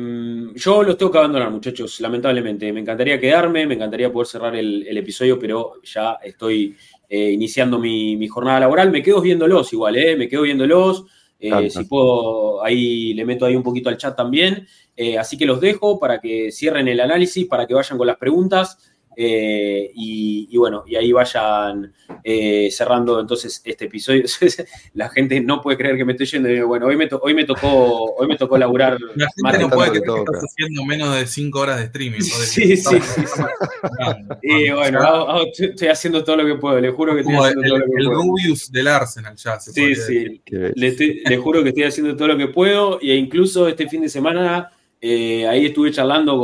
yo 0.55 0.84
los 0.84 0.97
tengo 0.97 1.11
que 1.11 1.17
abandonar, 1.17 1.51
muchachos, 1.51 1.99
lamentablemente. 2.01 2.71
Me 2.71 2.82
encantaría 2.82 3.19
quedarme, 3.19 3.65
me 3.65 3.75
encantaría 3.75 4.11
poder 4.11 4.27
cerrar 4.27 4.55
el, 4.55 4.97
episodio, 4.97 5.38
pero 5.39 5.82
ya 5.84 6.17
estoy 6.23 6.77
eh, 7.09 7.32
iniciando 7.32 7.79
mi, 7.79 8.15
mi, 8.15 8.27
jornada 8.27 8.61
laboral. 8.61 8.91
Me 8.91 9.01
quedo 9.01 9.21
viéndolos 9.21 9.71
igual, 9.73 9.97
¿eh? 9.97 10.15
Me 10.15 10.27
quedo 10.27 10.43
viéndolos. 10.43 11.05
Eh, 11.41 11.69
si 11.71 11.83
puedo, 11.85 12.63
ahí 12.63 13.15
le 13.15 13.25
meto 13.25 13.45
ahí 13.45 13.55
un 13.55 13.63
poquito 13.63 13.89
al 13.89 13.97
chat 13.97 14.15
también. 14.15 14.67
Eh, 14.95 15.17
así 15.17 15.37
que 15.37 15.45
los 15.45 15.59
dejo 15.59 15.99
para 15.99 16.21
que 16.21 16.51
cierren 16.51 16.87
el 16.87 16.99
análisis, 16.99 17.47
para 17.47 17.65
que 17.65 17.73
vayan 17.73 17.97
con 17.97 18.05
las 18.05 18.17
preguntas. 18.17 18.90
Eh, 19.16 19.91
y, 19.93 20.57
bueno, 20.57 20.84
y 20.88 20.95
ahí 20.95 21.12
vayan 21.12 21.93
eh, 22.24 22.70
cerrando 22.72 23.20
entonces 23.20 23.62
este 23.66 23.86
episodio. 23.86 24.24
la 24.93 25.09
gente 25.09 25.41
no 25.41 25.62
puede 25.62 25.78
creer 25.78 25.97
que 25.97 26.05
me 26.05 26.14
estoy 26.14 26.28
yendo. 26.28 26.68
Bueno, 26.68 26.88
hoy 26.88 26.95
me, 26.95 27.09
hoy 27.22 27.34
me 27.34 27.43
tocó, 27.43 28.16
hoy 28.16 28.28
me 28.28 28.38
tocó 28.38 28.57
laburar. 28.57 28.97
La 29.16 29.51
gente 29.51 29.59
no 29.59 29.70
puede 29.70 29.89
creer 29.91 30.03
que 30.03 30.20
estás 30.20 30.43
haciendo 30.43 30.86
menos 30.86 31.16
de 31.16 31.26
5 31.28 31.59
horas 31.59 31.78
de 31.80 31.86
streaming. 31.86 32.22
Sí, 32.22 32.78
sí, 32.78 32.78
sí, 32.78 32.97
Y 34.43 34.70
bueno, 34.72 35.43
estoy 35.57 35.88
haciendo 35.88 36.24
todo 36.24 36.38
lo 36.38 36.45
que 36.45 36.55
puedo, 36.55 36.80
le 36.80 36.91
juro 36.91 37.14
que 37.14 37.22
estoy 37.22 37.36
haciendo 37.36 37.62
el, 37.62 37.70
todo 37.70 37.80
lo 37.80 37.86
que 37.86 37.91
el 37.97 38.05
puedo. 38.07 38.22
Rubius 38.22 38.72
del 38.72 38.88
Arsenal 38.88 39.36
ya. 39.36 39.59
Se 39.59 39.72
sí, 39.72 39.95
sí, 39.95 40.41
le, 40.49 40.95
le 41.26 41.38
juro 41.38 41.64
que 41.64 41.70
estoy 41.70 41.84
haciendo 41.84 42.16
todo 42.16 42.30
lo 42.30 42.38
que 42.38 42.47
puedo 42.47 42.99
e 43.01 43.16
incluso 43.16 43.68
este 43.68 43.88
fin 43.88 44.01
de 44.01 44.09
semana 44.09 44.72
eh, 45.03 45.47
ahí 45.47 45.65
estuve 45.65 45.91
charlando 45.91 46.37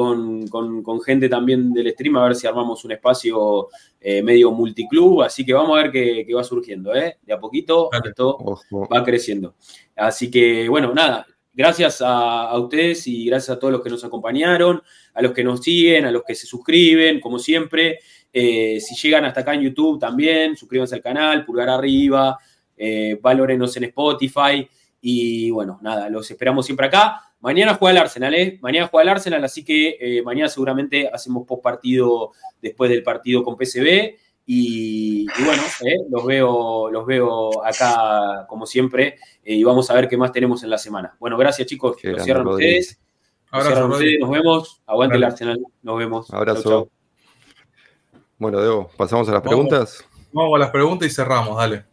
con, 0.50 1.02
gente 1.02 1.30
también 1.30 1.72
del 1.72 1.92
stream 1.92 2.18
a 2.18 2.24
ver 2.24 2.36
si 2.36 2.48
armamos 2.48 2.84
un 2.86 2.92
espacio 2.92 3.68
eh, 4.02 4.24
medio 4.24 4.52
multiclub, 4.52 5.22
así 5.22 5.46
que 5.46 5.54
vamos 5.54 5.78
a 5.78 5.84
ver 5.84 5.92
qué, 5.92 6.34
va 6.34 6.44
surgiendo, 6.44 6.96
¿eh? 6.96 7.20
De 7.22 7.34
a 7.34 7.40
poquito 7.40 7.92
esto 8.04 8.60
va 8.92 9.04
creciendo. 9.04 9.54
Así 9.96 10.32
que, 10.32 10.68
bueno, 10.70 10.92
nada, 10.92 11.28
gracias 11.54 12.02
a, 12.04 12.58
ustedes 12.58 13.06
y 13.06 13.28
gracias 13.28 13.56
a 13.56 13.60
todos 13.60 13.74
los 13.74 13.84
que 13.84 13.92
nos 13.92 14.04
acompañaron, 14.04 14.82
a 15.14 15.22
los 15.22 15.34
que 15.34 15.44
nos 15.44 15.62
siguen, 15.62 16.06
a 16.06 16.12
los 16.12 16.24
que 16.24 16.34
se 16.34 16.48
suscriben, 16.48 17.20
como 17.20 17.38
siempre. 17.38 18.00
Eh, 18.34 18.80
si 18.82 18.96
llegan 18.96 19.26
hasta 19.26 19.42
acá 19.42 19.54
en 19.54 19.62
YouTube 19.62 20.00
también, 20.00 20.58
suscríbanse 20.58 20.96
al 20.96 21.02
canal, 21.02 21.46
pulgar 21.46 21.70
arriba, 21.70 22.40
valórenos 23.22 23.78
en 23.78 23.84
Spotify. 23.84 24.68
Y 25.00 25.52
bueno, 25.52 25.78
nada, 25.84 26.10
los 26.10 26.30
esperamos 26.32 26.66
siempre 26.66 26.88
acá. 26.88 27.27
Mañana 27.40 27.76
juega 27.76 27.92
el 27.92 27.98
Arsenal, 28.04 28.34
¿eh? 28.34 28.58
Mañana 28.62 28.88
juega 28.88 29.04
el 29.04 29.10
Arsenal, 29.10 29.44
así 29.44 29.64
que 29.64 29.98
eh, 30.00 30.22
mañana 30.24 30.50
seguramente 30.50 31.10
hacemos 31.12 31.46
post 31.46 31.62
partido 31.62 32.32
después 32.62 32.90
del 32.90 33.04
partido 33.04 33.44
con 33.44 33.56
PCB. 33.56 34.16
Y, 34.50 35.26
bueno, 35.44 35.62
¿eh? 35.86 35.98
los, 36.10 36.26
veo, 36.26 36.90
los 36.90 37.06
veo 37.06 37.66
acá 37.66 38.46
como 38.48 38.66
siempre 38.66 39.20
eh, 39.44 39.56
y 39.56 39.64
vamos 39.64 39.90
a 39.92 39.94
ver 39.94 40.08
qué 40.08 40.16
más 40.16 40.32
tenemos 40.32 40.64
en 40.64 40.70
la 40.70 40.78
semana. 40.78 41.16
Bueno, 41.20 41.38
gracias 41.38 41.68
chicos, 41.68 41.98
nos 42.04 42.24
cierran 42.24 42.48
ustedes. 42.48 43.00
nos 43.52 44.30
vemos. 44.30 44.82
Aguante 44.88 45.18
el 45.18 45.24
Arsenal, 45.26 45.60
nos 45.84 45.98
vemos. 45.98 46.34
Abrazo. 46.34 46.90
Bueno, 48.40 48.62
Debo, 48.62 48.90
pasamos 48.96 49.28
a 49.30 49.34
las 49.34 49.42
preguntas. 49.42 50.06
Vamos 50.32 50.56
a 50.56 50.60
las 50.60 50.72
preguntas 50.72 51.08
y 51.08 51.12
cerramos, 51.12 51.58
dale. 51.58 51.84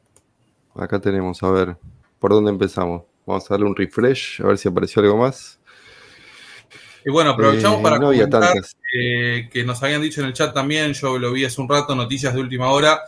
Acá 0.74 1.01
tenemos, 1.01 1.42
a 1.42 1.51
ver, 1.51 1.76
¿por 2.18 2.32
dónde 2.32 2.51
empezamos? 2.51 3.03
Vamos 3.27 3.51
a 3.51 3.55
darle 3.55 3.66
un 3.66 3.77
refresh, 3.77 4.43
a 4.43 4.49
ver 4.49 4.59
si 4.59 4.68
apareció 4.68 5.03
algo 5.03 5.16
más. 5.16 5.59
Y 7.05 7.11
bueno, 7.11 7.31
aprovechamos 7.31 7.81
eh, 7.81 7.83
para 7.83 7.99
comentar 7.99 8.62
que 8.95 9.64
nos 9.64 9.83
habían 9.83 10.01
dicho 10.01 10.20
en 10.20 10.29
el 10.29 10.33
chat 10.33 10.55
también, 10.55 10.95
yo 10.95 11.18
lo 11.18 11.33
vi 11.33 11.45
hace 11.45 11.61
un 11.61 11.68
rato, 11.68 11.95
noticias 11.95 12.33
de 12.35 12.41
última 12.41 12.70
hora. 12.70 13.03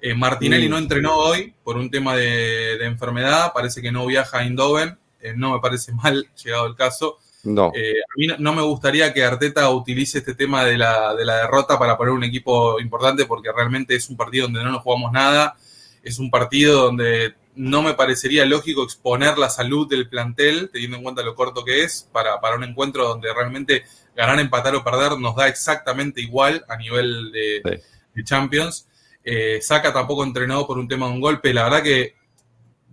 Eh, 0.00 0.14
Martinelli 0.14 0.66
mm. 0.66 0.70
no 0.70 0.78
entrenó 0.78 1.16
hoy 1.16 1.54
por 1.62 1.76
un 1.76 1.90
tema 1.90 2.16
de, 2.16 2.82
enfermedad, 2.84 3.52
parece 3.54 3.82
que 3.82 3.92
no 3.92 4.06
viaja 4.06 4.38
a 4.38 4.44
Eindhoven, 4.44 4.98
eh, 5.20 5.34
no 5.36 5.52
me 5.52 5.60
parece 5.60 5.92
mal, 6.02 6.26
llegado 6.42 6.66
el 6.66 6.74
caso. 6.74 7.18
No. 7.42 7.66
a 7.66 7.72
mí 8.16 8.26
no, 8.38 8.54
me 8.54 8.62
gustaría 8.62 9.12
que 9.12 9.22
Arteta 9.22 9.68
utilice 9.68 10.16
este 10.16 10.34
tema 10.34 10.64
de 10.64 10.78
la, 10.78 11.14
de 11.14 11.26
la 11.26 11.42
derrota 11.42 11.78
para 11.78 11.94
poner 11.98 12.14
un 12.14 12.24
equipo 12.24 12.80
importante, 12.80 13.26
porque 13.26 13.52
realmente 13.52 13.94
es 13.94 14.08
un 14.08 14.16
partido 14.16 14.46
donde 14.46 14.64
no 14.64 14.72
nos 14.72 14.80
jugamos 14.80 15.12
nada, 15.12 15.54
es 16.02 16.18
un 16.18 16.30
partido 16.30 16.84
donde 16.84 17.34
no 17.56 17.82
me 17.82 17.94
parecería 17.94 18.44
lógico 18.44 18.82
exponer 18.82 19.38
la 19.38 19.48
salud 19.48 19.88
del 19.88 20.08
plantel, 20.08 20.70
teniendo 20.72 20.96
en 20.96 21.02
cuenta 21.02 21.22
lo 21.22 21.34
corto 21.34 21.64
que 21.64 21.82
es, 21.82 22.08
para, 22.12 22.40
para 22.40 22.56
un 22.56 22.64
encuentro 22.64 23.06
donde 23.06 23.32
realmente 23.32 23.84
ganar, 24.14 24.38
empatar 24.40 24.74
o 24.74 24.84
perder 24.84 25.18
nos 25.18 25.36
da 25.36 25.48
exactamente 25.48 26.20
igual 26.20 26.64
a 26.68 26.76
nivel 26.76 27.32
de, 27.32 27.82
Champions. 28.22 28.88
Eh, 29.24 29.58
Saca 29.60 29.92
tampoco 29.92 30.22
entrenado 30.22 30.66
por 30.66 30.78
un 30.78 30.86
tema 30.86 31.06
de 31.06 31.12
un 31.12 31.20
golpe. 31.20 31.52
La 31.52 31.64
verdad 31.64 31.82
que 31.82 32.14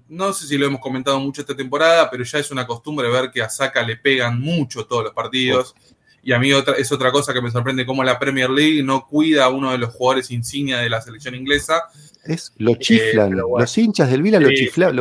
no 0.10 0.34
sé 0.34 0.48
si 0.48 0.58
lo 0.58 0.66
hemos 0.66 0.82
comentado 0.82 1.20
mucho 1.20 1.42
esta 1.42 1.56
temporada, 1.56 2.10
pero 2.10 2.24
ya 2.24 2.40
es 2.40 2.52
una 2.52 2.66
costumbre 2.66 3.08
ver 3.10 3.32
que 3.32 3.42
a 3.42 3.50
Saca 3.50 3.84
le 3.84 3.98
pegan 3.98 4.40
mucho 4.40 4.86
todos 4.86 5.04
los 5.04 5.14
partidos. 5.14 5.76
Y 6.24 6.34
a 6.34 6.40
mí 6.40 6.54
otra, 6.54 6.76
es 6.76 6.92
otra 6.92 7.12
cosa 7.12 7.34
que 7.34 7.42
me 7.42 7.50
sorprende 7.50 7.86
cómo 7.86 8.04
la 8.04 8.20
Premier 8.20 8.50
League 8.50 8.84
no 8.84 9.08
cuida 9.08 9.46
a 9.46 9.50
uno 9.50 9.72
de 9.72 9.78
los 9.78 9.94
jugadores 9.94 10.30
insignia 10.32 10.78
de 10.78 10.90
la 10.90 11.02
selección 11.02 11.36
inglesa 11.36 11.84
es, 12.24 12.54
lo 12.58 12.76
chiflan, 12.76 13.36
los 13.36 13.78
hinchas 13.78 14.12
del 14.12 14.22
Vila 14.22 14.40
lo 14.40 14.50
chiflan. 14.50 14.96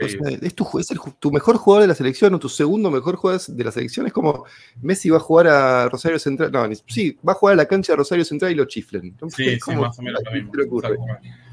es, 0.00 0.54
tu, 0.54 0.78
es 0.78 0.88
tu 1.20 1.30
mejor 1.30 1.56
jugador 1.56 1.82
de 1.82 1.88
la 1.88 1.94
selección 1.94 2.34
o 2.34 2.38
tu 2.38 2.48
segundo 2.48 2.90
mejor 2.90 3.16
jugador 3.16 3.40
de 3.40 3.64
la 3.64 3.70
selección. 3.70 4.06
Es 4.06 4.12
como 4.12 4.44
Messi 4.80 5.08
va 5.10 5.18
a 5.18 5.20
jugar 5.20 5.46
a 5.46 5.88
Rosario 5.88 6.18
Central. 6.18 6.50
No, 6.50 6.68
sí, 6.88 7.16
va 7.26 7.32
a 7.32 7.36
jugar 7.36 7.52
a 7.52 7.56
la 7.56 7.66
cancha 7.66 7.92
de 7.92 7.98
Rosario 7.98 8.24
Central 8.24 8.50
y 8.50 8.54
lo 8.56 8.64
chiflan. 8.64 9.16
Sí, 9.28 9.58
sí, 9.60 9.76
más 9.76 9.98
o 9.98 10.02
menos 10.02 10.20
lo 10.24 10.32
mismo. 10.32 10.80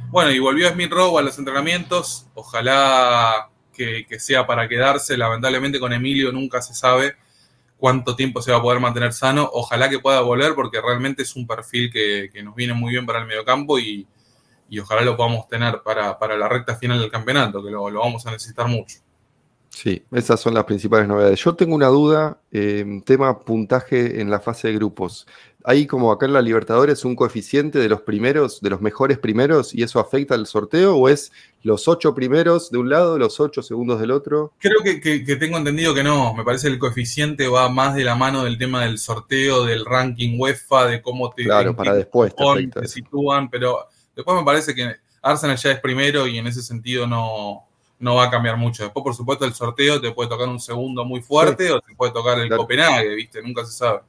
Bueno, 0.09 0.31
y 0.31 0.39
volvió 0.39 0.69
Smith 0.71 0.91
Rowe 0.91 1.19
a 1.19 1.21
los 1.21 1.37
entrenamientos. 1.37 2.25
Ojalá 2.33 3.49
que, 3.71 4.05
sea 4.17 4.47
para 4.47 4.67
quedarse. 4.67 5.15
Lamentablemente 5.17 5.79
con 5.79 5.93
Emilio 5.93 6.31
nunca 6.31 6.63
se 6.63 6.73
sabe 6.73 7.13
cuánto 7.79 8.15
tiempo 8.15 8.41
se 8.41 8.51
va 8.51 8.57
a 8.57 8.61
poder 8.61 8.79
mantener 8.79 9.13
sano. 9.13 9.49
Ojalá 9.53 9.89
que 9.89 9.99
pueda 9.99 10.21
volver 10.21 10.53
porque 10.53 10.81
realmente 10.81 11.23
es 11.23 11.35
un 11.35 11.47
perfil 11.47 11.91
que, 11.91 12.29
que 12.31 12.43
nos 12.43 12.53
viene 12.53 12.73
muy 12.73 12.91
bien 12.91 13.05
para 13.05 13.19
el 13.19 13.25
mediocampo 13.25 13.79
y 13.79 14.07
y 14.69 14.79
ojalá 14.79 15.01
lo 15.01 15.17
podamos 15.17 15.47
tener 15.47 15.81
para, 15.83 16.37
la 16.37 16.47
recta 16.47 16.75
final 16.75 16.99
del 16.99 17.11
campeonato, 17.11 17.63
que 17.63 17.71
lo, 17.71 17.91
vamos 17.91 18.25
a 18.25 18.31
necesitar 18.31 18.67
mucho. 18.67 18.99
Sí, 19.69 20.03
esas 20.11 20.39
son 20.39 20.53
las 20.53 20.63
principales 20.63 21.07
novedades. 21.07 21.43
Yo 21.43 21.55
tengo 21.55 21.75
una 21.75 21.87
duda, 21.87 22.39
eh, 22.51 23.01
tema 23.05 23.39
puntaje 23.39 24.21
en 24.21 24.29
la 24.29 24.39
fase 24.39 24.67
de 24.67 24.75
grupos. 24.75 25.27
¿Hay 25.69 25.85
como 25.85 26.11
acá 26.11 26.25
en 26.25 26.33
la 26.33 26.41
Libertadores 26.41 27.05
un 27.05 27.15
coeficiente 27.15 27.77
de 27.77 27.89
los 27.89 28.01
primeros, 28.01 28.59
de 28.61 28.69
los 28.71 28.81
mejores 28.81 29.19
primeros, 29.19 29.73
y 29.75 29.83
eso 29.83 29.99
afecta 29.99 30.33
al 30.33 30.47
sorteo? 30.47 30.95
¿O 30.95 31.09
es 31.09 31.31
los 31.61 31.87
ocho 31.87 32.15
primeros 32.15 32.71
de 32.71 32.79
un 32.79 32.89
lado, 32.89 33.19
los 33.19 33.39
ocho 33.39 33.61
segundos 33.61 33.99
del 33.99 34.11
otro? 34.11 34.53
Creo 34.59 34.77
que, 34.83 35.35
tengo 35.35 35.57
entendido 35.57 35.93
que 35.93 36.03
no. 36.03 36.33
Me 36.33 36.43
parece 36.43 36.67
que 36.67 36.73
el 36.73 36.79
coeficiente 36.79 37.47
va 37.47 37.69
más 37.69 37.95
de 37.95 38.03
la 38.03 38.15
mano 38.15 38.43
del 38.43 38.57
tema 38.57 38.83
del 38.83 38.97
sorteo, 38.97 39.63
del 39.63 39.85
ranking 39.85 40.39
UEFA, 40.39 40.87
de 40.87 41.01
cómo 41.01 41.29
te, 41.29 41.43
claro, 41.43 41.75
para 41.75 41.93
después 41.93 42.33
te, 42.35 42.67
te 42.67 42.87
sitúan, 42.87 43.49
pero 43.49 43.87
Después 44.19 44.37
me 44.37 44.43
parece 44.43 44.75
que 44.75 44.97
Arsenal 45.21 45.55
ya 45.55 45.71
es 45.71 45.79
primero 45.79 46.27
y 46.27 46.37
en 46.37 46.45
ese 46.45 46.61
sentido 46.61 47.07
no, 47.07 47.65
no 47.99 48.15
va 48.15 48.25
a 48.25 48.29
cambiar 48.29 48.57
mucho. 48.57 48.83
Después, 48.83 49.01
por 49.01 49.15
supuesto, 49.15 49.45
el 49.45 49.53
sorteo 49.53 50.01
te 50.01 50.11
puede 50.11 50.29
tocar 50.29 50.49
un 50.49 50.59
segundo 50.59 51.05
muy 51.05 51.21
fuerte 51.21 51.71
o 51.71 51.79
te 51.79 51.95
puede 51.95 52.11
tocar 52.11 52.37
el 52.37 52.49
Copenhague, 52.49 53.15
¿viste? 53.15 53.41
Nunca 53.41 53.65
se 53.65 53.71
sabe. 53.71 54.01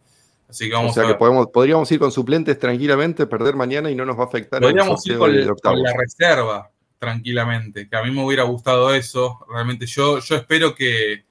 Así 0.51 0.69
que 0.69 0.75
vamos 0.75 0.91
o 0.91 0.95
sea 0.95 1.07
que 1.07 1.15
podemos, 1.15 1.47
podríamos 1.47 1.91
ir 1.93 2.01
con 2.01 2.11
suplentes 2.11 2.59
tranquilamente, 2.59 3.27
perder 3.27 3.55
mañana 3.55 3.89
y 3.91 3.95
no 3.95 4.05
nos 4.05 4.19
va 4.19 4.25
a 4.25 4.27
afectar. 4.27 4.61
Podríamos 4.61 5.07
ir 5.07 5.17
con, 5.17 5.33
la 5.33 5.93
reserva 5.97 6.71
tranquilamente, 6.99 7.89
que 7.89 7.97
a 7.97 8.03
mí 8.03 8.11
me 8.11 8.25
hubiera 8.25 8.43
gustado 8.43 8.93
eso. 8.93 9.39
Realmente 9.49 9.87
yo, 9.87 10.19
yo 10.19 10.35
espero 10.37 10.75
que, 10.75 11.25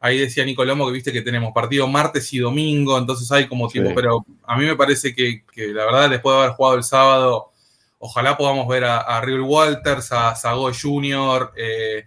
ahí 0.00 0.18
decía 0.18 0.44
Nicolomo 0.44 0.86
que 0.86 0.92
viste 0.92 1.12
que 1.12 1.22
tenemos 1.22 1.52
partido 1.52 1.88
martes 1.88 2.32
y 2.34 2.38
domingo, 2.38 2.98
entonces 2.98 3.32
hay 3.32 3.48
como 3.48 3.68
tiempo, 3.68 3.92
pero 3.94 4.24
a 4.44 4.56
mí 4.56 4.66
me 4.66 4.76
parece 4.76 5.14
que, 5.14 5.42
la 5.56 5.86
verdad 5.86 6.10
después 6.10 6.34
de 6.36 6.42
haber 6.42 6.54
jugado 6.54 6.76
el 6.76 6.84
sábado, 6.84 7.52
ojalá 7.98 8.36
podamos 8.36 8.68
ver 8.68 8.84
a, 8.84 8.98
a 8.98 9.20
Riel 9.22 9.40
Walters, 9.40 10.12
a 10.12 10.34
Sago 10.34 10.70
Jr., 10.72 11.52
eh, 11.56 12.04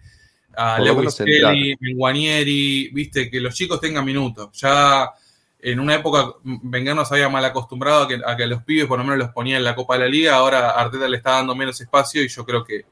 a 0.54 0.78
Lewis 0.78 1.16
Kelly, 1.16 1.76
Menguanieri, 1.80 2.90
viste, 2.92 3.30
que 3.30 3.40
los 3.40 3.54
chicos 3.54 3.80
tengan 3.80 4.04
minutos. 4.04 4.50
Ya 4.52 5.10
en 5.62 5.78
una 5.78 5.94
época 5.94 6.34
Wenger 6.44 6.94
nos 6.94 7.10
había 7.12 7.28
mal 7.28 7.44
acostumbrado 7.44 8.02
a 8.02 8.08
que, 8.08 8.20
a 8.24 8.36
que 8.36 8.46
los 8.46 8.64
pibes 8.64 8.86
por 8.86 8.98
lo 8.98 9.04
menos 9.04 9.18
los 9.18 9.30
ponía 9.30 9.56
en 9.56 9.64
la 9.64 9.76
Copa 9.76 9.94
de 9.94 10.00
la 10.00 10.08
Liga, 10.08 10.34
ahora 10.34 10.70
Arteta 10.70 11.08
le 11.08 11.16
está 11.16 11.32
dando 11.32 11.54
menos 11.54 11.80
espacio 11.80 12.22
y 12.22 12.28
yo 12.28 12.44
creo 12.44 12.64
que, 12.64 12.84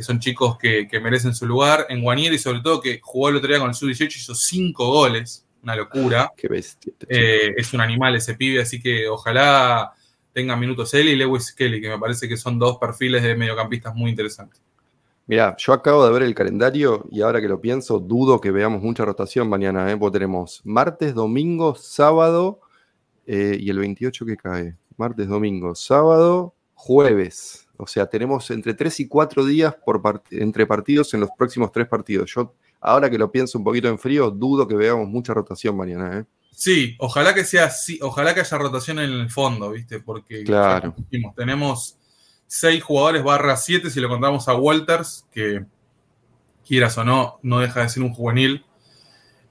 son 0.00 0.20
chicos 0.20 0.56
que, 0.58 0.88
merecen 1.02 1.34
su 1.34 1.44
lugar. 1.44 1.86
En 1.88 2.02
Guanieri, 2.02 2.38
sobre 2.38 2.60
todo, 2.60 2.80
que 2.80 3.00
jugó 3.02 3.30
el 3.30 3.36
otro 3.36 3.48
día 3.48 3.58
con 3.58 3.68
el 3.68 3.74
Sub-18, 3.74 4.16
hizo 4.16 4.34
cinco 4.34 4.86
goles, 4.86 5.44
una 5.62 5.74
locura. 5.74 6.32
Qué 6.36 6.46
bestia. 6.46 6.92
Este 7.00 7.48
eh, 7.48 7.54
es 7.56 7.74
un 7.74 7.80
animal 7.80 8.14
ese 8.14 8.34
pibe, 8.34 8.62
así 8.62 8.80
que 8.80 9.08
ojalá 9.08 9.92
tenga 10.32 10.54
minutos 10.54 10.94
él 10.94 11.08
y 11.08 11.16
Lewis 11.16 11.52
Kelly, 11.52 11.80
que 11.80 11.88
me 11.88 11.98
parece 11.98 12.28
que 12.28 12.36
son 12.36 12.60
dos 12.60 12.78
perfiles 12.78 13.24
de 13.24 13.34
mediocampistas 13.34 13.92
muy 13.92 14.10
interesantes. 14.10 14.60
Mira, 15.28 15.54
yo 15.58 15.74
acabo 15.74 16.06
de 16.06 16.10
ver 16.10 16.22
el 16.22 16.34
calendario 16.34 17.06
y 17.10 17.20
ahora 17.20 17.42
que 17.42 17.48
lo 17.48 17.60
pienso, 17.60 18.00
dudo 18.00 18.40
que 18.40 18.50
veamos 18.50 18.82
mucha 18.82 19.04
rotación 19.04 19.46
mañana, 19.46 19.92
¿eh? 19.92 19.96
porque 19.98 20.14
tenemos 20.14 20.62
martes, 20.64 21.14
domingo, 21.14 21.74
sábado 21.74 22.60
eh, 23.26 23.58
y 23.60 23.68
el 23.68 23.78
28 23.78 24.24
que 24.24 24.38
cae. 24.38 24.74
Martes, 24.96 25.28
domingo, 25.28 25.74
sábado, 25.74 26.54
jueves. 26.72 27.68
O 27.76 27.86
sea, 27.86 28.06
tenemos 28.06 28.50
entre 28.50 28.72
3 28.72 29.00
y 29.00 29.06
4 29.06 29.44
días 29.44 29.74
por 29.84 30.22
entre 30.30 30.66
partidos 30.66 31.12
en 31.12 31.20
los 31.20 31.28
próximos 31.36 31.70
tres 31.72 31.86
partidos. 31.86 32.32
Yo, 32.34 32.54
ahora 32.80 33.10
que 33.10 33.18
lo 33.18 33.30
pienso 33.30 33.58
un 33.58 33.64
poquito 33.64 33.88
en 33.88 33.98
frío, 33.98 34.30
dudo 34.30 34.66
que 34.66 34.76
veamos 34.76 35.06
mucha 35.08 35.34
rotación 35.34 35.76
mañana. 35.76 36.20
¿eh? 36.20 36.24
Sí, 36.52 36.96
ojalá 36.98 37.34
que 37.34 37.44
sea 37.44 37.66
así, 37.66 37.98
ojalá 38.00 38.32
que 38.32 38.40
haya 38.40 38.56
rotación 38.56 38.98
en 38.98 39.10
el 39.10 39.30
fondo, 39.30 39.72
¿viste? 39.72 40.00
Porque 40.00 40.42
claro. 40.42 40.94
tenemos 41.36 41.98
seis 42.48 42.82
jugadores 42.82 43.22
barra 43.22 43.56
siete 43.56 43.90
si 43.90 44.00
lo 44.00 44.08
contamos 44.08 44.48
a 44.48 44.56
Walters, 44.56 45.26
que 45.30 45.64
quieras 46.66 46.98
o 46.98 47.04
no, 47.04 47.38
no 47.42 47.60
deja 47.60 47.82
de 47.82 47.88
ser 47.88 48.02
un 48.02 48.12
juvenil. 48.12 48.64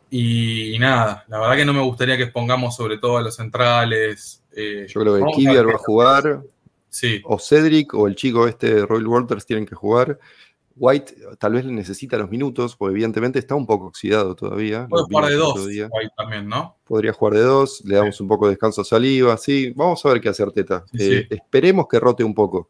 Y, 0.09 0.77
nada, 0.79 1.25
la 1.27 1.39
verdad 1.39 1.55
que 1.57 1.65
no 1.65 1.73
me 1.73 1.81
gustaría 1.81 2.17
que 2.17 2.23
expongamos 2.23 2.75
sobre 2.75 2.97
todo 2.97 3.17
a 3.17 3.21
los 3.21 3.35
centrales. 3.35 4.43
Eh, 4.53 4.87
Yo 4.89 5.01
creo 5.01 5.15
que 5.15 5.31
Kivier 5.33 5.67
va 5.67 5.73
a 5.73 5.77
jugar. 5.77 6.41
Sí. 6.89 7.21
O 7.25 7.37
Cedric 7.37 7.93
o 7.93 8.07
el 8.07 8.15
chico 8.15 8.47
este 8.47 8.73
de 8.73 8.85
Royal 8.85 9.07
Walters 9.07 9.45
tienen 9.45 9.65
que 9.65 9.75
jugar. 9.75 10.17
White 10.79 11.15
tal 11.39 11.53
vez 11.53 11.65
le 11.65 11.71
necesita 11.73 12.17
los 12.17 12.29
minutos, 12.29 12.75
porque 12.75 12.93
evidentemente 12.93 13.39
está 13.39 13.55
un 13.55 13.65
poco 13.65 13.87
oxidado 13.87 14.35
todavía. 14.35 14.87
Puede 14.87 15.03
jugar 15.05 15.29
de 15.29 15.35
dos, 15.35 15.65
White 15.65 16.13
también, 16.15 16.47
¿no? 16.47 16.77
Podría 16.85 17.13
jugar 17.13 17.33
de 17.33 17.41
dos, 17.41 17.83
le 17.83 17.95
damos 17.95 18.21
un 18.21 18.27
poco 18.27 18.45
de 18.45 18.51
descanso 18.51 18.81
a 18.81 18.85
Saliva, 18.85 19.35
sí. 19.37 19.73
Vamos 19.75 20.05
a 20.05 20.09
ver 20.09 20.21
qué 20.21 20.29
hacer 20.29 20.51
Teta. 20.51 20.85
Eh, 20.97 21.27
esperemos 21.29 21.87
que 21.87 21.99
rote 21.99 22.23
un 22.23 22.35
poco 22.35 22.69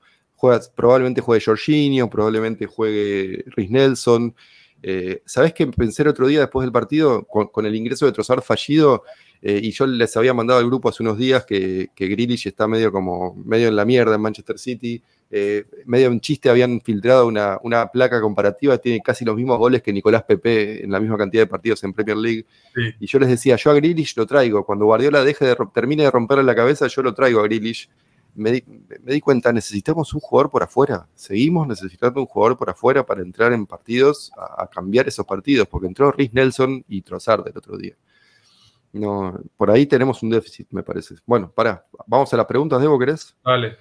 probablemente 0.75 1.21
juegue 1.21 1.43
Jorginho, 1.43 2.09
probablemente 2.09 2.65
juegue 2.65 3.43
Rhys 3.47 3.69
Nelson. 3.69 4.35
Eh, 4.83 5.21
¿Sabés 5.25 5.53
qué 5.53 5.67
pensé 5.67 6.03
el 6.03 6.09
otro 6.09 6.27
día 6.27 6.41
después 6.41 6.63
del 6.63 6.71
partido? 6.71 7.23
Con, 7.25 7.65
el 7.65 7.75
ingreso 7.75 8.05
de 8.05 8.11
Trossard 8.11 8.41
fallido, 8.41 9.03
eh, 9.41 9.59
y 9.61 9.71
yo 9.71 9.87
les 9.87 10.15
había 10.17 10.33
mandado 10.33 10.59
al 10.59 10.65
grupo 10.65 10.89
hace 10.89 11.03
unos 11.03 11.17
días 11.17 11.45
que, 11.45 11.89
que 11.95 12.07
Grealish 12.07 12.47
está 12.47 12.67
medio 12.67 12.91
como 12.91 13.35
medio 13.45 13.67
en 13.67 13.75
la 13.75 13.85
mierda 13.85 14.15
en 14.15 14.21
Manchester 14.21 14.57
City. 14.59 15.01
Eh, 15.29 15.65
medio 15.85 16.09
un 16.09 16.21
chiste 16.21 16.49
habían 16.49 16.79
filtrado 16.79 17.27
una, 17.27 17.87
placa 17.91 18.21
comparativa, 18.21 18.77
tiene 18.77 19.01
casi 19.01 19.25
los 19.25 19.35
mismos 19.35 19.57
goles 19.57 19.81
que 19.81 19.91
Nicolás 19.91 20.23
Pepe 20.23 20.83
en 20.83 20.91
la 20.91 21.01
misma 21.01 21.17
cantidad 21.17 21.43
de 21.43 21.47
partidos 21.47 21.83
en 21.83 21.93
Premier 21.93 22.17
League. 22.17 22.45
Y 22.99 23.07
yo 23.07 23.19
les 23.19 23.29
decía, 23.29 23.55
yo 23.57 23.71
a 23.71 23.73
Grealish 23.73 24.15
lo 24.15 24.25
traigo. 24.25 24.65
Cuando 24.65 24.85
Guardiola 24.85 25.23
deje 25.23 25.45
de, 25.45 25.57
termine 25.73 26.03
de 26.03 26.11
romperle 26.11 26.43
la 26.43 26.55
cabeza, 26.55 26.87
yo 26.87 27.01
lo 27.01 27.13
traigo 27.13 27.41
a 27.41 27.43
Grealish 27.43 27.89
me 28.37 28.51
di, 28.51 29.21
cuenta, 29.21 29.51
necesitamos 29.51 30.13
un 30.13 30.19
jugador 30.19 30.51
por 30.51 30.63
afuera. 30.63 31.07
Seguimos 31.15 31.67
necesitando 31.67 32.21
un 32.21 32.27
jugador 32.27 32.57
por 32.57 32.69
afuera 32.69 33.05
para 33.05 33.21
entrar 33.21 33.51
en 33.51 33.65
partidos, 33.65 34.31
a, 34.37 34.67
cambiar 34.67 35.07
esos 35.07 35.25
partidos, 35.25 35.67
porque 35.67 35.87
entró 35.87 36.11
Rhys 36.11 36.33
Nelson 36.33 36.85
y 36.87 37.01
Trossard 37.01 37.47
el 37.47 37.57
otro 37.57 37.77
día. 37.77 37.95
No, 38.93 39.39
por 39.57 39.71
ahí 39.71 39.85
tenemos 39.85 40.21
un 40.23 40.29
déficit, 40.29 40.67
me 40.71 40.83
parece. 40.83 41.15
Bueno, 41.25 41.51
para, 41.51 41.85
vamos 42.05 42.31
a 42.33 42.37
las 42.37 42.45
preguntas, 42.45 42.79
Debo, 42.79 42.97
¿querés? 42.97 43.35
Vale. 43.43 43.77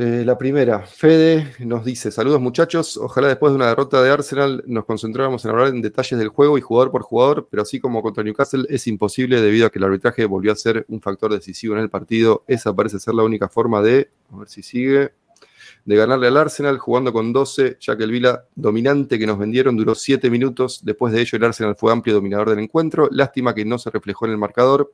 Eh, 0.00 0.22
la 0.24 0.38
primera, 0.38 0.86
Fede 0.86 1.56
nos 1.58 1.84
dice, 1.84 2.12
saludos 2.12 2.40
muchachos, 2.40 2.96
ojalá 2.96 3.26
después 3.26 3.50
de 3.50 3.56
una 3.56 3.66
derrota 3.66 4.00
de 4.00 4.08
Arsenal 4.08 4.62
nos 4.64 4.84
concentráramos 4.84 5.44
en 5.44 5.50
hablar 5.50 5.68
en 5.70 5.82
detalles 5.82 6.16
del 6.20 6.28
juego 6.28 6.56
y 6.56 6.60
jugador 6.60 6.92
por 6.92 7.02
jugador, 7.02 7.48
pero 7.50 7.64
así 7.64 7.80
como 7.80 8.00
contra 8.00 8.22
Newcastle 8.22 8.64
es 8.68 8.86
imposible 8.86 9.40
debido 9.40 9.66
a 9.66 9.70
que 9.70 9.80
el 9.80 9.84
arbitraje 9.84 10.24
volvió 10.24 10.52
a 10.52 10.54
ser 10.54 10.86
un 10.86 11.00
factor 11.00 11.32
decisivo 11.32 11.74
en 11.74 11.80
el 11.80 11.90
partido. 11.90 12.44
Esa 12.46 12.72
parece 12.72 13.00
ser 13.00 13.14
la 13.14 13.24
única 13.24 13.48
forma 13.48 13.82
de, 13.82 14.08
ver 14.30 14.48
si 14.48 14.62
sigue, 14.62 15.14
de 15.84 15.96
ganarle 15.96 16.28
al 16.28 16.36
Arsenal 16.36 16.78
jugando 16.78 17.12
con 17.12 17.32
12, 17.32 17.78
ya 17.80 17.96
que 17.96 18.04
el 18.04 18.12
Vila 18.12 18.44
dominante 18.54 19.18
que 19.18 19.26
nos 19.26 19.36
vendieron 19.36 19.76
duró 19.76 19.96
7 19.96 20.30
minutos, 20.30 20.78
después 20.84 21.12
de 21.12 21.22
ello 21.22 21.38
el 21.38 21.42
Arsenal 21.42 21.74
fue 21.74 21.90
amplio 21.90 22.14
dominador 22.14 22.50
del 22.50 22.60
encuentro, 22.60 23.08
lástima 23.10 23.52
que 23.52 23.64
no 23.64 23.80
se 23.80 23.90
reflejó 23.90 24.26
en 24.26 24.30
el 24.30 24.38
marcador, 24.38 24.92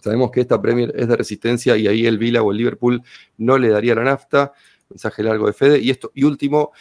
Sabemos 0.00 0.30
que 0.30 0.40
esta 0.40 0.60
Premier 0.60 0.92
es 0.96 1.08
de 1.08 1.16
resistencia 1.16 1.76
y 1.76 1.86
ahí 1.86 2.06
el 2.06 2.18
Vila 2.18 2.42
o 2.42 2.50
el 2.52 2.58
Liverpool 2.58 3.02
no 3.38 3.58
le 3.58 3.68
daría 3.68 3.94
la 3.94 4.04
nafta. 4.04 4.52
Mensaje 4.88 5.22
largo 5.22 5.46
de 5.46 5.52
Fede. 5.52 5.78
Y 5.78 5.90
esto, 5.90 6.10
y 6.14 6.24
último, 6.24 6.72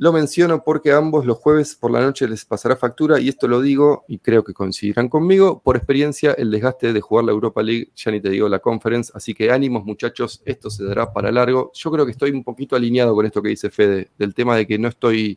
lo 0.00 0.12
menciono 0.12 0.62
porque 0.62 0.92
ambos 0.92 1.26
los 1.26 1.38
jueves 1.38 1.74
por 1.74 1.90
la 1.90 2.00
noche 2.00 2.28
les 2.28 2.44
pasará 2.44 2.76
factura, 2.76 3.18
y 3.18 3.28
esto 3.28 3.48
lo 3.48 3.60
digo, 3.60 4.04
y 4.06 4.20
creo 4.20 4.44
que 4.44 4.54
coincidirán 4.54 5.08
conmigo, 5.08 5.60
por 5.60 5.76
experiencia, 5.76 6.34
el 6.34 6.52
desgaste 6.52 6.92
de 6.92 7.00
jugar 7.00 7.24
la 7.24 7.32
Europa 7.32 7.64
League, 7.64 7.90
ya 7.96 8.12
ni 8.12 8.20
te 8.20 8.30
digo 8.30 8.48
la 8.48 8.60
Conference, 8.60 9.10
así 9.12 9.34
que 9.34 9.50
ánimos 9.50 9.84
muchachos, 9.84 10.40
esto 10.44 10.70
se 10.70 10.84
dará 10.84 11.12
para 11.12 11.32
largo. 11.32 11.72
Yo 11.74 11.90
creo 11.90 12.04
que 12.04 12.12
estoy 12.12 12.30
un 12.30 12.44
poquito 12.44 12.76
alineado 12.76 13.12
con 13.12 13.26
esto 13.26 13.42
que 13.42 13.48
dice 13.48 13.70
Fede, 13.70 14.10
del 14.16 14.34
tema 14.34 14.54
de 14.54 14.68
que 14.68 14.78
no 14.78 14.86
estoy 14.86 15.36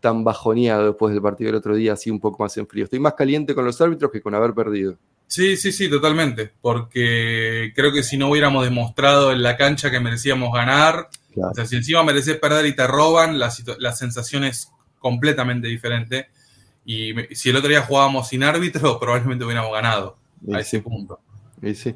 tan 0.00 0.24
bajoneado 0.24 0.88
después 0.88 1.14
del 1.14 1.22
partido 1.22 1.48
del 1.48 1.56
otro 1.56 1.74
día, 1.74 1.94
así 1.94 2.10
un 2.10 2.20
poco 2.20 2.42
más 2.42 2.54
en 2.58 2.66
frío. 2.66 2.84
Estoy 2.84 2.98
más 2.98 3.14
caliente 3.14 3.54
con 3.54 3.64
los 3.64 3.80
árbitros 3.80 4.10
que 4.10 4.20
con 4.20 4.34
haber 4.34 4.52
perdido. 4.52 4.98
Sí, 5.30 5.56
sí, 5.56 5.70
sí, 5.70 5.88
totalmente. 5.88 6.52
Porque 6.60 7.72
creo 7.76 7.92
que 7.92 8.02
si 8.02 8.16
no 8.16 8.28
hubiéramos 8.28 8.64
demostrado 8.64 9.30
en 9.30 9.44
la 9.44 9.56
cancha 9.56 9.88
que 9.88 10.00
merecíamos 10.00 10.52
ganar, 10.52 11.08
o 11.36 11.54
sea, 11.54 11.66
si 11.66 11.76
encima 11.76 12.02
mereces 12.02 12.36
perder 12.36 12.66
y 12.66 12.74
te 12.74 12.84
roban, 12.88 13.38
la, 13.38 13.52
la 13.78 13.92
sensación 13.92 14.42
es 14.42 14.72
completamente 14.98 15.68
diferente. 15.68 16.26
Y 16.84 17.14
si 17.32 17.50
el 17.50 17.56
otro 17.56 17.68
día 17.68 17.82
jugábamos 17.82 18.26
sin 18.26 18.42
árbitro, 18.42 18.98
probablemente 19.00 19.44
hubiéramos 19.44 19.72
ganado 19.72 20.16
a 20.52 20.58
ese 20.58 20.80
punto. 20.80 21.20
Y 21.62 21.76
sí. 21.76 21.94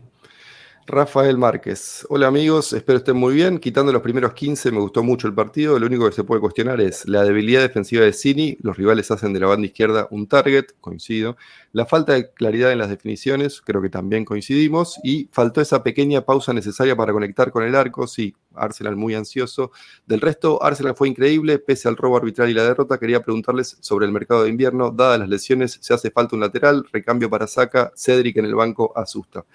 Rafael 0.87 1.39
Márquez. 1.39 2.07
Hola 2.11 2.27
amigos, 2.27 2.75
espero 2.75 2.99
estén 2.99 3.17
muy 3.17 3.35
bien. 3.35 3.59
Quitando 3.59 3.91
los 3.91 4.03
primeros 4.03 4.35
15, 4.35 4.71
me 4.71 4.81
gustó 4.81 5.03
mucho 5.03 5.27
el 5.27 5.35
partido. 5.35 5.79
Lo 5.79 5.87
único 5.87 6.07
que 6.07 6.15
se 6.15 6.25
puede 6.25 6.43
cuestionar 6.43 6.79
es 6.83 7.09
la 7.09 7.23
debilidad 7.25 7.63
defensiva 7.63 8.05
de 8.05 8.13
Cini. 8.13 8.59
Los 8.61 8.77
rivales 8.77 9.11
hacen 9.11 9.33
de 9.33 9.41
la 9.41 9.47
banda 9.47 9.67
izquierda 9.67 10.07
un 10.11 10.27
target, 10.27 10.67
coincido. 10.83 11.39
La 11.73 11.87
falta 11.87 12.13
de 12.13 12.31
claridad 12.33 12.71
en 12.71 12.79
las 12.79 12.91
definiciones, 12.91 13.63
creo 13.63 13.81
que 13.81 13.89
también 13.89 14.27
coincidimos. 14.27 15.01
Y 15.03 15.31
faltó 15.33 15.63
esa 15.63 15.83
pequeña 15.83 16.21
pausa 16.21 16.53
necesaria 16.53 16.95
para 16.95 17.15
conectar 17.15 17.51
con 17.51 17.65
el 17.65 17.75
arco. 17.75 18.07
Sí, 18.07 18.37
Arsenal 18.55 18.95
muy 18.95 19.15
ansioso. 19.15 19.73
Del 20.07 20.21
resto, 20.21 20.63
Arsenal 20.63 20.95
fue 20.95 21.09
increíble, 21.09 21.59
pese 21.59 21.89
al 21.89 21.97
robo 21.97 22.19
arbitral 22.19 22.51
y 22.51 22.55
la 22.55 22.63
derrota. 22.63 22.99
Quería 22.99 23.23
preguntarles 23.23 23.79
sobre 23.81 24.05
el 24.05 24.13
mercado 24.13 24.45
de 24.45 24.51
invierno. 24.51 24.91
Dadas 24.91 25.19
las 25.19 25.31
lesiones, 25.31 25.79
se 25.81 25.95
hace 25.95 26.11
falta 26.11 26.37
un 26.37 26.43
lateral, 26.43 26.87
recambio 26.93 27.31
para 27.31 27.47
Saca, 27.47 27.91
Cedric 27.97 28.37
en 28.37 28.45
el 28.45 28.55
banco 28.55 28.93
asusta. 28.95 29.47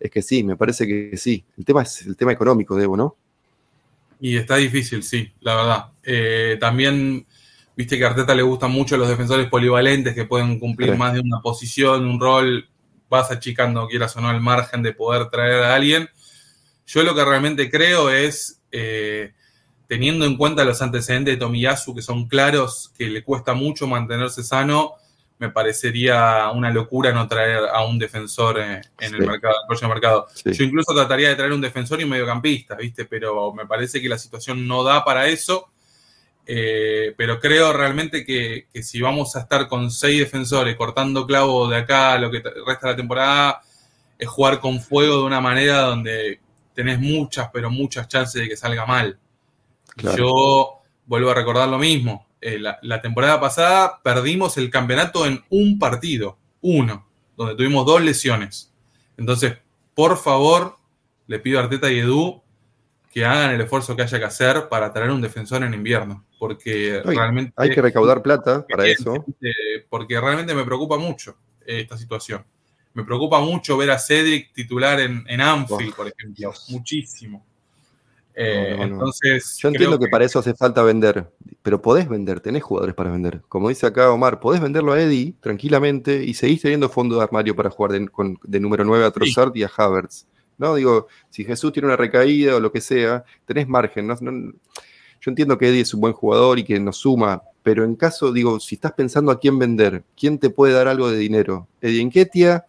Es 0.00 0.10
que 0.10 0.22
sí, 0.22 0.42
me 0.42 0.56
parece 0.56 0.86
que 0.86 1.16
sí. 1.16 1.44
El 1.56 1.64
tema 1.64 1.82
es 1.82 2.06
el 2.06 2.16
tema 2.16 2.32
económico, 2.32 2.76
Debo, 2.76 2.96
¿no? 2.96 3.16
Y 4.20 4.36
está 4.36 4.56
difícil, 4.56 5.02
sí, 5.02 5.32
la 5.40 5.54
verdad. 5.54 5.84
Eh, 6.02 6.56
también, 6.60 7.26
viste 7.76 7.98
que 7.98 8.04
a 8.04 8.08
Arteta 8.08 8.34
le 8.34 8.42
gustan 8.42 8.70
mucho 8.70 8.96
los 8.96 9.08
defensores 9.08 9.48
polivalentes 9.48 10.14
que 10.14 10.24
pueden 10.24 10.58
cumplir 10.58 10.96
más 10.96 11.14
de 11.14 11.20
una 11.20 11.40
posición, 11.40 12.06
un 12.06 12.20
rol. 12.20 12.68
Vas 13.08 13.30
achicando, 13.30 13.88
quieras 13.88 14.16
o 14.16 14.20
no, 14.20 14.30
el 14.30 14.40
margen 14.40 14.82
de 14.82 14.92
poder 14.92 15.28
traer 15.30 15.62
a 15.62 15.74
alguien 15.74 16.08
yo 16.88 17.02
lo 17.02 17.14
que 17.14 17.24
realmente 17.24 17.70
creo 17.70 18.10
es, 18.10 18.62
eh, 18.72 19.32
teniendo 19.86 20.24
en 20.24 20.36
cuenta 20.36 20.64
los 20.64 20.80
antecedentes 20.80 21.34
de 21.34 21.38
Tomiyasu, 21.38 21.94
que 21.94 22.02
son 22.02 22.26
claros, 22.26 22.92
que 22.96 23.08
le 23.08 23.22
cuesta 23.22 23.52
mucho 23.52 23.86
mantenerse 23.86 24.42
sano, 24.42 24.94
me 25.38 25.50
parecería 25.50 26.50
una 26.52 26.70
locura 26.70 27.12
no 27.12 27.28
traer 27.28 27.64
a 27.72 27.84
un 27.84 27.98
defensor 27.98 28.58
en, 28.58 28.82
el 28.98 29.18
mercado, 29.26 29.54
el 29.62 29.66
próximo 29.66 29.90
mercado. 29.90 30.26
Yo 30.44 30.64
incluso 30.64 30.92
trataría 30.94 31.28
de 31.28 31.36
traer 31.36 31.52
un 31.52 31.60
defensor 31.60 32.00
y 32.00 32.04
un 32.04 32.10
mediocampista, 32.10 32.74
¿viste? 32.74 33.04
Pero 33.04 33.52
me 33.52 33.66
parece 33.66 34.02
que 34.02 34.08
la 34.08 34.18
situación 34.18 34.66
no 34.66 34.82
da 34.82 35.04
para 35.04 35.28
eso. 35.28 35.70
Eh, 36.50 37.14
pero 37.16 37.38
creo 37.38 37.72
realmente 37.74 38.24
que, 38.24 38.68
que, 38.72 38.82
si 38.82 39.02
vamos 39.02 39.36
a 39.36 39.40
estar 39.40 39.68
con 39.68 39.90
seis 39.90 40.18
defensores 40.18 40.76
cortando 40.76 41.26
clavo 41.26 41.68
de 41.68 41.76
acá 41.76 42.16
lo 42.16 42.30
que 42.30 42.42
resta 42.66 42.86
de 42.86 42.92
la 42.92 42.96
temporada, 42.96 43.62
es 44.18 44.28
jugar 44.28 44.58
con 44.58 44.80
fuego 44.80 45.18
de 45.18 45.24
una 45.24 45.42
manera 45.42 45.82
donde 45.82 46.40
tenés 46.74 46.98
muchas, 46.98 47.50
pero 47.52 47.70
muchas 47.70 48.08
chances 48.08 48.40
de 48.40 48.48
que 48.48 48.56
salga 48.56 48.86
mal. 48.86 49.18
Claro. 49.94 50.16
Yo 50.16 50.78
vuelvo 51.06 51.30
a 51.30 51.34
recordar 51.34 51.68
lo 51.68 51.78
mismo. 51.78 52.27
Eh, 52.40 52.58
la, 52.58 52.78
la, 52.82 53.00
temporada 53.00 53.40
pasada 53.40 54.00
perdimos 54.02 54.56
el 54.58 54.70
campeonato 54.70 55.26
en 55.26 55.42
un 55.50 55.78
partido, 55.78 56.38
uno, 56.60 57.08
donde 57.36 57.56
tuvimos 57.56 57.84
dos 57.84 58.00
lesiones. 58.00 58.72
Entonces, 59.16 59.58
por 59.94 60.16
favor, 60.16 60.76
le 61.26 61.40
pido 61.40 61.58
a 61.58 61.64
Arteta 61.64 61.90
y 61.90 61.98
Edu 61.98 62.42
que 63.10 63.24
hagan 63.24 63.52
el 63.52 63.60
esfuerzo 63.60 63.96
que 63.96 64.02
haya 64.02 64.18
que 64.18 64.24
hacer 64.24 64.68
para 64.68 64.92
traer 64.92 65.10
un 65.10 65.20
defensor 65.20 65.62
en 65.64 65.74
invierno, 65.74 66.24
porque 66.38 67.02
realmente... 67.04 67.52
Hay 67.56 67.70
que 67.70 67.82
recaudar 67.82 68.22
plata 68.22 68.66
para 68.66 68.86
eso. 68.86 69.24
Porque 69.88 70.20
realmente 70.20 70.54
me 70.54 70.64
preocupa 70.64 70.98
mucho 70.98 71.36
esta 71.66 71.96
situación. 71.96 72.44
Me 72.94 73.04
preocupa 73.04 73.40
mucho 73.40 73.76
ver 73.76 73.90
a 73.90 73.98
Cedric 73.98 74.52
titular 74.52 75.00
en, 75.00 75.24
en 75.28 75.40
Anfield, 75.40 75.92
oh, 75.92 75.96
por 75.96 76.06
ejemplo. 76.08 76.34
Dios. 76.36 76.66
Muchísimo. 76.68 77.44
Eh, 78.40 78.70
no, 78.70 78.76
no, 78.76 78.86
no. 78.86 78.94
Entonces, 78.94 79.58
yo 79.58 79.68
entiendo 79.68 79.98
que, 79.98 80.04
que, 80.04 80.10
para 80.10 80.24
eso 80.24 80.38
hace 80.38 80.54
falta 80.54 80.84
vender, 80.84 81.28
pero 81.60 81.82
podés 81.82 82.08
vender, 82.08 82.38
tenés 82.38 82.62
jugadores 82.62 82.94
para 82.94 83.10
vender. 83.10 83.42
Como 83.48 83.68
dice 83.68 83.86
acá 83.86 84.12
Omar, 84.12 84.38
podés 84.38 84.60
venderlo 84.60 84.92
a 84.92 85.02
Eddie 85.02 85.34
tranquilamente 85.40 86.22
y 86.22 86.34
seguís 86.34 86.62
teniendo 86.62 86.88
fondo 86.88 87.16
de 87.16 87.24
armario 87.24 87.56
para 87.56 87.68
jugar 87.68 87.92
de, 87.92 88.08
con, 88.08 88.38
de 88.44 88.60
número 88.60 88.84
9 88.84 89.04
a 89.04 89.10
Trossard 89.10 89.52
sí. 89.52 89.60
y 89.60 89.62
a 89.64 89.70
Havertz. 89.76 90.26
¿no? 90.56 90.76
Digo, 90.76 91.08
si 91.30 91.44
Jesús 91.44 91.72
tiene 91.72 91.86
una 91.86 91.96
recaída 91.96 92.54
o 92.54 92.60
lo 92.60 92.70
que 92.70 92.80
sea, 92.80 93.24
tenés 93.44 93.66
margen. 93.66 94.06
¿no? 94.06 94.14
yo 94.16 95.30
entiendo 95.30 95.58
que 95.58 95.68
Eddie 95.68 95.80
es 95.80 95.92
un 95.92 96.00
buen 96.00 96.12
jugador 96.12 96.60
y 96.60 96.64
que 96.64 96.78
nos 96.78 96.98
suma, 96.98 97.42
pero 97.64 97.84
en 97.84 97.96
caso, 97.96 98.32
digo, 98.32 98.60
si 98.60 98.76
estás 98.76 98.92
pensando 98.92 99.32
a 99.32 99.40
quién 99.40 99.58
vender, 99.58 100.04
¿quién 100.16 100.38
te 100.38 100.50
puede 100.50 100.74
dar 100.74 100.86
algo 100.86 101.10
de 101.10 101.18
dinero? 101.18 101.66
Eddie 101.80 102.02
Enquetia, 102.02 102.66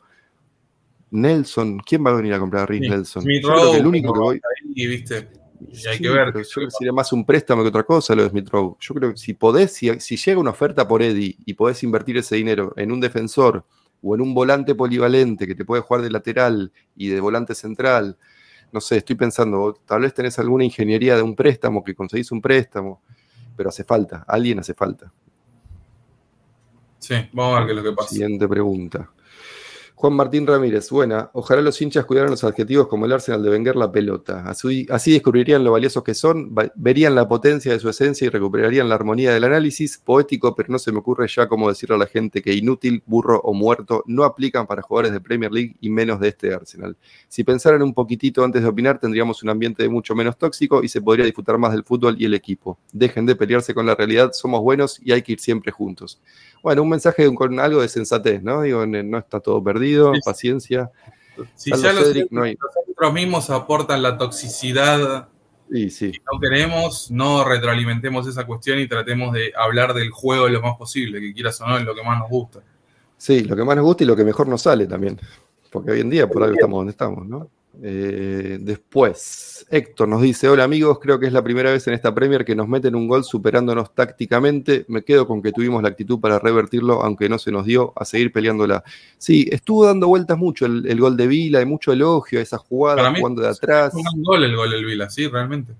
Nelson, 1.11 1.79
¿quién 1.79 2.05
va 2.05 2.11
a 2.11 2.15
venir 2.15 2.33
a 2.33 2.39
comprar 2.39 2.69
a 2.69 2.73
sí. 2.73 2.79
Nelson? 2.79 3.23
Yo 3.23 3.49
creo 3.49 3.71
que 3.71 3.77
el 3.77 3.87
único 3.87 4.13
que 4.13 4.19
voy. 4.19 4.41
Ahí, 4.75 4.87
¿viste? 4.87 5.27
Y 5.60 5.88
hay 5.88 5.98
sí, 5.98 6.03
que 6.03 6.10
ver. 6.10 6.27
Yo 6.27 6.31
creo 6.31 6.68
que 6.68 6.72
sería 6.72 6.94
más 6.94 7.11
un 7.11 7.26
préstamo 7.26 7.61
que 7.64 7.69
otra 7.69 7.84
cosa 7.84 8.15
lo 8.15 8.23
de 8.23 8.30
Smith 8.30 8.49
Rowe. 8.49 8.77
Yo 8.80 8.94
creo 8.95 9.11
que 9.11 9.18
si 9.18 9.34
podés, 9.34 9.73
si, 9.73 9.99
si 9.99 10.15
llega 10.15 10.40
una 10.40 10.52
oferta 10.52 10.88
por 10.88 11.02
Eddie 11.02 11.38
y 11.45 11.53
podés 11.53 11.84
invertir 11.84 12.18
ese 12.18 12.36
dinero 12.36 12.73
en 12.77 12.91
un 12.91 12.99
defensor 12.99 13.65
o 14.02 14.15
en 14.15 14.22
un 14.22 14.34
volante 14.34 14.76
polivalente 14.76 15.45
que 15.45 15.56
te 15.56 15.65
puede 15.65 15.81
jugar 15.81 16.02
de 16.02 16.10
lateral 16.10 16.72
y 16.95 17.10
de 17.10 17.19
volante 17.19 17.56
central, 17.56 18.18
no 18.72 18.80
sé, 18.81 18.98
estoy 18.98 19.15
pensando, 19.15 19.77
tal 19.86 20.02
vez 20.02 20.14
tenés 20.14 20.38
alguna 20.40 20.64
ingeniería 20.64 21.15
de 21.15 21.22
un 21.22 21.36
préstamo, 21.36 21.84
que 21.84 21.95
conseguís 21.95 22.31
un 22.31 22.41
préstamo, 22.41 23.02
pero 23.56 23.69
hace 23.69 23.84
falta, 23.84 24.23
alguien 24.27 24.60
hace 24.60 24.73
falta. 24.73 25.11
Sí, 26.99 27.15
vamos 27.34 27.56
a 27.56 27.60
ver 27.60 27.68
qué 27.68 27.72
es 27.72 27.84
lo 27.84 27.90
que 27.90 27.95
pasa. 27.95 28.10
Siguiente 28.10 28.48
pregunta. 28.48 29.10
Juan 29.99 30.13
Martín 30.13 30.47
Ramírez, 30.47 30.89
buena. 30.91 31.30
Ojalá 31.34 31.61
los 31.61 31.81
hinchas 31.81 32.05
cuidaran 32.05 32.31
los 32.31 32.45
adjetivos 32.45 32.88
como 32.88 33.05
el 33.05 33.11
Arsenal 33.11 33.43
de 33.43 33.49
Wenger 33.49 33.76
la 33.76 33.91
pelota. 33.91 34.45
Así, 34.45 34.88
así, 34.89 35.11
descubrirían 35.11 35.61
lo 35.61 35.73
valiosos 35.73 36.05
que 36.05 36.13
son, 36.13 36.55
verían 36.76 37.15
la 37.15 37.27
potencia 37.27 37.73
de 37.73 37.81
su 37.81 37.89
esencia 37.89 38.26
y 38.26 38.30
recuperarían 38.30 38.88
la 38.88 38.95
armonía 38.95 39.34
del 39.34 39.43
análisis. 39.43 39.97
Poético, 39.97 40.55
pero 40.55 40.71
no 40.71 40.80
se 40.80 40.93
me 40.93 40.99
ocurre 40.99 41.27
ya 41.27 41.49
cómo 41.49 41.67
decirle 41.67 41.97
a 41.97 41.97
la 41.97 42.05
gente 42.05 42.41
que 42.41 42.53
inútil, 42.53 43.03
burro 43.07 43.41
o 43.43 43.53
muerto 43.53 44.05
no 44.07 44.23
aplican 44.23 44.65
para 44.67 44.81
jugadores 44.81 45.11
de 45.11 45.19
Premier 45.19 45.51
League 45.51 45.76
y 45.81 45.89
menos 45.89 46.21
de 46.21 46.30
este 46.30 46.53
Arsenal. 46.53 46.95
Si 47.27 47.43
pensaran 47.43 47.81
un 47.81 47.93
poquitito 47.93 48.45
antes 48.45 48.61
de 48.61 48.69
opinar, 48.69 49.01
tendríamos 49.01 49.43
un 49.43 49.49
ambiente 49.49 49.89
mucho 49.89 50.15
menos 50.15 50.38
tóxico 50.38 50.81
y 50.81 50.88
se 50.88 51.01
podría 51.01 51.26
disfrutar 51.26 51.57
más 51.57 51.73
del 51.73 51.84
fútbol 51.84 52.15
y 52.17 52.23
el 52.23 52.34
equipo. 52.35 52.80
Dejen 52.93 53.26
de 53.26 53.35
pelearse 53.35 53.73
con 53.73 53.85
la 53.85 53.95
realidad, 53.95 54.31
somos 54.31 54.61
buenos 54.61 54.97
y 55.03 55.11
hay 55.11 55.23
que 55.23 55.34
ir 55.34 55.41
siempre 55.41 55.73
juntos. 55.73 56.21
Bueno, 56.61 56.84
un 56.84 56.90
mensaje 56.90 57.34
con 57.34 57.60
algo 57.60 57.81
de 57.81 57.90
sensatez, 57.90 58.44
¿no? 58.44 58.61
Digo, 58.61 58.86
no 58.86 59.18
está 59.18 59.40
todo 59.40 59.64
perdido, 59.64 60.14
sí. 60.14 60.22
paciencia. 60.23 60.91
Si 61.56 61.72
ya 61.72 61.94
los, 61.94 62.06
Cedric, 62.06 62.31
no 62.31 62.44
hay... 62.44 62.56
nosotros 62.56 63.14
mismos 63.14 63.49
aportan 63.49 64.02
la 64.02 64.18
toxicidad 64.18 65.30
y 65.69 65.90
sí. 65.90 66.11
que 66.11 66.19
no 66.31 66.40
queremos, 66.40 67.11
no 67.11 67.44
retroalimentemos 67.44 68.27
esa 68.27 68.45
cuestión 68.45 68.80
y 68.80 68.88
tratemos 68.88 69.34
de 69.34 69.53
hablar 69.56 69.94
del 69.94 70.10
juego 70.10 70.49
lo 70.49 70.61
más 70.61 70.77
posible, 70.77 71.22
que 71.22 71.34
quieras 71.34 71.61
o 71.61 71.68
no, 71.68 71.77
es 71.77 71.86
lo 71.86 71.95
que 71.95 72.03
más 72.03 72.19
nos 72.19 72.30
gusta. 72.30 72.60
Sí, 73.18 73.44
lo 73.44 73.56
que 73.56 73.64
más 73.64 73.76
nos 73.76 73.86
gusta 73.86 74.03
y 74.03 74.07
lo 74.07 74.15
que 74.15 74.23
mejor 74.23 74.48
nos 74.48 74.64
sale 74.64 74.88
también. 74.88 75.19
Porque 75.72 75.91
hoy 75.91 75.99
en 76.02 76.10
día 76.10 76.27
por 76.27 76.44
algo 76.44 76.56
estamos 76.56 76.80
donde 76.80 76.91
estamos, 76.91 77.26
¿no? 77.27 77.49
Eh, 77.81 78.57
después, 78.60 79.65
Héctor 79.69 80.07
nos 80.07 80.22
dice: 80.22 80.49
Hola 80.49 80.64
amigos, 80.64 80.99
creo 80.99 81.19
que 81.19 81.27
es 81.27 81.34
la 81.34 81.43
primera 81.43 81.72
vez 81.72 81.88
en 81.88 81.93
esta 81.93 82.14
Premier 82.14 82.43
que 82.43 82.56
nos 82.56 82.68
meten 82.68 82.95
un 82.95 83.07
gol 83.07 83.23
superándonos 83.23 83.93
tácticamente. 83.95 84.85
Me 84.88 85.03
quedo 85.03 85.27
con 85.27 85.41
que 85.41 85.51
tuvimos 85.51 85.81
la 85.81 85.89
actitud 85.89 86.19
para 86.19 86.39
revertirlo, 86.39 87.01
aunque 87.03 87.30
no 87.30 87.39
se 87.39 87.51
nos 87.51 87.65
dio 87.65 87.93
a 87.95 88.06
seguir 88.06 88.31
peleándola. 88.31 88.84
Sí, 89.18 89.47
estuvo 89.51 89.85
dando 89.85 90.07
vueltas 90.07 90.38
mucho 90.38 90.65
el, 90.65 90.85
el 90.88 90.99
gol 90.99 91.15
de 91.15 91.27
Vila, 91.27 91.60
hay 91.60 91.65
mucho 91.65 91.91
elogio 91.91 92.39
a 92.39 92.41
esa 92.41 92.57
jugada, 92.57 93.14
jugando 93.15 93.41
de 93.41 93.49
atrás. 93.49 93.93
Fue 93.93 94.01
un 94.14 94.23
gol 94.23 94.43
el 94.43 94.56
gol 94.56 94.72
del 94.72 94.85
Vila, 94.85 95.10
sí, 95.10 95.27
realmente. 95.27 95.73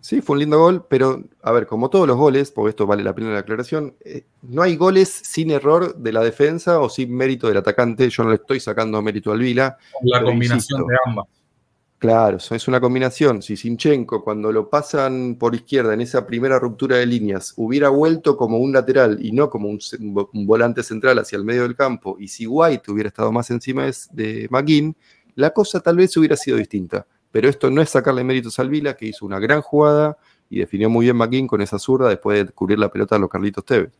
Sí, 0.00 0.22
fue 0.22 0.34
un 0.34 0.40
lindo 0.40 0.58
gol, 0.58 0.86
pero 0.88 1.22
a 1.42 1.52
ver, 1.52 1.66
como 1.66 1.90
todos 1.90 2.06
los 2.06 2.16
goles, 2.16 2.50
porque 2.50 2.70
esto 2.70 2.86
vale 2.86 3.04
la 3.04 3.14
pena 3.14 3.32
la 3.32 3.40
aclaración, 3.40 3.94
eh, 4.00 4.24
no 4.42 4.62
hay 4.62 4.76
goles 4.76 5.08
sin 5.08 5.50
error 5.50 5.94
de 5.94 6.12
la 6.12 6.22
defensa 6.22 6.80
o 6.80 6.88
sin 6.88 7.14
mérito 7.14 7.48
del 7.48 7.58
atacante. 7.58 8.08
Yo 8.08 8.22
no 8.22 8.30
le 8.30 8.36
estoy 8.36 8.60
sacando 8.60 9.00
mérito 9.02 9.30
al 9.30 9.40
Vila. 9.40 9.76
La 10.02 10.22
combinación 10.22 10.80
insisto, 10.80 10.86
de 10.86 10.96
ambas. 11.04 11.26
Claro, 11.98 12.38
es 12.38 12.66
una 12.66 12.80
combinación. 12.80 13.42
Si 13.42 13.58
Sinchenko, 13.58 14.24
cuando 14.24 14.50
lo 14.50 14.70
pasan 14.70 15.36
por 15.38 15.54
izquierda 15.54 15.92
en 15.92 16.00
esa 16.00 16.26
primera 16.26 16.58
ruptura 16.58 16.96
de 16.96 17.04
líneas, 17.04 17.52
hubiera 17.58 17.90
vuelto 17.90 18.38
como 18.38 18.56
un 18.56 18.72
lateral 18.72 19.18
y 19.20 19.32
no 19.32 19.50
como 19.50 19.68
un, 19.68 19.78
un 20.32 20.46
volante 20.46 20.82
central 20.82 21.18
hacia 21.18 21.36
el 21.36 21.44
medio 21.44 21.64
del 21.64 21.76
campo, 21.76 22.16
y 22.18 22.28
si 22.28 22.46
White 22.46 22.90
hubiera 22.90 23.08
estado 23.08 23.30
más 23.32 23.50
encima 23.50 23.84
de, 23.84 23.94
de 24.12 24.48
McGinn, 24.50 24.96
la 25.34 25.50
cosa 25.50 25.80
tal 25.80 25.96
vez 25.96 26.16
hubiera 26.16 26.36
sido 26.36 26.56
distinta. 26.56 27.06
Pero 27.32 27.48
esto 27.48 27.70
no 27.70 27.80
es 27.80 27.90
sacarle 27.90 28.24
méritos 28.24 28.58
al 28.58 28.68
Vila, 28.68 28.96
que 28.96 29.06
hizo 29.06 29.24
una 29.24 29.38
gran 29.38 29.62
jugada 29.62 30.16
y 30.48 30.58
definió 30.58 30.90
muy 30.90 31.06
bien 31.06 31.16
McGinn 31.16 31.46
con 31.46 31.60
esa 31.60 31.78
zurda 31.78 32.08
después 32.08 32.46
de 32.46 32.52
cubrir 32.52 32.78
la 32.78 32.90
pelota 32.90 33.16
a 33.16 33.18
los 33.18 33.30
Carlitos 33.30 33.64
Tevez. 33.64 33.92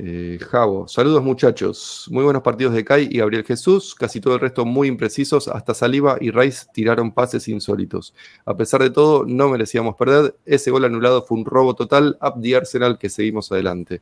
Eh, 0.00 0.38
Javo, 0.40 0.86
saludos 0.86 1.24
muchachos. 1.24 2.06
Muy 2.12 2.22
buenos 2.22 2.42
partidos 2.42 2.72
de 2.72 2.84
Kai 2.84 3.08
y 3.10 3.18
Gabriel 3.18 3.44
Jesús. 3.44 3.96
Casi 3.96 4.20
todo 4.20 4.34
el 4.34 4.40
resto 4.40 4.64
muy 4.64 4.86
imprecisos. 4.86 5.48
Hasta 5.48 5.74
Saliva 5.74 6.18
y 6.20 6.30
Rice 6.30 6.66
tiraron 6.72 7.10
pases 7.10 7.48
insólitos. 7.48 8.14
A 8.44 8.56
pesar 8.56 8.80
de 8.80 8.90
todo, 8.90 9.24
no 9.26 9.48
merecíamos 9.48 9.96
perder. 9.96 10.36
Ese 10.46 10.70
gol 10.70 10.84
anulado 10.84 11.22
fue 11.22 11.38
un 11.38 11.44
robo 11.44 11.74
total. 11.74 12.16
Up 12.22 12.40
the 12.40 12.54
Arsenal 12.54 12.96
que 12.96 13.10
seguimos 13.10 13.50
adelante. 13.50 14.00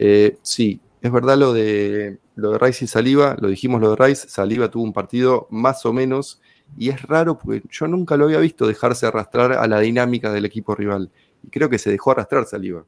Eh, 0.00 0.36
sí, 0.42 0.80
es 1.00 1.12
verdad 1.12 1.38
lo 1.38 1.52
de, 1.52 2.18
lo 2.40 2.52
de 2.52 2.58
Rice 2.58 2.84
y 2.84 2.88
Saliva. 2.88 3.36
Lo 3.40 3.48
dijimos 3.48 3.80
lo 3.80 3.94
de 3.94 4.06
Rice. 4.06 4.28
Saliva 4.28 4.70
tuvo 4.70 4.84
un 4.84 4.92
partido 4.92 5.46
más 5.50 5.84
o 5.86 5.92
menos. 5.92 6.40
Y 6.76 6.88
es 6.88 7.02
raro 7.02 7.38
porque 7.38 7.62
yo 7.70 7.86
nunca 7.86 8.16
lo 8.16 8.24
había 8.24 8.38
visto 8.38 8.66
dejarse 8.66 9.06
arrastrar 9.06 9.52
a 9.52 9.66
la 9.66 9.80
dinámica 9.80 10.32
del 10.32 10.44
equipo 10.44 10.74
rival. 10.74 11.10
Y 11.42 11.48
creo 11.48 11.68
que 11.68 11.78
se 11.78 11.90
dejó 11.90 12.12
arrastrar 12.12 12.46
Saliva. 12.46 12.84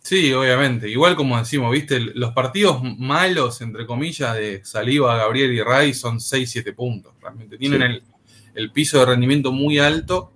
Sí, 0.00 0.32
obviamente. 0.34 0.88
Igual 0.88 1.16
como 1.16 1.38
decimos, 1.38 1.72
viste, 1.72 1.98
los 1.98 2.32
partidos 2.32 2.82
malos, 2.98 3.62
entre 3.62 3.86
comillas, 3.86 4.34
de 4.36 4.62
Saliva, 4.62 5.16
Gabriel 5.16 5.52
y 5.52 5.62
Ray 5.62 5.94
son 5.94 6.18
6-7 6.18 6.74
puntos. 6.74 7.14
Realmente 7.22 7.56
tienen 7.56 7.80
sí. 7.80 7.86
el, 7.86 8.02
el, 8.54 8.70
piso 8.70 8.98
de 8.98 9.06
rendimiento 9.06 9.50
muy 9.50 9.78
alto 9.78 10.33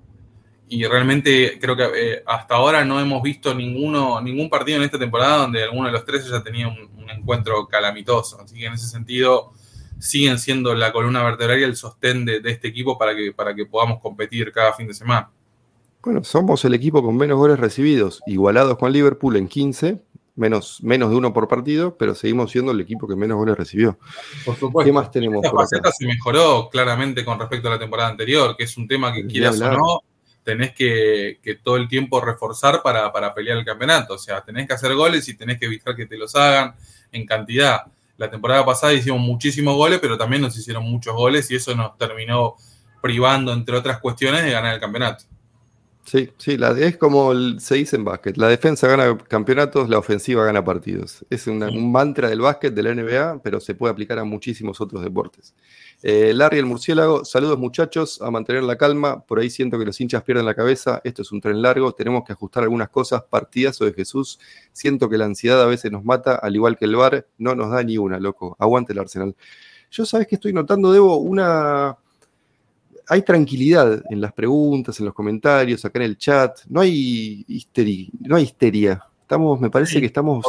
y 0.69 0.85
realmente 0.85 1.59
creo 1.61 1.77
que 1.77 1.85
eh, 1.95 2.23
hasta 2.27 2.57
ahora 2.57 2.85
no 2.85 3.01
hemos 3.01 3.23
visto 3.23 3.55
ninguno, 3.55 4.20
ningún 4.20 4.51
partido 4.51 4.78
en 4.78 4.85
esta 4.85 4.99
temporada 4.99 5.39
donde 5.39 5.62
alguno 5.62 5.86
de 5.86 5.93
los 5.93 6.05
tres 6.05 6.27
haya 6.27 6.43
tenido 6.43 6.69
un, 6.69 7.03
un 7.03 7.11
encuentro 7.11 7.66
calamitoso. 7.66 8.40
Así 8.40 8.59
que 8.59 8.66
en 8.66 8.74
ese 8.74 8.86
sentido 8.86 9.53
siguen 9.99 10.39
siendo 10.39 10.74
la 10.74 10.93
columna 10.93 11.23
vertebral 11.23 11.61
y 11.61 11.65
el 11.65 11.77
sostén 11.77 12.24
de, 12.24 12.40
de 12.40 12.51
este 12.51 12.69
equipo 12.69 12.99
para 12.99 13.15
que, 13.15 13.32
para 13.32 13.55
que 13.55 13.66
podamos 13.66 14.01
competir 14.01 14.53
cada 14.53 14.73
fin 14.73 14.86
de 14.86 14.95
semana. 14.95 15.31
Bueno, 16.03 16.24
somos 16.24 16.65
el 16.65 16.74
equipo 16.74 17.03
con 17.03 17.16
menos 17.16 17.36
goles 17.36 17.59
recibidos, 17.59 18.23
igualados 18.27 18.78
con 18.78 18.93
Liverpool 18.93 19.36
en 19.36 19.49
15, 19.49 20.01
menos, 20.36 20.82
menos 20.82 21.11
de 21.11 21.16
uno 21.16 21.32
por 21.32 21.49
partido, 21.49 21.97
pero 21.99 22.15
seguimos 22.15 22.53
siendo 22.53 22.73
el 22.73 22.81
equipo 22.81 23.09
que 23.09 23.16
menos 23.16 23.36
goles 23.36 23.57
recibió. 23.57 23.99
Por 24.45 24.57
supuesto. 24.57 24.86
¿Qué 24.86 24.93
más 24.93 25.11
tenemos? 25.11 25.45
Esta 25.45 25.57
faceta 25.57 25.90
se 25.93 26.07
mejoró 26.07 26.69
claramente 26.70 27.24
con 27.24 27.39
respecto 27.39 27.69
a 27.69 27.73
la 27.73 27.78
temporada 27.78 28.09
anterior, 28.09 28.57
que 28.57 28.65
es 28.65 28.77
un 28.77 28.86
tema 28.86 29.12
que 29.12 29.27
quieras 29.27 29.61
o 29.61 29.70
no, 29.70 30.03
tenés 30.49 30.73
que, 30.73 31.41
que, 31.43 31.57
todo 31.57 31.77
el 31.77 31.89
tiempo 31.89 32.23
reforzar 32.23 32.81
para, 32.83 33.12
para 33.12 33.35
pelear 33.35 33.59
el 33.59 33.66
campeonato. 33.66 34.15
O 34.15 34.19
sea, 34.19 34.41
tenés 34.41 34.66
que 34.66 34.73
hacer 34.73 34.95
goles 34.95 35.29
y 35.29 35.37
tenés 35.37 35.59
que 35.59 35.66
evitar 35.66 35.95
que 35.95 36.07
te 36.07 36.16
los 36.16 36.35
hagan 36.35 36.75
en 37.12 37.27
cantidad. 37.27 37.83
La 38.16 38.31
temporada 38.31 38.65
pasada 38.65 38.95
hicimos 38.95 39.20
muchísimos 39.20 39.77
goles, 39.77 39.99
pero 40.01 40.16
también 40.16 40.41
nos 40.41 40.57
hicieron 40.57 40.85
muchos 40.85 41.15
goles 41.15 41.51
y 41.51 41.57
eso 41.57 41.75
nos 41.75 41.99
terminó 41.99 42.55
privando, 43.03 43.53
entre 43.53 43.77
otras 43.77 43.99
cuestiones, 43.99 44.43
de 44.43 44.53
ganar 44.53 44.73
el 44.73 44.81
campeonato. 44.81 45.25
Sí, 46.07 46.31
sí, 46.39 46.57
la, 46.57 46.70
es 46.70 46.97
como 46.97 47.35
se 47.59 47.75
dice 47.75 47.97
en 47.97 48.05
básquet. 48.05 48.39
La 48.39 48.49
defensa 48.49 48.89
gana 48.89 49.19
campeonatos, 49.19 49.91
la 49.91 49.99
ofensiva 49.99 50.47
gana 50.47 50.65
partidos. 50.65 51.27
Es 51.29 51.47
un 51.47 51.93
mantra 51.93 52.31
del 52.31 52.41
básquet, 52.41 52.73
de 52.73 52.83
la 52.83 52.95
NBA, 52.95 53.43
pero 53.43 53.61
se 53.61 53.75
puede 53.75 53.93
aplicar 53.93 54.19
a 54.19 54.25
muchísimos 54.25 54.81
otros 54.81 55.05
deportes. 55.05 55.55
Eh, 56.03 56.33
Larry 56.33 56.59
el 56.59 56.66
murciélago, 56.66 57.25
saludos 57.25 57.59
muchachos, 57.59 58.23
a 58.23 58.31
mantener 58.31 58.62
la 58.62 58.77
calma. 58.77 59.20
Por 59.25 59.41
ahí 59.41 59.51
siento 59.51 59.79
que 59.79 59.85
los 59.85 60.01
hinchas 60.01 60.23
pierden 60.23 60.47
la 60.47 60.55
cabeza. 60.55 61.01
Esto 61.05 61.23
es 61.23 61.33
un 61.33 61.41
tren 61.41 61.61
largo, 61.61 61.93
tenemos 61.93 62.25
que 62.25 62.33
ajustar 62.33 62.62
algunas 62.62 62.89
cosas. 62.89 63.23
Partidazo 63.23 63.85
de 63.85 63.93
Jesús. 63.93 64.39
Siento 64.73 65.09
que 65.09 65.19
la 65.19 65.25
ansiedad 65.25 65.62
a 65.62 65.66
veces 65.66 65.91
nos 65.91 66.05
mata, 66.05 66.37
al 66.37 66.55
igual 66.55 66.77
que 66.77 66.85
el 66.85 66.97
bar, 66.97 67.27
no 67.39 67.55
nos 67.55 67.70
da 67.70 67.83
ni 67.83 67.99
una, 67.99 68.19
loco. 68.19 68.57
Aguante 68.59 68.93
el 68.93 69.01
Arsenal. 69.01 69.35
Yo 69.91 70.05
sabes 70.05 70.27
que 70.27 70.37
estoy 70.37 70.53
notando, 70.53 70.93
Debo, 70.93 71.16
una 71.16 71.97
hay 73.09 73.23
tranquilidad 73.23 74.03
en 74.11 74.20
las 74.20 74.33
preguntas, 74.33 74.99
en 75.01 75.07
los 75.07 75.15
comentarios, 75.15 75.85
acá 75.85 75.99
en 75.99 76.05
el 76.05 76.19
chat. 76.19 76.59
No 76.69 76.81
hay 76.81 77.45
histeria. 77.49 78.09
No 78.20 78.37
hay 78.37 78.45
histeria. 78.45 79.03
Estamos, 79.23 79.59
me 79.61 79.70
parece 79.70 79.99
que 79.99 80.07
estamos. 80.07 80.45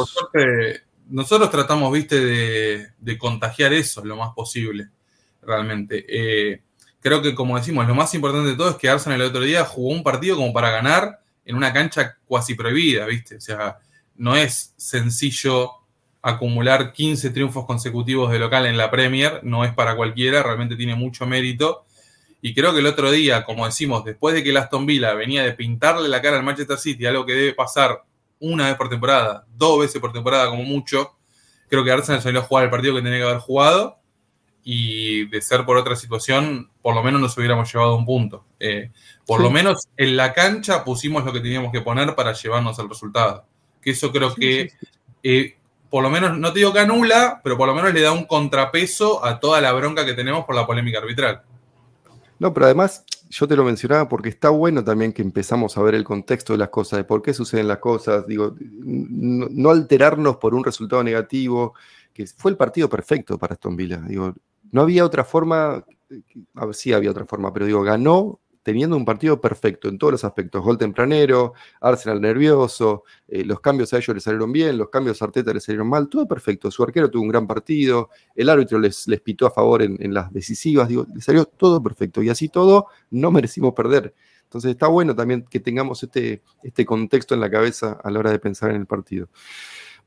nosotros 1.08 1.50
tratamos, 1.50 1.92
viste, 1.92 2.20
de, 2.98 3.18
contagiar 3.18 3.72
eso 3.72 4.04
lo 4.04 4.16
más 4.16 4.34
posible, 4.34 4.88
realmente. 5.42 6.04
Eh, 6.08 6.62
creo 7.00 7.22
que, 7.22 7.34
como 7.34 7.56
decimos, 7.56 7.86
lo 7.86 7.94
más 7.94 8.14
importante 8.14 8.50
de 8.50 8.56
todo 8.56 8.70
es 8.70 8.76
que 8.76 8.88
Arsenal 8.88 9.20
el 9.20 9.28
otro 9.28 9.42
día 9.42 9.64
jugó 9.64 9.90
un 9.90 10.02
partido 10.02 10.36
como 10.36 10.52
para 10.52 10.70
ganar 10.70 11.20
en 11.44 11.56
una 11.56 11.72
cancha 11.72 12.16
cuasi 12.26 12.54
prohibida, 12.54 13.06
viste. 13.06 13.36
O 13.36 13.40
sea, 13.40 13.78
no 14.16 14.36
es 14.36 14.74
sencillo 14.76 15.70
acumular 16.22 16.92
15 16.92 17.30
triunfos 17.30 17.64
consecutivos 17.64 18.30
de 18.30 18.38
local 18.38 18.66
en 18.66 18.76
la 18.76 18.90
Premier, 18.90 19.40
no 19.42 19.64
es 19.64 19.72
para 19.72 19.96
cualquiera, 19.96 20.42
realmente 20.42 20.76
tiene 20.76 20.94
mucho 20.94 21.26
mérito 21.26 21.86
y 22.42 22.54
creo 22.54 22.72
que 22.72 22.80
el 22.80 22.86
otro 22.86 23.10
día, 23.10 23.44
como 23.44 23.66
decimos, 23.66 24.04
después 24.04 24.34
de 24.34 24.42
que 24.42 24.50
el 24.50 24.56
Aston 24.56 24.86
Villa 24.86 25.12
venía 25.14 25.42
de 25.42 25.52
pintarle 25.52 26.08
la 26.08 26.22
cara 26.22 26.38
al 26.38 26.42
Manchester 26.42 26.78
City, 26.78 27.04
algo 27.04 27.26
que 27.26 27.34
debe 27.34 27.54
pasar 27.54 28.02
una 28.38 28.68
vez 28.68 28.76
por 28.76 28.88
temporada, 28.88 29.44
dos 29.54 29.80
veces 29.80 30.00
por 30.00 30.12
temporada 30.12 30.48
como 30.48 30.62
mucho, 30.62 31.16
creo 31.68 31.84
que 31.84 31.92
Arsenal 31.92 32.22
salió 32.22 32.40
a 32.40 32.42
jugar 32.42 32.64
el 32.64 32.70
partido 32.70 32.94
que 32.94 33.02
tenía 33.02 33.18
que 33.18 33.24
haber 33.24 33.38
jugado 33.38 33.99
y 34.62 35.26
de 35.26 35.40
ser 35.40 35.64
por 35.64 35.76
otra 35.76 35.96
situación, 35.96 36.70
por 36.82 36.94
lo 36.94 37.02
menos 37.02 37.20
nos 37.20 37.36
hubiéramos 37.36 37.72
llevado 37.72 37.96
un 37.96 38.04
punto. 38.04 38.44
Eh, 38.58 38.90
por 39.26 39.40
lo 39.40 39.50
menos 39.50 39.88
en 39.96 40.16
la 40.16 40.32
cancha 40.32 40.84
pusimos 40.84 41.24
lo 41.24 41.32
que 41.32 41.40
teníamos 41.40 41.72
que 41.72 41.80
poner 41.80 42.14
para 42.14 42.32
llevarnos 42.32 42.78
al 42.78 42.88
resultado. 42.88 43.44
Que 43.80 43.90
eso 43.90 44.12
creo 44.12 44.34
que, 44.34 44.72
eh, 45.22 45.56
por 45.88 46.02
lo 46.02 46.10
menos, 46.10 46.38
no 46.38 46.52
te 46.52 46.58
digo 46.58 46.72
que 46.72 46.80
anula, 46.80 47.40
pero 47.42 47.56
por 47.56 47.68
lo 47.68 47.74
menos 47.74 47.94
le 47.94 48.02
da 48.02 48.12
un 48.12 48.24
contrapeso 48.24 49.24
a 49.24 49.40
toda 49.40 49.60
la 49.60 49.72
bronca 49.72 50.04
que 50.04 50.14
tenemos 50.14 50.44
por 50.44 50.54
la 50.54 50.66
polémica 50.66 50.98
arbitral. 50.98 51.42
No, 52.38 52.54
pero 52.54 52.66
además 52.66 53.04
yo 53.30 53.46
te 53.46 53.54
lo 53.54 53.64
mencionaba 53.64 54.08
porque 54.08 54.28
está 54.28 54.50
bueno 54.50 54.82
también 54.82 55.12
que 55.12 55.22
empezamos 55.22 55.78
a 55.78 55.82
ver 55.82 55.94
el 55.94 56.04
contexto 56.04 56.52
de 56.52 56.58
las 56.58 56.70
cosas, 56.70 56.98
de 56.98 57.04
por 57.04 57.22
qué 57.22 57.32
suceden 57.32 57.68
las 57.68 57.78
cosas, 57.78 58.26
digo, 58.26 58.56
no, 58.58 59.70
alterarnos 59.70 60.36
por 60.36 60.54
un 60.54 60.64
resultado 60.64 61.04
negativo, 61.04 61.74
que 62.12 62.26
fue 62.26 62.50
el 62.50 62.56
partido 62.56 62.88
perfecto 62.88 63.38
para 63.38 63.54
Aston 63.54 63.76
Villa, 63.76 63.98
digo, 63.98 64.34
no 64.72 64.82
había 64.82 65.04
otra 65.04 65.24
forma, 65.24 65.84
a 66.54 66.66
ver, 66.66 66.74
sí 66.74 66.92
había 66.92 67.10
otra 67.10 67.26
forma, 67.26 67.52
pero 67.52 67.66
digo, 67.66 67.82
ganó 67.82 68.40
teniendo 68.62 68.96
un 68.96 69.04
partido 69.04 69.40
perfecto 69.40 69.88
en 69.88 69.98
todos 69.98 70.12
los 70.12 70.24
aspectos. 70.24 70.62
Gol 70.62 70.78
tempranero, 70.78 71.54
Arsenal 71.80 72.20
nervioso, 72.20 73.04
eh, 73.26 73.44
los 73.44 73.60
cambios 73.60 73.92
a 73.92 73.98
ellos 73.98 74.14
les 74.14 74.24
salieron 74.24 74.52
bien, 74.52 74.76
los 74.76 74.90
cambios 74.90 75.20
a 75.20 75.24
Arteta 75.24 75.52
les 75.52 75.64
salieron 75.64 75.88
mal, 75.88 76.08
todo 76.08 76.26
perfecto. 76.28 76.70
Su 76.70 76.82
arquero 76.82 77.10
tuvo 77.10 77.22
un 77.22 77.28
gran 77.28 77.46
partido, 77.46 78.10
el 78.34 78.48
árbitro 78.48 78.78
les, 78.78 79.08
les 79.08 79.20
pitó 79.20 79.46
a 79.46 79.50
favor 79.50 79.82
en, 79.82 80.14
las 80.14 80.32
decisivas, 80.32 80.88
digo, 80.88 81.06
les 81.14 81.24
salió 81.24 81.46
todo 81.46 81.82
perfecto. 81.82 82.22
Y 82.22 82.28
así 82.28 82.48
todo, 82.48 82.86
no 83.10 83.30
merecimos 83.30 83.72
perder. 83.74 84.14
Entonces 84.44 84.72
está 84.72 84.88
bueno 84.88 85.14
también 85.14 85.46
que 85.48 85.60
tengamos 85.60 86.02
este, 86.02 86.42
este 86.62 86.84
contexto 86.84 87.34
en 87.34 87.40
la 87.40 87.50
cabeza 87.50 87.98
a 88.02 88.10
la 88.10 88.18
hora 88.18 88.30
de 88.32 88.38
pensar 88.40 88.70
en 88.70 88.76
el 88.76 88.86
partido. 88.86 89.28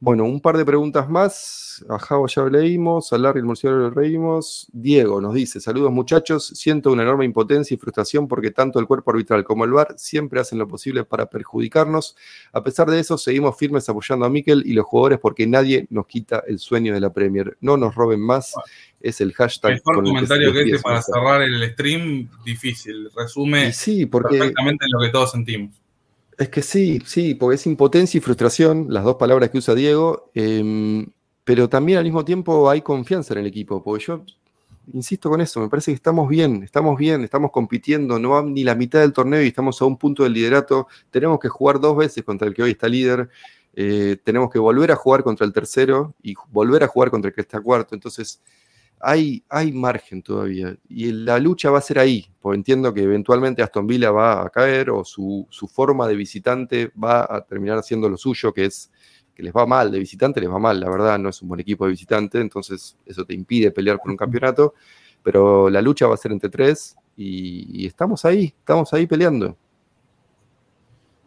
Bueno, 0.04 0.26
un 0.26 0.42
par 0.42 0.58
de 0.58 0.66
preguntas 0.66 1.08
más. 1.08 1.82
A 1.88 1.98
Javo 1.98 2.28
ya 2.28 2.44
leímos, 2.44 3.14
a 3.14 3.18
Larry 3.18 3.40
el 3.40 3.46
Murciélago 3.46 3.90
lo 3.90 4.02
leímos. 4.02 4.68
Diego 4.74 5.22
nos 5.22 5.34
dice: 5.34 5.62
Saludos 5.62 5.94
muchachos, 5.94 6.46
siento 6.46 6.92
una 6.92 7.04
enorme 7.04 7.24
impotencia 7.24 7.74
y 7.74 7.78
frustración 7.78 8.28
porque 8.28 8.52
tanto 8.52 8.80
el 8.80 8.86
cuerpo 8.86 9.12
arbitral 9.12 9.46
como 9.46 9.64
el 9.64 9.72
VAR 9.72 9.96
siempre 9.98 10.42
hacen 10.42 10.60
lo 10.60 10.68
posible 10.68 11.06
para 11.06 11.28
perjudicarnos. 11.28 12.18
A 12.52 12.62
pesar 12.62 12.90
de 12.90 13.00
eso, 13.00 13.18
seguimos 13.18 13.58
firmes 13.58 13.88
apoyando 13.88 14.26
a 14.26 14.30
Mikel 14.30 14.64
y 14.66 14.74
los 14.74 14.86
jugadores 14.86 15.20
porque 15.20 15.48
nadie 15.48 15.88
nos 15.90 16.06
quita 16.06 16.44
el 16.48 16.60
sueño 16.60 16.94
de 16.94 17.00
la 17.00 17.14
Premier. 17.14 17.58
No 17.62 17.78
nos 17.78 17.96
roben 17.96 18.20
más. 18.20 18.54
Es 19.00 19.22
el 19.22 19.32
hashtag. 19.32 19.76
Mejor 19.76 20.04
comentario 20.04 20.52
que, 20.52 20.64
este 20.64 20.80
para 20.80 21.02
cerrar 21.02 21.44
el 21.44 21.72
stream, 21.72 22.30
difícil. 22.44 23.10
Resume 23.16 23.72
sí, 23.72 24.06
porque... 24.06 24.38
perfectamente 24.38 24.86
lo 24.90 25.00
que 25.00 25.10
todos 25.12 25.32
sentimos. 25.32 25.83
Es 26.38 26.50
que 26.50 26.62
sí, 26.62 27.02
sí, 27.06 27.36
porque 27.36 27.56
es 27.56 27.68
impotencia 27.68 28.18
y 28.18 28.22
frustración, 28.22 28.88
las 28.90 29.04
dos 29.04 29.16
palabras 29.18 29.50
que 29.50 29.60
usa 29.60 29.76
Diego, 29.76 30.32
em, 30.34 31.06
pero 31.44 31.70
también 31.70 32.00
al 32.00 32.04
mismo 32.04 32.26
tiempo 32.26 32.70
hay 32.70 32.82
confianza 32.82 33.34
en 33.34 33.42
el 33.42 33.48
equipo, 33.48 33.84
porque 33.84 34.06
yo 34.06 34.24
insisto 34.94 35.30
con 35.30 35.42
eso, 35.42 35.60
me 35.62 35.70
parece 35.70 35.92
que 35.92 35.96
estamos 35.96 36.28
bien, 36.28 36.64
estamos 36.64 36.98
bien, 36.98 37.24
estamos 37.24 37.52
compitiendo, 37.52 38.20
no 38.20 38.32
van 38.32 38.54
ni 38.54 38.64
la 38.64 38.76
mitad 38.76 39.00
del 39.00 39.14
torneo 39.14 39.42
y 39.44 39.48
estamos 39.48 39.82
a 39.82 39.86
un 39.86 39.98
punto 39.98 40.24
del 40.24 40.34
liderato, 40.34 40.88
tenemos 41.12 41.40
que 41.40 41.50
jugar 41.50 41.80
dos 41.80 41.96
veces 41.96 42.24
contra 42.24 42.48
el 42.48 42.54
que 42.54 42.64
hoy 42.64 42.72
está 42.72 42.90
líder, 42.90 43.30
eh, 43.76 44.18
tenemos 44.24 44.50
que 44.52 44.60
volver 44.60 44.92
a 44.92 44.96
jugar 44.96 45.24
contra 45.24 45.46
el 45.46 45.54
tercero 45.54 46.16
y 46.22 46.36
volver 46.52 46.84
a 46.84 46.88
jugar 46.88 47.12
contra 47.12 47.30
el 47.30 47.36
que 47.36 47.42
está 47.42 47.62
cuarto, 47.62 47.96
entonces 47.96 48.42
hay, 49.04 49.72
margen 49.74 50.22
todavía. 50.24 50.76
Y 50.88 51.12
la 51.12 51.38
lucha 51.38 51.70
va 51.70 51.80
a 51.80 51.82
ser 51.82 52.00
ahí, 52.00 52.26
porque 52.40 52.56
entiendo 52.56 52.94
que 52.94 53.04
eventualmente 53.04 53.62
Aston 53.62 53.86
Villa 53.86 54.12
va 54.12 54.46
a 54.46 54.50
caer 54.50 54.90
o 54.90 55.04
su, 55.04 55.48
forma 55.72 56.08
de 56.08 56.16
visitante 56.16 56.92
va 57.02 57.28
a 57.30 57.46
terminar 57.46 57.78
haciendo 57.78 58.08
lo 58.08 58.18
suyo, 58.18 58.54
que 58.54 58.66
es 58.66 58.92
que 59.36 59.44
les 59.44 59.54
va 59.54 59.66
mal, 59.66 59.92
de 59.92 60.00
visitante 60.00 60.40
les 60.40 60.50
va 60.50 60.60
mal, 60.60 60.80
la 60.80 60.90
verdad, 60.90 61.20
no 61.20 61.30
es 61.30 61.42
un 61.42 61.50
buen 61.50 61.60
equipo 61.60 61.86
de 61.86 61.92
visitante, 61.92 62.40
entonces 62.40 62.96
eso 63.06 63.26
te 63.26 63.34
impide 63.34 63.72
pelear 63.72 63.98
por 63.98 64.12
un 64.12 64.18
campeonato, 64.18 64.76
pero 65.24 65.70
la 65.70 65.82
lucha 65.82 66.08
va 66.08 66.14
a 66.14 66.18
ser 66.18 66.32
entre 66.32 66.50
tres 66.50 66.96
y, 67.18 67.84
y 67.84 67.88
estamos 67.88 68.24
ahí, 68.26 68.54
estamos 68.58 68.94
ahí 68.94 69.08
peleando. 69.08 69.58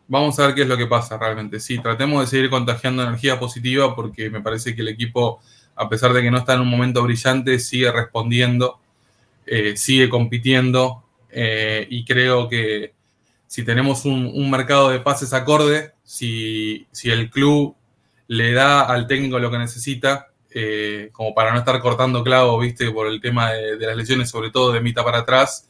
Vamos 0.09 0.39
a 0.39 0.47
ver 0.47 0.55
qué 0.55 0.63
es 0.63 0.69
lo 0.69 0.77
que 0.77 0.87
pasa 0.87 1.19
realmente. 1.19 1.59
Sí, 1.59 1.81
tratemos 1.81 2.21
de 2.21 2.27
seguir 2.29 2.49
contagiando 2.49 3.03
energía 3.03 3.41
positiva 3.41 3.95
porque 3.97 4.31
me 4.31 4.41
parece 4.41 4.77
que 4.77 4.83
el 4.83 4.89
equipo 4.89 5.41
a 5.77 5.89
pesar 5.89 6.13
de 6.13 6.23
que 6.23 6.31
no 6.31 6.39
está 6.39 6.55
en 6.55 6.63
un 6.63 6.69
momento 6.69 7.03
brillante, 7.03 7.59
sigue 7.59 7.93
respondiendo, 7.93 8.81
eh, 9.45 9.77
sigue 9.77 10.09
compitiendo 10.09 11.05
eh, 11.31 11.87
y 11.91 12.05
creo 12.05 12.49
que 12.49 12.95
si 13.47 13.63
tenemos 13.63 14.07
un, 14.07 14.51
mercado 14.51 14.89
de 14.89 15.01
pases 15.01 15.33
acorde, 15.35 15.93
si, 16.03 16.87
el 17.05 17.31
club 17.31 17.77
le 18.27 18.53
da 18.53 18.83
al 18.83 19.07
técnico 19.07 19.39
lo 19.39 19.51
que 19.51 19.59
necesita, 19.59 20.29
eh, 20.51 21.11
como 21.13 21.35
para 21.35 21.53
no 21.53 21.59
estar 21.59 21.79
cortando 21.81 22.25
clavo, 22.25 22.59
viste, 22.59 22.91
por 22.91 23.07
el 23.07 23.21
tema 23.21 23.53
de, 23.53 23.77
de, 23.77 23.87
las 23.87 23.97
lesiones, 23.97 24.31
sobre 24.31 24.51
todo 24.51 24.73
de 24.73 24.81
mitad 24.81 25.05
para 25.05 25.19
atrás, 25.19 25.69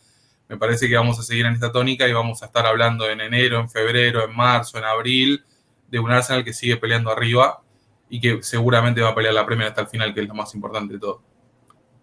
me 0.49 0.57
parece 0.57 0.89
que 0.89 0.97
vamos 0.97 1.19
a 1.19 1.23
seguir 1.25 1.45
en 1.45 1.55
esta 1.55 1.73
tónica 1.73 2.07
y 2.07 2.13
vamos 2.13 2.43
a 2.43 2.47
estar 2.47 2.65
hablando 2.65 3.11
en 3.11 3.21
enero, 3.21 3.59
en 3.59 3.69
febrero, 3.69 4.25
en 4.25 4.35
marzo, 4.35 4.79
en 4.79 4.85
abril, 4.85 5.45
de 5.89 5.99
un 5.99 6.13
Arsenal 6.13 6.45
que 6.45 6.53
sigue 6.53 6.77
peleando 6.77 7.11
arriba 7.11 7.61
y 8.09 8.21
que 8.21 8.43
seguramente 8.43 9.01
va 9.01 9.11
a 9.11 9.15
pelear 9.15 9.35
la 9.35 9.47
Premier 9.47 9.69
hasta 9.69 9.83
el 9.83 9.89
final, 9.89 10.15
que 10.15 10.21
es 10.21 10.29
lo 10.29 10.35
más 10.35 10.55
importante 10.55 10.95
de 10.95 11.01
todo. 11.01 11.23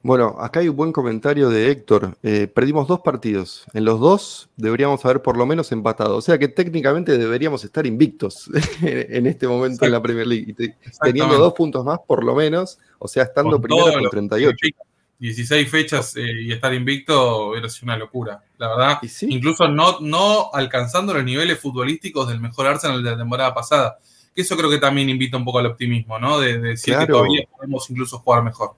Bueno, 0.03 0.35
acá 0.38 0.59
hay 0.59 0.67
un 0.67 0.75
buen 0.75 0.91
comentario 0.91 1.49
de 1.49 1.71
Héctor. 1.71 2.17
Eh, 2.23 2.47
perdimos 2.47 2.89
dos 2.89 2.99
partidos. 2.99 3.63
En 3.73 3.85
los 3.85 4.01
dos 4.01 4.49
deberíamos 4.57 5.03
haber 5.05 5.21
por 5.21 5.38
lo 5.38 5.45
menos 5.45 5.71
empatado. 5.71 6.17
O 6.17 6.21
sea 6.21 6.38
que 6.38 6.49
técnicamente 6.49 7.17
deberíamos 7.17 7.63
estar 7.63 7.85
invictos 7.85 8.49
en 8.81 9.27
este 9.27 9.47
momento 9.47 9.85
en 9.85 9.93
la 9.93 10.01
Premier 10.01 10.27
League. 10.27 10.53
Teniendo 11.01 11.38
dos 11.38 11.53
puntos 11.53 11.85
más 11.85 11.99
por 12.05 12.21
lo 12.21 12.35
menos. 12.35 12.80
O 12.99 13.07
sea, 13.07 13.23
estando 13.23 13.61
primero 13.61 13.93
con 13.93 14.09
38. 14.09 14.57
16 15.19 15.69
fechas 15.69 16.17
eh, 16.17 16.25
y 16.41 16.51
estar 16.51 16.73
invicto 16.73 17.55
era 17.55 17.69
una 17.84 17.95
locura. 17.95 18.43
La 18.57 18.67
verdad, 18.67 18.99
incluso 19.21 19.69
no, 19.69 20.01
no 20.01 20.49
alcanzando 20.51 21.13
los 21.13 21.23
niveles 21.23 21.61
futbolísticos 21.61 22.27
del 22.27 22.41
mejor 22.41 22.67
Arsenal 22.67 23.01
de 23.01 23.11
la 23.11 23.17
temporada 23.17 23.53
pasada 23.53 23.99
que 24.34 24.41
eso 24.41 24.57
creo 24.57 24.69
que 24.69 24.80
también 24.80 25.10
invita 25.10 25.38
un 25.38 25.45
poco 25.45 25.60
al 25.60 25.68
optimismo, 25.68 26.19
¿no? 26.19 26.39
De, 26.39 26.60
decir 26.60 26.97
que 26.97 27.07
todavía 27.07 27.47
podemos 27.55 27.89
incluso 27.89 28.19
jugar 28.19 28.43
mejor. 28.43 28.76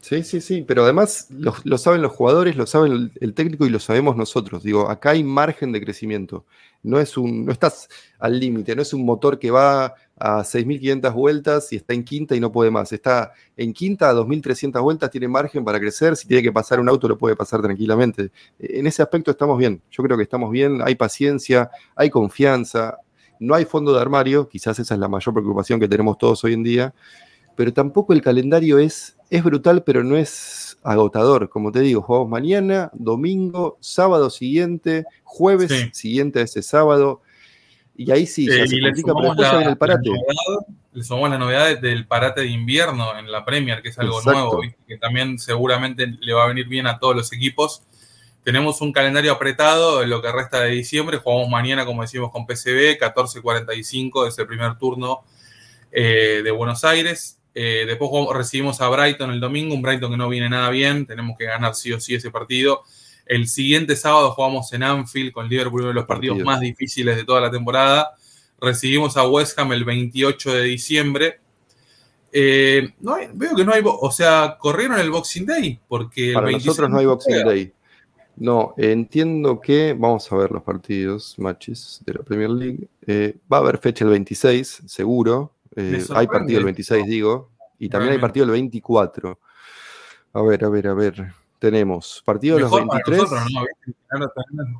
Sí, 0.00 0.22
sí, 0.24 0.40
sí, 0.40 0.64
pero 0.66 0.84
además 0.84 1.26
lo, 1.30 1.76
saben 1.76 2.00
los 2.00 2.12
jugadores, 2.12 2.56
lo 2.56 2.66
saben 2.66 3.12
el, 3.20 3.34
técnico 3.34 3.66
y 3.66 3.68
lo 3.68 3.78
sabemos 3.78 4.16
nosotros. 4.16 4.62
Digo, 4.62 4.88
acá 4.88 5.10
hay 5.10 5.22
margen 5.22 5.72
de 5.72 5.80
crecimiento. 5.80 6.46
No 6.82 6.98
es 6.98 7.18
un, 7.18 7.44
no 7.44 7.52
estás 7.52 7.88
al 8.18 8.40
límite, 8.40 8.74
no 8.74 8.80
es 8.80 8.94
un 8.94 9.04
motor 9.04 9.38
que 9.38 9.50
va 9.50 9.94
a 10.16 10.42
6.500 10.42 11.12
vueltas 11.12 11.72
y 11.74 11.76
está 11.76 11.92
en 11.92 12.04
quinta 12.04 12.34
y 12.34 12.40
no 12.40 12.50
puede 12.50 12.70
más. 12.70 12.92
Está 12.92 13.32
en 13.58 13.74
quinta 13.74 14.08
a 14.08 14.14
2.300 14.14 14.82
vueltas, 14.82 15.10
tiene 15.10 15.28
margen 15.28 15.66
para 15.66 15.78
crecer. 15.78 16.16
Si 16.16 16.26
tiene 16.26 16.42
que 16.42 16.52
pasar 16.52 16.80
un 16.80 16.88
auto, 16.88 17.06
lo 17.06 17.18
puede 17.18 17.36
pasar 17.36 17.60
tranquilamente. 17.60 18.30
En 18.58 18.86
ese 18.86 19.02
aspecto 19.02 19.30
estamos 19.30 19.58
bien. 19.58 19.82
Yo 19.90 20.02
creo 20.02 20.16
que 20.16 20.22
estamos 20.22 20.50
bien. 20.50 20.80
Hay 20.82 20.94
paciencia, 20.94 21.70
hay 21.94 22.08
confianza, 22.08 22.96
no 23.40 23.54
hay 23.54 23.64
fondo 23.64 23.92
de 23.92 24.00
armario, 24.00 24.48
quizás 24.48 24.78
esa 24.78 24.94
es 24.94 25.00
la 25.00 25.08
mayor 25.08 25.34
preocupación 25.34 25.80
que 25.80 25.88
tenemos 25.88 26.16
todos 26.16 26.44
hoy 26.44 26.52
en 26.52 26.62
día, 26.62 26.94
pero 27.56 27.72
tampoco 27.72 28.12
el 28.12 28.22
calendario 28.22 28.78
es 28.78 29.16
es 29.30 29.44
brutal, 29.44 29.84
pero 29.84 30.02
no 30.02 30.16
es 30.16 30.76
agotador. 30.82 31.48
Como 31.48 31.70
te 31.70 31.80
digo, 31.80 32.02
jugamos 32.02 32.28
mañana, 32.28 32.90
domingo, 32.92 33.78
sábado 33.80 34.28
siguiente, 34.28 35.04
jueves 35.22 35.72
siguiente 35.92 36.40
a 36.40 36.42
ese 36.42 36.62
sábado. 36.62 37.22
Y 37.96 38.10
ahí 38.10 38.26
sí, 38.26 38.46
ya 38.46 38.66
se 38.66 38.80
complica, 38.80 39.12
pero 39.14 39.34
después 39.34 39.66
el 39.66 39.78
parate. 39.78 40.10
le 40.92 41.04
sumamos 41.04 41.30
la 41.30 41.38
novedad 41.38 41.78
del 41.78 42.06
parate 42.06 42.40
de 42.40 42.48
invierno 42.48 43.16
en 43.16 43.30
la 43.30 43.44
Premier, 43.44 43.82
que 43.82 43.90
es 43.90 43.98
algo 43.98 44.20
nuevo, 44.22 44.60
que 44.88 44.96
también 44.96 45.38
seguramente 45.38 46.06
le 46.06 46.32
va 46.32 46.44
a 46.44 46.48
venir 46.48 46.66
bien 46.66 46.86
a 46.86 46.98
todos 46.98 47.14
los 47.14 47.32
equipos. 47.32 47.82
Tenemos 48.42 48.80
un 48.80 48.92
calendario 48.92 49.32
apretado 49.32 50.02
en 50.02 50.10
lo 50.10 50.22
que 50.22 50.32
resta 50.32 50.60
de 50.60 50.70
diciembre. 50.70 51.18
Jugamos 51.18 51.48
mañana, 51.50 51.84
como 51.84 52.02
decimos, 52.02 52.30
con 52.30 52.46
PCB, 52.46 52.98
14.45 52.98 54.28
es 54.28 54.38
el 54.38 54.46
primer 54.46 54.78
turno 54.78 55.24
eh, 55.92 56.40
de 56.42 56.50
Buenos 56.50 56.84
Aires. 56.84 57.38
Eh, 57.54 57.84
después 57.86 58.10
recibimos 58.34 58.80
a 58.80 58.88
Brighton 58.88 59.30
el 59.30 59.40
domingo, 59.40 59.74
un 59.74 59.82
Brighton 59.82 60.10
que 60.12 60.16
no 60.16 60.28
viene 60.28 60.48
nada 60.48 60.70
bien, 60.70 61.04
tenemos 61.04 61.36
que 61.36 61.46
ganar 61.46 61.74
sí 61.74 61.92
o 61.92 62.00
sí 62.00 62.14
ese 62.14 62.30
partido. 62.30 62.82
El 63.26 63.48
siguiente 63.48 63.96
sábado 63.96 64.32
jugamos 64.32 64.72
en 64.72 64.82
Anfield 64.82 65.32
con 65.32 65.48
Liverpool, 65.48 65.82
uno 65.82 65.88
de 65.88 65.94
los 65.94 66.06
partidos 66.06 66.38
más 66.38 66.60
difíciles 66.60 67.16
de 67.16 67.24
toda 67.24 67.40
la 67.40 67.50
temporada. 67.50 68.12
Recibimos 68.60 69.16
a 69.16 69.26
West 69.26 69.58
Ham 69.58 69.72
el 69.72 69.84
28 69.84 70.54
de 70.54 70.62
diciembre. 70.62 71.40
Eh, 72.32 72.92
veo 73.34 73.56
que 73.56 73.64
no 73.64 73.72
hay, 73.72 73.82
o 73.84 74.10
sea, 74.12 74.56
corrieron 74.58 74.98
el 74.98 75.10
Boxing 75.10 75.46
Day 75.46 75.78
porque 75.88 76.32
Para 76.32 76.50
nosotros 76.50 76.88
no 76.88 76.98
hay 76.98 77.06
Boxing 77.06 77.44
Day. 77.44 77.72
No, 78.40 78.72
entiendo 78.78 79.60
que 79.60 79.92
vamos 79.92 80.32
a 80.32 80.36
ver 80.36 80.50
los 80.50 80.62
partidos, 80.62 81.38
matches 81.38 82.00
de 82.06 82.14
la 82.14 82.22
Premier 82.22 82.48
League. 82.48 82.88
Eh, 83.06 83.36
va 83.52 83.58
a 83.58 83.60
haber 83.60 83.76
fecha 83.76 84.02
el 84.02 84.10
26, 84.12 84.84
seguro. 84.86 85.52
Eh, 85.76 86.02
hay 86.14 86.26
partido 86.26 86.58
el 86.58 86.64
26, 86.64 87.06
digo, 87.06 87.50
y 87.78 87.90
también 87.90 88.14
hay 88.14 88.18
partido 88.18 88.46
el 88.46 88.52
24. 88.52 89.38
A 90.32 90.42
ver, 90.42 90.64
a 90.64 90.70
ver, 90.70 90.88
a 90.88 90.94
ver. 90.94 91.32
Tenemos 91.58 92.22
partido 92.24 92.56
de 92.56 92.62
los 92.62 92.70
23. 92.70 93.20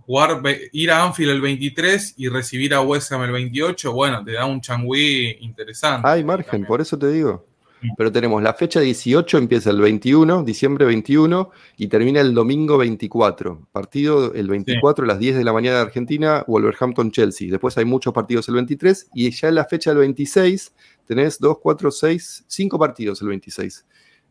Jugar, 0.06 0.40
ir 0.72 0.90
a 0.90 1.04
Anfield 1.04 1.32
el 1.32 1.42
23 1.42 2.14
y 2.16 2.28
recibir 2.30 2.72
a 2.72 2.80
West 2.80 3.12
Ham 3.12 3.24
el 3.24 3.32
28, 3.32 3.92
bueno, 3.92 4.24
te 4.24 4.32
da 4.32 4.46
un 4.46 4.62
changüí 4.62 5.36
interesante. 5.40 6.08
Hay 6.08 6.24
margen, 6.24 6.64
por 6.64 6.80
eso 6.80 6.98
te 6.98 7.10
digo. 7.10 7.49
Pero 7.96 8.12
tenemos 8.12 8.42
la 8.42 8.54
fecha 8.54 8.80
18, 8.80 9.38
empieza 9.38 9.70
el 9.70 9.80
21, 9.80 10.42
diciembre 10.42 10.84
21, 10.84 11.50
y 11.76 11.88
termina 11.88 12.20
el 12.20 12.34
domingo 12.34 12.76
24. 12.78 13.68
Partido 13.72 14.34
el 14.34 14.48
24 14.48 15.04
a 15.04 15.08
las 15.08 15.18
10 15.18 15.36
de 15.36 15.44
la 15.44 15.52
mañana 15.52 15.76
de 15.76 15.82
Argentina, 15.82 16.44
Wolverhampton-Chelsea. 16.46 17.50
Después 17.50 17.76
hay 17.78 17.84
muchos 17.84 18.12
partidos 18.12 18.48
el 18.48 18.56
23, 18.56 19.10
y 19.14 19.30
ya 19.30 19.48
en 19.48 19.54
la 19.54 19.64
fecha 19.64 19.90
del 19.90 20.00
26 20.00 20.74
tenés 21.06 21.38
2, 21.38 21.58
4, 21.62 21.90
6, 21.90 22.44
5 22.46 22.78
partidos 22.78 23.22
el 23.22 23.28
26. 23.28 23.86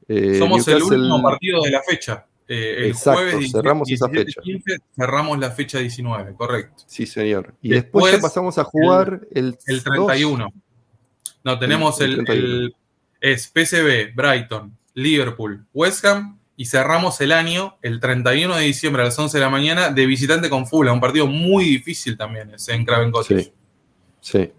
Eh, 0.08 0.40
Somos 0.40 0.68
el 0.68 0.84
último 0.84 1.22
partido 1.22 1.62
de 1.64 1.72
la 1.72 1.82
fecha. 1.84 2.26
Eh, 2.48 2.88
el 2.88 2.94
jueves 2.94 3.52
cerramos 3.52 3.92
esa 3.92 4.10
fecha. 4.10 4.42
cerramos 4.96 5.40
la 5.40 5.52
fecha 5.52 5.80
19, 5.80 6.34
correcto. 6.34 6.84
Sí, 6.88 7.06
señor. 7.06 7.54
Y 7.62 7.70
después, 7.70 8.18
pasamos 8.20 8.58
a 8.58 8.64
jugar 8.64 9.22
el, 9.32 9.58
el, 9.68 9.84
31. 9.84 10.52
No, 11.44 11.60
tenemos 11.60 12.02
el 12.02 12.74
es 13.22 13.48
PCB, 13.48 14.16
Brighton, 14.16 14.78
Liverpool, 14.94 15.66
West 15.74 16.06
Ham 16.06 16.40
y 16.56 16.66
cerramos 16.66 17.22
el 17.22 17.32
año 17.32 17.78
el 17.82 18.00
31 18.00 18.56
de 18.56 18.64
diciembre 18.64 19.02
a 19.02 19.06
las 19.06 19.18
11 19.18 19.38
de 19.38 19.44
la 19.44 19.50
mañana 19.50 19.90
de 19.92 20.06
visitante 20.06 20.50
con 20.50 20.68
Fulham, 20.68 20.96
un 20.96 21.02
partido 21.02 21.26
muy 21.28 21.66
difícil 21.66 22.18
también 22.18 22.54
ese 22.54 22.74
en 22.74 22.86
Craven 22.86 23.12
Cottage. 23.12 23.54
Sí, 24.20 24.52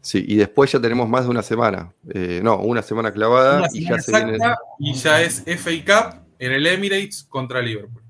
sí. 0.00 0.24
y 0.26 0.34
después 0.36 0.72
ya 0.72 0.80
tenemos 0.80 1.08
más 1.08 1.24
de 1.24 1.30
una 1.30 1.42
semana. 1.42 1.92
Eh, 2.12 2.40
no, 2.42 2.58
una 2.58 2.82
semana 2.82 3.12
clavada 3.12 3.68
y 3.72 3.88
ya 3.88 4.00
se 4.00 4.12
viene... 4.12 4.38
Y 4.78 4.94
ya 4.94 5.22
es 5.22 5.44
FA 5.46 5.70
Cup 5.84 6.20
en 6.38 6.52
el 6.52 6.66
Emirates 6.66 7.24
contra 7.28 7.62
Liverpool. 7.62 8.02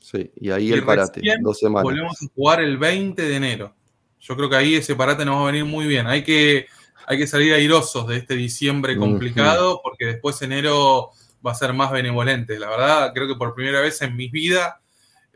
Sí, 0.00 0.30
y 0.36 0.50
ahí 0.50 0.72
el 0.72 0.82
parate, 0.82 1.20
dos 1.40 1.58
semanas. 1.58 1.84
Volvemos 1.84 2.20
a 2.20 2.26
jugar 2.34 2.60
el 2.60 2.78
20 2.78 3.22
de 3.22 3.36
enero. 3.36 3.74
Yo 4.18 4.36
creo 4.36 4.50
que 4.50 4.56
ahí 4.56 4.74
ese 4.74 4.96
parate 4.96 5.24
nos 5.24 5.36
va 5.36 5.42
a 5.42 5.52
venir 5.52 5.64
muy 5.64 5.86
bien. 5.86 6.06
Hay 6.06 6.24
que 6.24 6.66
hay 7.10 7.18
que 7.18 7.26
salir 7.26 7.52
airosos 7.52 8.06
de 8.06 8.18
este 8.18 8.36
diciembre 8.36 8.96
complicado, 8.96 9.80
porque 9.82 10.04
después 10.04 10.40
enero 10.42 11.10
va 11.44 11.50
a 11.50 11.56
ser 11.56 11.72
más 11.72 11.90
benevolente. 11.90 12.56
La 12.56 12.70
verdad, 12.70 13.10
creo 13.12 13.26
que 13.26 13.34
por 13.34 13.52
primera 13.52 13.80
vez 13.80 14.00
en 14.02 14.14
mi 14.14 14.28
vida 14.28 14.80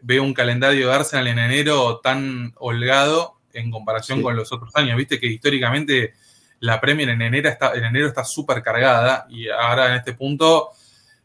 veo 0.00 0.22
un 0.22 0.34
calendario 0.34 0.86
de 0.86 0.94
Arsenal 0.94 1.26
en 1.26 1.40
enero 1.40 1.98
tan 1.98 2.54
holgado 2.58 3.40
en 3.52 3.72
comparación 3.72 4.22
con 4.22 4.36
los 4.36 4.52
otros 4.52 4.70
años. 4.76 4.96
Viste 4.96 5.18
que 5.18 5.26
históricamente 5.26 6.14
la 6.60 6.80
Premier 6.80 7.08
en 7.08 7.22
enero 7.22 7.48
está 7.48 7.74
en 7.74 7.82
enero 7.82 8.06
está 8.06 8.22
súper 8.22 8.62
cargada 8.62 9.26
y 9.28 9.48
ahora 9.48 9.88
en 9.88 9.94
este 9.94 10.12
punto 10.12 10.68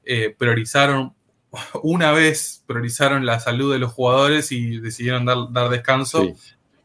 eh, 0.03 0.35
priorizaron 0.35 1.13
una 1.83 2.11
vez 2.11 2.63
priorizaron 2.65 3.23
la 3.23 3.39
salud 3.39 3.71
de 3.71 3.77
los 3.77 3.93
jugadores 3.93 4.51
y 4.51 4.79
decidieron 4.79 5.25
dar, 5.25 5.37
dar 5.51 5.69
descanso 5.69 6.25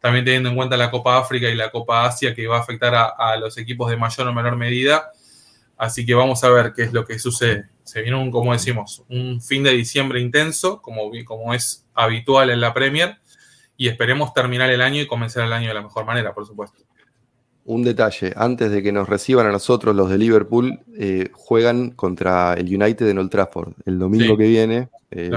también 0.05 0.27
teniendo 0.27 0.51
en 0.51 0.55
cuenta 0.55 0.77
la 0.77 0.91
Copa 0.91 1.17
África 1.17 1.49
y 1.49 1.55
la 1.55 1.71
Copa 1.71 2.05
Asia 2.05 2.35
que 2.35 2.47
va 2.47 2.59
a 2.59 2.61
afectar 2.61 2.95
a, 2.95 3.37
los 3.39 3.57
equipos 3.57 3.89
de 3.89 3.97
mayor 3.97 4.29
o 4.29 4.35
menor 4.35 4.55
medida. 4.55 5.11
Así 5.79 6.05
que 6.05 6.13
vamos 6.13 6.45
a 6.45 6.51
ver 6.51 6.75
qué 6.77 6.83
es 6.83 6.93
lo 6.93 7.07
que 7.07 7.19
sucede. 7.19 7.71
Se 7.85 8.03
viene 8.03 8.19
un, 8.19 8.31
como 8.31 8.53
decimos, 8.53 9.03
un 9.09 9.41
fin 9.41 9.63
de 9.63 9.71
diciembre 9.71 10.21
intenso, 10.21 10.83
como, 10.83 11.11
como 11.25 11.55
es 11.55 11.87
habitual 11.95 12.51
en 12.51 12.61
la 12.61 12.75
Premier, 12.75 13.17
y 13.79 13.89
esperemos 13.89 14.35
terminar 14.35 14.69
el 14.71 14.83
año 14.83 15.01
y 15.01 15.07
comenzar 15.07 15.47
el 15.47 15.55
año 15.55 15.69
de 15.69 15.75
la 15.75 15.81
mejor 15.81 16.05
manera, 16.05 16.35
por 16.35 16.47
supuesto. 16.47 16.83
Un 17.65 17.83
detalle, 17.83 18.35
antes 18.37 18.71
de 18.71 18.83
que 18.83 18.93
nos 18.93 19.09
reciban 19.09 19.47
a 19.47 19.53
nosotros 19.53 19.97
los 19.97 20.11
de 20.11 20.19
Liverpool, 20.19 20.81
eh, 20.99 21.31
juegan 21.33 21.93
contra 21.93 22.53
el 22.53 22.67
United 22.67 23.09
en 23.09 23.17
Old 23.17 23.31
Trafford 23.31 23.73
el 23.87 23.99
domingo 23.99 24.37
que 24.37 24.49
viene. 24.49 24.91
Eh, 25.11 25.31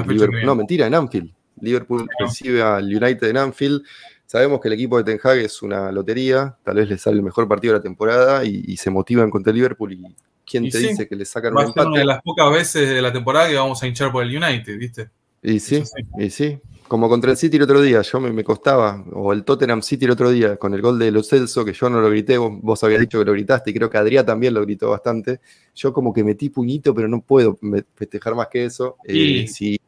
no, 0.44 0.56
mentira, 0.56 0.88
en 0.88 0.94
Anfield. 0.94 1.32
Liverpool 1.62 2.08
recibe 2.20 2.62
al 2.62 2.84
United 2.84 3.30
en 3.30 3.38
Anfield. 3.38 3.82
Sabemos 4.28 4.60
que 4.60 4.68
el 4.68 4.74
equipo 4.74 4.98
de 4.98 5.06
Ten 5.06 5.20
Hag 5.24 5.38
es 5.38 5.62
una 5.62 5.90
lotería, 5.90 6.58
tal 6.62 6.76
vez 6.76 6.90
le 6.90 6.98
sale 6.98 7.16
el 7.16 7.24
mejor 7.24 7.48
partido 7.48 7.74
de 7.74 7.80
la 7.80 7.84
temporada 7.84 8.44
y, 8.44 8.76
se 8.76 8.90
motivan 8.90 9.30
contra 9.30 9.52
el 9.52 9.56
Liverpool 9.56 9.94
y 9.94 10.04
quién 10.46 10.70
te 10.70 10.80
dice 10.80 11.08
que 11.08 11.16
le 11.16 11.24
sacan 11.24 11.56
un 11.56 11.64
empate. 11.64 11.88
una 11.88 12.00
de 12.00 12.06
las 12.06 12.22
pocas 12.22 12.52
veces 12.52 12.90
de 12.90 13.02
la 13.02 13.14
temporada 13.14 13.48
que 13.48 13.56
vamos 13.56 13.82
a 13.82 13.88
hinchar 13.88 14.12
por 14.12 14.26
el 14.26 14.36
United, 14.36 14.78
¿viste? 14.78 15.10
Y 15.42 15.62
sí, 15.62 15.82
y 16.20 16.30
sí. 16.30 16.60
Como 16.90 17.08
contra 17.08 17.32
el 17.32 17.38
City 17.38 17.56
el 17.56 17.64
otro 17.64 17.82
día, 17.82 18.02
yo 18.02 18.20
me, 18.20 18.44
costaba, 18.44 19.02
o 19.14 19.32
el 19.32 19.46
Tottenham 19.46 19.82
City 19.82 20.04
el 20.06 20.12
otro 20.12 20.30
día, 20.30 20.58
con 20.58 20.74
el 20.74 20.82
gol 20.82 21.00
de 21.00 21.10
Los 21.10 21.30
Celso, 21.30 21.64
que 21.64 21.72
yo 21.72 21.90
no 21.90 22.02
lo 22.02 22.10
grité, 22.10 22.38
vos, 22.38 22.84
habías 22.84 23.00
dicho 23.00 23.20
que 23.20 23.26
lo 23.26 23.32
gritaste, 23.32 23.72
y 23.72 23.74
creo 23.74 23.90
que 23.90 23.98
Adrián 23.98 24.26
también 24.26 24.54
lo 24.54 24.62
gritó 24.62 24.90
bastante. 24.90 25.40
Yo 25.74 25.94
como 25.94 26.14
que 26.14 26.26
metí 26.26 26.50
puñito, 26.50 26.94
pero 26.94 27.08
no 27.08 27.22
puedo 27.22 27.58
festejar 27.96 28.36
más 28.36 28.48
que 28.48 28.66
eso. 28.66 28.98
Eh, 29.06 29.48
si, 29.48 29.80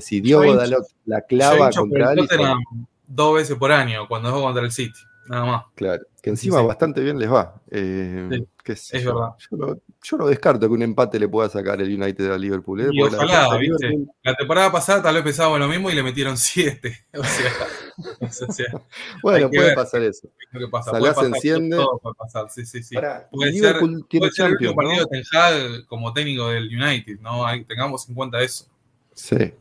si 0.00 0.20
Diogo 0.20 0.54
da 0.54 0.66
la, 1.04 1.20
clava 1.22 1.70
contra 1.70 2.10
Alisson 2.10 2.58
dos 3.08 3.34
veces 3.34 3.56
por 3.56 3.72
año 3.72 4.06
cuando 4.06 4.30
juego 4.30 4.46
contra 4.46 4.62
el 4.62 4.70
City, 4.70 5.00
nada 5.26 5.44
más. 5.44 5.64
Claro, 5.74 6.04
que 6.22 6.30
encima 6.30 6.62
bastante 6.62 7.00
bien 7.00 7.18
les 7.18 7.32
va. 7.32 7.60
Eh, 7.70 8.44
es 8.74 9.04
verdad. 9.04 9.30
Yo 10.02 10.16
no, 10.16 10.26
descarto 10.26 10.68
que 10.68 10.74
un 10.74 10.82
empate 10.82 11.18
le 11.18 11.28
pueda 11.28 11.48
sacar 11.48 11.80
el 11.80 12.00
United 12.00 12.30
a 12.30 12.38
Liverpool. 12.38 12.82
¿eh? 12.82 12.88
Y 12.92 13.02
ojalá, 13.02 13.48
la, 13.48 13.56
¿viste? 13.56 13.98
La 14.22 14.34
temporada 14.34 14.70
pasada 14.70 15.02
tal 15.02 15.14
vez 15.16 15.24
pensábamos 15.24 15.58
lo 15.58 15.68
mismo 15.68 15.90
y 15.90 15.94
le 15.94 16.02
metieron 16.02 16.36
siete. 16.36 17.06
O 18.20 18.28
sea, 18.28 18.64
bueno, 19.24 19.50
puede 19.50 19.74
pasar 19.74 20.02
eso. 20.02 20.28
Salah 20.84 21.14
se 21.14 21.26
enciende. 21.26 21.76
Todo 21.76 21.98
puede 21.98 22.14
pasar, 22.14 22.48
sí, 22.48 22.64
sí, 22.64 22.80
sí. 22.80 22.94
puede 23.32 23.50
Liverpool 23.50 23.96
ser, 23.96 24.08
tiene 24.08 24.26
puede 24.28 24.32
ser 24.32 24.56
el 24.60 24.74
partido 24.74 25.06
de 25.06 25.22
Ten 25.22 25.86
como 25.86 26.12
técnico 26.12 26.48
del 26.48 26.68
United, 26.68 27.18
¿no? 27.18 27.44
tengamos 27.66 28.08
en 28.08 28.14
cuenta 28.14 28.40
eso. 28.40 28.66
Sí. 29.14 29.52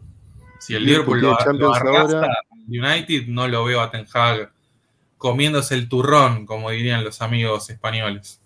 Si 0.60 0.76
el 0.76 0.86
Liverpool, 0.86 1.20
lo, 1.20 1.36
lo 1.54 1.74
arrastra, 1.74 2.32
United 2.68 3.28
no 3.28 3.48
lo 3.48 3.66
veo 3.66 3.82
a 3.82 3.90
Ten 3.90 4.06
Hag 4.14 4.52
comiéndose 5.18 5.76
el 5.76 5.90
turrón, 5.90 6.46
como 6.46 6.70
dirían 6.70 7.04
los 7.04 7.22
amigos 7.22 7.70
españoles. 7.70 8.40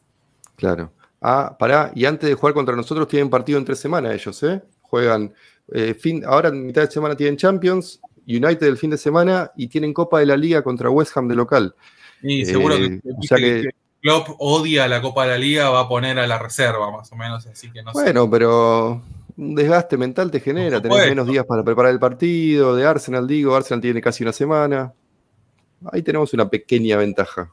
Claro. 0.55 0.91
Ah, 1.21 1.55
pará, 1.57 1.91
y 1.93 2.05
antes 2.05 2.29
de 2.29 2.35
jugar 2.35 2.53
contra 2.53 2.75
nosotros 2.75 3.07
tienen 3.07 3.29
partido 3.29 3.59
en 3.59 3.65
tres 3.65 3.79
semanas 3.79 4.13
ellos, 4.13 4.41
¿eh? 4.43 4.61
Juegan, 4.81 5.33
eh, 5.73 5.93
fin, 5.93 6.23
ahora 6.25 6.49
en 6.49 6.65
mitad 6.65 6.81
de 6.81 6.91
semana 6.91 7.15
tienen 7.15 7.37
Champions, 7.37 8.01
United 8.27 8.63
el 8.63 8.77
fin 8.77 8.89
de 8.89 8.97
semana 8.97 9.51
y 9.55 9.67
tienen 9.67 9.93
Copa 9.93 10.19
de 10.19 10.25
la 10.25 10.37
Liga 10.37 10.63
contra 10.63 10.89
West 10.89 11.15
Ham 11.15 11.27
de 11.27 11.35
local. 11.35 11.75
Y 12.23 12.45
seguro 12.45 12.75
que, 12.75 12.85
eh, 12.85 13.01
que, 13.29 13.69
Klopp 14.01 14.29
odia 14.39 14.87
la 14.87 15.01
Copa 15.01 15.23
de 15.25 15.31
la 15.31 15.37
Liga, 15.37 15.69
va 15.69 15.81
a 15.81 15.87
poner 15.87 16.17
a 16.17 16.25
la 16.25 16.39
reserva 16.39 16.91
más 16.91 17.11
o 17.11 17.15
menos, 17.15 17.45
así 17.45 17.71
que 17.71 17.83
no 17.83 17.91
Bueno, 17.93 18.29
pero 18.29 19.01
un 19.37 19.55
desgaste 19.55 19.97
mental 19.97 20.31
te 20.31 20.39
genera, 20.39 20.81
tenés 20.81 21.09
menos 21.09 21.27
días 21.27 21.45
para 21.45 21.63
preparar 21.63 21.91
el 21.91 21.99
partido, 21.99 22.75
de 22.75 22.85
Arsenal 22.85 23.27
digo, 23.27 23.55
Arsenal 23.55 23.81
tiene 23.81 24.01
casi 24.01 24.23
una 24.23 24.33
semana. 24.33 24.93
Ahí 25.91 26.01
tenemos 26.03 26.33
una 26.33 26.49
pequeña 26.49 26.97
ventaja, 26.97 27.51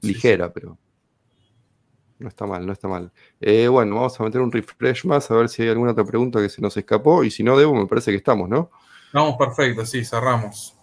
ligera, 0.00 0.52
pero 0.52 0.76
no 2.18 2.28
está 2.28 2.46
mal, 2.46 2.66
no 2.66 2.72
está 2.72 2.88
mal. 2.88 3.10
Eh, 3.40 3.68
bueno, 3.68 3.96
vamos 3.96 4.20
a 4.20 4.24
meter 4.24 4.40
un 4.40 4.52
refresh 4.52 5.04
más 5.04 5.30
a 5.30 5.34
ver 5.34 5.48
si 5.48 5.62
hay 5.62 5.68
alguna 5.70 5.92
otra 5.92 6.04
pregunta 6.04 6.40
que 6.40 6.48
se 6.48 6.60
nos 6.60 6.76
escapó 6.76 7.24
y 7.24 7.30
si 7.30 7.42
no, 7.42 7.56
Debo, 7.56 7.74
me 7.74 7.86
parece 7.86 8.10
que 8.10 8.16
estamos, 8.16 8.48
¿no? 8.48 8.70
Vamos 9.12 9.36
perfecto, 9.36 9.84
sí, 9.84 10.04
cerramos. 10.04 10.76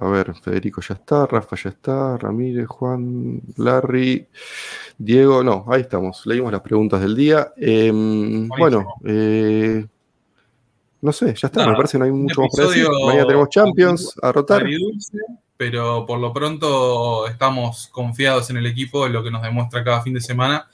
A 0.00 0.08
ver, 0.08 0.34
Federico 0.34 0.80
ya 0.80 0.94
está, 0.94 1.26
Rafa 1.26 1.56
ya 1.56 1.70
está, 1.70 2.16
Ramírez, 2.16 2.66
Juan, 2.66 3.40
Larry, 3.56 4.26
Diego, 4.98 5.44
no, 5.44 5.64
ahí 5.68 5.82
estamos, 5.82 6.26
leímos 6.26 6.52
las 6.52 6.62
preguntas 6.62 7.00
del 7.00 7.14
día. 7.14 7.52
Em, 7.56 8.48
bueno, 8.48 8.86
eh, 9.04 9.86
no 11.00 11.12
sé, 11.12 11.34
ya 11.34 11.48
está, 11.48 11.66
me 11.66 11.74
parece 11.74 11.92
que 11.92 11.98
no 11.98 12.04
hay 12.04 12.12
mucho 12.12 12.40
más 12.40 12.50
para 12.56 12.68
decir. 12.68 12.86
Mañana 13.06 13.26
tenemos 13.26 13.48
Champions 13.48 14.14
a 14.22 14.32
rotar. 14.32 14.64
pero 15.56 16.06
por 16.06 16.18
lo 16.18 16.32
pronto 16.32 17.26
estamos 17.26 17.88
confiados 17.88 18.50
en 18.50 18.56
el 18.56 18.66
equipo, 18.66 19.06
en 19.06 19.12
lo 19.12 19.22
que 19.22 19.30
nos 19.30 19.42
demuestra 19.42 19.84
cada 19.84 20.00
fin 20.00 20.14
de 20.14 20.20
semana. 20.20 20.68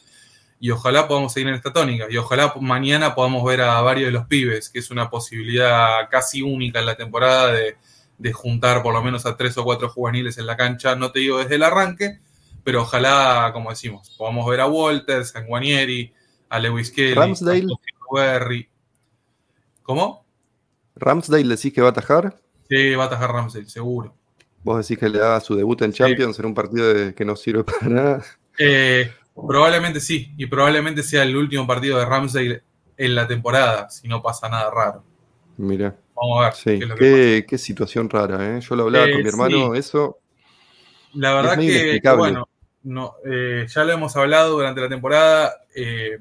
Y 0.60 0.70
ojalá 0.70 1.06
podamos 1.06 1.32
seguir 1.32 1.48
en 1.48 1.54
esta 1.54 1.72
tónica. 1.72 2.06
Y 2.10 2.16
ojalá 2.16 2.52
mañana 2.60 3.14
podamos 3.14 3.44
ver 3.44 3.62
a 3.62 3.80
varios 3.80 4.08
de 4.08 4.12
los 4.12 4.26
pibes, 4.26 4.68
que 4.68 4.80
es 4.80 4.90
una 4.90 5.08
posibilidad 5.08 6.08
casi 6.10 6.42
única 6.42 6.80
en 6.80 6.86
la 6.86 6.96
temporada 6.96 7.52
de 7.52 7.76
de 8.18 8.32
juntar 8.32 8.82
por 8.82 8.92
lo 8.92 9.02
menos 9.02 9.26
a 9.26 9.36
tres 9.36 9.56
o 9.58 9.64
cuatro 9.64 9.88
juveniles 9.88 10.38
en 10.38 10.46
la 10.46 10.56
cancha, 10.56 10.96
no 10.96 11.12
te 11.12 11.20
digo 11.20 11.38
desde 11.38 11.54
el 11.54 11.62
arranque, 11.62 12.20
pero 12.64 12.82
ojalá, 12.82 13.50
como 13.52 13.70
decimos, 13.70 14.14
podamos 14.18 14.48
ver 14.50 14.60
a 14.60 14.66
Walters, 14.66 15.34
a 15.36 15.40
Guanieri, 15.40 16.12
a 16.48 16.58
Lewis 16.58 16.90
Kelly, 16.90 17.14
Ramsdale. 17.14 17.66
a 18.18 18.40
¿Cómo? 19.82 20.24
¿Ramsdale 20.96 21.48
decís 21.48 21.72
que 21.72 21.80
va 21.80 21.88
a 21.88 21.90
atajar? 21.90 22.36
Sí, 22.68 22.94
va 22.94 23.04
a 23.04 23.06
atajar 23.06 23.32
Ramsdale, 23.32 23.68
seguro. 23.68 24.14
¿Vos 24.64 24.86
decís 24.86 24.98
que 24.98 25.08
le 25.08 25.18
da 25.20 25.40
su 25.40 25.54
debut 25.54 25.80
en 25.82 25.92
Champions 25.92 26.38
en 26.38 26.46
un 26.46 26.54
partido 26.54 27.14
que 27.14 27.24
no 27.24 27.36
sirve 27.36 27.64
para 27.64 27.88
nada? 27.88 28.24
Eh, 28.58 29.12
probablemente 29.34 30.00
sí, 30.00 30.34
y 30.36 30.46
probablemente 30.46 31.02
sea 31.02 31.22
el 31.22 31.36
último 31.36 31.66
partido 31.66 31.98
de 31.98 32.04
Ramsdale 32.04 32.62
en 32.96 33.14
la 33.14 33.26
temporada, 33.28 33.88
si 33.88 34.08
no 34.08 34.20
pasa 34.20 34.48
nada 34.48 34.70
raro. 34.70 35.04
Mira. 35.56 35.96
Vamos 36.20 36.40
a 36.40 36.44
ver. 36.44 36.54
Sí, 36.54 36.80
qué, 36.98 37.46
qué, 37.48 37.58
situación 37.58 38.10
rara, 38.10 38.56
¿eh? 38.56 38.60
Yo 38.60 38.74
lo 38.76 38.84
hablaba 38.84 39.06
con 39.06 39.18
mi 39.18 39.24
eh, 39.24 39.28
hermano, 39.28 39.74
eso. 39.74 40.18
La 41.14 41.34
verdad 41.34 41.58
que, 41.58 42.00
bueno, 42.16 42.48
no, 42.82 43.14
eh, 43.24 43.66
ya 43.68 43.84
lo 43.84 43.92
hemos 43.92 44.16
hablado 44.16 44.56
durante 44.56 44.80
la 44.80 44.88
temporada. 44.88 45.54
Eh, 45.74 46.18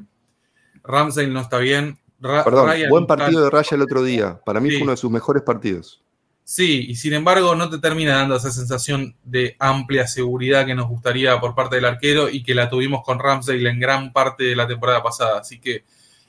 Ramsey 0.84 1.28
no 1.28 1.42
está 1.42 1.58
bien. 1.58 2.00
Perdón, 2.20 2.72
buen 2.90 3.06
partido 3.06 3.44
de 3.44 3.50
Raya 3.50 3.76
el 3.76 3.82
otro 3.82 4.04
día. 4.04 4.40
Para 4.46 4.60
mí 4.60 4.72
fue 4.72 4.82
uno 4.82 4.92
de 4.92 4.98
sus 4.98 5.12
mejores 5.12 5.44
partidos. 5.44 6.02
Sí, 6.44 6.86
y 6.88 6.96
sin 6.96 7.14
embargo 7.14 7.56
no 7.56 7.70
te 7.70 7.78
termina 7.78 8.16
dando 8.16 8.38
esa 8.38 8.52
sensación 8.52 9.18
de 9.26 9.58
amplia 9.60 10.08
seguridad 10.08 10.66
que 10.66 10.76
nos 10.76 10.88
gustaría 10.88 11.38
por 11.42 11.54
parte 11.54 11.76
del 11.76 11.84
arquero 11.84 12.30
y 12.30 12.42
que 12.42 12.56
la 12.56 12.70
tuvimos 12.70 13.04
con 13.04 13.20
Ramsey 13.20 13.66
en 13.66 13.80
gran 13.82 14.14
parte 14.14 14.46
de 14.46 14.56
la 14.56 14.66
temporada 14.66 15.04
pasada. 15.04 15.40
Así 15.40 15.60
que 15.60 15.84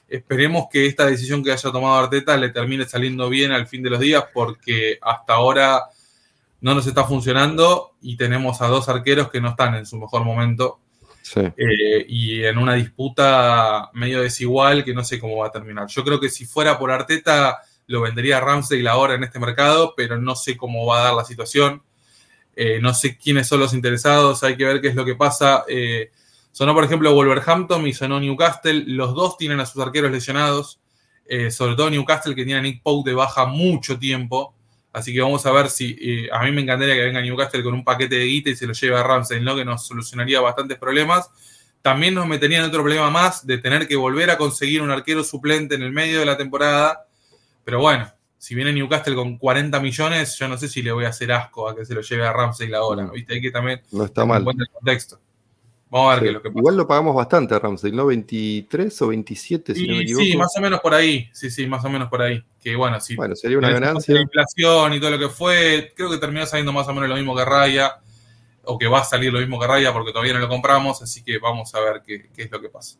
Esperemos 0.09 0.65
que 0.71 0.85
esta 0.85 1.05
decisión 1.05 1.43
que 1.43 1.51
haya 1.51 1.71
tomado 1.71 1.95
Arteta 1.95 2.35
le 2.37 2.49
termine 2.49 2.85
saliendo 2.85 3.29
bien 3.29 3.51
al 3.51 3.67
fin 3.67 3.83
de 3.83 3.89
los 3.89 3.99
días 3.99 4.25
porque 4.33 4.97
hasta 5.01 5.33
ahora 5.33 5.83
no 6.61 6.75
nos 6.75 6.87
está 6.87 7.05
funcionando 7.05 7.95
y 8.01 8.17
tenemos 8.17 8.61
a 8.61 8.67
dos 8.67 8.89
arqueros 8.89 9.29
que 9.29 9.39
no 9.39 9.49
están 9.49 9.75
en 9.75 9.85
su 9.85 9.97
mejor 9.97 10.23
momento. 10.23 10.79
Eh, 11.35 12.05
y 12.07 12.43
en 12.43 12.57
una 12.57 12.73
disputa 12.73 13.91
medio 13.93 14.21
desigual 14.21 14.83
que 14.83 14.93
no 14.93 15.03
sé 15.03 15.19
cómo 15.19 15.37
va 15.37 15.47
a 15.47 15.51
terminar. 15.51 15.87
Yo 15.87 16.03
creo 16.03 16.19
que 16.19 16.29
si 16.29 16.45
fuera 16.45 16.79
por 16.79 16.91
Arteta 16.91 17.59
lo 17.87 18.01
vendería 18.01 18.39
Ramsey 18.39 18.85
ahora 18.87 19.15
en 19.15 19.23
este 19.23 19.39
mercado, 19.39 19.93
pero 19.95 20.19
no 20.19 20.35
sé 20.35 20.57
cómo 20.57 20.85
va 20.85 21.01
a 21.01 21.03
dar 21.05 21.13
la 21.13 21.25
situación. 21.25 21.83
Eh, 22.55 22.79
no 22.81 22.93
sé 22.93 23.17
quiénes 23.17 23.47
son 23.47 23.59
los 23.59 23.73
interesados, 23.73 24.43
hay 24.43 24.57
que 24.57 24.65
ver 24.65 24.81
qué 24.81 24.89
es 24.89 24.95
lo 24.95 25.05
que 25.05 25.15
pasa. 25.15 25.65
Eh, 25.67 26.11
Sonó, 26.59 26.73
por 26.73 26.83
ejemplo, 26.83 27.13
Wolverhampton 27.13 27.87
y 27.87 27.93
sonó 27.93 28.19
Newcastle. 28.19 28.83
Los 28.85 29.15
dos 29.15 29.37
tienen 29.37 29.61
a 29.61 29.65
sus 29.65 29.81
arqueros 29.81 30.11
lesionados. 30.11 30.81
Eh, 31.25 31.51
sobre 31.51 31.73
todo 31.77 31.89
Newcastle, 31.89 32.35
que 32.35 32.43
tiene 32.43 32.59
a 32.59 32.61
Nick 32.61 32.83
Pope 32.83 33.11
de 33.11 33.15
baja 33.15 33.45
mucho 33.45 33.97
tiempo. 33.97 34.53
Así 34.91 35.13
que 35.13 35.21
vamos 35.21 35.45
a 35.45 35.53
ver 35.53 35.69
si. 35.69 35.95
Eh, 36.01 36.29
a 36.29 36.43
mí 36.43 36.51
me 36.51 36.59
encantaría 36.59 36.95
que 36.95 37.05
venga 37.05 37.21
Newcastle 37.21 37.63
con 37.63 37.75
un 37.75 37.85
paquete 37.85 38.15
de 38.15 38.25
guita 38.25 38.49
y 38.49 38.57
se 38.57 38.67
lo 38.67 38.73
lleve 38.73 38.97
a 38.97 39.03
Ramsey, 39.03 39.39
¿no? 39.39 39.55
Que 39.55 39.63
nos 39.63 39.87
solucionaría 39.87 40.41
bastantes 40.41 40.77
problemas. 40.77 41.29
También 41.81 42.13
nos 42.13 42.27
metería 42.27 42.57
en 42.57 42.65
otro 42.65 42.83
problema 42.83 43.09
más 43.09 43.47
de 43.47 43.57
tener 43.59 43.87
que 43.87 43.95
volver 43.95 44.29
a 44.29 44.37
conseguir 44.37 44.81
un 44.81 44.91
arquero 44.91 45.23
suplente 45.23 45.75
en 45.75 45.83
el 45.83 45.93
medio 45.93 46.19
de 46.19 46.25
la 46.25 46.35
temporada. 46.35 47.07
Pero 47.63 47.79
bueno, 47.79 48.11
si 48.37 48.53
viene 48.53 48.73
Newcastle 48.73 49.15
con 49.15 49.37
40 49.37 49.79
millones, 49.79 50.37
yo 50.37 50.49
no 50.49 50.57
sé 50.57 50.67
si 50.67 50.81
le 50.81 50.91
voy 50.91 51.05
a 51.05 51.07
hacer 51.07 51.31
asco 51.31 51.69
a 51.69 51.73
que 51.77 51.85
se 51.85 51.93
lo 51.93 52.01
lleve 52.01 52.27
a 52.27 52.33
Ramsey 52.33 52.67
la 52.67 52.83
hora. 52.83 53.09
¿Viste? 53.13 53.35
Hay 53.35 53.41
que 53.41 53.49
también 53.49 53.81
no 53.93 54.03
está 54.03 54.25
mal. 54.25 54.45
el 54.45 54.69
contexto. 54.73 55.21
Vamos 55.91 56.11
a 56.11 56.15
ver 56.15 56.23
qué 56.23 56.27
es 56.27 56.33
lo 56.33 56.41
que 56.41 56.49
pasa. 56.49 56.59
Igual 56.59 56.77
lo 56.77 56.87
pagamos 56.87 57.15
bastante 57.15 57.55
a 57.55 57.59
Ramsey, 57.59 57.91
¿no? 57.91 58.05
23 58.05 59.01
o 59.01 59.07
27, 59.07 59.73
si 59.73 59.87
no 59.87 59.95
me 59.95 60.01
equivoco. 60.03 60.23
Sí, 60.23 60.37
más 60.37 60.55
o 60.55 60.61
menos 60.61 60.79
por 60.81 60.93
ahí. 60.93 61.27
Sí, 61.33 61.49
sí, 61.49 61.65
más 61.65 61.83
o 61.83 61.89
menos 61.89 62.09
por 62.09 62.21
ahí. 62.21 62.43
Que 62.61 62.75
bueno, 62.75 62.99
sí. 62.99 63.15
Bueno, 63.15 63.35
sería 63.35 63.57
una 63.57 63.71
ganancia. 63.71 64.13
La 64.13 64.21
inflación 64.21 64.93
y 64.93 64.99
todo 64.99 65.11
lo 65.11 65.19
que 65.19 65.29
fue, 65.29 65.91
creo 65.95 66.11
que 66.11 66.17
terminó 66.17 66.45
saliendo 66.45 66.71
más 66.71 66.87
o 66.87 66.93
menos 66.93 67.09
lo 67.09 67.15
mismo 67.15 67.35
que 67.35 67.43
Raya. 67.43 67.99
O 68.65 68.77
que 68.77 68.87
va 68.87 68.99
a 68.99 69.03
salir 69.03 69.33
lo 69.33 69.39
mismo 69.39 69.59
que 69.59 69.65
Raya 69.65 69.91
porque 69.91 70.11
todavía 70.11 70.33
no 70.33 70.39
lo 70.39 70.47
compramos. 70.47 71.01
Así 71.01 71.23
que 71.23 71.39
vamos 71.39 71.73
a 71.73 71.79
ver 71.79 72.03
qué, 72.05 72.29
es 72.37 72.51
lo 72.51 72.61
que 72.61 72.69
pasa. 72.69 72.99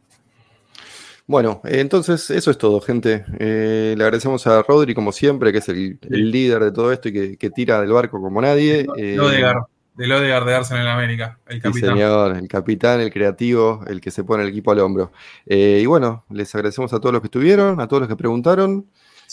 Bueno, 1.28 1.62
entonces 1.66 2.32
eso 2.32 2.50
es 2.50 2.58
todo, 2.58 2.82
gente. 2.82 3.24
Eh, 3.38 3.94
le 3.96 4.04
agradecemos 4.04 4.48
a 4.48 4.64
Rodri, 4.64 4.96
como 4.96 5.12
siempre, 5.12 5.52
que 5.52 5.60
es 5.60 5.70
el, 5.70 6.00
líder 6.10 6.64
de 6.64 6.72
todo 6.72 6.92
esto 6.92 7.08
y 7.10 7.38
que, 7.38 7.50
tira 7.52 7.80
del 7.82 7.92
barco 7.92 8.20
como 8.20 8.42
nadie. 8.42 8.88
No, 9.16 9.32
eh, 9.32 9.54
del 10.00 10.14
Odegaard 10.14 10.46
de 10.46 10.56
Arsenal 10.56 10.84
en 10.84 10.88
América, 10.94 11.38
el 11.46 11.62
capitán. 11.62 11.90
Sí, 11.90 11.98
señor, 11.98 12.38
el 12.38 12.48
capitán, 12.48 13.02
el 13.02 13.12
creativo, 13.12 13.84
el 13.86 14.00
que 14.00 14.12
se 14.12 14.24
pone 14.24 14.44
el 14.44 14.50
equipo 14.50 14.72
al 14.72 14.80
hombro. 14.80 15.12
Eh, 15.46 15.82
y 15.84 15.86
bueno, 15.88 16.24
les 16.30 16.56
agradecemos 16.56 16.94
a 16.94 17.02
todos 17.02 17.12
los 17.12 17.22
que 17.22 17.28
estuvieron, 17.28 17.82
a 17.82 17.88
todos 17.90 18.00
los 18.00 18.10
que 18.10 18.16
preguntaron. 18.16 18.88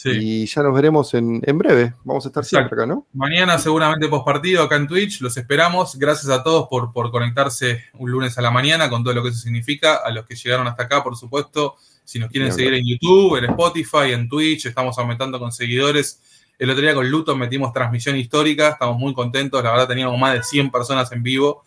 Y 0.05 0.45
ya 0.47 0.63
nos 0.63 0.75
veremos 0.75 1.15
en, 1.15 1.41
breve. 1.57 1.95
Vamos 2.03 2.27
a 2.27 2.29
estar 2.29 2.45
siempre 2.45 2.75
acá, 2.75 2.85
¿no? 2.85 3.07
Mañana 3.13 3.59
seguramente 3.59 4.09
post 4.09 4.25
partido 4.25 4.65
acá 4.65 4.77
en 4.77 4.89
Twitch. 4.89 5.21
Los 5.21 5.37
esperamos. 5.37 5.97
Gracias 5.97 6.31
a 6.31 6.43
todos 6.43 6.67
por, 6.69 6.93
por 6.93 7.11
conectarse 7.11 7.85
un 7.95 8.11
lunes 8.11 8.37
a 8.37 8.43
la 8.43 8.51
mañana 8.51 8.91
con 8.91 9.03
todo 9.03 9.15
lo 9.15 9.23
que 9.23 9.31
eso 9.31 9.39
significa. 9.39 9.97
A 9.97 10.11
los 10.11 10.27
que 10.27 10.35
llegaron 10.35 10.67
hasta 10.67 10.83
acá, 10.83 11.03
por 11.03 11.17
supuesto. 11.17 11.77
Si 12.05 12.19
nos 12.19 12.31
quieren 12.31 12.53
seguir 12.53 12.75
en 12.75 12.87
YouTube, 12.87 13.37
en 13.39 13.45
Spotify, 13.47 14.13
en 14.13 14.29
Twitch, 14.29 14.67
estamos 14.67 14.99
aumentando 14.99 15.39
con 15.39 15.51
seguidores 15.51 16.21
el 16.59 16.71
otro 16.71 16.83
día 16.83 16.95
con 16.95 17.11
Luto 17.11 17.37
metimos 17.37 17.73
transmisión 17.73 18.17
histórica, 18.17 18.71
estamos 18.71 18.99
muy 18.99 19.13
contentos, 19.15 19.63
la 19.63 19.71
verdad 19.71 19.89
teníamos 19.89 20.19
más 20.19 20.35
de 20.35 20.43
100 20.43 20.71
personas 20.71 21.11
en 21.13 21.23
vivo 21.23 21.65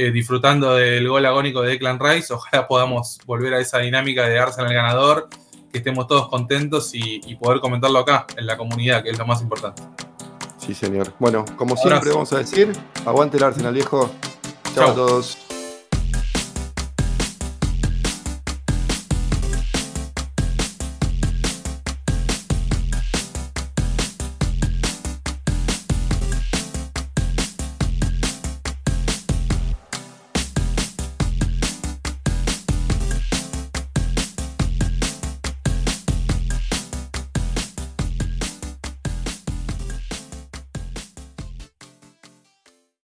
eh, 0.00 0.12
disfrutando 0.12 0.76
del 0.76 1.08
gol 1.08 1.26
agónico 1.26 1.60
de 1.60 1.70
Declan 1.70 1.98
Rice. 1.98 2.32
Ojalá 2.32 2.68
podamos 2.68 3.18
volver 3.26 3.54
a 3.54 3.58
esa 3.58 3.78
dinámica 3.78 4.28
de 4.28 4.38
Arsenal 4.38 4.72
ganador, 4.72 5.28
que 5.72 5.78
estemos 5.78 6.06
todos 6.06 6.28
contentos 6.28 6.90
y, 6.94 7.34
poder 7.34 7.58
comentarlo 7.58 7.98
acá 7.98 8.24
en 8.36 8.46
la 8.46 8.56
comunidad, 8.56 9.02
que 9.02 9.10
es 9.10 9.18
lo 9.18 9.26
más 9.26 9.42
importante. 9.42 9.82
Sí, 10.56 10.72
señor. 10.72 11.12
Bueno, 11.18 11.44
como 11.56 11.76
siempre 11.76 12.10
vamos 12.10 12.32
a 12.32 12.38
decir, 12.38 12.70
aguante 13.04 13.38
el 13.38 13.42
Arsenal 13.42 13.74
viejo. 13.74 14.08
Chao 14.72 14.90
a 14.90 14.94
todos. 14.94 15.47